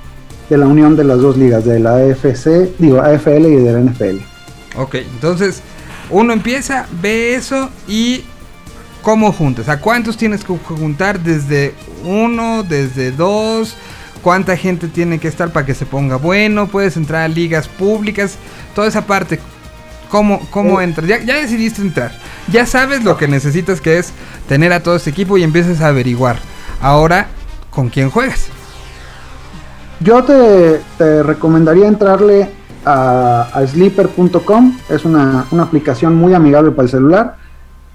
de 0.49 0.57
la 0.57 0.67
unión 0.67 0.97
de 0.97 1.05
las 1.05 1.21
dos 1.21 1.37
ligas, 1.37 1.65
de 1.65 1.79
la 1.79 1.97
AFC, 1.97 2.77
digo 2.79 3.01
AFL 3.01 3.47
y 3.47 3.57
de 3.57 3.73
la 3.73 3.81
NFL. 3.81 4.19
Ok, 4.77 4.97
entonces 4.97 5.63
uno 6.11 6.33
empieza, 6.33 6.87
ve 7.01 7.35
eso 7.35 7.71
y 7.87 8.25
cómo 9.03 9.33
juntas. 9.33 9.69
¿A 9.69 9.81
cuántos 9.81 10.17
tienes 10.17 10.45
que 10.45 10.57
juntar? 10.57 11.21
Desde 11.21 11.75
uno, 12.05 12.63
desde 12.63 13.13
dos. 13.13 13.77
¿Cuánta 14.23 14.57
gente 14.57 14.89
tiene 14.89 15.19
que 15.19 15.29
estar 15.29 15.51
para 15.51 15.65
que 15.65 15.75
se 15.75 15.87
ponga 15.87 16.17
bueno? 16.17 16.67
Puedes 16.69 16.97
entrar 16.97 17.23
a 17.23 17.29
ligas 17.29 17.69
públicas. 17.69 18.37
Toda 18.75 18.89
esa 18.89 19.07
parte. 19.07 19.41
¿Cómo, 20.11 20.41
cómo 20.51 20.81
Eh. 20.81 20.85
entras? 20.85 21.07
Ya, 21.07 21.23
ya 21.23 21.37
decidiste 21.37 21.83
entrar. 21.83 22.13
Ya 22.53 22.67
sabes 22.67 23.05
lo 23.05 23.17
que 23.17 23.29
necesitas 23.29 23.81
que 23.81 23.99
es 23.99 24.13
tener 24.49 24.73
a 24.73 24.83
todo 24.83 24.97
este 24.97 25.11
equipo 25.11 25.39
y 25.39 25.43
empiezas 25.43 25.81
a 25.81 25.89
averiguar. 25.89 26.37
Ahora, 26.83 27.29
¿con 27.71 27.89
quién 27.89 28.11
juegas? 28.11 28.49
Yo 30.01 30.25
te, 30.25 30.81
te 30.99 31.23
recomendaría 31.23 31.87
entrarle 31.87 32.49
a, 32.85 33.49
a 33.53 33.67
sleeper.com, 33.67 34.77
es 34.89 35.05
una, 35.05 35.45
una 35.51 35.63
aplicación 35.65 36.15
muy 36.17 36.33
amigable 36.35 36.71
para 36.71 36.85
el 36.85 36.91
celular, 36.91 37.37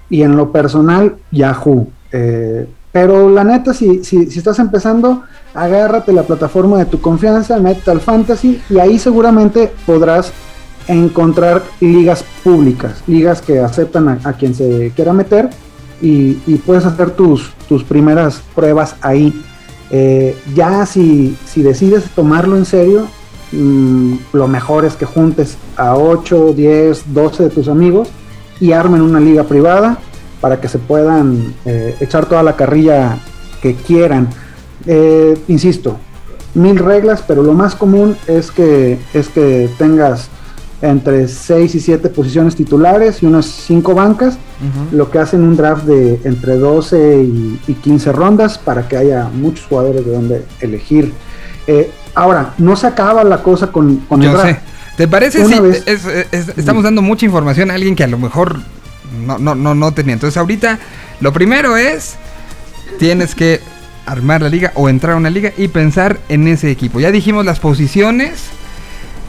y 0.08 0.22
en 0.22 0.36
lo 0.36 0.52
personal, 0.52 1.16
Yahoo. 1.32 1.88
Eh, 2.12 2.68
pero 2.92 3.28
la 3.28 3.42
neta, 3.44 3.74
si, 3.74 4.04
si, 4.04 4.30
si 4.30 4.38
estás 4.38 4.58
empezando, 4.60 5.24
agárrate 5.52 6.12
la 6.12 6.22
plataforma 6.22 6.78
de 6.78 6.84
tu 6.86 7.00
confianza, 7.00 7.58
métete 7.58 7.90
al 7.90 8.00
fantasy, 8.00 8.62
y 8.70 8.78
ahí 8.78 8.98
seguramente 9.00 9.72
podrás 9.84 10.32
encontrar 10.88 11.62
ligas 11.80 12.24
públicas, 12.44 13.02
ligas 13.06 13.40
que 13.40 13.58
aceptan 13.58 14.20
a, 14.22 14.32
quien 14.34 14.54
se 14.54 14.92
quiera 14.94 15.12
meter, 15.12 15.50
y, 16.00 16.38
y 16.46 16.56
puedes 16.56 16.84
hacer 16.84 17.10
tus, 17.10 17.52
tus 17.68 17.84
primeras 17.84 18.42
pruebas 18.54 18.96
ahí. 19.00 19.32
Eh, 19.90 20.36
ya 20.54 20.84
si, 20.86 21.36
si 21.46 21.62
decides 21.62 22.04
tomarlo 22.14 22.56
en 22.56 22.64
serio, 22.64 23.06
mm, 23.52 24.14
lo 24.32 24.48
mejor 24.48 24.84
es 24.84 24.94
que 24.94 25.06
juntes 25.06 25.56
a 25.76 25.96
8, 25.96 26.52
10, 26.54 27.14
12 27.14 27.44
de 27.44 27.50
tus 27.50 27.68
amigos 27.68 28.08
y 28.60 28.72
armen 28.72 29.00
una 29.00 29.20
liga 29.20 29.44
privada 29.44 29.98
para 30.40 30.60
que 30.60 30.68
se 30.68 30.78
puedan 30.78 31.54
eh, 31.64 31.96
echar 32.00 32.26
toda 32.26 32.42
la 32.42 32.56
carrilla 32.56 33.18
que 33.62 33.74
quieran. 33.74 34.28
Eh, 34.86 35.38
insisto, 35.48 35.98
mil 36.54 36.78
reglas, 36.78 37.22
pero 37.26 37.42
lo 37.42 37.52
más 37.52 37.74
común 37.74 38.16
es 38.26 38.50
que, 38.50 38.98
es 39.14 39.28
que 39.28 39.70
tengas 39.78 40.28
entre 40.82 41.26
6 41.28 41.74
y 41.74 41.80
7 41.80 42.08
posiciones 42.10 42.54
titulares 42.54 43.22
y 43.22 43.26
unas 43.26 43.46
5 43.46 43.94
bancas 43.94 44.36
lo 44.92 45.10
que 45.10 45.18
hacen 45.18 45.42
un 45.42 45.56
draft 45.56 45.84
de 45.84 46.20
entre 46.24 46.56
12 46.56 47.22
y, 47.22 47.60
y 47.66 47.74
15 47.74 48.12
rondas 48.12 48.58
para 48.58 48.86
que 48.88 48.96
haya 48.96 49.28
muchos 49.32 49.66
jugadores 49.66 50.04
de 50.04 50.12
donde 50.12 50.44
elegir. 50.60 51.12
Eh, 51.66 51.90
ahora, 52.14 52.54
no 52.58 52.76
se 52.76 52.86
acaba 52.86 53.24
la 53.24 53.42
cosa 53.42 53.68
con, 53.72 53.96
con 54.08 54.22
el 54.22 54.28
Yo 54.30 54.32
draft. 54.36 54.50
sé. 54.50 54.60
¿Te 54.96 55.08
parece 55.08 55.44
Una 55.44 55.56
si 55.56 55.62
vez- 55.62 55.82
es- 55.86 56.06
es- 56.32 56.48
estamos 56.56 56.82
dando 56.84 57.02
mucha 57.02 57.26
información 57.26 57.70
a 57.70 57.74
alguien 57.74 57.94
que 57.96 58.04
a 58.04 58.06
lo 58.06 58.18
mejor 58.18 58.56
no, 59.26 59.38
no, 59.38 59.54
no, 59.54 59.74
no 59.74 59.92
tenía? 59.92 60.14
Entonces 60.14 60.36
ahorita 60.38 60.78
lo 61.20 61.32
primero 61.32 61.76
es, 61.76 62.14
tienes 62.98 63.34
que 63.34 63.60
armar 64.06 64.40
la 64.42 64.48
liga 64.48 64.72
o 64.74 64.88
entrar 64.88 65.14
a 65.14 65.16
una 65.16 65.30
liga 65.30 65.52
y 65.56 65.68
pensar 65.68 66.18
en 66.28 66.48
ese 66.48 66.70
equipo. 66.70 67.00
Ya 67.00 67.10
dijimos 67.10 67.44
las 67.44 67.60
posiciones, 67.60 68.44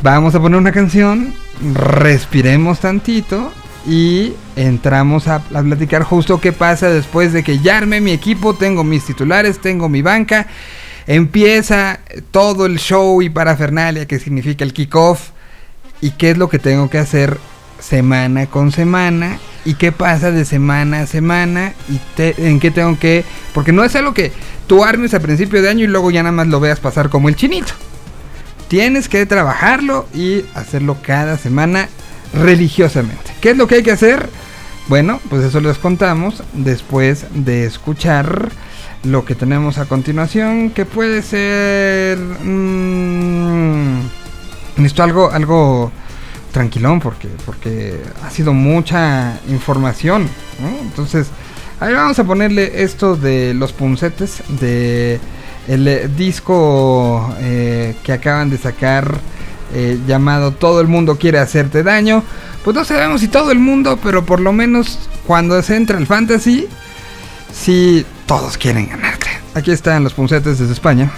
vamos 0.02 0.36
a 0.36 0.40
poner 0.40 0.60
una 0.60 0.72
canción, 0.72 1.34
respiremos 1.74 2.80
tantito 2.80 3.52
y 3.88 4.34
entramos 4.56 5.28
a, 5.28 5.40
platicar 5.40 6.04
justo 6.04 6.40
qué 6.42 6.52
pasa 6.52 6.90
después 6.90 7.34
de 7.34 7.44
que 7.44 7.60
ya 7.60 7.78
armé 7.78 8.02
mi 8.02 8.12
equipo, 8.12 8.54
tengo 8.54 8.84
mis 8.84 9.06
titulares, 9.06 9.60
tengo 9.60 9.90
mi 9.90 10.02
banca. 10.02 10.48
Empieza 11.08 12.00
todo 12.32 12.66
el 12.66 12.80
show 12.80 13.22
y 13.22 13.30
parafernalia 13.30 14.06
que 14.08 14.20
significa 14.20 14.66
el 14.66 14.74
kickoff 14.74 15.30
y 16.02 16.12
qué 16.12 16.32
es 16.32 16.38
lo 16.38 16.50
que 16.50 16.60
tengo 16.60 16.90
que 16.90 16.98
hacer 16.98 17.38
semana 17.80 18.48
con 18.48 18.72
semana 18.74 19.40
y 19.64 19.76
qué 19.76 19.92
pasa 19.94 20.32
de 20.32 20.44
semana 20.44 21.02
a 21.02 21.08
semana 21.08 21.74
y 21.88 22.00
te- 22.16 22.36
en 22.50 22.60
qué 22.60 22.72
tengo 22.72 22.98
que 23.00 23.24
porque 23.54 23.72
no 23.72 23.84
es 23.86 23.96
algo 23.96 24.14
que 24.14 24.34
tú 24.66 24.84
armes 24.84 25.14
a 25.14 25.20
principio 25.22 25.62
de 25.62 25.70
año 25.70 25.86
y 25.86 25.88
luego 25.88 26.12
ya 26.12 26.24
nada 26.24 26.34
más 26.34 26.48
lo 26.48 26.60
veas 26.60 26.80
pasar 26.80 27.10
como 27.10 27.30
el 27.30 27.36
chinito 27.36 27.74
tienes 28.68 29.10
que 29.10 29.26
trabajarlo 29.26 30.08
y 30.14 30.46
hacerlo 30.54 30.98
cada 31.02 31.38
semana 31.38 31.90
religiosamente 32.34 33.32
¿qué 33.42 33.52
es 33.52 33.58
lo 33.58 33.68
que 33.68 33.76
hay 33.76 33.84
que 33.84 33.92
hacer? 33.92 34.30
bueno 34.88 35.20
pues 35.30 35.44
eso 35.44 35.60
les 35.62 35.78
contamos 35.78 36.44
después 36.54 37.26
de 37.34 37.66
escuchar 37.66 38.50
lo 39.04 39.26
que 39.26 39.36
tenemos 39.36 39.78
a 39.78 39.86
continuación 39.86 40.72
que 40.72 40.86
puede 40.86 41.22
ser 41.22 42.18
mm, 42.18 44.00
necesito 44.78 45.04
algo 45.04 45.32
algo 45.32 45.92
tranquilón 46.52 47.00
porque 47.00 47.30
porque 47.46 48.02
ha 48.24 48.30
sido 48.30 48.54
mucha 48.54 49.40
información 49.50 50.28
entonces 50.82 51.28
ahí 51.80 51.94
vamos 51.94 52.18
a 52.20 52.24
ponerle 52.24 52.84
esto 52.84 53.16
de 53.16 53.54
los 53.54 53.74
puncetes 53.74 54.42
de 54.60 55.20
el 55.68 55.88
eh, 55.88 56.08
disco 56.08 57.36
eh, 57.40 57.96
que 58.04 58.14
acaban 58.14 58.50
de 58.50 58.58
sacar 58.58 59.20
eh, 59.74 60.00
llamado 60.08 60.52
Todo 60.52 60.80
el 60.82 60.88
mundo 60.88 61.18
quiere 61.18 61.40
hacerte 61.40 61.84
daño. 61.84 62.24
Pues 62.64 62.76
no 62.76 62.86
sabemos 62.86 63.22
si 63.22 63.28
todo 63.28 63.52
el 63.52 63.60
mundo 63.60 64.00
pero 64.02 64.26
por 64.26 64.40
lo 64.40 64.54
menos 64.54 65.10
cuando 65.26 65.62
se 65.62 65.76
entra 65.76 65.98
el 65.98 66.08
fantasy 66.08 66.68
si 67.54 68.06
todos 68.26 68.58
quieren 68.58 68.90
ganarte. 68.90 69.28
Aquí 69.54 69.72
están 69.72 70.04
los 70.04 70.14
puncetes 70.14 70.60
desde 70.60 70.74
España 70.74 71.12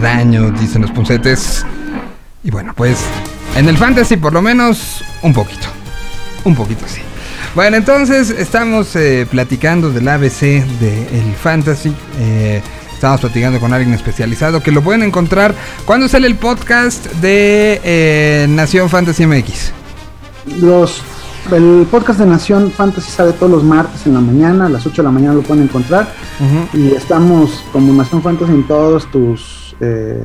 daño, 0.00 0.50
dicen 0.50 0.82
los 0.82 0.90
puncetes. 0.90 1.64
Y 2.42 2.50
bueno, 2.50 2.72
pues 2.76 2.98
en 3.56 3.68
el 3.68 3.76
fantasy 3.76 4.16
por 4.16 4.32
lo 4.32 4.42
menos 4.42 5.02
un 5.22 5.32
poquito. 5.32 5.66
Un 6.44 6.54
poquito 6.54 6.84
sí. 6.86 7.00
Bueno, 7.54 7.76
entonces 7.76 8.30
estamos 8.30 8.94
eh, 8.96 9.26
platicando 9.30 9.90
del 9.90 10.06
ABC 10.06 10.64
del 10.78 11.34
fantasy. 11.40 11.92
eh, 12.18 12.62
estamos 12.92 13.20
platicando 13.20 13.60
con 13.60 13.72
alguien 13.74 13.92
especializado 13.94 14.62
que 14.62 14.72
lo 14.72 14.82
pueden 14.82 15.02
encontrar 15.02 15.54
cuando 15.84 16.08
sale 16.08 16.26
el 16.26 16.36
podcast 16.36 17.04
de 17.14 17.80
eh, 17.84 18.46
Nación 18.48 18.88
Fantasy 18.88 19.26
MX. 19.26 19.72
Los, 20.60 21.02
el 21.52 21.86
podcast 21.90 22.20
de 22.20 22.26
Nación 22.26 22.70
Fantasy 22.70 23.10
sale 23.10 23.32
todos 23.32 23.52
los 23.52 23.64
martes 23.64 24.06
en 24.06 24.14
la 24.14 24.20
mañana, 24.20 24.66
a 24.66 24.68
las 24.68 24.86
8 24.86 24.96
de 24.96 25.02
la 25.02 25.10
mañana 25.10 25.34
lo 25.34 25.42
pueden 25.42 25.64
encontrar. 25.64 26.12
Y 26.72 26.92
estamos 26.92 27.64
como 27.72 27.92
Nación 27.92 28.22
Fantasy 28.22 28.52
en 28.52 28.66
todos 28.66 29.10
tus 29.10 29.55
eh, 29.80 30.24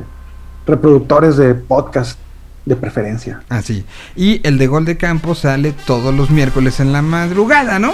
reproductores 0.66 1.36
de 1.36 1.54
podcast 1.54 2.18
de 2.64 2.76
preferencia. 2.76 3.42
Así. 3.48 3.84
Y 4.14 4.40
el 4.46 4.58
de 4.58 4.66
Gol 4.66 4.84
de 4.84 4.96
Campo 4.96 5.34
sale 5.34 5.72
todos 5.86 6.14
los 6.14 6.30
miércoles 6.30 6.80
en 6.80 6.92
la 6.92 7.02
madrugada, 7.02 7.78
¿no? 7.78 7.92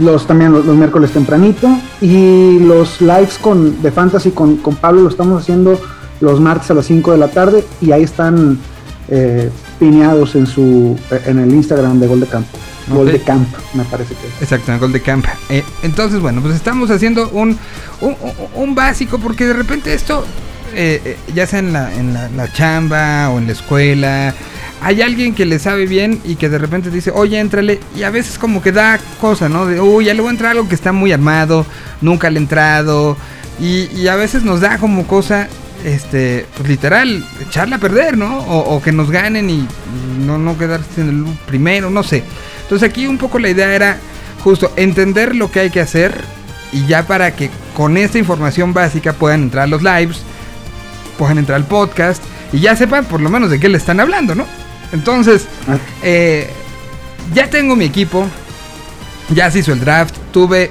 Los 0.00 0.26
también 0.26 0.52
los, 0.52 0.64
los 0.64 0.76
miércoles 0.76 1.10
tempranito. 1.10 1.68
Y 2.00 2.58
los 2.60 3.00
lives 3.00 3.38
con, 3.38 3.82
de 3.82 3.90
Fantasy 3.90 4.30
con, 4.30 4.56
con 4.58 4.76
Pablo 4.76 5.02
lo 5.02 5.08
estamos 5.08 5.42
haciendo 5.42 5.80
los 6.20 6.40
martes 6.40 6.70
a 6.70 6.74
las 6.74 6.86
5 6.86 7.12
de 7.12 7.18
la 7.18 7.28
tarde. 7.28 7.64
Y 7.80 7.92
ahí 7.92 8.02
están 8.02 8.58
eh, 9.08 9.50
pineados 9.78 10.34
en 10.36 10.46
su 10.46 10.98
en 11.26 11.38
el 11.38 11.52
Instagram 11.52 11.98
de 11.98 12.06
Gol 12.06 12.20
de 12.20 12.26
Campo. 12.26 12.59
Gol 12.90 13.12
de 13.12 13.20
Camp, 13.20 13.48
me 13.74 13.84
parece 13.84 14.14
que 14.14 14.26
es. 14.26 14.42
Exacto, 14.42 14.78
Gol 14.78 14.92
de 14.92 15.00
Camp. 15.00 15.26
Eh, 15.48 15.64
entonces, 15.82 16.20
bueno, 16.20 16.40
pues 16.42 16.54
estamos 16.54 16.90
haciendo 16.90 17.28
un, 17.30 17.56
un, 18.00 18.16
un 18.54 18.74
básico 18.74 19.18
porque 19.18 19.46
de 19.46 19.52
repente 19.54 19.94
esto, 19.94 20.24
eh, 20.74 21.00
eh, 21.04 21.16
ya 21.34 21.46
sea 21.46 21.60
en, 21.60 21.72
la, 21.72 21.94
en 21.94 22.12
la, 22.14 22.28
la 22.30 22.52
chamba 22.52 23.30
o 23.30 23.38
en 23.38 23.46
la 23.46 23.52
escuela, 23.52 24.34
hay 24.82 25.02
alguien 25.02 25.34
que 25.34 25.44
le 25.44 25.58
sabe 25.58 25.86
bien 25.86 26.20
y 26.24 26.36
que 26.36 26.48
de 26.48 26.58
repente 26.58 26.90
dice, 26.90 27.10
oye, 27.14 27.38
éntrale. 27.38 27.80
Y 27.94 28.02
a 28.02 28.10
veces 28.10 28.38
como 28.38 28.62
que 28.62 28.72
da 28.72 28.98
cosa, 29.20 29.48
¿no? 29.48 29.66
De, 29.66 29.80
uy, 29.80 30.06
ya 30.06 30.14
le 30.14 30.20
voy 30.20 30.28
a 30.28 30.32
entrar 30.32 30.52
algo 30.52 30.68
que 30.68 30.74
está 30.74 30.92
muy 30.92 31.12
armado, 31.12 31.66
nunca 32.00 32.30
le 32.30 32.38
he 32.38 32.42
entrado. 32.42 33.16
Y, 33.60 33.90
y 33.94 34.08
a 34.08 34.16
veces 34.16 34.42
nos 34.42 34.60
da 34.60 34.78
como 34.78 35.06
cosa, 35.06 35.48
este, 35.84 36.46
pues 36.56 36.66
literal, 36.66 37.22
echarla 37.46 37.76
a 37.76 37.78
perder, 37.78 38.16
¿no? 38.16 38.38
O, 38.38 38.76
o 38.76 38.82
que 38.82 38.90
nos 38.90 39.10
ganen 39.10 39.50
y 39.50 39.68
no, 40.24 40.38
no 40.38 40.56
quedarse 40.56 41.02
en 41.02 41.08
el 41.10 41.24
primero, 41.46 41.90
no 41.90 42.02
sé. 42.02 42.24
Entonces 42.70 42.88
aquí 42.88 43.08
un 43.08 43.18
poco 43.18 43.40
la 43.40 43.48
idea 43.48 43.74
era 43.74 43.98
justo 44.44 44.72
entender 44.76 45.34
lo 45.34 45.50
que 45.50 45.58
hay 45.58 45.70
que 45.70 45.80
hacer 45.80 46.14
y 46.72 46.86
ya 46.86 47.04
para 47.04 47.34
que 47.34 47.50
con 47.76 47.96
esta 47.96 48.16
información 48.16 48.72
básica 48.72 49.12
puedan 49.12 49.42
entrar 49.42 49.64
a 49.64 49.66
los 49.66 49.82
lives, 49.82 50.18
puedan 51.18 51.38
entrar 51.38 51.56
al 51.56 51.64
podcast 51.66 52.22
y 52.52 52.60
ya 52.60 52.76
sepan 52.76 53.06
por 53.06 53.20
lo 53.20 53.28
menos 53.28 53.50
de 53.50 53.58
qué 53.58 53.68
le 53.68 53.76
están 53.76 53.98
hablando, 53.98 54.36
¿no? 54.36 54.46
Entonces, 54.92 55.46
Ah. 55.68 55.78
eh, 56.04 56.48
ya 57.34 57.50
tengo 57.50 57.74
mi 57.74 57.86
equipo, 57.86 58.24
ya 59.34 59.50
se 59.50 59.58
hizo 59.58 59.72
el 59.72 59.80
draft, 59.80 60.14
tuve 60.32 60.70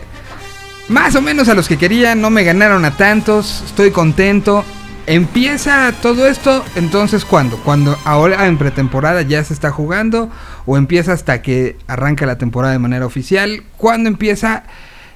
más 0.87 1.15
o 1.15 1.21
menos 1.21 1.49
a 1.49 1.53
los 1.53 1.67
que 1.67 1.77
quería, 1.77 2.15
no 2.15 2.29
me 2.29 2.45
ganaron 2.45 2.85
a 2.85 2.95
tantos, 2.95 3.61
estoy 3.65 3.91
contento. 3.91 4.63
Empieza 5.09 5.91
todo 6.03 6.27
esto, 6.27 6.63
entonces 6.75 7.25
¿cuándo? 7.25 7.57
Cuando 7.65 7.97
ahora 8.05 8.45
en 8.45 8.59
pretemporada 8.59 9.23
ya 9.23 9.43
se 9.43 9.55
está 9.55 9.71
jugando 9.71 10.29
o 10.67 10.77
empieza 10.77 11.13
hasta 11.13 11.41
que 11.41 11.77
arranca 11.87 12.27
la 12.27 12.37
temporada 12.37 12.73
de 12.73 12.77
manera 12.77 13.07
oficial. 13.07 13.63
¿Cuándo 13.75 14.07
empieza 14.07 14.65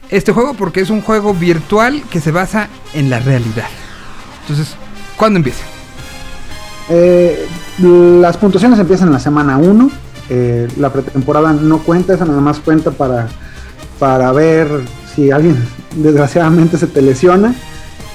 este 0.09 0.31
juego? 0.31 0.55
Porque 0.55 0.81
es 0.81 0.89
un 0.89 1.01
juego 1.03 1.35
virtual 1.35 2.01
que 2.09 2.21
se 2.21 2.31
basa 2.31 2.69
en 2.95 3.11
la 3.11 3.19
realidad. 3.19 3.67
Entonces, 4.41 4.75
¿cuándo 5.15 5.37
empieza? 5.37 5.63
Eh, 6.89 7.45
las 7.77 8.35
puntuaciones 8.37 8.79
empiezan 8.79 9.09
en 9.09 9.13
la 9.13 9.19
semana 9.19 9.57
1. 9.57 9.91
eh, 10.31 10.69
la 10.77 10.91
pretemporada 10.91 11.53
no 11.53 11.77
cuenta, 11.83 12.15
esa 12.15 12.25
nada 12.25 12.41
más 12.41 12.59
cuenta 12.59 12.89
para, 12.89 13.27
para 13.99 14.31
ver 14.31 14.69
si 15.13 15.29
alguien 15.29 15.55
desgraciadamente 15.95 16.79
se 16.79 16.87
te 16.87 17.03
lesiona. 17.03 17.53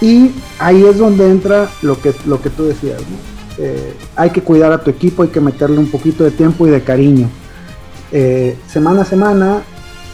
Y 0.01 0.31
ahí 0.59 0.85
es 0.85 0.99
donde 0.99 1.31
entra 1.31 1.69
lo 1.83 2.01
que, 2.01 2.15
lo 2.27 2.41
que 2.41 2.51
tú 2.51 2.65
decías. 2.65 3.01
¿no? 3.01 3.39
Eh, 3.59 3.95
hay 4.15 4.31
que 4.31 4.41
cuidar 4.41 4.73
a 4.73 4.83
tu 4.83 4.91
equipo, 4.91 5.23
hay 5.25 5.31
que 5.31 5.41
meterle 5.41 5.79
un 5.79 5.91
poquito 5.91 6.23
de 6.23 6.31
tiempo 6.31 6.67
y 6.67 6.71
de 6.71 6.83
cariño. 6.83 7.29
Eh, 8.13 8.57
semana 8.69 9.03
a 9.03 9.05
semana 9.05 9.63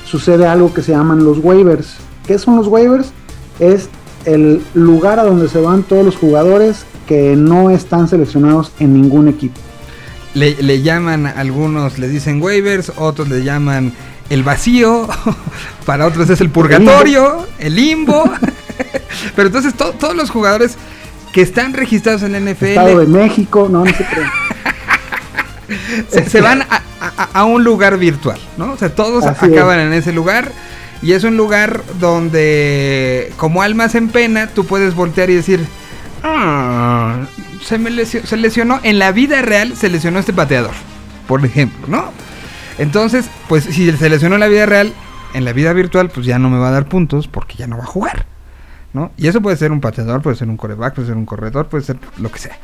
sucede 0.06 0.46
algo 0.46 0.72
que 0.72 0.82
se 0.82 0.92
llaman 0.92 1.24
los 1.24 1.38
waivers. 1.38 1.96
¿Qué 2.26 2.38
son 2.38 2.56
los 2.56 2.66
waivers? 2.66 3.12
Es 3.60 3.90
el 4.24 4.62
lugar 4.72 5.18
a 5.18 5.24
donde 5.24 5.48
se 5.48 5.60
van 5.60 5.82
todos 5.82 6.04
los 6.04 6.16
jugadores 6.16 6.86
que 7.06 7.36
no 7.36 7.68
están 7.68 8.08
seleccionados 8.08 8.72
en 8.80 8.94
ningún 8.94 9.28
equipo. 9.28 9.60
Le, 10.32 10.60
le 10.62 10.80
llaman, 10.82 11.26
algunos 11.26 11.98
le 11.98 12.08
dicen 12.08 12.42
waivers, 12.42 12.92
otros 12.96 13.28
le 13.28 13.44
llaman 13.44 13.92
el 14.30 14.42
vacío, 14.42 15.06
para 15.86 16.06
otros 16.06 16.30
es 16.30 16.40
el 16.40 16.48
purgatorio, 16.48 17.46
el 17.58 17.76
limbo. 17.76 18.24
Pero 19.36 19.48
entonces 19.48 19.74
to- 19.74 19.92
todos 19.92 20.14
los 20.16 20.30
jugadores 20.30 20.76
que 21.32 21.42
están 21.42 21.72
registrados 21.74 22.22
en 22.22 22.32
la 22.32 22.50
Estado 22.50 22.98
de 22.98 23.04
NFL 23.06 23.10
México, 23.12 23.68
no, 23.70 23.84
no 23.84 23.90
se 23.92 24.04
creen. 24.04 24.28
se, 26.08 26.28
se 26.28 26.40
van 26.40 26.62
a, 26.62 26.82
a- 27.00 27.28
a 27.32 27.44
un 27.44 27.64
lugar 27.64 27.98
virtual, 27.98 28.38
¿no? 28.56 28.72
O 28.72 28.76
sea, 28.76 28.94
todos 28.94 29.24
Así 29.24 29.46
acaban 29.46 29.80
en 29.80 29.92
ese 29.92 30.12
lugar 30.12 30.50
y 31.02 31.12
es 31.12 31.24
un 31.24 31.36
lugar 31.36 31.82
donde, 32.00 33.32
como 33.36 33.62
almas 33.62 33.94
en 33.94 34.08
pena, 34.08 34.46
tú 34.48 34.64
puedes 34.64 34.94
voltear 34.94 35.28
y 35.30 35.34
decir, 35.34 35.66
"Ah, 36.22 37.16
se, 37.62 37.78
me 37.78 37.90
lesio- 37.90 38.24
se 38.24 38.36
lesionó, 38.36 38.80
en 38.82 38.98
la 38.98 39.12
vida 39.12 39.42
real 39.42 39.76
se 39.76 39.88
lesionó 39.90 40.18
este 40.18 40.32
pateador, 40.32 40.72
por 41.26 41.44
ejemplo, 41.44 41.86
¿no? 41.88 42.10
Entonces, 42.78 43.26
pues 43.48 43.64
si 43.64 43.90
se 43.92 44.08
lesionó 44.08 44.36
en 44.36 44.40
la 44.40 44.48
vida 44.48 44.66
real, 44.66 44.92
en 45.34 45.44
la 45.44 45.52
vida 45.52 45.72
virtual, 45.72 46.10
pues 46.10 46.26
ya 46.26 46.38
no 46.38 46.48
me 46.50 46.58
va 46.58 46.68
a 46.68 46.72
dar 46.72 46.86
puntos 46.86 47.26
porque 47.28 47.56
ya 47.56 47.66
no 47.66 47.76
va 47.76 47.84
a 47.84 47.86
jugar, 47.86 48.26
¿no? 48.94 49.10
Y 49.18 49.28
eso 49.28 49.42
puede 49.42 49.56
ser 49.56 49.72
un 49.72 49.80
pateador, 49.80 50.22
puede 50.22 50.36
ser 50.36 50.48
un 50.48 50.56
coreback, 50.56 50.94
puede 50.94 51.08
ser 51.08 51.16
un 51.16 51.26
corredor, 51.26 51.66
puede 51.66 51.84
ser 51.84 51.98
lo 52.16 52.30
que 52.30 52.38
sea. 52.38 52.56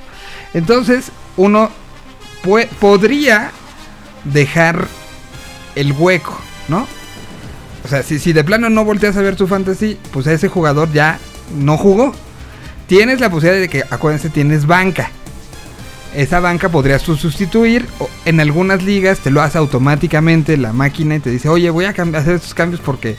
Entonces, 0.54 1.12
uno 1.36 1.68
podría 2.80 3.50
dejar 4.24 4.86
el 5.74 5.92
hueco, 5.92 6.38
¿no? 6.68 6.86
O 7.84 7.88
sea, 7.88 8.02
si, 8.02 8.18
si 8.18 8.32
de 8.32 8.44
plano 8.44 8.70
no 8.70 8.84
volteas 8.84 9.16
a 9.16 9.22
ver 9.22 9.36
tu 9.36 9.46
fantasy, 9.46 9.98
pues 10.12 10.26
ese 10.26 10.48
jugador 10.48 10.92
ya 10.92 11.18
no 11.54 11.76
jugó. 11.76 12.14
Tienes 12.86 13.20
la 13.20 13.30
posibilidad 13.30 13.60
de 13.60 13.68
que, 13.68 13.84
acuérdense, 13.90 14.30
tienes 14.30 14.66
banca. 14.66 15.10
Esa 16.14 16.40
banca 16.40 16.68
podrías 16.68 17.02
tú 17.02 17.16
sustituir. 17.16 17.86
en 18.24 18.40
algunas 18.40 18.82
ligas 18.82 19.20
te 19.20 19.30
lo 19.30 19.42
hace 19.42 19.58
automáticamente 19.58 20.56
la 20.56 20.72
máquina 20.72 21.16
y 21.16 21.20
te 21.20 21.30
dice, 21.30 21.48
oye, 21.48 21.70
voy 21.70 21.84
a 21.84 21.90
hacer 21.90 22.34
estos 22.34 22.54
cambios 22.54 22.80
porque, 22.80 23.16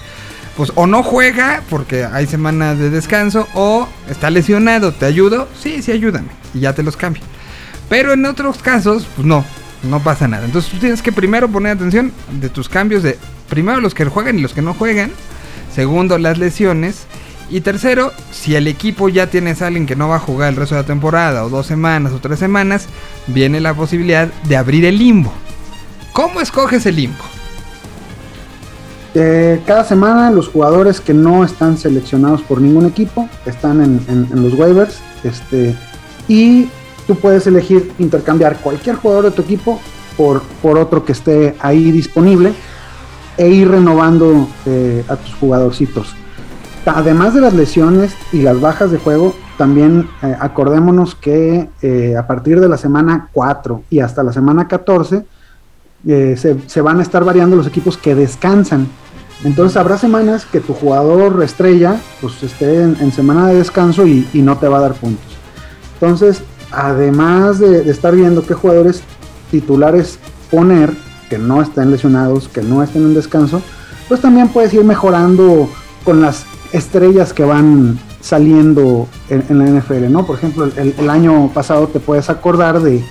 pues, 0.56 0.72
o 0.76 0.88
no 0.88 1.03
juega 1.03 1.61
porque 1.69 2.06
hay 2.06 2.28
semana 2.28 2.76
de 2.76 2.90
descanso, 2.90 3.48
o 3.53 3.88
está 4.10 4.30
lesionado, 4.30 4.91
¿te 4.91 5.06
ayudo? 5.06 5.48
Sí, 5.60 5.82
sí, 5.82 5.91
ayúdame. 5.91 6.30
Y 6.53 6.60
ya 6.60 6.73
te 6.73 6.84
los 6.84 6.98
cambio. 6.98 7.23
Pero 7.90 8.14
en 8.14 8.26
otros 8.26 8.60
casos, 8.60 9.07
pues 9.15 9.26
no, 9.26 9.44
no 9.84 10.02
pasa 10.02 10.28
nada. 10.28 10.45
Entonces 10.45 10.72
tú 10.72 10.78
tienes 10.78 11.02
que 11.02 11.11
primero 11.11 11.49
poner 11.49 11.73
atención 11.73 12.11
de 12.32 12.49
tus 12.49 12.69
cambios 12.69 13.03
de, 13.03 13.18
primero 13.49 13.82
los 13.82 13.94
que 13.94 14.06
juegan 14.06 14.40
y 14.40 14.41
los 14.41 14.53
que 14.53 14.61
no 14.61 14.73
juegan. 14.73 15.11
Segundo, 15.73 16.18
las 16.18 16.38
lesiones. 16.38 17.06
Y 17.49 17.61
tercero, 17.61 18.14
si 18.32 18.56
el 18.56 18.68
equipo 18.68 19.10
ya 19.10 19.28
tienes 19.28 19.61
a 19.61 19.68
alguien 19.68 19.86
que 19.86 19.95
no 19.98 20.07
va 20.07 20.15
a 20.15 20.19
jugar 20.19 20.49
el 20.49 20.56
resto 20.56 20.76
de 20.76 20.82
la 20.82 20.88
temporada, 20.88 21.44
o 21.44 21.49
dos 21.49 21.65
semanas, 21.65 22.14
o 22.14 22.19
tres 22.19 22.40
semanas, 22.40 22.88
viene 23.28 23.60
la 23.60 23.73
posibilidad 23.73 24.28
de 24.44 24.56
abrir 24.56 24.86
el 24.86 24.98
limbo. 24.98 25.34
¿Cómo 26.14 26.40
escoges 26.40 26.86
el 26.86 26.95
limbo? 26.95 27.23
Eh, 29.13 29.61
cada 29.65 29.83
semana 29.83 30.31
los 30.31 30.47
jugadores 30.47 31.01
que 31.01 31.13
no 31.13 31.43
están 31.43 31.77
seleccionados 31.77 32.41
por 32.43 32.61
ningún 32.61 32.85
equipo 32.85 33.27
están 33.45 33.81
en, 33.81 34.27
los 34.31 34.53
waivers. 34.53 35.01
Este, 35.23 35.75
y 36.27 36.69
tú 37.07 37.15
puedes 37.15 37.45
elegir 37.45 37.91
intercambiar 37.99 38.57
cualquier 38.59 38.95
jugador 38.95 39.25
de 39.25 39.31
tu 39.31 39.41
equipo 39.41 39.81
por, 40.15 40.41
por 40.61 40.77
otro 40.77 41.03
que 41.03 41.11
esté 41.11 41.55
ahí 41.59 41.91
disponible 41.91 42.53
e 43.38 43.49
ir 43.49 43.69
renovando 43.69 44.47
eh, 44.65 45.03
a 45.07 45.17
tus 45.17 45.33
jugadorcitos. 45.35 46.15
Además 46.85 47.33
de 47.33 47.41
las 47.41 47.53
lesiones 47.53 48.13
y 48.31 48.41
las 48.41 48.59
bajas 48.59 48.91
de 48.91 48.97
juego, 48.97 49.35
también 49.57 50.09
eh, 50.23 50.35
acordémonos 50.39 51.15
que 51.15 51.69
a 52.17 52.27
partir 52.27 52.59
de 52.59 52.69
la 52.69 52.77
semana 52.77 53.29
4 53.33 53.83
y 53.89 53.99
hasta 53.99 54.23
la 54.23 54.33
semana 54.33 54.67
14 54.67 55.23
eh, 56.07 56.36
se, 56.38 56.57
se 56.68 56.82
van 56.82 56.99
a 56.99 57.03
estar 57.03 57.23
variando 57.23 57.56
los 57.56 57.68
equipos 57.68 57.98
que 57.98 58.15
descansan. 58.15 58.88
Entonces 59.44 59.78
habrá 59.78 59.98
semanas 59.98 60.45
que 60.45 60.60
tu 60.60 60.73
jugador 60.73 61.41
estrella 61.44 61.99
pues 62.22 62.41
esté 62.44 62.84
en, 62.84 63.11
semana 63.11 63.48
de 63.48 63.56
descanso 63.56 64.06
y, 64.06 64.28
y 64.34 64.41
no 64.41 64.57
te 64.57 64.68
va 64.68 64.78
a 64.78 64.82
dar 64.82 64.94
puntos. 64.94 65.26
Entonces, 65.94 66.44
además 66.72 67.60
de, 67.60 67.90
estar 67.90 68.15
viendo 68.15 68.45
qué 68.45 68.53
jugadores 68.53 69.03
titulares 69.49 70.19
poner, 70.49 70.94
que 71.30 71.38
no 71.38 71.61
estén 71.61 71.91
lesionados, 71.91 72.48
que 72.48 72.61
no 72.61 72.84
estén 72.84 73.03
en 73.03 73.14
descanso, 73.14 73.61
pues 74.07 74.22
también 74.22 74.49
puedes 74.49 74.73
ir 74.73 74.84
mejorando 74.84 75.69
con 76.03 76.22
las 76.22 76.45
estrellas 76.72 77.34
que 77.34 77.44
van 77.44 77.99
saliendo 78.19 79.07
en, 79.30 79.57
la 79.57 79.65
NFL, 79.65 80.11
¿no? 80.11 80.26
Por 80.26 80.38
ejemplo, 80.38 80.69
el 80.76 81.10
año 81.10 81.49
pasado 81.53 81.88
te 81.88 81.99
puedes 81.99 82.30
acordar 82.30 82.82
de, 82.82 83.03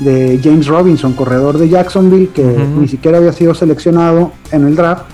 de 0.00 0.40
James 0.42 0.66
Robinson, 0.66 1.12
corredor 1.12 1.58
de 1.58 1.68
Jacksonville, 1.68 2.28
que 2.34 2.42
ni 2.42 2.88
siquiera 2.88 3.18
había 3.18 3.32
sido 3.32 3.54
seleccionado 3.54 4.32
en 4.50 4.66
el 4.66 4.74
draft. 4.76 5.04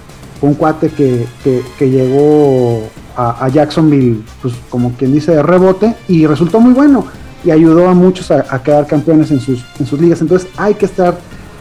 Fue 0.40 0.48
un 0.48 0.54
cuate 0.54 0.88
que, 0.88 1.26
que- 1.44 1.62
que 1.78 1.90
llegó 1.90 2.82
a, 3.16 3.44
a 3.44 3.48
Jacksonville, 3.48 4.22
pues 4.40 4.54
como 4.70 4.92
quien 4.92 5.12
dice, 5.12 5.32
de 5.32 5.42
rebote, 5.42 5.94
y 6.08 6.26
resultó 6.26 6.60
muy 6.60 6.72
bueno. 6.72 7.04
Y 7.44 7.50
ayudó 7.50 7.88
a 7.88 7.94
muchos 7.94 8.30
a, 8.30 8.44
a 8.48 8.62
quedar 8.62 8.86
campeones 8.86 9.30
en 9.30 9.40
sus, 9.40 9.64
en 9.78 9.86
sus 9.86 10.00
ligas. 10.00 10.20
Entonces 10.22 10.48
hay 10.56 10.74
que 10.74 10.86
estar 10.86 11.18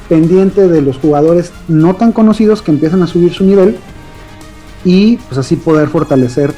pendiente 0.07 0.67
de 0.67 0.81
los 0.81 0.97
jugadores 0.97 1.51
no 1.67 1.95
tan 1.95 2.11
conocidos 2.11 2.61
que 2.61 2.71
empiezan 2.71 3.01
a 3.03 3.07
subir 3.07 3.33
su 3.33 3.43
nivel 3.45 3.77
y 4.83 5.17
pues 5.17 5.37
así 5.37 5.55
poder 5.55 5.87
fortalecer 5.89 6.53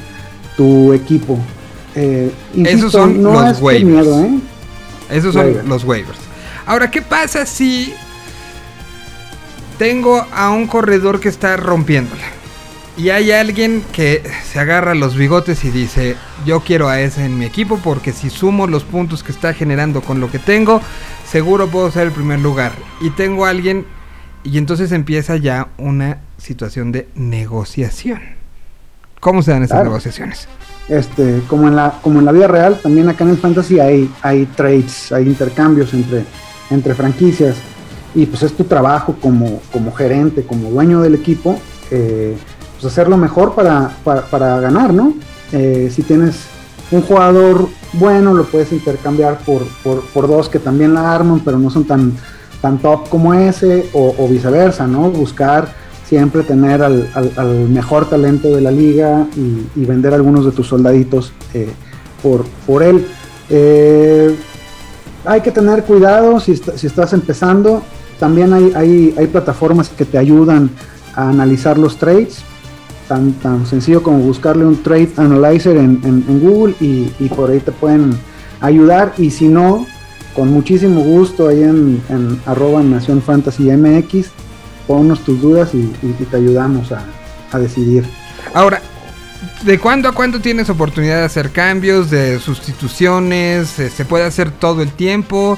tu 0.57 0.93
equipo. 0.93 1.37
Eh, 1.95 2.31
insisto, 2.55 2.77
Esos 2.87 2.91
son 2.93 3.21
no 3.21 3.33
los 3.33 3.51
es 3.57 3.61
waivers. 3.61 3.85
miedo, 4.05 4.19
¿eh? 4.21 4.39
Esos 5.09 5.33
son 5.33 5.45
Waivers. 5.45 5.67
los 5.67 5.83
waivers. 5.83 6.17
Ahora, 6.65 6.91
¿qué 6.91 7.01
pasa 7.01 7.45
si 7.45 7.93
tengo 9.77 10.25
a 10.33 10.49
un 10.51 10.67
corredor 10.67 11.19
que 11.19 11.29
está 11.29 11.57
rompiéndola? 11.57 12.21
Y 12.97 13.09
hay 13.09 13.31
alguien 13.31 13.83
que 13.93 14.21
se 14.51 14.59
agarra 14.59 14.93
los 14.93 15.15
bigotes 15.15 15.63
y 15.63 15.71
dice, 15.71 16.17
yo 16.45 16.59
quiero 16.59 16.89
a 16.89 16.99
ese 16.99 17.25
en 17.25 17.37
mi 17.39 17.45
equipo 17.45 17.79
porque 17.83 18.11
si 18.11 18.29
sumo 18.29 18.67
los 18.67 18.83
puntos 18.83 19.23
que 19.23 19.31
está 19.31 19.53
generando 19.53 20.01
con 20.01 20.19
lo 20.19 20.29
que 20.29 20.39
tengo, 20.39 20.81
seguro 21.25 21.67
puedo 21.67 21.89
ser 21.89 22.07
el 22.07 22.11
primer 22.11 22.39
lugar. 22.39 22.73
Y 22.99 23.09
tengo 23.11 23.45
a 23.45 23.49
alguien 23.49 23.85
y 24.43 24.57
entonces 24.57 24.91
empieza 24.91 25.37
ya 25.37 25.69
una 25.77 26.19
situación 26.37 26.91
de 26.91 27.07
negociación. 27.15 28.21
¿Cómo 29.19 29.41
se 29.41 29.51
dan 29.51 29.63
esas 29.63 29.75
Claro. 29.77 29.85
negociaciones? 29.91 30.47
este, 30.89 31.41
como 31.47 31.69
en 31.69 31.75
la, 31.77 31.99
como 32.01 32.19
en 32.19 32.25
la 32.25 32.31
vida 32.33 32.47
real, 32.47 32.79
también 32.83 33.07
acá 33.07 33.23
en 33.23 33.29
el 33.29 33.37
fantasy 33.37 33.79
hay, 33.79 34.11
hay 34.21 34.45
trades, 34.47 35.11
hay 35.13 35.23
intercambios 35.25 35.93
entre, 35.93 36.25
entre 36.71 36.95
franquicias. 36.95 37.57
Y 38.15 38.25
pues 38.25 38.43
es 38.43 38.53
tu 38.53 38.63
trabajo 38.63 39.15
como, 39.21 39.61
como 39.71 39.93
gerente, 39.93 40.43
como 40.43 40.69
dueño 40.69 41.01
del 41.01 41.15
equipo, 41.15 41.57
eh, 41.91 42.35
pues 42.73 42.91
hacerlo 42.91 43.15
mejor 43.17 43.53
para, 43.53 43.95
para, 44.03 44.59
ganar, 44.59 44.93
¿no? 44.93 45.13
Eh, 45.51 45.89
si 45.93 46.01
tienes 46.01 46.39
un 46.91 47.01
jugador 47.01 47.69
bueno, 47.93 48.33
lo 48.33 48.45
puedes 48.45 48.71
intercambiar 48.71 49.39
por, 49.39 49.63
por, 49.83 50.27
dos 50.27 50.49
que 50.49 50.59
también 50.59 50.93
la 50.93 51.13
arman, 51.13 51.41
pero 51.41 51.59
no 51.59 51.69
son 51.69 51.83
tan, 51.83 52.13
tan 52.61 52.79
top 52.79 53.09
como 53.09 53.33
ese, 53.33 53.89
o, 53.93 54.27
viceversa, 54.29 54.87
¿no? 54.87 55.09
Buscar 55.09 55.73
siempre 56.05 56.43
tener 56.43 56.81
al, 56.81 57.09
al- 57.13 57.69
mejor 57.69 58.09
talento 58.09 58.53
de 58.53 58.61
la 58.61 58.71
liga 58.71 59.27
y, 59.35 59.85
vender 59.85 60.13
algunos 60.13 60.45
de 60.45 60.51
tus 60.51 60.67
soldaditos 60.67 61.33
eh, 61.53 61.71
por, 62.21 62.45
por 62.65 62.83
él. 62.83 63.05
Hay 65.25 65.41
que 65.41 65.51
tener 65.51 65.83
cuidado 65.83 66.39
si, 66.39 66.55
si 66.55 66.87
estás 66.87 67.13
empezando. 67.13 67.81
También 68.19 68.53
hay, 68.53 68.71
hay, 68.75 69.15
hay 69.17 69.27
plataformas 69.27 69.89
que 69.89 70.05
te 70.05 70.17
ayudan 70.17 70.69
a 71.15 71.29
analizar 71.29 71.77
los 71.77 71.97
trades. 71.97 72.43
Tan, 73.07 73.33
tan 73.33 73.65
sencillo 73.65 74.01
como 74.03 74.19
buscarle 74.19 74.65
un 74.65 74.81
Trade 74.83 75.11
Analyzer 75.17 75.75
en, 75.75 75.99
en- 76.03 76.39
Google 76.39 76.75
y, 76.79 77.11
y 77.19 77.27
por 77.29 77.49
ahí 77.49 77.59
te 77.59 77.71
pueden 77.73 78.11
ayudar. 78.61 79.13
Y 79.17 79.31
si 79.31 79.47
no, 79.49 79.85
con 80.33 80.49
muchísimo 80.49 81.01
gusto 81.01 81.49
ahí 81.49 81.61
en, 81.63 82.01
en 82.09 82.39
arroba 82.45 82.81
Nación 82.81 83.21
Fantasy 83.21 83.69
MX, 83.71 84.27
ponnos 84.87 85.19
tus 85.21 85.41
dudas 85.41 85.73
y 85.73 85.87
te 86.23 86.37
ayudamos 86.37 86.91
a, 86.93 87.03
a 87.51 87.59
decidir. 87.59 88.05
Ahora, 88.53 88.81
¿de 89.63 89.79
cuándo 89.79 90.09
a 90.09 90.13
cuándo 90.13 90.39
tienes 90.39 90.69
oportunidad 90.69 91.19
de 91.19 91.25
hacer 91.25 91.51
cambios, 91.51 92.09
de 92.09 92.39
sustituciones? 92.39 93.79
Eh, 93.79 93.89
¿Se 93.89 94.05
puede 94.05 94.25
hacer 94.25 94.51
todo 94.51 94.81
el 94.81 94.91
tiempo? 94.91 95.57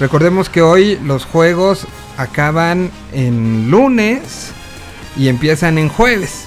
Recordemos 0.00 0.48
que 0.48 0.62
hoy 0.62 0.98
los 1.04 1.24
juegos 1.24 1.86
acaban 2.16 2.90
en 3.12 3.70
lunes 3.70 4.50
y 5.16 5.28
empiezan 5.28 5.78
en 5.78 5.88
jueves. 5.88 6.46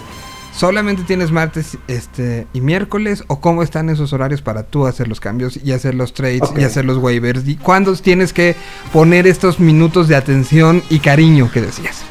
¿Solamente 0.54 1.04
tienes 1.04 1.32
martes 1.32 1.78
este, 1.88 2.48
y 2.52 2.62
miércoles? 2.62 3.24
¿O 3.28 3.40
cómo 3.40 3.62
están 3.62 3.90
esos 3.90 4.12
horarios 4.12 4.42
para 4.42 4.64
tú 4.64 4.88
hacer 4.88 5.08
los 5.08 5.20
cambios 5.20 5.60
y 5.64 5.72
hacer 5.72 5.94
los 5.94 6.16
trades 6.16 6.42
y 6.58 6.64
hacer 6.64 6.84
los 6.84 6.98
waivers? 6.98 7.48
¿Y 7.48 7.58
cuándo 7.58 7.96
tienes 7.96 8.34
que 8.34 8.56
poner 8.92 9.28
estos 9.28 9.60
minutos 9.60 10.08
de 10.08 10.16
atención 10.16 10.82
y 10.90 11.00
cariño 11.00 11.52
que 11.52 11.62
decías? 11.62 12.04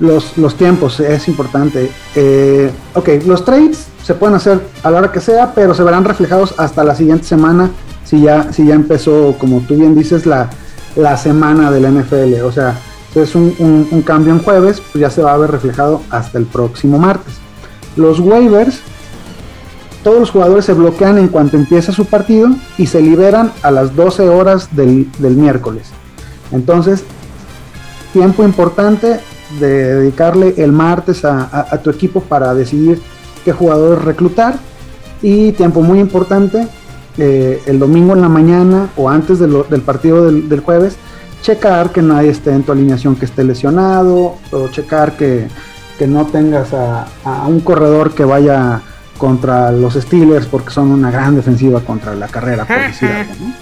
Los, 0.00 0.36
los 0.38 0.56
tiempos 0.56 0.98
es 1.00 1.28
importante. 1.28 1.90
Eh, 2.16 2.70
ok, 2.94 3.08
los 3.26 3.44
trades 3.44 3.86
se 4.02 4.14
pueden 4.14 4.34
hacer 4.34 4.60
a 4.82 4.90
la 4.90 4.98
hora 4.98 5.12
que 5.12 5.20
sea, 5.20 5.52
pero 5.54 5.74
se 5.74 5.82
verán 5.82 6.04
reflejados 6.04 6.54
hasta 6.56 6.82
la 6.84 6.94
siguiente 6.94 7.24
semana 7.24 7.70
si 8.04 8.22
ya, 8.22 8.52
si 8.52 8.66
ya 8.66 8.74
empezó, 8.74 9.36
como 9.38 9.60
tú 9.60 9.76
bien 9.76 9.94
dices, 9.94 10.24
la, 10.26 10.48
la 10.96 11.16
semana 11.18 11.70
de 11.70 11.80
la 11.80 11.90
NFL. 11.90 12.42
O 12.44 12.50
sea, 12.50 12.78
si 13.12 13.20
es 13.20 13.34
un, 13.34 13.54
un- 13.58 13.88
un 13.90 14.02
cambio 14.02 14.32
en 14.32 14.42
jueves, 14.42 14.80
pues 14.92 15.00
ya 15.02 15.10
se 15.10 15.22
va 15.22 15.34
a 15.34 15.36
ver 15.36 15.50
reflejado 15.50 16.00
hasta 16.10 16.38
el 16.38 16.46
próximo 16.46 16.98
martes. 16.98 17.34
Los 17.96 18.20
waivers, 18.20 18.80
todos 20.02 20.18
los 20.18 20.30
jugadores 20.30 20.64
se 20.64 20.72
bloquean 20.72 21.18
en 21.18 21.28
cuanto 21.28 21.56
empieza 21.58 21.92
su 21.92 22.06
partido 22.06 22.48
y 22.78 22.86
se 22.86 23.02
liberan 23.02 23.52
a 23.62 23.70
las 23.70 23.94
12 23.94 24.28
horas 24.30 24.74
del, 24.74 25.08
del 25.18 25.36
miércoles. 25.36 25.88
Entonces, 26.52 27.04
tiempo 28.14 28.42
importante 28.44 29.20
de 29.58 29.94
dedicarle 29.96 30.54
el 30.58 30.72
martes 30.72 31.24
a, 31.24 31.42
a- 31.44 31.66
a 31.70 31.78
tu 31.78 31.90
equipo 31.90 32.20
para 32.20 32.54
decidir 32.54 33.00
qué 33.44 33.52
jugadores 33.52 34.04
reclutar 34.04 34.54
y 35.22 35.52
tiempo 35.52 35.82
muy 35.82 35.98
importante 35.98 36.68
eh, 37.18 37.60
el 37.66 37.78
domingo 37.78 38.12
en 38.14 38.20
la 38.20 38.28
mañana 38.28 38.88
o 38.96 39.08
antes 39.10 39.38
de 39.38 39.48
lo- 39.48 39.64
del 39.64 39.80
partido 39.82 40.24
del, 40.26 40.48
del 40.48 40.60
jueves 40.60 40.96
checar 41.42 41.90
que 41.90 42.02
nadie 42.02 42.30
esté 42.30 42.52
en 42.52 42.62
tu 42.62 42.70
alineación 42.72 43.16
que 43.16 43.24
esté 43.24 43.42
lesionado 43.44 44.36
o 44.52 44.68
checar 44.68 45.16
que, 45.16 45.48
que 45.98 46.06
no 46.06 46.26
tengas 46.26 46.72
a, 46.72 47.06
a 47.24 47.46
un 47.46 47.60
corredor 47.60 48.12
que 48.14 48.24
vaya 48.24 48.82
contra 49.18 49.72
los 49.72 49.94
Steelers 49.94 50.46
porque 50.46 50.70
son 50.70 50.90
una 50.90 51.10
gran 51.10 51.34
defensiva 51.34 51.80
contra 51.80 52.14
la 52.14 52.28
carrera 52.28 52.64
por 52.66 52.76
decir 52.78 53.08
algo, 53.08 53.32
¿no? 53.40 53.52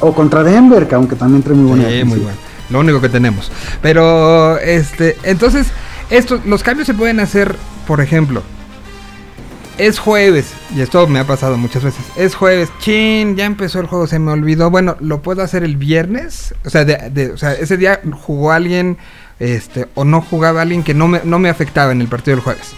o 0.00 0.12
contra 0.12 0.42
Denver 0.42 0.86
que 0.86 0.94
aunque 0.94 1.16
también 1.16 1.42
trae 1.42 1.56
muy 1.56 1.68
buena 1.68 1.84
Sí, 1.84 2.04
muy 2.04 2.18
defensiva. 2.20 2.24
bueno. 2.24 2.45
Lo 2.70 2.80
único 2.80 3.00
que 3.00 3.08
tenemos. 3.08 3.50
Pero, 3.82 4.58
este, 4.58 5.16
entonces, 5.22 5.68
estos, 6.10 6.44
los 6.46 6.62
cambios 6.62 6.86
se 6.86 6.94
pueden 6.94 7.20
hacer, 7.20 7.54
por 7.86 8.00
ejemplo, 8.00 8.42
es 9.78 9.98
jueves, 9.98 10.46
y 10.74 10.80
esto 10.80 11.06
me 11.06 11.18
ha 11.18 11.26
pasado 11.26 11.58
muchas 11.58 11.84
veces, 11.84 12.00
es 12.16 12.34
jueves, 12.34 12.70
chin, 12.78 13.36
ya 13.36 13.44
empezó 13.44 13.78
el 13.78 13.86
juego, 13.86 14.06
se 14.06 14.18
me 14.18 14.32
olvidó, 14.32 14.70
bueno, 14.70 14.96
lo 15.00 15.20
puedo 15.20 15.42
hacer 15.42 15.64
el 15.64 15.76
viernes, 15.76 16.54
o 16.64 16.70
sea, 16.70 16.86
de, 16.86 17.10
de- 17.10 17.32
o 17.32 17.36
sea 17.36 17.52
ese 17.52 17.76
día 17.76 18.00
jugó 18.22 18.52
alguien, 18.52 18.96
este, 19.38 19.86
o 19.94 20.04
no 20.06 20.22
jugaba 20.22 20.62
alguien 20.62 20.82
que 20.82 20.94
no 20.94 21.08
me, 21.08 21.20
no 21.24 21.38
me 21.38 21.50
afectaba 21.50 21.92
en 21.92 22.00
el 22.00 22.08
partido 22.08 22.36
del 22.36 22.42
jueves. 22.44 22.70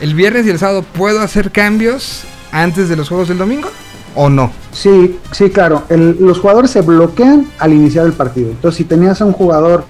El 0.00 0.14
viernes 0.14 0.44
y 0.46 0.50
el 0.50 0.58
sábado, 0.58 0.82
¿puedo 0.82 1.22
hacer 1.22 1.50
cambios 1.50 2.24
antes 2.52 2.90
de 2.90 2.96
los 2.96 3.08
juegos 3.08 3.28
del 3.28 3.38
domingo? 3.38 3.70
¿O 4.16 4.30
no? 4.30 4.52
Sí, 4.72 5.18
sí, 5.32 5.50
claro. 5.50 5.82
El- 5.88 6.16
los 6.20 6.38
jugadores 6.38 6.70
se 6.70 6.82
bloquean 6.82 7.46
al 7.58 7.72
iniciar 7.72 8.06
el 8.06 8.12
partido. 8.12 8.50
Entonces, 8.50 8.78
si 8.78 8.84
tenías 8.84 9.20
a 9.20 9.24
un 9.24 9.32
jugador 9.32 9.84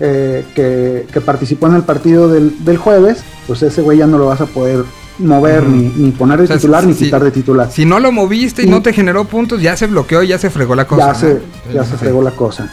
eh, 0.00 0.44
que, 0.54 1.06
que 1.12 1.20
participó 1.20 1.68
en 1.68 1.74
el 1.76 1.82
partido 1.82 2.28
del, 2.28 2.64
del 2.64 2.76
jueves, 2.76 3.22
pues 3.46 3.62
ese 3.62 3.82
güey 3.82 3.98
ya 3.98 4.06
no 4.06 4.18
lo 4.18 4.26
vas 4.26 4.40
a 4.40 4.46
poder 4.46 4.84
mover 5.18 5.64
ni, 5.68 5.88
ni 5.96 6.10
poner 6.10 6.38
de 6.38 6.44
O 6.44 6.46
sea, 6.48 6.56
titular 6.56 6.84
ni 6.84 6.94
quitar 6.94 7.22
de 7.22 7.30
titular. 7.30 7.70
Si 7.70 7.84
no 7.84 8.00
lo 8.00 8.10
moviste 8.12 8.62
y 8.62 8.66
Y- 8.66 8.68
no 8.70 8.82
te 8.82 8.92
generó 8.92 9.24
puntos, 9.26 9.60
ya 9.62 9.76
se 9.76 9.86
bloqueó, 9.86 10.22
ya 10.22 10.38
se 10.38 10.50
fregó 10.50 10.74
la 10.74 10.86
cosa. 10.86 11.06
ya 11.06 11.12
¿no? 11.12 11.18
se, 11.18 11.42
ya 11.74 11.84
se 11.84 11.96
fregó 11.96 12.22
la 12.22 12.32
cosa. 12.32 12.70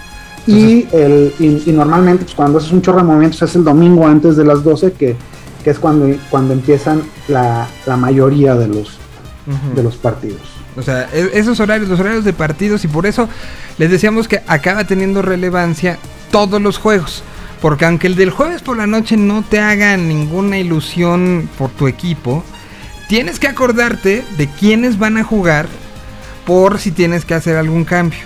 y, 0.48 0.88
el, 0.94 1.34
y, 1.40 1.64
y 1.70 1.72
normalmente 1.74 2.24
pues, 2.24 2.36
cuando 2.36 2.58
haces 2.58 2.72
un 2.72 2.82
chorro 2.82 3.00
de 3.00 3.04
movimientos 3.04 3.42
es 3.44 3.56
el 3.56 3.64
domingo 3.64 4.08
antes 4.08 4.36
de 4.36 4.46
las 4.46 4.64
12 4.64 4.94
que, 4.94 5.16
que 5.64 5.70
es 5.70 5.78
cuando, 5.78 6.08
cuando 6.32 6.54
empiezan 6.54 7.04
la, 7.28 7.68
la 7.86 7.98
mayoría 7.98 8.56
de 8.56 8.68
los, 8.70 8.98
de 9.76 9.84
los 9.84 9.96
partidos. 9.98 10.40
O 10.76 10.82
sea, 10.82 11.10
e- 11.14 11.32
esos 11.34 11.60
horarios, 11.60 11.90
los 11.90 12.00
horarios 12.00 12.26
de 12.26 12.34
partidos, 12.34 12.84
y 12.86 12.88
por 12.88 13.06
eso 13.06 13.28
les 13.78 13.90
decíamos 13.90 14.28
que 14.28 14.42
acaba 14.48 14.86
teniendo 14.86 15.22
relevancia 15.22 15.98
todos 16.32 16.62
los 16.62 16.78
juegos. 16.78 17.24
Porque 17.62 17.86
aunque 17.86 18.08
el 18.08 18.16
del 18.16 18.30
jueves 18.30 18.62
por 18.62 18.78
la 18.78 18.88
noche 18.88 19.18
no 19.18 19.44
te 19.44 19.60
haga 19.60 19.98
ninguna 19.98 20.58
ilusión 20.58 21.50
por 21.58 21.70
tu 21.70 21.88
equipo, 21.88 22.44
tienes 23.10 23.40
que 23.40 23.48
acordarte 23.48 24.24
de 24.38 24.48
quiénes 24.48 24.98
van 24.98 25.18
a 25.18 25.24
jugar 25.24 25.68
por 26.46 26.80
si 26.80 26.92
tienes 26.92 27.26
que 27.26 27.34
hacer 27.34 27.58
algún 27.58 27.84
cambio. 27.84 28.20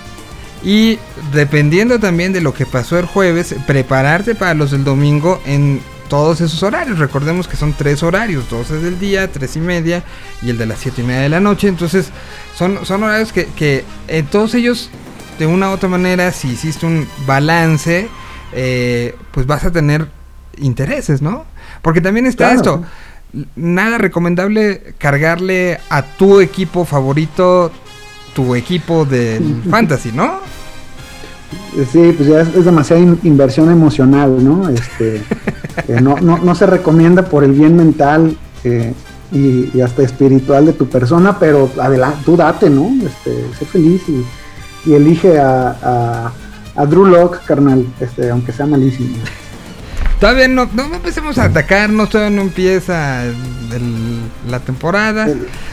Y 0.63 0.99
dependiendo 1.33 1.99
también 1.99 2.31
de 2.31 2.41
lo 2.41 2.53
que 2.53 2.65
pasó 2.65 2.97
el 2.99 3.05
jueves, 3.05 3.55
prepararte 3.65 4.35
para 4.35 4.53
los 4.53 4.71
del 4.71 4.83
domingo 4.83 5.41
en 5.45 5.81
todos 6.13 6.41
esos 6.41 6.61
horarios. 6.61 6.99
Recordemos 6.99 7.47
que 7.47 7.57
son 7.57 7.73
tres 7.73 8.03
horarios, 8.03 8.47
12 8.47 8.77
del 8.77 8.99
día, 8.99 9.31
3 9.31 9.55
y 9.55 9.59
media 9.59 10.03
y 10.43 10.51
el 10.51 10.59
de 10.59 10.67
las 10.67 10.77
7 10.77 11.01
y 11.01 11.05
media 11.05 11.21
de 11.21 11.29
la 11.29 11.39
noche. 11.39 11.67
Entonces 11.67 12.09
son, 12.55 12.85
son 12.85 13.01
horarios 13.01 13.33
que, 13.33 13.47
que 13.47 13.83
en 14.07 14.27
todos 14.27 14.53
ellos, 14.53 14.91
de 15.39 15.47
una 15.47 15.71
u 15.71 15.73
otra 15.73 15.89
manera, 15.89 16.31
si 16.31 16.49
hiciste 16.49 16.85
un 16.85 17.07
balance, 17.25 18.09
eh, 18.51 19.15
pues 19.31 19.47
vas 19.47 19.63
a 19.63 19.71
tener 19.71 20.07
intereses, 20.57 21.23
¿no? 21.23 21.45
Porque 21.81 21.99
también 21.99 22.27
está 22.27 22.53
Claro. 22.53 22.57
esto. 22.57 22.83
nada 23.55 23.97
recomendable 23.97 24.93
cargarle 24.99 25.79
a 25.89 26.03
tu 26.03 26.41
equipo 26.41 26.85
favorito 26.85 27.71
tu 28.35 28.53
equipo 28.53 29.03
del 29.05 29.63
fantasy, 29.71 30.11
¿no? 30.11 30.41
Sí, 31.91 32.13
pues 32.15 32.27
ya 32.29 32.41
es, 32.41 32.55
es 32.55 32.65
demasiada 32.65 33.01
in- 33.01 33.19
inversión 33.23 33.71
emocional, 33.71 34.43
¿no? 34.43 34.69
Este, 34.69 35.17
eh, 35.87 35.99
no, 36.01 36.15
no, 36.21 36.37
no 36.37 36.55
se 36.55 36.65
recomienda 36.65 37.23
por 37.25 37.43
el 37.43 37.51
bien 37.53 37.75
mental 37.75 38.35
eh, 38.63 38.93
y, 39.31 39.69
y 39.73 39.81
hasta 39.81 40.03
espiritual 40.03 40.65
de 40.65 40.73
tu 40.73 40.87
persona, 40.87 41.37
pero 41.39 41.69
adelante, 41.81 42.19
tú 42.25 42.35
date, 42.37 42.69
¿no? 42.69 42.89
Este, 43.05 43.45
sé 43.57 43.65
feliz 43.65 44.01
y, 44.07 44.23
y 44.89 44.93
elige 44.93 45.39
a, 45.39 45.75
a, 45.81 46.31
a 46.75 46.85
Drew 46.85 47.05
Locke, 47.05 47.39
carnal, 47.45 47.85
este, 47.99 48.29
aunque 48.29 48.51
sea 48.51 48.65
malísimo. 48.65 49.15
Todavía 50.23 50.47
no, 50.47 50.69
no 50.73 50.85
empecemos 50.95 51.37
a 51.37 51.43
atacarnos, 51.43 52.09
todavía 52.09 52.33
no 52.37 52.43
empieza 52.43 53.25
el- 53.25 54.21
la 54.49 54.61
temporada. 54.61 55.27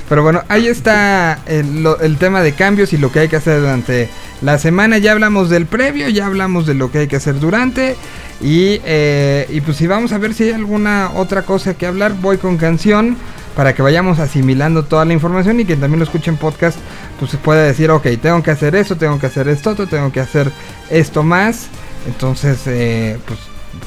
Pero 0.09 0.25
bueno, 0.25 0.43
ahí 0.49 0.67
está 0.67 1.39
el, 1.47 1.87
el 2.01 2.17
tema 2.17 2.43
de 2.43 2.53
cambios 2.55 2.93
y 2.93 2.99
lo 2.99 3.13
que 3.13 3.21
hay 3.21 3.29
que 3.29 3.37
hacer 3.37 3.61
durante 3.61 4.09
la 4.43 4.59
semana. 4.59 4.99
Ya 4.99 5.13
hablamos 5.13 5.51
del 5.51 5.67
previo, 5.67 6.09
ya 6.09 6.27
hablamos 6.27 6.67
de 6.67 6.75
lo 6.75 6.91
que 6.91 6.99
hay 6.99 7.07
que 7.07 7.15
hacer 7.15 7.39
durante. 7.39 7.95
Y, 8.41 8.81
eh, 8.85 9.47
y 9.51 9.61
pues 9.61 9.77
si 9.77 9.87
vamos 9.87 10.11
a 10.11 10.19
ver 10.19 10.35
si 10.35 10.43
hay 10.43 10.51
alguna 10.51 11.13
otra 11.15 11.43
cosa 11.43 11.75
que 11.75 11.87
hablar, 11.87 12.15
voy 12.21 12.39
con 12.39 12.57
canción 12.57 13.17
para 13.55 13.73
que 13.73 13.83
vayamos 13.83 14.19
asimilando 14.19 14.83
toda 14.85 15.05
la 15.05 15.13
información 15.13 15.61
y 15.61 15.65
que 15.65 15.77
también 15.77 16.01
lo 16.01 16.05
escuchen 16.07 16.37
podcast, 16.37 16.77
pues 17.21 17.31
se 17.31 17.37
pueda 17.37 17.63
decir, 17.63 17.89
ok, 17.93 18.05
tengo 18.21 18.43
que 18.43 18.51
hacer 18.51 18.75
eso, 18.75 18.97
tengo 18.97 19.21
que 19.21 19.27
hacer 19.27 19.47
esto, 19.47 19.77
tengo 19.87 20.11
que 20.11 20.19
hacer 20.19 20.51
esto 20.91 21.23
más. 21.23 21.67
Entonces, 22.09 22.59
eh, 22.67 23.17
pues 23.27 23.39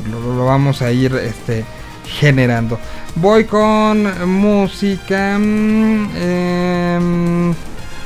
lo, 0.10 0.46
vamos 0.46 0.82
a 0.82 0.92
ir 0.92 1.14
este, 1.16 1.66
generando. 2.06 2.80
Voy 3.16 3.46
con 3.46 4.30
música. 4.30 5.36
em, 5.36 7.54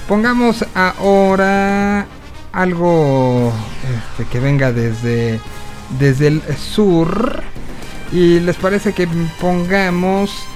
pongamos 0.07 0.65
ahora 0.73 2.05
algo 2.51 3.51
este, 3.84 4.26
que 4.31 4.39
venga 4.39 4.72
desde, 4.72 5.39
desde 5.99 6.27
el 6.27 6.41
sur. 6.57 7.43
Y 8.11 8.39
les 8.39 8.55
parece 8.57 8.93
que 8.93 9.07
pongamos. 9.39 10.47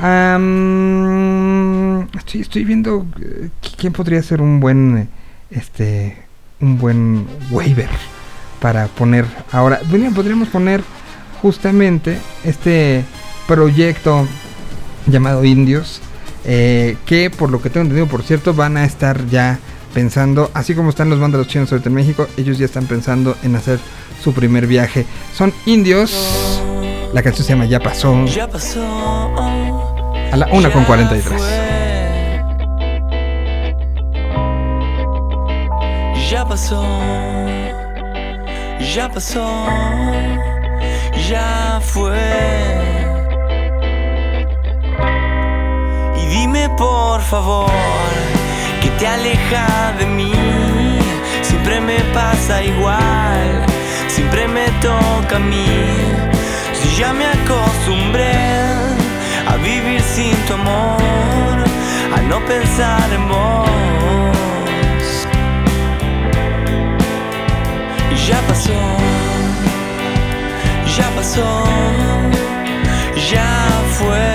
am, 0.00 2.02
estoy, 2.16 2.42
estoy 2.42 2.64
viendo 2.64 3.06
eh, 3.20 3.48
quién 3.76 3.92
podría 3.92 4.22
ser 4.22 4.40
un 4.42 4.60
buen. 4.60 5.08
Este. 5.50 6.28
Un 6.60 6.76
buen 6.76 7.24
waiver 7.52 7.88
para 8.60 8.86
poner 8.88 9.24
ahora. 9.52 9.80
Podríamos 10.14 10.48
poner 10.48 10.82
justamente 11.42 12.18
este 12.44 13.04
proyecto 13.46 14.26
llamado 15.06 15.44
Indios, 15.44 16.00
eh, 16.44 16.96
que 17.06 17.30
por 17.30 17.50
lo 17.50 17.60
que 17.62 17.70
tengo 17.70 17.82
entendido, 17.84 18.06
por 18.06 18.22
cierto, 18.22 18.54
van 18.54 18.76
a 18.76 18.84
estar 18.84 19.26
ya 19.26 19.58
pensando, 19.94 20.50
así 20.54 20.74
como 20.74 20.90
están 20.90 21.08
los 21.10 21.18
vándalos 21.18 21.48
chinos 21.48 21.72
ahorita 21.72 21.88
en 21.88 21.94
México, 21.94 22.26
ellos 22.36 22.58
ya 22.58 22.66
están 22.66 22.86
pensando 22.86 23.36
en 23.42 23.56
hacer 23.56 23.78
su 24.22 24.32
primer 24.34 24.66
viaje. 24.66 25.06
Son 25.34 25.52
indios, 25.66 26.60
la 27.14 27.22
canción 27.22 27.46
se 27.46 27.52
llama 27.54 27.64
Ya 27.66 27.80
pasó, 27.80 28.24
Ya 28.26 28.46
pasó. 28.48 28.82
a 30.30 30.36
la 30.36 30.46
1 30.52 30.72
con 30.72 30.84
43. 30.84 31.42
Ya 36.30 36.44
pasó, 36.46 36.82
ya 38.94 39.08
pasó, 39.08 39.66
ya 41.28 41.80
fue. 41.82 42.18
Y 46.16 46.26
dime 46.26 46.68
por 46.70 47.20
favor 47.20 47.70
que 48.80 48.88
te 48.98 49.06
aleja 49.06 49.92
de 49.98 50.06
mí. 50.06 50.32
Siempre 51.42 51.80
me 51.80 51.98
pasa 52.14 52.62
igual, 52.62 53.66
siempre 54.08 54.48
me 54.48 54.66
toca 54.80 55.36
a 55.36 55.38
mí. 55.38 55.66
Si 56.72 56.96
ya 56.96 57.12
me 57.12 57.26
acostumbré 57.26 58.32
a 59.46 59.56
vivir 59.56 60.00
sin 60.00 60.34
tu 60.46 60.54
amor, 60.54 61.58
a 62.16 62.20
no 62.22 62.38
pensar 62.46 63.12
en 63.12 63.28
vos. 63.28 64.27
Ya 68.16 68.40
pasó, 68.46 68.72
ya 70.96 71.08
pasó, 71.16 71.64
ya 73.30 73.50
fue. 73.96 74.28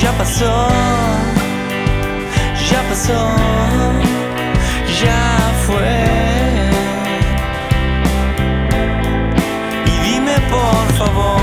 Ya 0.00 0.12
pasó, 0.18 0.68
ya 2.70 2.80
pasó, 2.90 3.20
ya 5.02 5.22
fue. 5.66 6.00
Y 9.86 9.94
dime 10.06 10.36
por 10.50 10.86
favor 10.98 11.40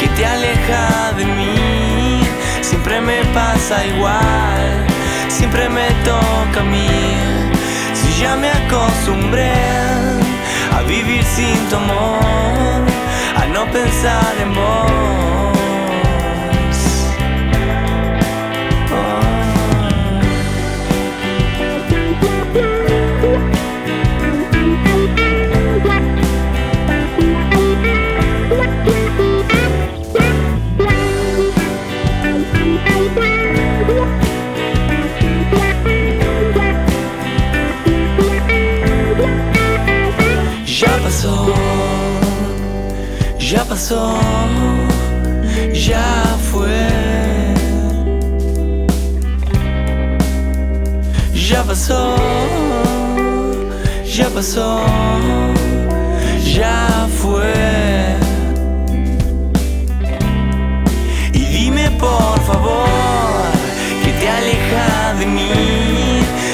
que 0.00 0.08
te 0.08 0.26
aleja 0.26 1.12
de 1.16 1.24
mí. 1.26 2.20
Siempre 2.60 3.00
me 3.00 3.22
pasa 3.32 3.86
igual, 3.86 4.63
siempre 5.34 5.68
me 5.68 5.88
toca 6.04 6.60
a 6.60 6.64
mí. 6.64 6.86
Si 7.92 8.20
ya 8.20 8.36
me 8.36 8.50
acostumbré 8.50 9.52
a 10.76 10.82
vivir 10.82 11.24
sin 11.24 11.58
tu 11.68 11.76
amor, 11.76 12.80
a 13.42 13.46
no 13.52 13.64
pensar 13.72 14.34
en 14.40 14.54
vos. 14.54 15.53
Ya 43.54 43.64
pasó, 43.64 44.18
ya 45.72 46.36
fue. 46.50 46.88
Ya 51.48 51.62
pasó, 51.62 52.16
ya 54.16 54.28
pasó, 54.30 54.80
ya 56.56 57.06
fue. 57.20 57.54
Y 61.32 61.42
dime 61.56 61.90
por 61.92 62.38
favor 62.48 63.52
que 64.02 64.10
te 64.20 64.28
aleja 64.38 65.14
de 65.20 65.26
mí. 65.26 65.50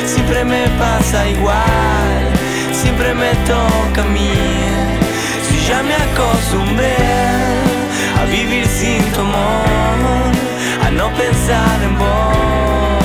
Siempre 0.05 0.44
me 0.44 0.68
pasa 0.78 1.28
igual, 1.28 2.20
siempre 2.72 3.14
me 3.14 3.31
toca 3.47 4.02
a 4.02 4.12
mí. 4.16 4.60
Ya 5.70 5.84
me 5.84 5.94
acostumbré 5.94 6.97
a 8.20 8.24
vivir 8.24 8.66
sin 8.66 9.01
tu 9.12 9.20
amor, 9.20 10.32
a 10.84 10.90
no 10.90 11.12
pensar 11.14 11.80
en 11.84 11.97
vos. 11.97 12.99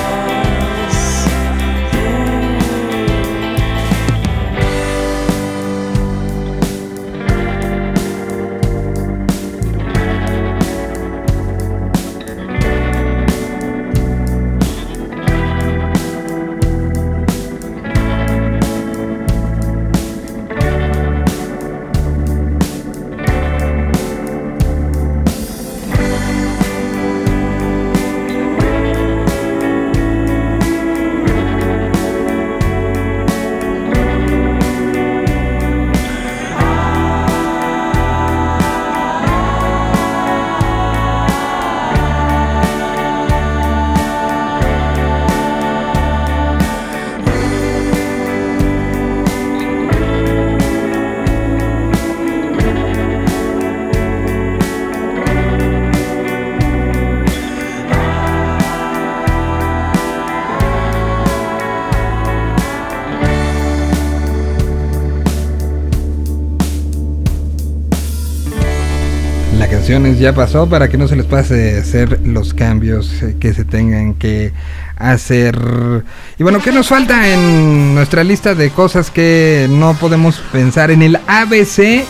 Ya 70.13 70.33
pasó 70.33 70.69
para 70.69 70.89
que 70.89 70.97
no 70.97 71.07
se 71.07 71.15
les 71.15 71.25
pase 71.25 71.77
hacer 71.77 72.21
los 72.25 72.53
cambios 72.53 73.23
eh, 73.23 73.35
que 73.39 73.53
se 73.53 73.65
tengan 73.65 74.13
que 74.13 74.53
hacer. 74.97 75.57
Y 76.37 76.43
bueno, 76.43 76.59
¿qué 76.63 76.71
nos 76.71 76.87
falta 76.87 77.27
en 77.27 77.95
nuestra 77.95 78.23
lista 78.23 78.55
de 78.55 78.69
cosas 78.69 79.09
que 79.09 79.67
no 79.69 79.95
podemos 79.95 80.39
pensar 80.51 80.91
en 80.91 81.01
el 81.01 81.19
ABC? 81.27 82.05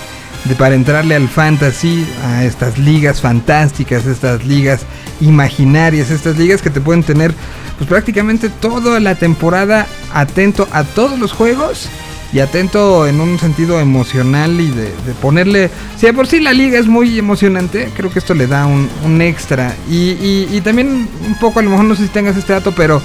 De 0.45 0.53
para 0.57 0.75
entrarle 0.75 1.15
al 1.15 1.27
fantasy, 1.27 2.05
a 2.23 2.43
estas 2.43 2.77
ligas 2.77 3.19
fantásticas, 3.19 4.05
estas 4.05 4.45
ligas 4.45 4.81
imaginarias, 5.19 6.11
estas 6.11 6.37
ligas 6.37 6.61
que 6.61 6.69
te 6.69 6.81
pueden 6.81 7.01
tener 7.01 7.33
pues 7.77 7.89
prácticamente 7.89 8.49
toda 8.49 8.99
la 8.99 9.15
temporada 9.15 9.87
atento 10.13 10.67
a 10.71 10.83
todos 10.83 11.17
los 11.17 11.31
juegos 11.31 11.89
y 12.35 12.41
atento 12.41 13.07
en 13.07 13.21
un 13.21 13.39
sentido 13.39 13.79
emocional 13.79 14.59
y 14.59 14.69
de, 14.69 14.89
ponerle... 15.21 15.69
Si 15.97 16.05
de 16.05 16.11
por 16.13 16.27
sí 16.27 16.41
la 16.41 16.51
liga 16.51 16.77
es 16.77 16.85
muy 16.85 17.17
emocionante, 17.17 17.89
creo 17.95 18.11
que 18.11 18.19
esto 18.19 18.33
le 18.33 18.45
da 18.45 18.65
un, 18.65 19.21
extra. 19.21 19.73
Y, 19.89 20.17
y- 20.51 20.61
también 20.61 21.07
un 21.25 21.39
poco, 21.39 21.59
a 21.59 21.63
lo 21.63 21.69
mejor 21.69 21.85
no 21.85 21.95
sé 21.95 22.03
si 22.03 22.09
tengas 22.09 22.35
este 22.35 22.51
dato, 22.51 22.73
pero 22.73 23.01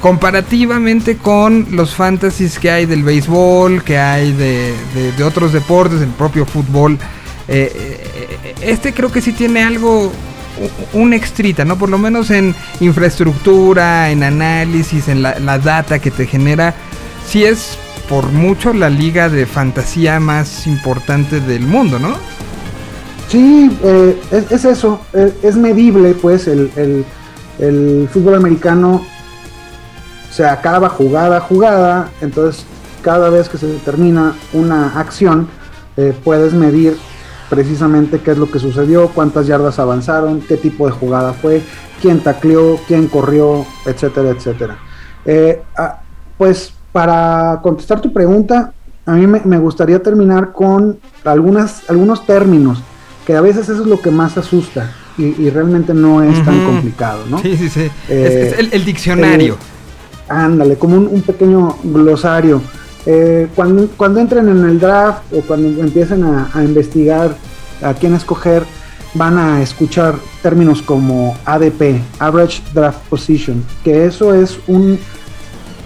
comparativamente 0.00 1.16
con 1.16 1.66
los 1.72 1.96
fantasies 1.96 2.60
que 2.60 2.70
hay 2.70 2.86
del 2.86 3.02
béisbol, 3.02 3.82
que 3.82 3.98
hay 3.98 4.30
de, 4.30 4.72
de- 5.16 5.24
otros 5.24 5.52
deportes, 5.52 6.00
el 6.00 6.10
propio 6.10 6.46
fútbol, 6.46 6.96
eh, 7.48 7.72
eh, 7.74 8.54
este 8.60 8.94
creo 8.94 9.10
que 9.10 9.20
sí 9.20 9.32
tiene 9.32 9.64
algo, 9.64 10.12
un 10.92 11.12
extrita, 11.12 11.64
¿no? 11.64 11.76
Por 11.76 11.88
lo 11.88 11.98
menos 11.98 12.30
en 12.30 12.54
infraestructura, 12.78 14.12
en 14.12 14.22
análisis, 14.22 15.08
en 15.08 15.22
la, 15.22 15.58
data 15.58 15.98
que 15.98 16.12
te 16.12 16.24
genera, 16.28 16.72
sí 17.28 17.42
es 17.44 17.76
por 18.10 18.26
mucho 18.32 18.72
la 18.74 18.90
liga 18.90 19.28
de 19.28 19.46
fantasía 19.46 20.18
más 20.18 20.66
importante 20.66 21.40
del 21.40 21.62
mundo, 21.62 21.98
¿no? 22.00 22.16
Sí, 23.28 23.70
eh, 23.84 24.20
es, 24.32 24.50
es 24.50 24.64
eso, 24.64 25.00
eh, 25.12 25.32
es 25.44 25.56
medible, 25.56 26.14
pues 26.14 26.48
el, 26.48 26.70
el- 26.76 27.04
fútbol 28.12 28.34
americano 28.34 29.04
se 30.32 30.44
acaba 30.46 30.88
jugada 30.88 31.36
a 31.36 31.40
jugada, 31.40 32.08
entonces 32.20 32.64
cada 33.02 33.28
vez 33.30 33.48
que 33.48 33.58
se 33.58 33.66
termina 33.84 34.34
una 34.54 34.98
acción, 34.98 35.46
eh, 35.96 36.12
puedes 36.24 36.52
medir 36.54 36.96
precisamente 37.50 38.18
qué 38.20 38.30
es 38.32 38.38
lo 38.38 38.50
que 38.50 38.58
sucedió, 38.58 39.08
cuántas 39.08 39.46
yardas 39.46 39.78
avanzaron, 39.78 40.40
qué 40.40 40.56
tipo 40.56 40.86
de 40.86 40.92
jugada 40.92 41.32
fue, 41.34 41.62
quién 42.00 42.20
tacleó, 42.20 42.80
quién 42.88 43.06
corrió, 43.08 43.66
etcétera, 43.86 44.30
etcétera. 44.30 44.78
Ah, 45.76 46.00
pues 46.38 46.72
para 46.92 47.60
contestar 47.62 48.00
tu 48.00 48.12
pregunta, 48.12 48.72
a 49.06 49.12
mí 49.12 49.26
me, 49.26 49.40
me 49.44 49.58
gustaría 49.58 50.02
terminar 50.02 50.52
con 50.52 50.98
algunas, 51.24 51.88
algunos 51.88 52.26
términos, 52.26 52.82
que 53.26 53.36
a 53.36 53.40
veces 53.40 53.68
eso 53.68 53.82
es 53.82 53.86
lo 53.88 54.00
que 54.00 54.10
más 54.10 54.36
asusta 54.36 54.92
y, 55.18 55.24
y 55.40 55.50
realmente 55.50 55.94
no 55.94 56.22
es 56.22 56.44
tan 56.44 56.64
complicado, 56.64 57.20
¿no? 57.28 57.38
Sí, 57.40 57.56
sí, 57.56 57.68
sí. 57.68 57.80
Es- 57.80 57.90
Eh, 58.08 58.46
es, 58.48 58.58
el, 58.58 58.68
el 58.72 58.84
diccionario. 58.84 59.56
Ándale, 60.28 60.76
como 60.76 60.96
un, 60.96 61.06
un 61.08 61.22
pequeño 61.22 61.76
glosario. 61.82 62.62
Eh, 63.06 63.48
cuando, 63.54 63.88
cuando 63.96 64.20
entren 64.20 64.48
en 64.48 64.64
el 64.64 64.78
draft 64.78 65.22
o 65.32 65.40
cuando 65.40 65.82
empiecen 65.82 66.22
a, 66.22 66.50
a 66.54 66.62
investigar 66.62 67.34
a 67.82 67.94
quién 67.94 68.14
escoger, 68.14 68.62
van 69.14 69.38
a 69.38 69.60
escuchar 69.62 70.14
términos 70.42 70.82
como 70.82 71.36
ADP, 71.44 72.00
Average 72.20 72.62
Draft 72.72 72.98
Position, 73.08 73.64
que 73.82 74.04
eso 74.06 74.32
es 74.34 74.58
un 74.68 74.98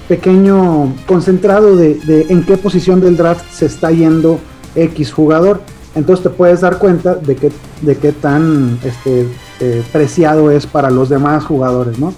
pequeño 0.08 0.92
concentrado 1.06 1.76
de, 1.76 1.94
de 1.94 2.26
en 2.28 2.44
qué 2.44 2.56
posición 2.56 3.00
del 3.00 3.16
draft 3.16 3.44
se 3.50 3.66
está 3.66 3.90
yendo 3.90 4.38
X 4.74 5.12
jugador. 5.12 5.60
Entonces 5.94 6.24
te 6.24 6.30
puedes 6.30 6.60
dar 6.60 6.78
cuenta 6.78 7.14
de 7.14 7.36
qué, 7.36 7.52
de 7.82 7.96
qué 7.96 8.10
tan 8.12 8.78
este, 8.82 9.28
eh, 9.60 9.82
preciado 9.92 10.50
es 10.50 10.66
para 10.66 10.90
los 10.90 11.08
demás 11.08 11.44
jugadores, 11.44 11.98
¿no? 12.00 12.12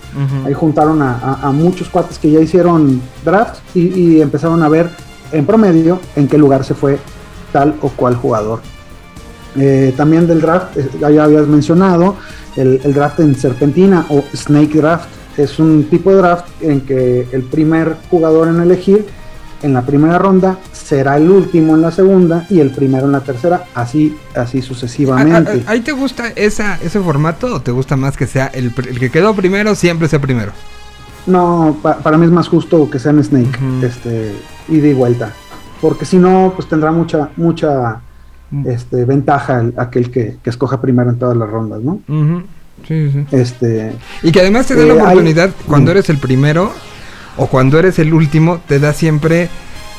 Ahí 0.47 0.55
juntaron 0.55 1.03
a, 1.03 1.13
a- 1.19 1.49
a 1.49 1.53
muchos 1.53 1.89
cuates 1.91 2.19
que 2.19 2.31
ya 2.31 2.41
hicieron 2.41 3.03
draft 3.25 3.59
y, 3.75 3.81
y 3.89 4.21
empezaron 4.23 4.63
a 4.63 4.69
ver 4.71 4.89
en 5.31 5.45
promedio 5.45 6.01
en 6.17 6.27
qué 6.27 6.39
lugar 6.39 6.65
se 6.65 6.73
fue 6.75 6.99
tal 7.53 7.75
o 7.83 7.89
cual 7.91 8.15
jugador. 8.17 8.61
Eh, 9.59 9.93
también 9.97 10.27
del 10.27 10.41
draft, 10.41 10.77
eh, 10.77 10.89
ya 10.99 11.25
habías 11.25 11.47
mencionado, 11.47 12.17
el, 12.57 12.81
el 12.83 12.95
draft 12.95 13.21
en 13.21 13.35
serpentina 13.35 14.07
o 14.09 14.25
snake 14.35 14.75
draft. 14.79 15.09
Es 15.37 15.59
un 15.59 15.85
tipo 15.91 16.11
de 16.11 16.17
draft 16.17 16.47
en 16.63 16.81
que 16.83 17.29
el 17.33 17.43
primer 17.43 17.97
jugador 18.11 18.49
en 18.49 18.61
elegir 18.61 19.07
en 19.63 19.73
la 19.73 19.83
primera 19.83 20.19
ronda 20.19 20.59
será 20.73 21.17
el 21.17 21.31
último 21.31 21.75
en 21.75 21.83
la 21.83 21.91
segunda 21.91 22.47
y 22.51 22.61
el 22.61 22.71
primero 22.71 23.07
en 23.07 23.13
la 23.13 23.21
tercera, 23.21 23.65
así, 23.75 24.17
así 24.35 24.59
¿A- 24.59 24.61
a- 24.61 24.65
sucesivamente. 24.65 25.63
¿Ahí 25.67 25.81
te 25.81 25.93
gusta 25.93 26.29
esa, 26.37 26.79
ese 26.83 27.01
formato 27.01 27.55
o 27.55 27.61
te 27.61 27.71
gusta 27.73 27.97
más 27.97 28.17
que 28.17 28.27
sea 28.27 28.47
el, 28.49 28.73
el 28.89 28.99
que 28.99 29.11
quedó 29.11 29.35
primero 29.35 29.75
siempre 29.75 30.09
sea 30.09 30.21
primero? 30.21 30.53
No, 31.27 31.77
pa- 31.83 31.99
para 31.99 32.17
mí 32.19 32.27
es 32.27 32.31
más 32.33 32.49
justo 32.49 32.89
que 32.91 32.99
sean 32.99 33.23
Snake, 33.23 33.59
este, 33.83 34.33
ida 34.69 34.89
y 34.89 34.93
vuelta. 34.95 35.33
Porque 35.81 36.05
si 36.05 36.19
no, 36.19 36.53
pues 36.55 36.69
tendrá 36.69 36.93
mucha, 36.93 37.31
mucha 37.37 38.01
Mm. 38.49 38.65
este, 38.69 39.05
ventaja 39.05 39.59
el- 39.61 39.75
aquel 39.77 40.09
que, 40.11 40.37
que 40.41 40.51
escoja 40.51 40.81
primero 40.81 41.11
en 41.11 41.19
todas 41.19 41.37
las 41.37 41.51
rondas, 41.51 41.81
¿no? 41.83 42.01
Sí, 42.87 43.11
sí. 43.11 43.27
Este, 43.33 43.93
Y 44.23 44.31
que 44.33 44.41
además 44.41 44.67
te 44.67 44.75
da 44.75 44.85
la 44.85 44.95
Eh, 44.95 44.97
hay- 44.97 45.03
oportunidad, 45.03 45.51
cuando 45.67 45.91
Mm. 45.91 45.97
eres 45.97 46.09
el 46.11 46.19
primero 46.19 46.73
o 47.37 47.47
cuando 47.47 47.79
eres 47.79 47.99
el 47.99 48.13
último, 48.15 48.61
te 48.69 48.79
da 48.79 48.93
siempre 48.93 49.49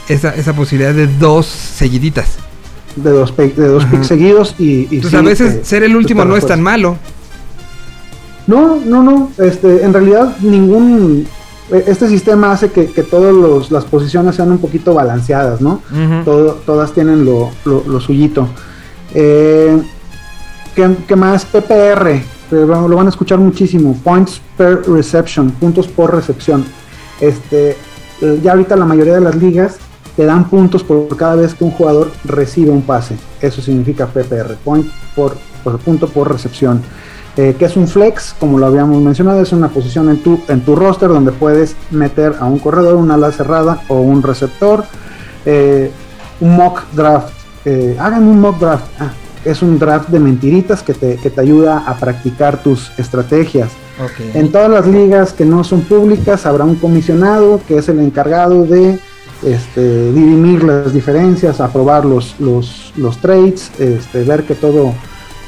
esa, 0.08 0.34
esa 0.36 0.54
posibilidad 0.54 0.94
de 0.94 1.08
dos 1.08 1.45
seguiditas. 1.48 2.38
de 2.95 3.12
dos, 3.12 3.36
de 3.38 3.68
dos 3.68 3.86
picks 3.86 4.08
seguidos 4.08 4.56
y, 4.58 4.88
y 4.90 4.95
Entonces 4.95 5.12
sí, 5.12 5.16
a 5.18 5.22
veces 5.22 5.54
eh, 5.54 5.62
ser 5.64 5.84
el 5.84 5.95
último 5.95 6.22
pues, 6.22 6.30
no 6.30 6.36
es 6.38 6.48
tan 6.48 6.62
malo. 6.62 6.98
No, 8.48 8.78
no, 8.84 9.04
no. 9.04 9.32
Este, 9.38 9.84
en 9.84 9.94
realidad 9.94 10.36
ningún 10.41 11.28
eh, 11.72 11.84
este 11.88 12.08
sistema 12.08 12.52
hace 12.54 12.72
que, 12.72 12.88
que 12.88 13.04
todas 13.04 13.70
las 13.72 13.86
posiciones 13.86 14.36
sean 14.36 14.52
un 14.52 14.58
poquito 14.60 14.94
balanceadas, 14.94 15.60
¿no? 15.62 15.82
Todo- 16.24 16.54
todas 16.66 16.94
tienen 16.94 17.26
lo, 17.26 17.52
lo, 17.66 17.84
lo 17.86 17.99
suyito. 17.99 18.48
Eh, 19.14 19.78
¿qué, 20.76 20.90
qué 21.08 21.16
más? 21.16 21.45
PPR, 21.45 22.22
lo 22.52 22.95
van 22.95 23.07
a 23.07 23.10
escuchar 23.10 23.40
muchísimo. 23.40 23.95
Points 24.03 24.41
per 24.57 24.88
reception, 24.90 25.52
puntos 25.52 25.88
por 25.88 26.14
recepción. 26.14 26.65
Este, 27.19 27.76
eh, 28.22 28.40
ya 28.44 28.52
ahorita 28.52 28.76
la 28.76 28.86
mayoría 28.86 29.15
de 29.15 29.22
las 29.22 29.36
ligas 29.36 29.78
te 30.15 30.26
dan 30.26 30.49
puntos 30.49 30.84
por 30.84 31.15
cada 31.15 31.36
vez 31.36 31.53
que 31.53 31.64
un 31.64 31.72
jugador 31.72 32.11
recibe 32.24 32.72
un 32.72 32.82
pase. 32.82 33.15
Eso 33.41 33.61
significa 33.61 34.07
PPR, 34.07 34.56
point 34.64 34.88
por, 35.15 35.36
por 35.64 35.78
punto 35.80 36.07
por 36.07 36.32
recepción. 36.32 36.82
Eh, 37.38 37.56
que 37.57 37.65
es 37.65 37.78
un 37.78 37.88
flex, 37.88 38.36
como 38.40 38.57
lo 38.57 38.65
habíamos 38.65 38.99
mencionado, 38.99 39.41
es 39.41 39.52
una 39.52 39.68
posición 39.68 40.10
en 40.10 40.24
tu, 40.24 40.41
en 40.48 40.61
tu 40.61 40.76
roster 40.76 41.10
donde 41.10 41.32
puedes 41.32 41.76
meter 41.91 42.36
a 42.40 42.45
un 42.45 42.57
corredor, 42.57 42.95
una 42.95 43.14
ala 43.14 43.32
cerrada 43.32 43.84
o 43.90 44.02
un 44.02 44.24
receptor. 44.24 44.86
Eh, 45.45 45.91
un 46.40 46.56
mock 46.56 46.84
draft. 46.94 47.34
Eh, 47.65 47.95
hagan 47.99 48.24
un 48.24 48.40
mock 48.41 48.60
draft. 48.60 48.86
Ah, 48.99 49.11
es 49.49 49.61
un 49.61 49.80
draft 49.80 50.10
de 50.10 50.19
mentiritas 50.19 50.84
que 50.84 50.94
te, 50.94 51.15
que 51.15 51.30
te 51.30 51.41
ayuda 51.41 51.80
a 51.88 51.95
practicar 51.98 52.61
tus 52.61 52.91
estrategias. 52.99 53.69
En 54.34 54.52
todas 54.52 54.69
las 54.69 54.86
ligas 54.86 55.34
que 55.34 55.45
no 55.45 55.64
son 55.64 55.82
públicas 55.82 56.45
habrá 56.45 56.64
un 56.65 56.76
comisionado 56.76 57.60
que 57.68 57.78
es 57.78 57.90
el 57.90 57.99
encargado 57.99 58.64
de 58.65 58.99
este, 59.44 60.11
dirimir 60.14 60.64
las 60.64 60.94
diferencias, 60.94 61.60
aprobar 61.61 62.06
los, 62.06 62.36
los, 62.40 62.94
los 62.98 63.18
trades, 63.19 63.72
este, 63.80 64.24
ver 64.24 64.44
que 64.44 64.56
todo 64.56 64.94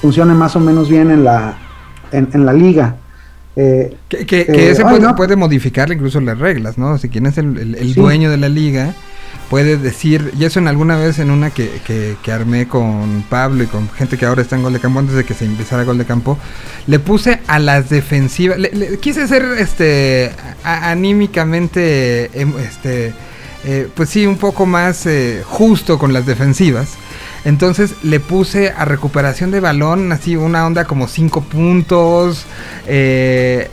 funcione 0.02 0.34
más 0.34 0.56
o 0.56 0.60
menos 0.60 0.90
bien 0.90 1.12
en 1.12 1.24
la, 1.24 1.58
en, 2.12 2.30
en 2.34 2.46
la 2.46 2.54
liga. 2.54 2.96
Eh, 3.56 3.96
Que, 4.08 4.26
que, 4.26 4.42
Eh, 4.42 4.72
ese 4.72 4.84
puede, 4.84 5.00
no. 5.00 5.16
puede 5.16 5.36
modificar 5.36 5.92
incluso 5.92 6.20
las 6.22 6.38
reglas, 6.40 6.78
¿no? 6.78 6.98
Si 6.98 7.10
quien 7.10 7.26
es 7.26 7.38
el, 7.38 7.58
el- 7.58 7.76
el 7.76 7.94
Sí. 7.94 8.00
dueño 8.00 8.30
de 8.32 8.38
la 8.38 8.48
liga 8.50 8.94
puede 9.50 9.78
decir, 9.78 10.32
y 10.38 10.46
eso 10.46 10.60
en 10.60 10.68
alguna 10.68 10.96
vez 10.98 11.20
en 11.20 11.32
una 11.32 11.50
que, 11.50 11.82
que, 11.86 12.16
que 12.22 12.32
armé 12.32 12.68
con 12.68 13.24
Pablo 13.30 13.64
y 13.64 13.68
con 13.68 13.90
gente 13.90 14.18
que 14.18 14.26
ahora 14.26 14.42
está 14.42 14.56
en 14.56 14.64
gol 14.64 14.74
de 14.74 14.80
campo 14.80 15.00
antes 15.00 15.16
de 15.16 15.24
que 15.24 15.34
se 15.34 15.46
empezara 15.46 15.84
gol 15.84 15.98
de 15.98 16.06
campo, 16.06 16.38
le 16.88 17.00
puse 17.00 17.40
a 17.48 17.60
las 17.60 17.90
defensivas, 17.90 18.60
le, 18.60 18.98
quise 19.00 19.28
ser 19.28 19.44
este 19.58 20.32
anímicamente 20.64 22.30
em, 22.40 22.54
este 22.60 23.14
eh, 23.66 23.90
pues 23.94 24.10
sí 24.10 24.26
un 24.26 24.38
poco 24.38 24.66
más 24.66 25.06
eh, 25.06 25.44
justo 25.46 26.00
con 26.00 26.14
las 26.14 26.26
defensivas. 26.26 26.90
Entonces 27.46 27.96
le 28.04 28.20
puse 28.20 28.72
a 28.72 28.84
recuperación 28.86 29.50
de 29.52 29.60
balón, 29.60 30.12
así 30.12 30.36
una 30.36 30.66
onda 30.66 30.86
como 30.86 31.08
5 31.08 31.42
puntos. 31.42 32.46
eh, 32.88 33.70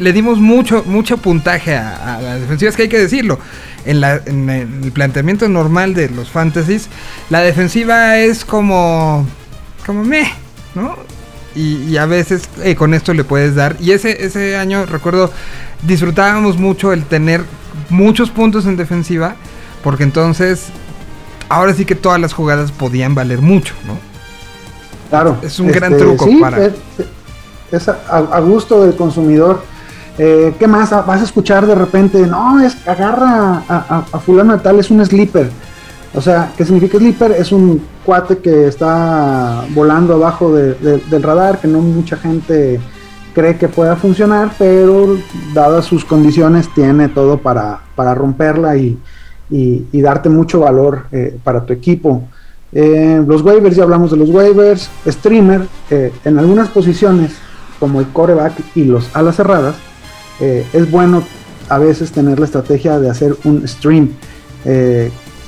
le 0.00 0.12
dimos 0.12 0.38
mucho, 0.38 0.82
mucho 0.86 1.18
puntaje 1.18 1.76
a, 1.76 2.16
a 2.16 2.20
las 2.22 2.40
defensivas, 2.40 2.76
que 2.76 2.82
hay 2.82 2.88
que 2.88 2.98
decirlo. 2.98 3.38
En, 3.84 4.00
la- 4.00 4.20
en 4.26 4.50
el 4.50 4.92
planteamiento 4.92 5.48
normal 5.48 5.94
de 5.94 6.10
los 6.10 6.30
fantasies, 6.30 6.88
la 7.30 7.40
defensiva 7.40 8.18
es 8.18 8.44
como. 8.44 9.26
como 9.86 10.04
meh, 10.04 10.28
¿no? 10.74 10.96
Y, 11.54 11.76
y 11.84 11.96
a 11.96 12.06
veces 12.06 12.42
eh, 12.62 12.74
con 12.74 12.92
esto 12.92 13.14
le 13.14 13.24
puedes 13.24 13.54
dar. 13.54 13.76
Y 13.80 13.92
ese, 13.92 14.24
ese 14.26 14.56
año, 14.56 14.84
recuerdo, 14.84 15.32
disfrutábamos 15.86 16.58
mucho 16.58 16.92
el 16.92 17.04
tener 17.04 17.42
muchos 17.88 18.30
puntos 18.30 18.66
en 18.66 18.76
defensiva, 18.76 19.36
porque 19.82 20.02
entonces 20.02 20.66
ahora 21.48 21.74
sí 21.74 21.84
que 21.84 21.94
todas 21.94 22.20
las 22.20 22.32
jugadas 22.32 22.72
podían 22.72 23.14
valer 23.14 23.40
mucho, 23.40 23.74
¿no? 23.86 23.94
Claro. 25.10 25.36
Es 25.42 25.58
un 25.58 25.68
gran 25.68 25.92
Este, 25.92 26.04
truco 26.04 26.24
sí, 26.26 26.36
para... 26.36 26.66
Es, 26.66 26.72
es 27.72 27.88
a, 27.88 27.98
a 28.10 28.40
gusto 28.40 28.82
del 28.84 28.94
consumidor. 28.96 29.62
Eh, 30.18 30.54
¿Qué 30.58 30.66
más? 30.66 30.92
Ah, 30.92 31.02
Vas 31.02 31.20
a 31.20 31.24
escuchar 31.24 31.66
de 31.66 31.74
repente, 31.74 32.26
no, 32.26 32.60
es 32.60 32.76
agarra 32.86 33.62
a, 33.68 33.76
a- 33.88 34.04
a 34.12 34.18
fulano 34.18 34.54
de 34.54 34.58
tal, 34.62 34.78
es 34.80 34.90
un 34.90 35.04
sleeper. 35.04 35.50
O 36.14 36.20
sea, 36.20 36.50
¿qué 36.56 36.64
significa 36.64 36.98
sleeper? 36.98 37.32
Es 37.32 37.52
un 37.52 37.82
cuate 38.04 38.38
que 38.38 38.66
está 38.66 39.64
volando 39.74 40.14
abajo 40.14 40.52
de- 40.54 40.74
de- 40.74 40.98
del 40.98 41.22
radar, 41.22 41.60
que 41.60 41.68
no 41.68 41.78
mucha 41.80 42.16
gente 42.16 42.80
cree 43.34 43.56
que 43.56 43.68
pueda 43.68 43.94
funcionar, 43.94 44.50
pero 44.58 45.16
dadas 45.54 45.84
sus 45.84 46.04
condiciones 46.04 46.68
tiene 46.74 47.08
todo 47.08 47.38
para, 47.38 47.80
para 47.94 48.14
romperla 48.14 48.76
y, 48.76 48.98
y- 49.50 49.84
darte 50.00 50.28
mucho 50.28 50.60
valor 50.60 51.06
eh, 51.12 51.36
para 51.44 51.64
tu 51.64 51.72
equipo. 51.72 52.22
Eh, 52.72 53.22
los 53.26 53.42
waivers, 53.42 53.76
ya 53.76 53.82
hablamos 53.84 54.10
de 54.10 54.16
los 54.18 54.28
waivers. 54.30 54.90
Streamer, 55.06 55.62
eh, 55.90 56.12
en 56.24 56.38
algunas 56.38 56.68
posiciones, 56.68 57.32
como 57.80 58.00
el 58.00 58.08
coreback 58.08 58.52
y 58.74 58.84
los 58.84 59.14
alas 59.14 59.36
cerradas, 59.36 59.76
es 60.40 60.90
bueno 60.90 61.22
a 61.68 61.78
veces 61.78 62.12
tener 62.12 62.38
la 62.38 62.44
estrategia 62.46 62.98
de 63.00 63.10
hacer 63.10 63.36
un 63.44 63.66
stream. 63.66 64.10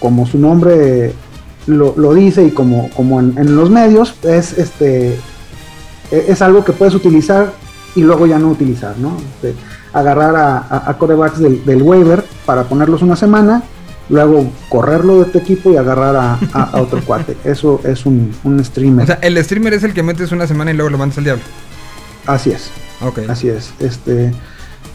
Como 0.01 0.27
su 0.27 0.39
nombre 0.39 1.13
lo, 1.67 1.93
dice 2.15 2.43
y 2.45 2.51
como, 2.51 2.89
como 2.97 3.21
en, 3.21 3.55
los 3.55 3.71
medios, 3.71 4.15
es, 4.23 4.57
este, 4.59 5.11
e- 6.11 6.25
es 6.29 6.41
algo 6.43 6.65
que 6.65 6.73
puedes 6.73 6.95
utilizar 6.95 7.53
y 7.95 8.03
luego 8.03 8.27
ya 8.27 8.39
no 8.39 8.49
utilizar, 8.49 8.97
¿no? 8.99 9.17
Agarrar 9.93 10.35
a, 10.37 10.59
a- 10.59 10.91
a 10.91 10.99
corebacks 10.99 11.39
del 11.39 11.83
waiver 11.83 12.25
para 12.47 12.65
ponerlos 12.65 13.03
una 13.03 13.15
semana, 13.17 13.63
luego 14.11 14.51
correrlo 14.69 15.20
de 15.24 15.31
tu 15.31 15.39
equipo 15.39 15.73
y 15.73 15.77
agarrar 15.77 16.15
a, 16.16 16.39
a- 16.53 16.62
a 16.73 16.81
otro 16.82 17.01
cuate. 17.07 17.37
Eso 17.45 17.81
es 17.85 18.05
un, 18.05 18.35
un 18.45 18.62
streamer. 18.65 19.05
O 19.05 19.07
sea, 19.07 19.19
el 19.23 19.43
streamer 19.43 19.73
es 19.74 19.82
el 19.85 19.95
que 19.95 20.03
metes 20.03 20.32
una 20.32 20.47
semana 20.47 20.70
y 20.73 20.74
luego 20.74 20.91
lo 20.91 20.99
mandas 20.99 21.16
al 21.19 21.24
diablo. 21.24 21.43
Así 22.27 22.51
es. 22.51 22.70
Ok. 23.01 23.20
Así 23.28 23.49
es. 23.49 23.73
Este, 23.81 24.32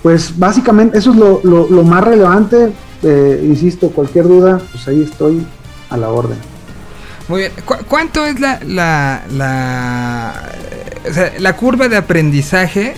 pues 0.03 0.37
básicamente 0.37 0.97
eso 0.99 1.11
es 1.11 1.17
lo, 1.17 1.41
lo- 1.43 1.67
lo 1.69 1.83
más 1.83 2.03
relevante. 2.03 2.71
Eh, 3.03 3.43
insisto, 3.47 3.89
cualquier 3.89 4.25
duda, 4.27 4.59
pues 4.71 4.87
ahí 4.87 5.01
estoy 5.03 5.45
a 5.89 5.97
la 5.97 6.09
orden. 6.09 6.37
Muy 7.27 7.39
bien. 7.41 7.51
¿Cu- 7.65 7.83
¿Cuánto 7.87 8.23
es 8.25 8.39
la, 8.39 8.59
la, 8.65 9.23
la, 9.35 10.33
o 11.09 11.13
sea, 11.13 11.33
la 11.39 11.55
curva 11.55 11.87
de 11.87 11.97
aprendizaje? 11.97 12.93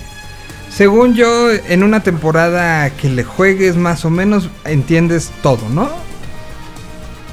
Según 0.70 1.14
yo, 1.16 1.50
en 1.52 1.82
una 1.84 2.02
temporada 2.04 2.90
que 2.92 3.10
le 3.10 3.24
juegues 3.24 3.76
más 3.78 4.04
o 4.06 4.10
menos, 4.10 4.50
entiendes 4.66 5.32
todo, 5.42 5.68
¿no? 5.70 5.90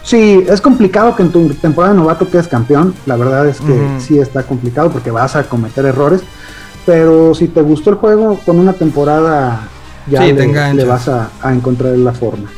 Sí, 0.04 0.44
es 0.46 0.60
complicado 0.60 1.16
que 1.16 1.22
en 1.22 1.32
tu 1.32 1.48
temporada 1.54 1.94
de 1.94 1.98
novato 1.98 2.28
quedes 2.28 2.46
campeón. 2.46 2.94
La 3.06 3.16
verdad 3.16 3.48
es 3.48 3.58
que 3.60 3.88
sí 3.98 4.18
está 4.18 4.42
complicado 4.42 4.90
porque 4.90 5.10
vas 5.10 5.34
a 5.34 5.44
cometer 5.44 5.86
errores. 5.86 6.20
Pero 6.84 7.34
si 7.34 7.48
te 7.48 7.62
gustó 7.62 7.90
el 7.90 7.96
juego, 7.96 8.38
con 8.44 8.58
una 8.58 8.74
temporada 8.74 9.62
ya 10.06 10.20
Sí, 10.20 10.34
te 10.34 10.74
le, 10.74 10.84
vas 10.84 11.08
a, 11.08 11.30
a 11.40 11.54
encontrar 11.54 11.96
la 11.96 12.12
forma. 12.12 12.50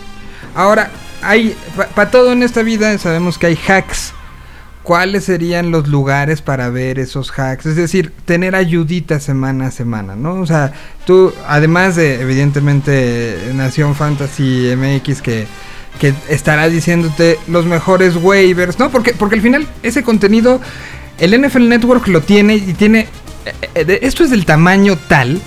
Ahora, 0.56 0.90
hay 1.23 1.56
para 1.94 2.10
todo 2.10 2.32
en 2.32 2.43
esta 2.43 2.62
vida 2.62 2.97
sabemos 2.98 3.39
que 3.39 3.47
hay 3.47 3.56
hacks. 3.68 4.12
¿Cuáles 4.82 5.24
serían 5.24 5.73
los 5.73 5.89
lugares 5.89 6.43
para 6.43 6.70
ver 6.70 7.01
esos 7.01 7.32
hacks? 7.36 7.66
Es 7.66 7.74
decir, 7.74 8.12
tener 8.24 8.55
ayudita 8.55 9.18
semana 9.18 9.66
a 9.66 9.70
semana, 9.73 10.14
¿no? 10.14 10.35
O 10.35 10.47
sea, 10.47 10.73
tú, 11.05 11.32
además 11.48 11.97
de, 11.97 12.20
evidentemente, 12.20 13.51
Nación 13.55 13.97
Fantasy 13.97 14.73
MX 14.77 15.23
que, 15.23 15.48
que 15.98 16.14
estará 16.28 16.68
diciéndote 16.68 17.39
los 17.48 17.66
mejores 17.66 18.16
waivers, 18.16 18.78
¿no? 18.78 18.90
Porque, 18.90 19.12
porque 19.14 19.36
al 19.36 19.43
final 19.43 19.66
ese 19.82 20.02
contenido, 20.02 20.60
el 21.18 21.40
NFL 21.40 21.68
Network 21.68 22.06
lo 22.09 22.20
tiene 22.20 22.56
y 22.56 22.74
tiene... 22.74 23.09
eh, 23.47 23.52
eh, 23.74 23.98
esto 24.02 24.24
es 24.24 24.31
del 24.31 24.44
tamaño 24.44 24.97
tal 25.09 25.40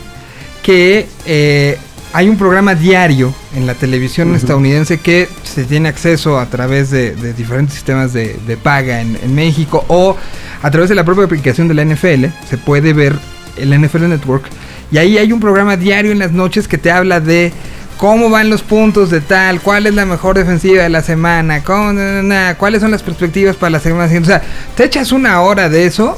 que 0.63 1.07
eh, 1.25 1.77
hay 2.11 2.27
un 2.27 2.37
programa 2.37 2.73
diario 2.75 3.33
en 3.55 3.67
la 3.67 3.75
televisión 3.75 4.35
estadounidense 4.35 4.99
que 4.99 5.27
se 5.43 5.63
tiene 5.63 5.89
acceso 5.89 6.39
a 6.39 6.47
través 6.47 6.89
de, 6.89 7.15
de 7.15 7.33
diferentes 7.33 7.75
sistemas 7.75 8.13
de, 8.13 8.35
de 8.47 8.57
paga 8.57 9.01
en, 9.01 9.17
en 9.21 9.35
México 9.35 9.85
o 9.87 10.17
a 10.61 10.71
través 10.71 10.89
de 10.89 10.95
la 10.95 11.03
propia 11.03 11.25
aplicación 11.25 11.67
de 11.67 11.75
la 11.75 11.85
NFL. 11.85 12.25
Se 12.49 12.57
puede 12.57 12.93
ver 12.93 13.15
el 13.57 13.79
NFL 13.79 14.07
Network 14.09 14.45
y 14.91 14.97
ahí 14.97 15.17
hay 15.19 15.31
un 15.31 15.39
programa 15.39 15.77
diario 15.77 16.11
en 16.11 16.19
las 16.19 16.31
noches 16.31 16.67
que 16.67 16.79
te 16.79 16.91
habla 16.91 17.19
de 17.19 17.53
cómo 17.99 18.29
van 18.29 18.49
los 18.49 18.61
puntos 18.61 19.09
de 19.09 19.19
tal, 19.19 19.59
cuál 19.59 19.85
es 19.85 19.93
la 19.93 20.05
mejor 20.05 20.37
defensiva 20.37 20.83
de 20.83 20.89
la 20.89 21.03
semana, 21.03 21.65
cuáles 21.65 22.81
son 22.81 22.91
las 22.91 23.03
perspectivas 23.03 23.57
para 23.57 23.71
la 23.71 23.81
semana 23.81 24.05
siguiente. 24.05 24.31
O 24.31 24.39
sea, 24.39 24.41
te 24.73 24.85
echas 24.85 25.11
una 25.11 25.41
hora 25.41 25.67
de 25.67 25.85
eso 25.85 26.17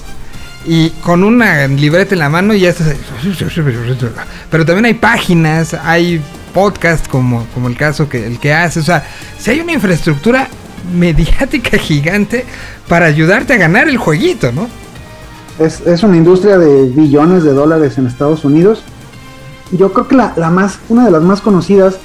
y 0.63 0.91
con 1.01 1.23
una 1.23 1.67
libreta 1.67 2.13
en 2.13 2.19
la 2.19 2.29
mano 2.29 2.53
y 2.53 2.59
ya 2.59 2.69
estás. 2.69 2.93
Pero 4.51 4.63
también 4.63 4.85
hay 4.85 4.93
páginas, 4.93 5.73
hay 5.73 6.21
podcasts 6.53 7.07
como, 7.07 7.47
como 7.55 7.67
el 7.67 7.75
caso 7.75 8.07
que 8.07 8.27
el 8.27 8.39
que 8.39 8.53
hace. 8.53 8.79
O 8.79 8.83
sea, 8.83 9.03
si 9.39 9.49
hay 9.49 9.59
una 9.59 9.71
infraestructura 9.71 10.49
mediática 10.95 11.79
gigante 11.79 12.45
para 12.87 13.07
ayudarte 13.07 13.53
a 13.53 13.57
ganar 13.57 13.89
el 13.89 13.97
jueguito, 13.97 14.51
¿no? 14.51 14.67
Es, 15.57 15.81
es 15.81 16.03
una 16.03 16.15
industria 16.15 16.59
de 16.59 16.91
billones 16.91 17.43
de 17.43 17.53
dólares 17.53 17.97
en 17.97 18.05
Estados 18.05 18.45
Unidos. 18.45 18.83
Yo 19.71 19.93
creo 19.93 20.07
que 20.07 20.15
la, 20.15 20.33
la 20.37 20.49
más, 20.49 20.79
una 20.89 21.05
de 21.05 21.11
las 21.11 21.21
más 21.21 21.41
conocidas 21.41 21.97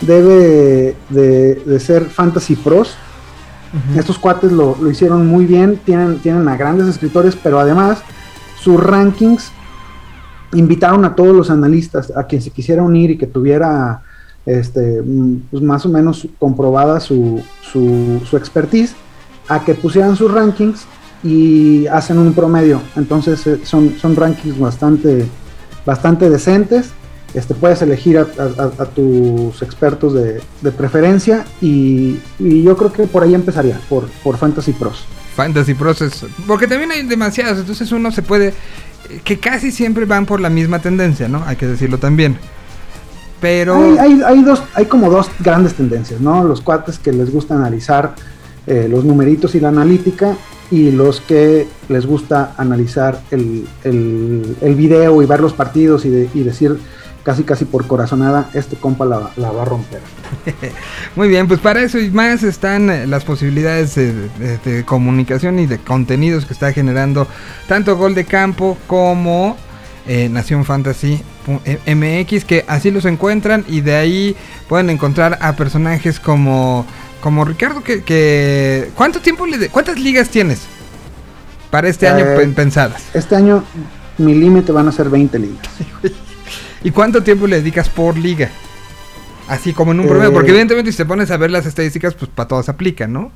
debe 0.00 0.96
de, 1.10 1.54
de 1.54 1.80
ser 1.80 2.04
Fantasy 2.06 2.56
Pros. 2.56 2.96
Estos 3.94 4.18
cuates 4.18 4.50
lo, 4.50 4.78
lo 4.80 4.90
hicieron 4.90 5.26
muy 5.26 5.44
bien, 5.44 5.78
tienen, 5.84 6.20
tienen 6.20 6.48
a 6.48 6.56
grandes 6.56 6.88
escritores, 6.88 7.36
pero 7.36 7.60
además 7.60 7.98
sus 8.58 8.82
rankings 8.82 9.52
invitaron 10.54 11.04
a 11.04 11.14
todos 11.14 11.36
los 11.36 11.50
analistas, 11.50 12.10
a 12.16 12.24
quien 12.24 12.40
se 12.40 12.50
quisiera 12.50 12.82
unir 12.82 13.10
y 13.10 13.18
que 13.18 13.26
tuviera 13.26 14.00
este, 14.46 15.02
mm, 15.02 15.48
pues 15.50 15.62
más 15.62 15.84
o 15.84 15.90
menos 15.90 16.26
comprobada 16.38 16.98
su, 17.00 17.42
su, 17.60 18.22
su 18.24 18.36
expertise, 18.38 18.94
a 19.48 19.62
que 19.64 19.74
pusieran 19.74 20.16
sus 20.16 20.32
rankings 20.32 20.86
y 21.22 21.86
hacen 21.88 22.16
un 22.16 22.32
promedio. 22.32 22.80
Entonces 22.96 23.46
eh, 23.46 23.60
son, 23.64 23.94
son 24.00 24.16
rankings 24.16 24.58
bastante, 24.58 25.26
bastante 25.84 26.30
decentes. 26.30 26.92
Este, 27.34 27.54
puedes 27.54 27.82
elegir 27.82 28.18
a, 28.18 28.22
a- 28.22 28.62
a- 28.64 28.82
a 28.82 28.86
tus 28.86 29.60
expertos 29.62 30.14
de, 30.14 30.40
de 30.62 30.72
preferencia 30.72 31.44
y, 31.60 32.18
y 32.38 32.62
yo 32.62 32.76
creo 32.76 32.92
que 32.92 33.02
por 33.06 33.22
ahí 33.22 33.34
empezaría, 33.34 33.78
por, 33.88 34.08
por 34.24 34.36
Fantasy 34.38 34.72
Pros. 34.72 35.04
Fantasy 35.36 35.74
Process. 35.74 36.24
Porque 36.46 36.66
también 36.66 36.90
hay 36.90 37.02
demasiados, 37.06 37.58
entonces 37.58 37.92
uno 37.92 38.10
se 38.10 38.22
puede... 38.22 38.54
Que 39.24 39.38
casi 39.38 39.70
siempre 39.70 40.04
van 40.04 40.26
por 40.26 40.40
la 40.40 40.50
misma 40.50 40.80
tendencia, 40.80 41.28
¿no? 41.28 41.42
Hay 41.46 41.56
que 41.56 41.66
decirlo 41.66 41.98
también. 41.98 42.36
Pero... 43.40 43.76
Hay, 43.76 43.96
hay, 43.98 44.22
hay 44.22 44.42
dos, 44.42 44.62
hay 44.74 44.86
como 44.86 45.10
dos 45.10 45.30
grandes 45.38 45.74
tendencias, 45.74 46.20
¿no? 46.20 46.42
Los 46.44 46.60
cuates 46.60 46.98
que 46.98 47.12
les 47.12 47.30
gusta 47.32 47.54
analizar 47.54 48.14
eh, 48.66 48.86
los 48.90 49.04
numeritos 49.04 49.54
y 49.54 49.60
la 49.60 49.68
analítica 49.68 50.36
y 50.70 50.90
los 50.90 51.20
que 51.20 51.66
les 51.88 52.04
gusta 52.04 52.52
analizar 52.58 53.22
el, 53.30 53.66
el, 53.84 54.56
el 54.60 54.74
video 54.74 55.22
y 55.22 55.26
ver 55.26 55.40
los 55.40 55.52
partidos 55.54 56.04
y, 56.04 56.10
de- 56.10 56.28
y 56.34 56.42
decir 56.42 56.76
casi 57.28 57.42
casi 57.42 57.66
por 57.66 57.86
corazonada, 57.86 58.48
este 58.54 58.76
compa 58.76 59.04
la, 59.04 59.28
la 59.36 59.50
va 59.50 59.60
a 59.60 59.64
romper. 59.66 60.00
Muy 61.14 61.28
bien, 61.28 61.46
pues 61.46 61.60
para 61.60 61.82
eso 61.82 61.98
y 61.98 62.10
más 62.10 62.42
están 62.42 62.88
eh, 62.88 63.06
las 63.06 63.24
posibilidades 63.24 63.94
de, 63.96 64.14
de- 64.38 64.56
de 64.64 64.84
comunicación 64.86 65.58
y 65.58 65.66
de 65.66 65.76
contenidos 65.76 66.46
que 66.46 66.54
está 66.54 66.72
generando 66.72 67.28
tanto 67.66 67.98
Gol 67.98 68.14
de 68.14 68.24
Campo 68.24 68.78
como 68.86 69.58
eh, 70.06 70.30
Nación 70.30 70.64
Fantasy 70.64 71.20
eh, 71.66 71.94
MX, 72.24 72.46
que 72.46 72.64
así 72.66 72.90
los 72.90 73.04
encuentran 73.04 73.62
y 73.68 73.82
de 73.82 73.94
ahí 73.96 74.34
pueden 74.66 74.88
encontrar 74.88 75.36
a 75.42 75.54
personajes 75.54 76.20
como, 76.20 76.86
como 77.20 77.44
Ricardo, 77.44 77.82
que, 77.82 78.02
que- 78.04 78.90
¿cuánto 78.94 79.20
tiempo 79.20 79.44
le 79.46 79.58
de- 79.58 79.68
¿Cuántas 79.68 79.98
ligas 80.00 80.30
tienes 80.30 80.60
para 81.70 81.90
este 81.90 82.08
año 82.08 82.24
Eh, 82.24 82.36
pen- 82.38 82.54
pensadas? 82.54 83.02
Este 83.12 83.36
año 83.36 83.64
mi 84.16 84.34
límite 84.34 84.72
van 84.72 84.88
a 84.88 84.92
ser 84.92 85.10
20 85.10 85.38
ligas. 85.38 85.68
¿Y 86.82 86.90
cuánto 86.90 87.22
tiempo 87.22 87.46
le 87.46 87.56
dedicas 87.56 87.88
por 87.88 88.16
liga? 88.16 88.50
Así 89.48 89.72
como 89.72 89.92
en 89.92 90.00
un 90.00 90.06
Eh, 90.06 90.08
promedio, 90.08 90.32
porque 90.32 90.50
evidentemente 90.50 90.90
si 90.92 90.98
te 90.98 91.06
pones 91.06 91.30
a 91.30 91.36
ver 91.36 91.50
las 91.50 91.66
estadísticas, 91.66 92.14
pues 92.14 92.30
para 92.34 92.48
todos 92.48 92.68
aplica, 92.68 93.06
¿no? 93.06 93.32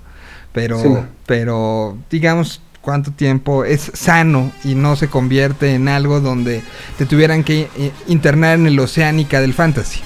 Pero, 0.52 0.78
Sí. 0.78 0.88
pero 1.26 1.96
digamos 2.10 2.60
cuánto 2.82 3.12
tiempo 3.12 3.64
es 3.64 3.90
sano 3.94 4.52
y 4.64 4.74
no 4.74 4.96
se 4.96 5.08
convierte 5.08 5.74
en 5.74 5.88
algo 5.88 6.20
donde 6.20 6.62
te 6.98 7.06
tuvieran 7.06 7.44
que 7.44 7.68
eh, 7.78 7.92
internar 8.08 8.58
en 8.58 8.66
el 8.66 8.78
oceánica 8.78 9.40
del 9.40 9.54
fantasy. 9.54 10.00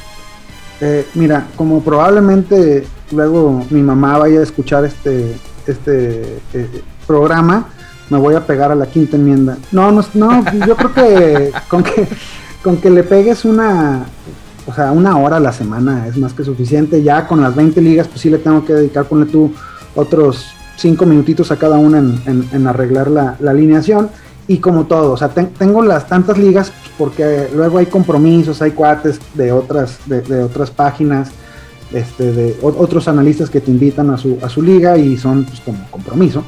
Eh, 0.81 1.07
mira, 1.15 1.47
como 1.57 1.83
probablemente 1.83 2.87
luego 3.11 3.67
mi 3.71 3.83
mamá 3.83 4.19
vaya 4.19 4.41
a 4.41 4.43
escuchar 4.43 4.85
este, 4.85 5.35
este 5.67 6.39
eh, 6.53 6.83
programa, 7.07 7.69
me 8.11 8.19
voy 8.19 8.35
a 8.35 8.47
pegar 8.47 8.71
a 8.71 8.75
la 8.75 8.87
quinta 8.87 9.17
enmienda. 9.17 9.57
No, 9.73 9.91
no, 9.91 10.05
no 10.15 10.45
yo 10.67 10.77
creo 10.77 10.93
que 10.93 11.53
con 11.69 11.83
que 11.83 12.07
con 12.67 12.79
que 12.79 12.91
le 12.91 13.05
pegues 13.05 13.45
una, 13.45 14.07
o 14.67 14.75
sea, 14.75 14.91
una 14.91 15.17
hora 15.19 15.37
a 15.37 15.41
la 15.41 15.53
semana 15.53 16.09
es 16.09 16.17
más 16.19 16.33
que 16.33 16.43
suficiente. 16.43 17.01
Ya 17.01 17.29
con 17.29 17.41
las 17.41 17.55
20 17.55 17.81
ligas, 17.81 18.09
pues 18.09 18.23
sí 18.23 18.29
le 18.29 18.39
tengo 18.39 18.65
que 18.65 18.73
dedicar, 18.73 19.05
ponle 19.05 19.27
tú 19.27 19.53
otros 19.95 20.47
cinco 20.77 21.07
minutitos 21.07 21.53
a 21.53 21.57
cada 21.57 21.79
una 21.79 21.99
en, 21.99 22.21
en- 22.27 22.49
en 22.53 22.67
arreglar 22.67 23.09
la, 23.09 23.37
la 23.39 23.53
alineación. 23.53 24.09
Y 24.49 24.59
como 24.59 24.87
todo, 24.87 25.13
o 25.13 25.17
sea, 25.17 25.29
ten- 25.29 25.51
tengo 25.57 25.81
las 25.81 26.09
tantas 26.09 26.39
ligas 26.39 26.73
porque 26.99 27.49
luego 27.55 27.79
hay 27.79 27.87
compromisos, 27.87 28.61
hay 28.61 28.73
cuates 28.73 29.21
de 29.35 29.53
otras, 29.53 29.99
de, 30.07 30.23
de 30.23 30.43
otras 30.43 30.73
páginas, 30.73 31.31
este, 31.93 32.33
de 32.33 32.57
o- 32.63 32.75
otros 32.83 33.07
analistas 33.07 33.49
que 33.49 33.61
te 33.61 33.71
invitan 33.71 34.11
a 34.11 34.19
su, 34.19 34.39
a 34.43 34.49
su 34.49 34.61
liga 34.61 34.99
y 34.99 35.17
son 35.17 35.45
pues, 35.45 35.61
como 35.61 35.79
compromiso. 35.89 36.43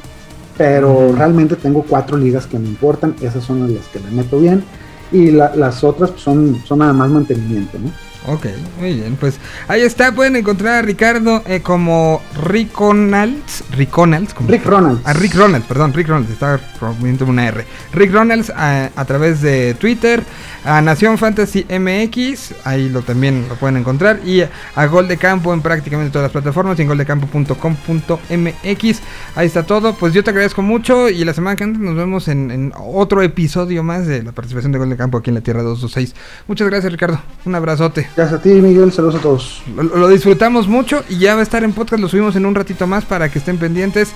Pero 0.57 1.12
realmente 1.16 1.55
tengo 1.55 1.85
cuatro 1.89 2.16
ligas 2.16 2.49
que 2.49 2.59
me 2.59 2.66
importan, 2.66 3.15
esas 3.20 3.45
son 3.45 3.73
las 3.73 3.86
que 3.86 4.01
le 4.01 4.11
meto 4.11 4.40
bien. 4.40 4.65
Y 5.13 5.31
la- 5.31 5.55
las 5.57 5.83
otras 5.85 6.11
pues, 6.11 6.23
son, 6.23 6.61
son 6.67 6.79
nada 6.81 6.93
más 6.93 7.09
mantenimiento, 7.11 7.79
¿no? 7.79 7.91
Ok, 8.27 8.47
muy 8.78 8.95
bien, 8.95 9.16
pues 9.16 9.39
ahí 9.69 9.82
está, 9.82 10.12
pueden 10.12 10.36
encontrar 10.36 10.74
a 10.74 10.82
Ricardo 10.82 11.43
eh, 11.47 11.62
como 11.62 12.20
Riconalds, 12.45 13.65
Riconalds, 13.70 14.35
como 14.35 14.51
Rick 14.51 14.66
Ronalds. 14.66 15.07
A 15.07 15.12
Rick 15.12 15.35
Ronalds, 15.35 15.66
perdón, 15.66 15.95
Rick 15.95 16.09
Ronalds, 16.09 16.32
estaba 16.32 16.59
poniendo 16.78 17.24
una 17.24 17.47
R. 17.47 17.65
Rick 17.93 18.12
Ronalds 18.12 18.51
a, 18.51 18.90
a 18.95 19.05
través 19.05 19.40
de 19.40 19.74
Twitter, 19.74 20.23
a 20.65 20.82
Nación 20.82 21.16
Fantasy 21.16 21.65
MX, 21.70 22.55
ahí 22.65 22.89
lo 22.89 23.03
también 23.03 23.47
lo 23.49 23.55
pueden 23.55 23.77
encontrar, 23.77 24.20
y 24.27 24.43
a 24.43 24.86
Gol 24.86 25.09
de 25.09 25.16
Campo 25.16 25.55
en 25.55 25.62
prácticamente 25.62 26.11
todas 26.11 26.24
las 26.24 26.32
plataformas 26.32 26.78
y 26.78 26.82
en 26.82 26.89
goldecampo.com.mx. 26.89 29.01
Ahí 29.36 29.47
está 29.47 29.62
todo, 29.62 29.95
pues 29.95 30.12
yo 30.12 30.24
te 30.24 30.31
agradezco 30.31 30.61
mucho 30.61 31.09
y 31.09 31.24
la 31.24 31.32
semana 31.32 31.57
que 31.57 31.65
entra 31.65 31.82
nos 31.82 31.95
vemos 31.95 32.28
en, 32.28 32.51
en 32.51 32.73
otro 32.77 33.23
episodio 33.23 33.82
más 33.82 34.07
de 34.07 34.23
la 34.23 34.32
participación 34.32 34.73
de 34.73 34.78
Gol 34.78 34.90
de 34.90 34.97
Campo 34.97 35.19
aquí 35.19 35.31
en 35.31 35.36
la 35.36 35.40
Tierra 35.40 35.62
226. 35.62 36.15
Muchas 36.49 36.69
gracias 36.69 36.93
Ricardo, 36.93 37.20
un 37.45 37.55
abrazote. 37.55 38.08
Gracias 38.17 38.41
a 38.41 38.43
ti, 38.43 38.49
Miguel. 38.51 38.93
Saludos 38.93 39.15
a 39.17 39.19
todos. 39.21 39.63
Lo, 39.77 40.09
disfrutamos 40.09 40.67
mucho 40.67 41.05
y 41.09 41.19
ya 41.19 41.35
va 41.35 41.41
a 41.41 41.43
estar 41.45 41.63
en 41.63 41.73
podcast, 41.73 42.01
lo 42.03 42.09
subimos 42.09 42.35
en 42.37 42.47
un 42.47 42.55
ratito 42.55 42.87
más 42.87 43.05
para 43.05 43.29
que 43.31 43.39
estén 43.39 43.59
pendientes. 43.59 44.11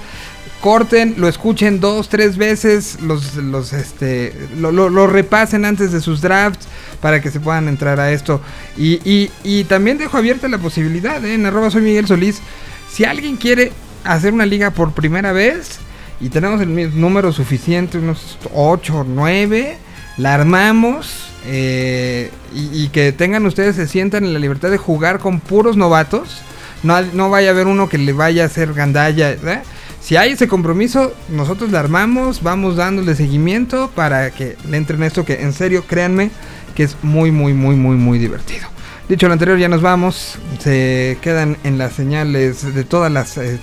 Corten, 0.61 1.15
lo 1.19 1.29
escuchen 1.29 1.81
dos, 1.81 2.09
tres 2.09 2.37
veces, 2.37 3.01
los, 3.03 3.35
los, 3.37 3.73
este, 3.73 4.33
lo, 4.59 4.71
lo- 4.71 4.91
lo 4.91 5.07
repasen 5.09 5.65
antes 5.65 5.91
de 5.91 6.01
sus 6.01 6.21
drafts 6.21 6.67
para 7.01 7.21
que 7.21 7.31
se 7.33 7.41
puedan 7.41 7.67
entrar 7.69 7.99
a 7.99 8.13
esto. 8.13 8.41
Y, 8.77 9.01
y- 9.09 9.31
y 9.43 9.65
también 9.65 9.99
dejo 9.99 10.17
abierta 10.19 10.47
la 10.49 10.59
posibilidad, 10.59 11.25
¿eh? 11.25 11.45
arroba 11.47 11.71
soy 11.71 11.83
Miguel 11.83 12.07
Solís. 12.07 12.41
Si 12.93 13.05
alguien 13.05 13.37
quiere 13.37 13.73
hacer 14.05 14.33
una 14.33 14.47
liga 14.47 14.71
por 14.71 14.93
primera 14.93 15.33
vez 15.33 15.79
y 16.21 16.29
tenemos 16.29 16.61
el 16.61 17.01
número 17.01 17.33
suficiente, 17.33 17.99
unos 17.99 18.39
8 18.55 18.99
o 18.99 19.05
9, 19.05 19.79
la 20.19 20.35
armamos 20.35 21.29
eh, 21.47 22.31
y, 22.55 22.89
que 22.89 23.13
tengan 23.13 23.47
ustedes, 23.47 23.77
se 23.77 23.89
sientan 23.89 24.25
en 24.25 24.33
la 24.33 24.39
libertad 24.39 24.71
de 24.71 24.79
jugar 24.79 25.19
con 25.19 25.41
puros 25.41 25.77
novatos. 25.77 26.43
No, 26.83 27.01
no 27.01 27.31
vaya 27.31 27.49
a 27.49 27.51
haber 27.53 27.67
uno 27.67 27.89
que 27.89 27.99
le 27.99 28.13
vaya 28.13 28.45
a 28.45 28.47
hacer 28.47 28.75
gandalla. 28.75 29.37
Si 30.01 30.17
hay 30.17 30.33
ese 30.33 30.49
compromiso, 30.49 31.13
nosotros 31.29 31.71
la 31.71 31.81
armamos, 31.81 32.43
vamos 32.43 32.77
dándole 32.77 33.15
seguimiento 33.15 33.91
para 33.95 34.31
que 34.31 34.57
le 34.69 34.77
entren 34.77 35.03
esto 35.05 35.25
que 35.25 35.43
en 35.43 35.53
serio, 35.53 35.85
créanme, 35.87 36.31
que 36.75 36.83
es 36.83 36.97
muy, 37.03 37.31
muy, 37.31 37.55
muy, 37.55 37.77
muy, 37.77 37.97
muy 37.97 38.19
divertido. 38.19 38.72
Dicho 39.09 39.27
lo 39.27 39.33
anterior, 39.35 39.59
ya 39.59 39.69
nos 39.69 39.83
vamos. 39.83 40.39
Se 40.59 41.19
quedan 41.21 41.57
en 41.65 41.77
las 41.77 41.93
señales 41.93 42.75
de 42.75 42.85
todas 42.85 43.13
las, 43.13 43.37
eh, 43.37 43.59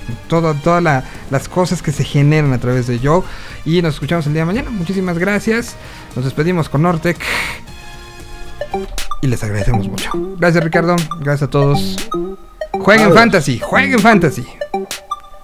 la- 0.81 1.03
las 1.31 1.49
cosas 1.49 1.81
que 1.81 1.91
se 1.91 2.03
generan 2.03 2.53
a 2.53 2.59
través 2.59 2.85
de 2.87 2.99
Joe. 2.99 3.23
Y 3.65 3.81
nos 3.81 3.95
escuchamos 3.95 4.27
el 4.27 4.33
día 4.33 4.43
de 4.43 4.45
mañana. 4.47 4.69
Muchísimas 4.69 5.17
gracias. 5.17 5.75
Nos 6.15 6.25
despedimos 6.25 6.69
con 6.69 6.81
Nortec. 6.83 7.17
Y 9.21 9.27
les 9.27 9.43
agradecemos 9.43 9.87
mucho. 9.87 10.11
Gracias 10.37 10.63
Ricardo. 10.63 10.95
Gracias 11.19 11.43
a 11.47 11.49
todos. 11.49 11.95
Jueguen 12.73 13.13
fantasy. 13.13 13.59
Jueguen 13.59 13.99
fantasy. 13.99 14.45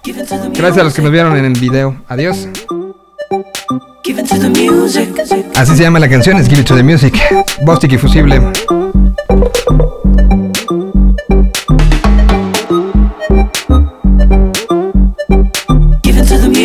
Gracias 0.04 0.78
a 0.78 0.84
los 0.84 0.94
que 0.94 1.02
nos 1.02 1.10
vieron 1.10 1.36
en 1.36 1.44
el 1.46 1.58
video. 1.58 1.96
Adiós. 2.08 2.46
Así 5.56 5.76
se 5.76 5.82
llama 5.82 5.98
la 5.98 6.08
canción, 6.08 6.36
es 6.36 6.48
Give 6.48 6.60
It 6.60 6.68
to 6.68 6.76
the 6.76 6.82
Music. 6.84 7.12
Bostic 7.62 7.92
y 7.92 7.98
Fusible. 7.98 8.40
Give 16.02 16.18
it 16.18 16.28
to 16.28 16.38
the 16.38 16.56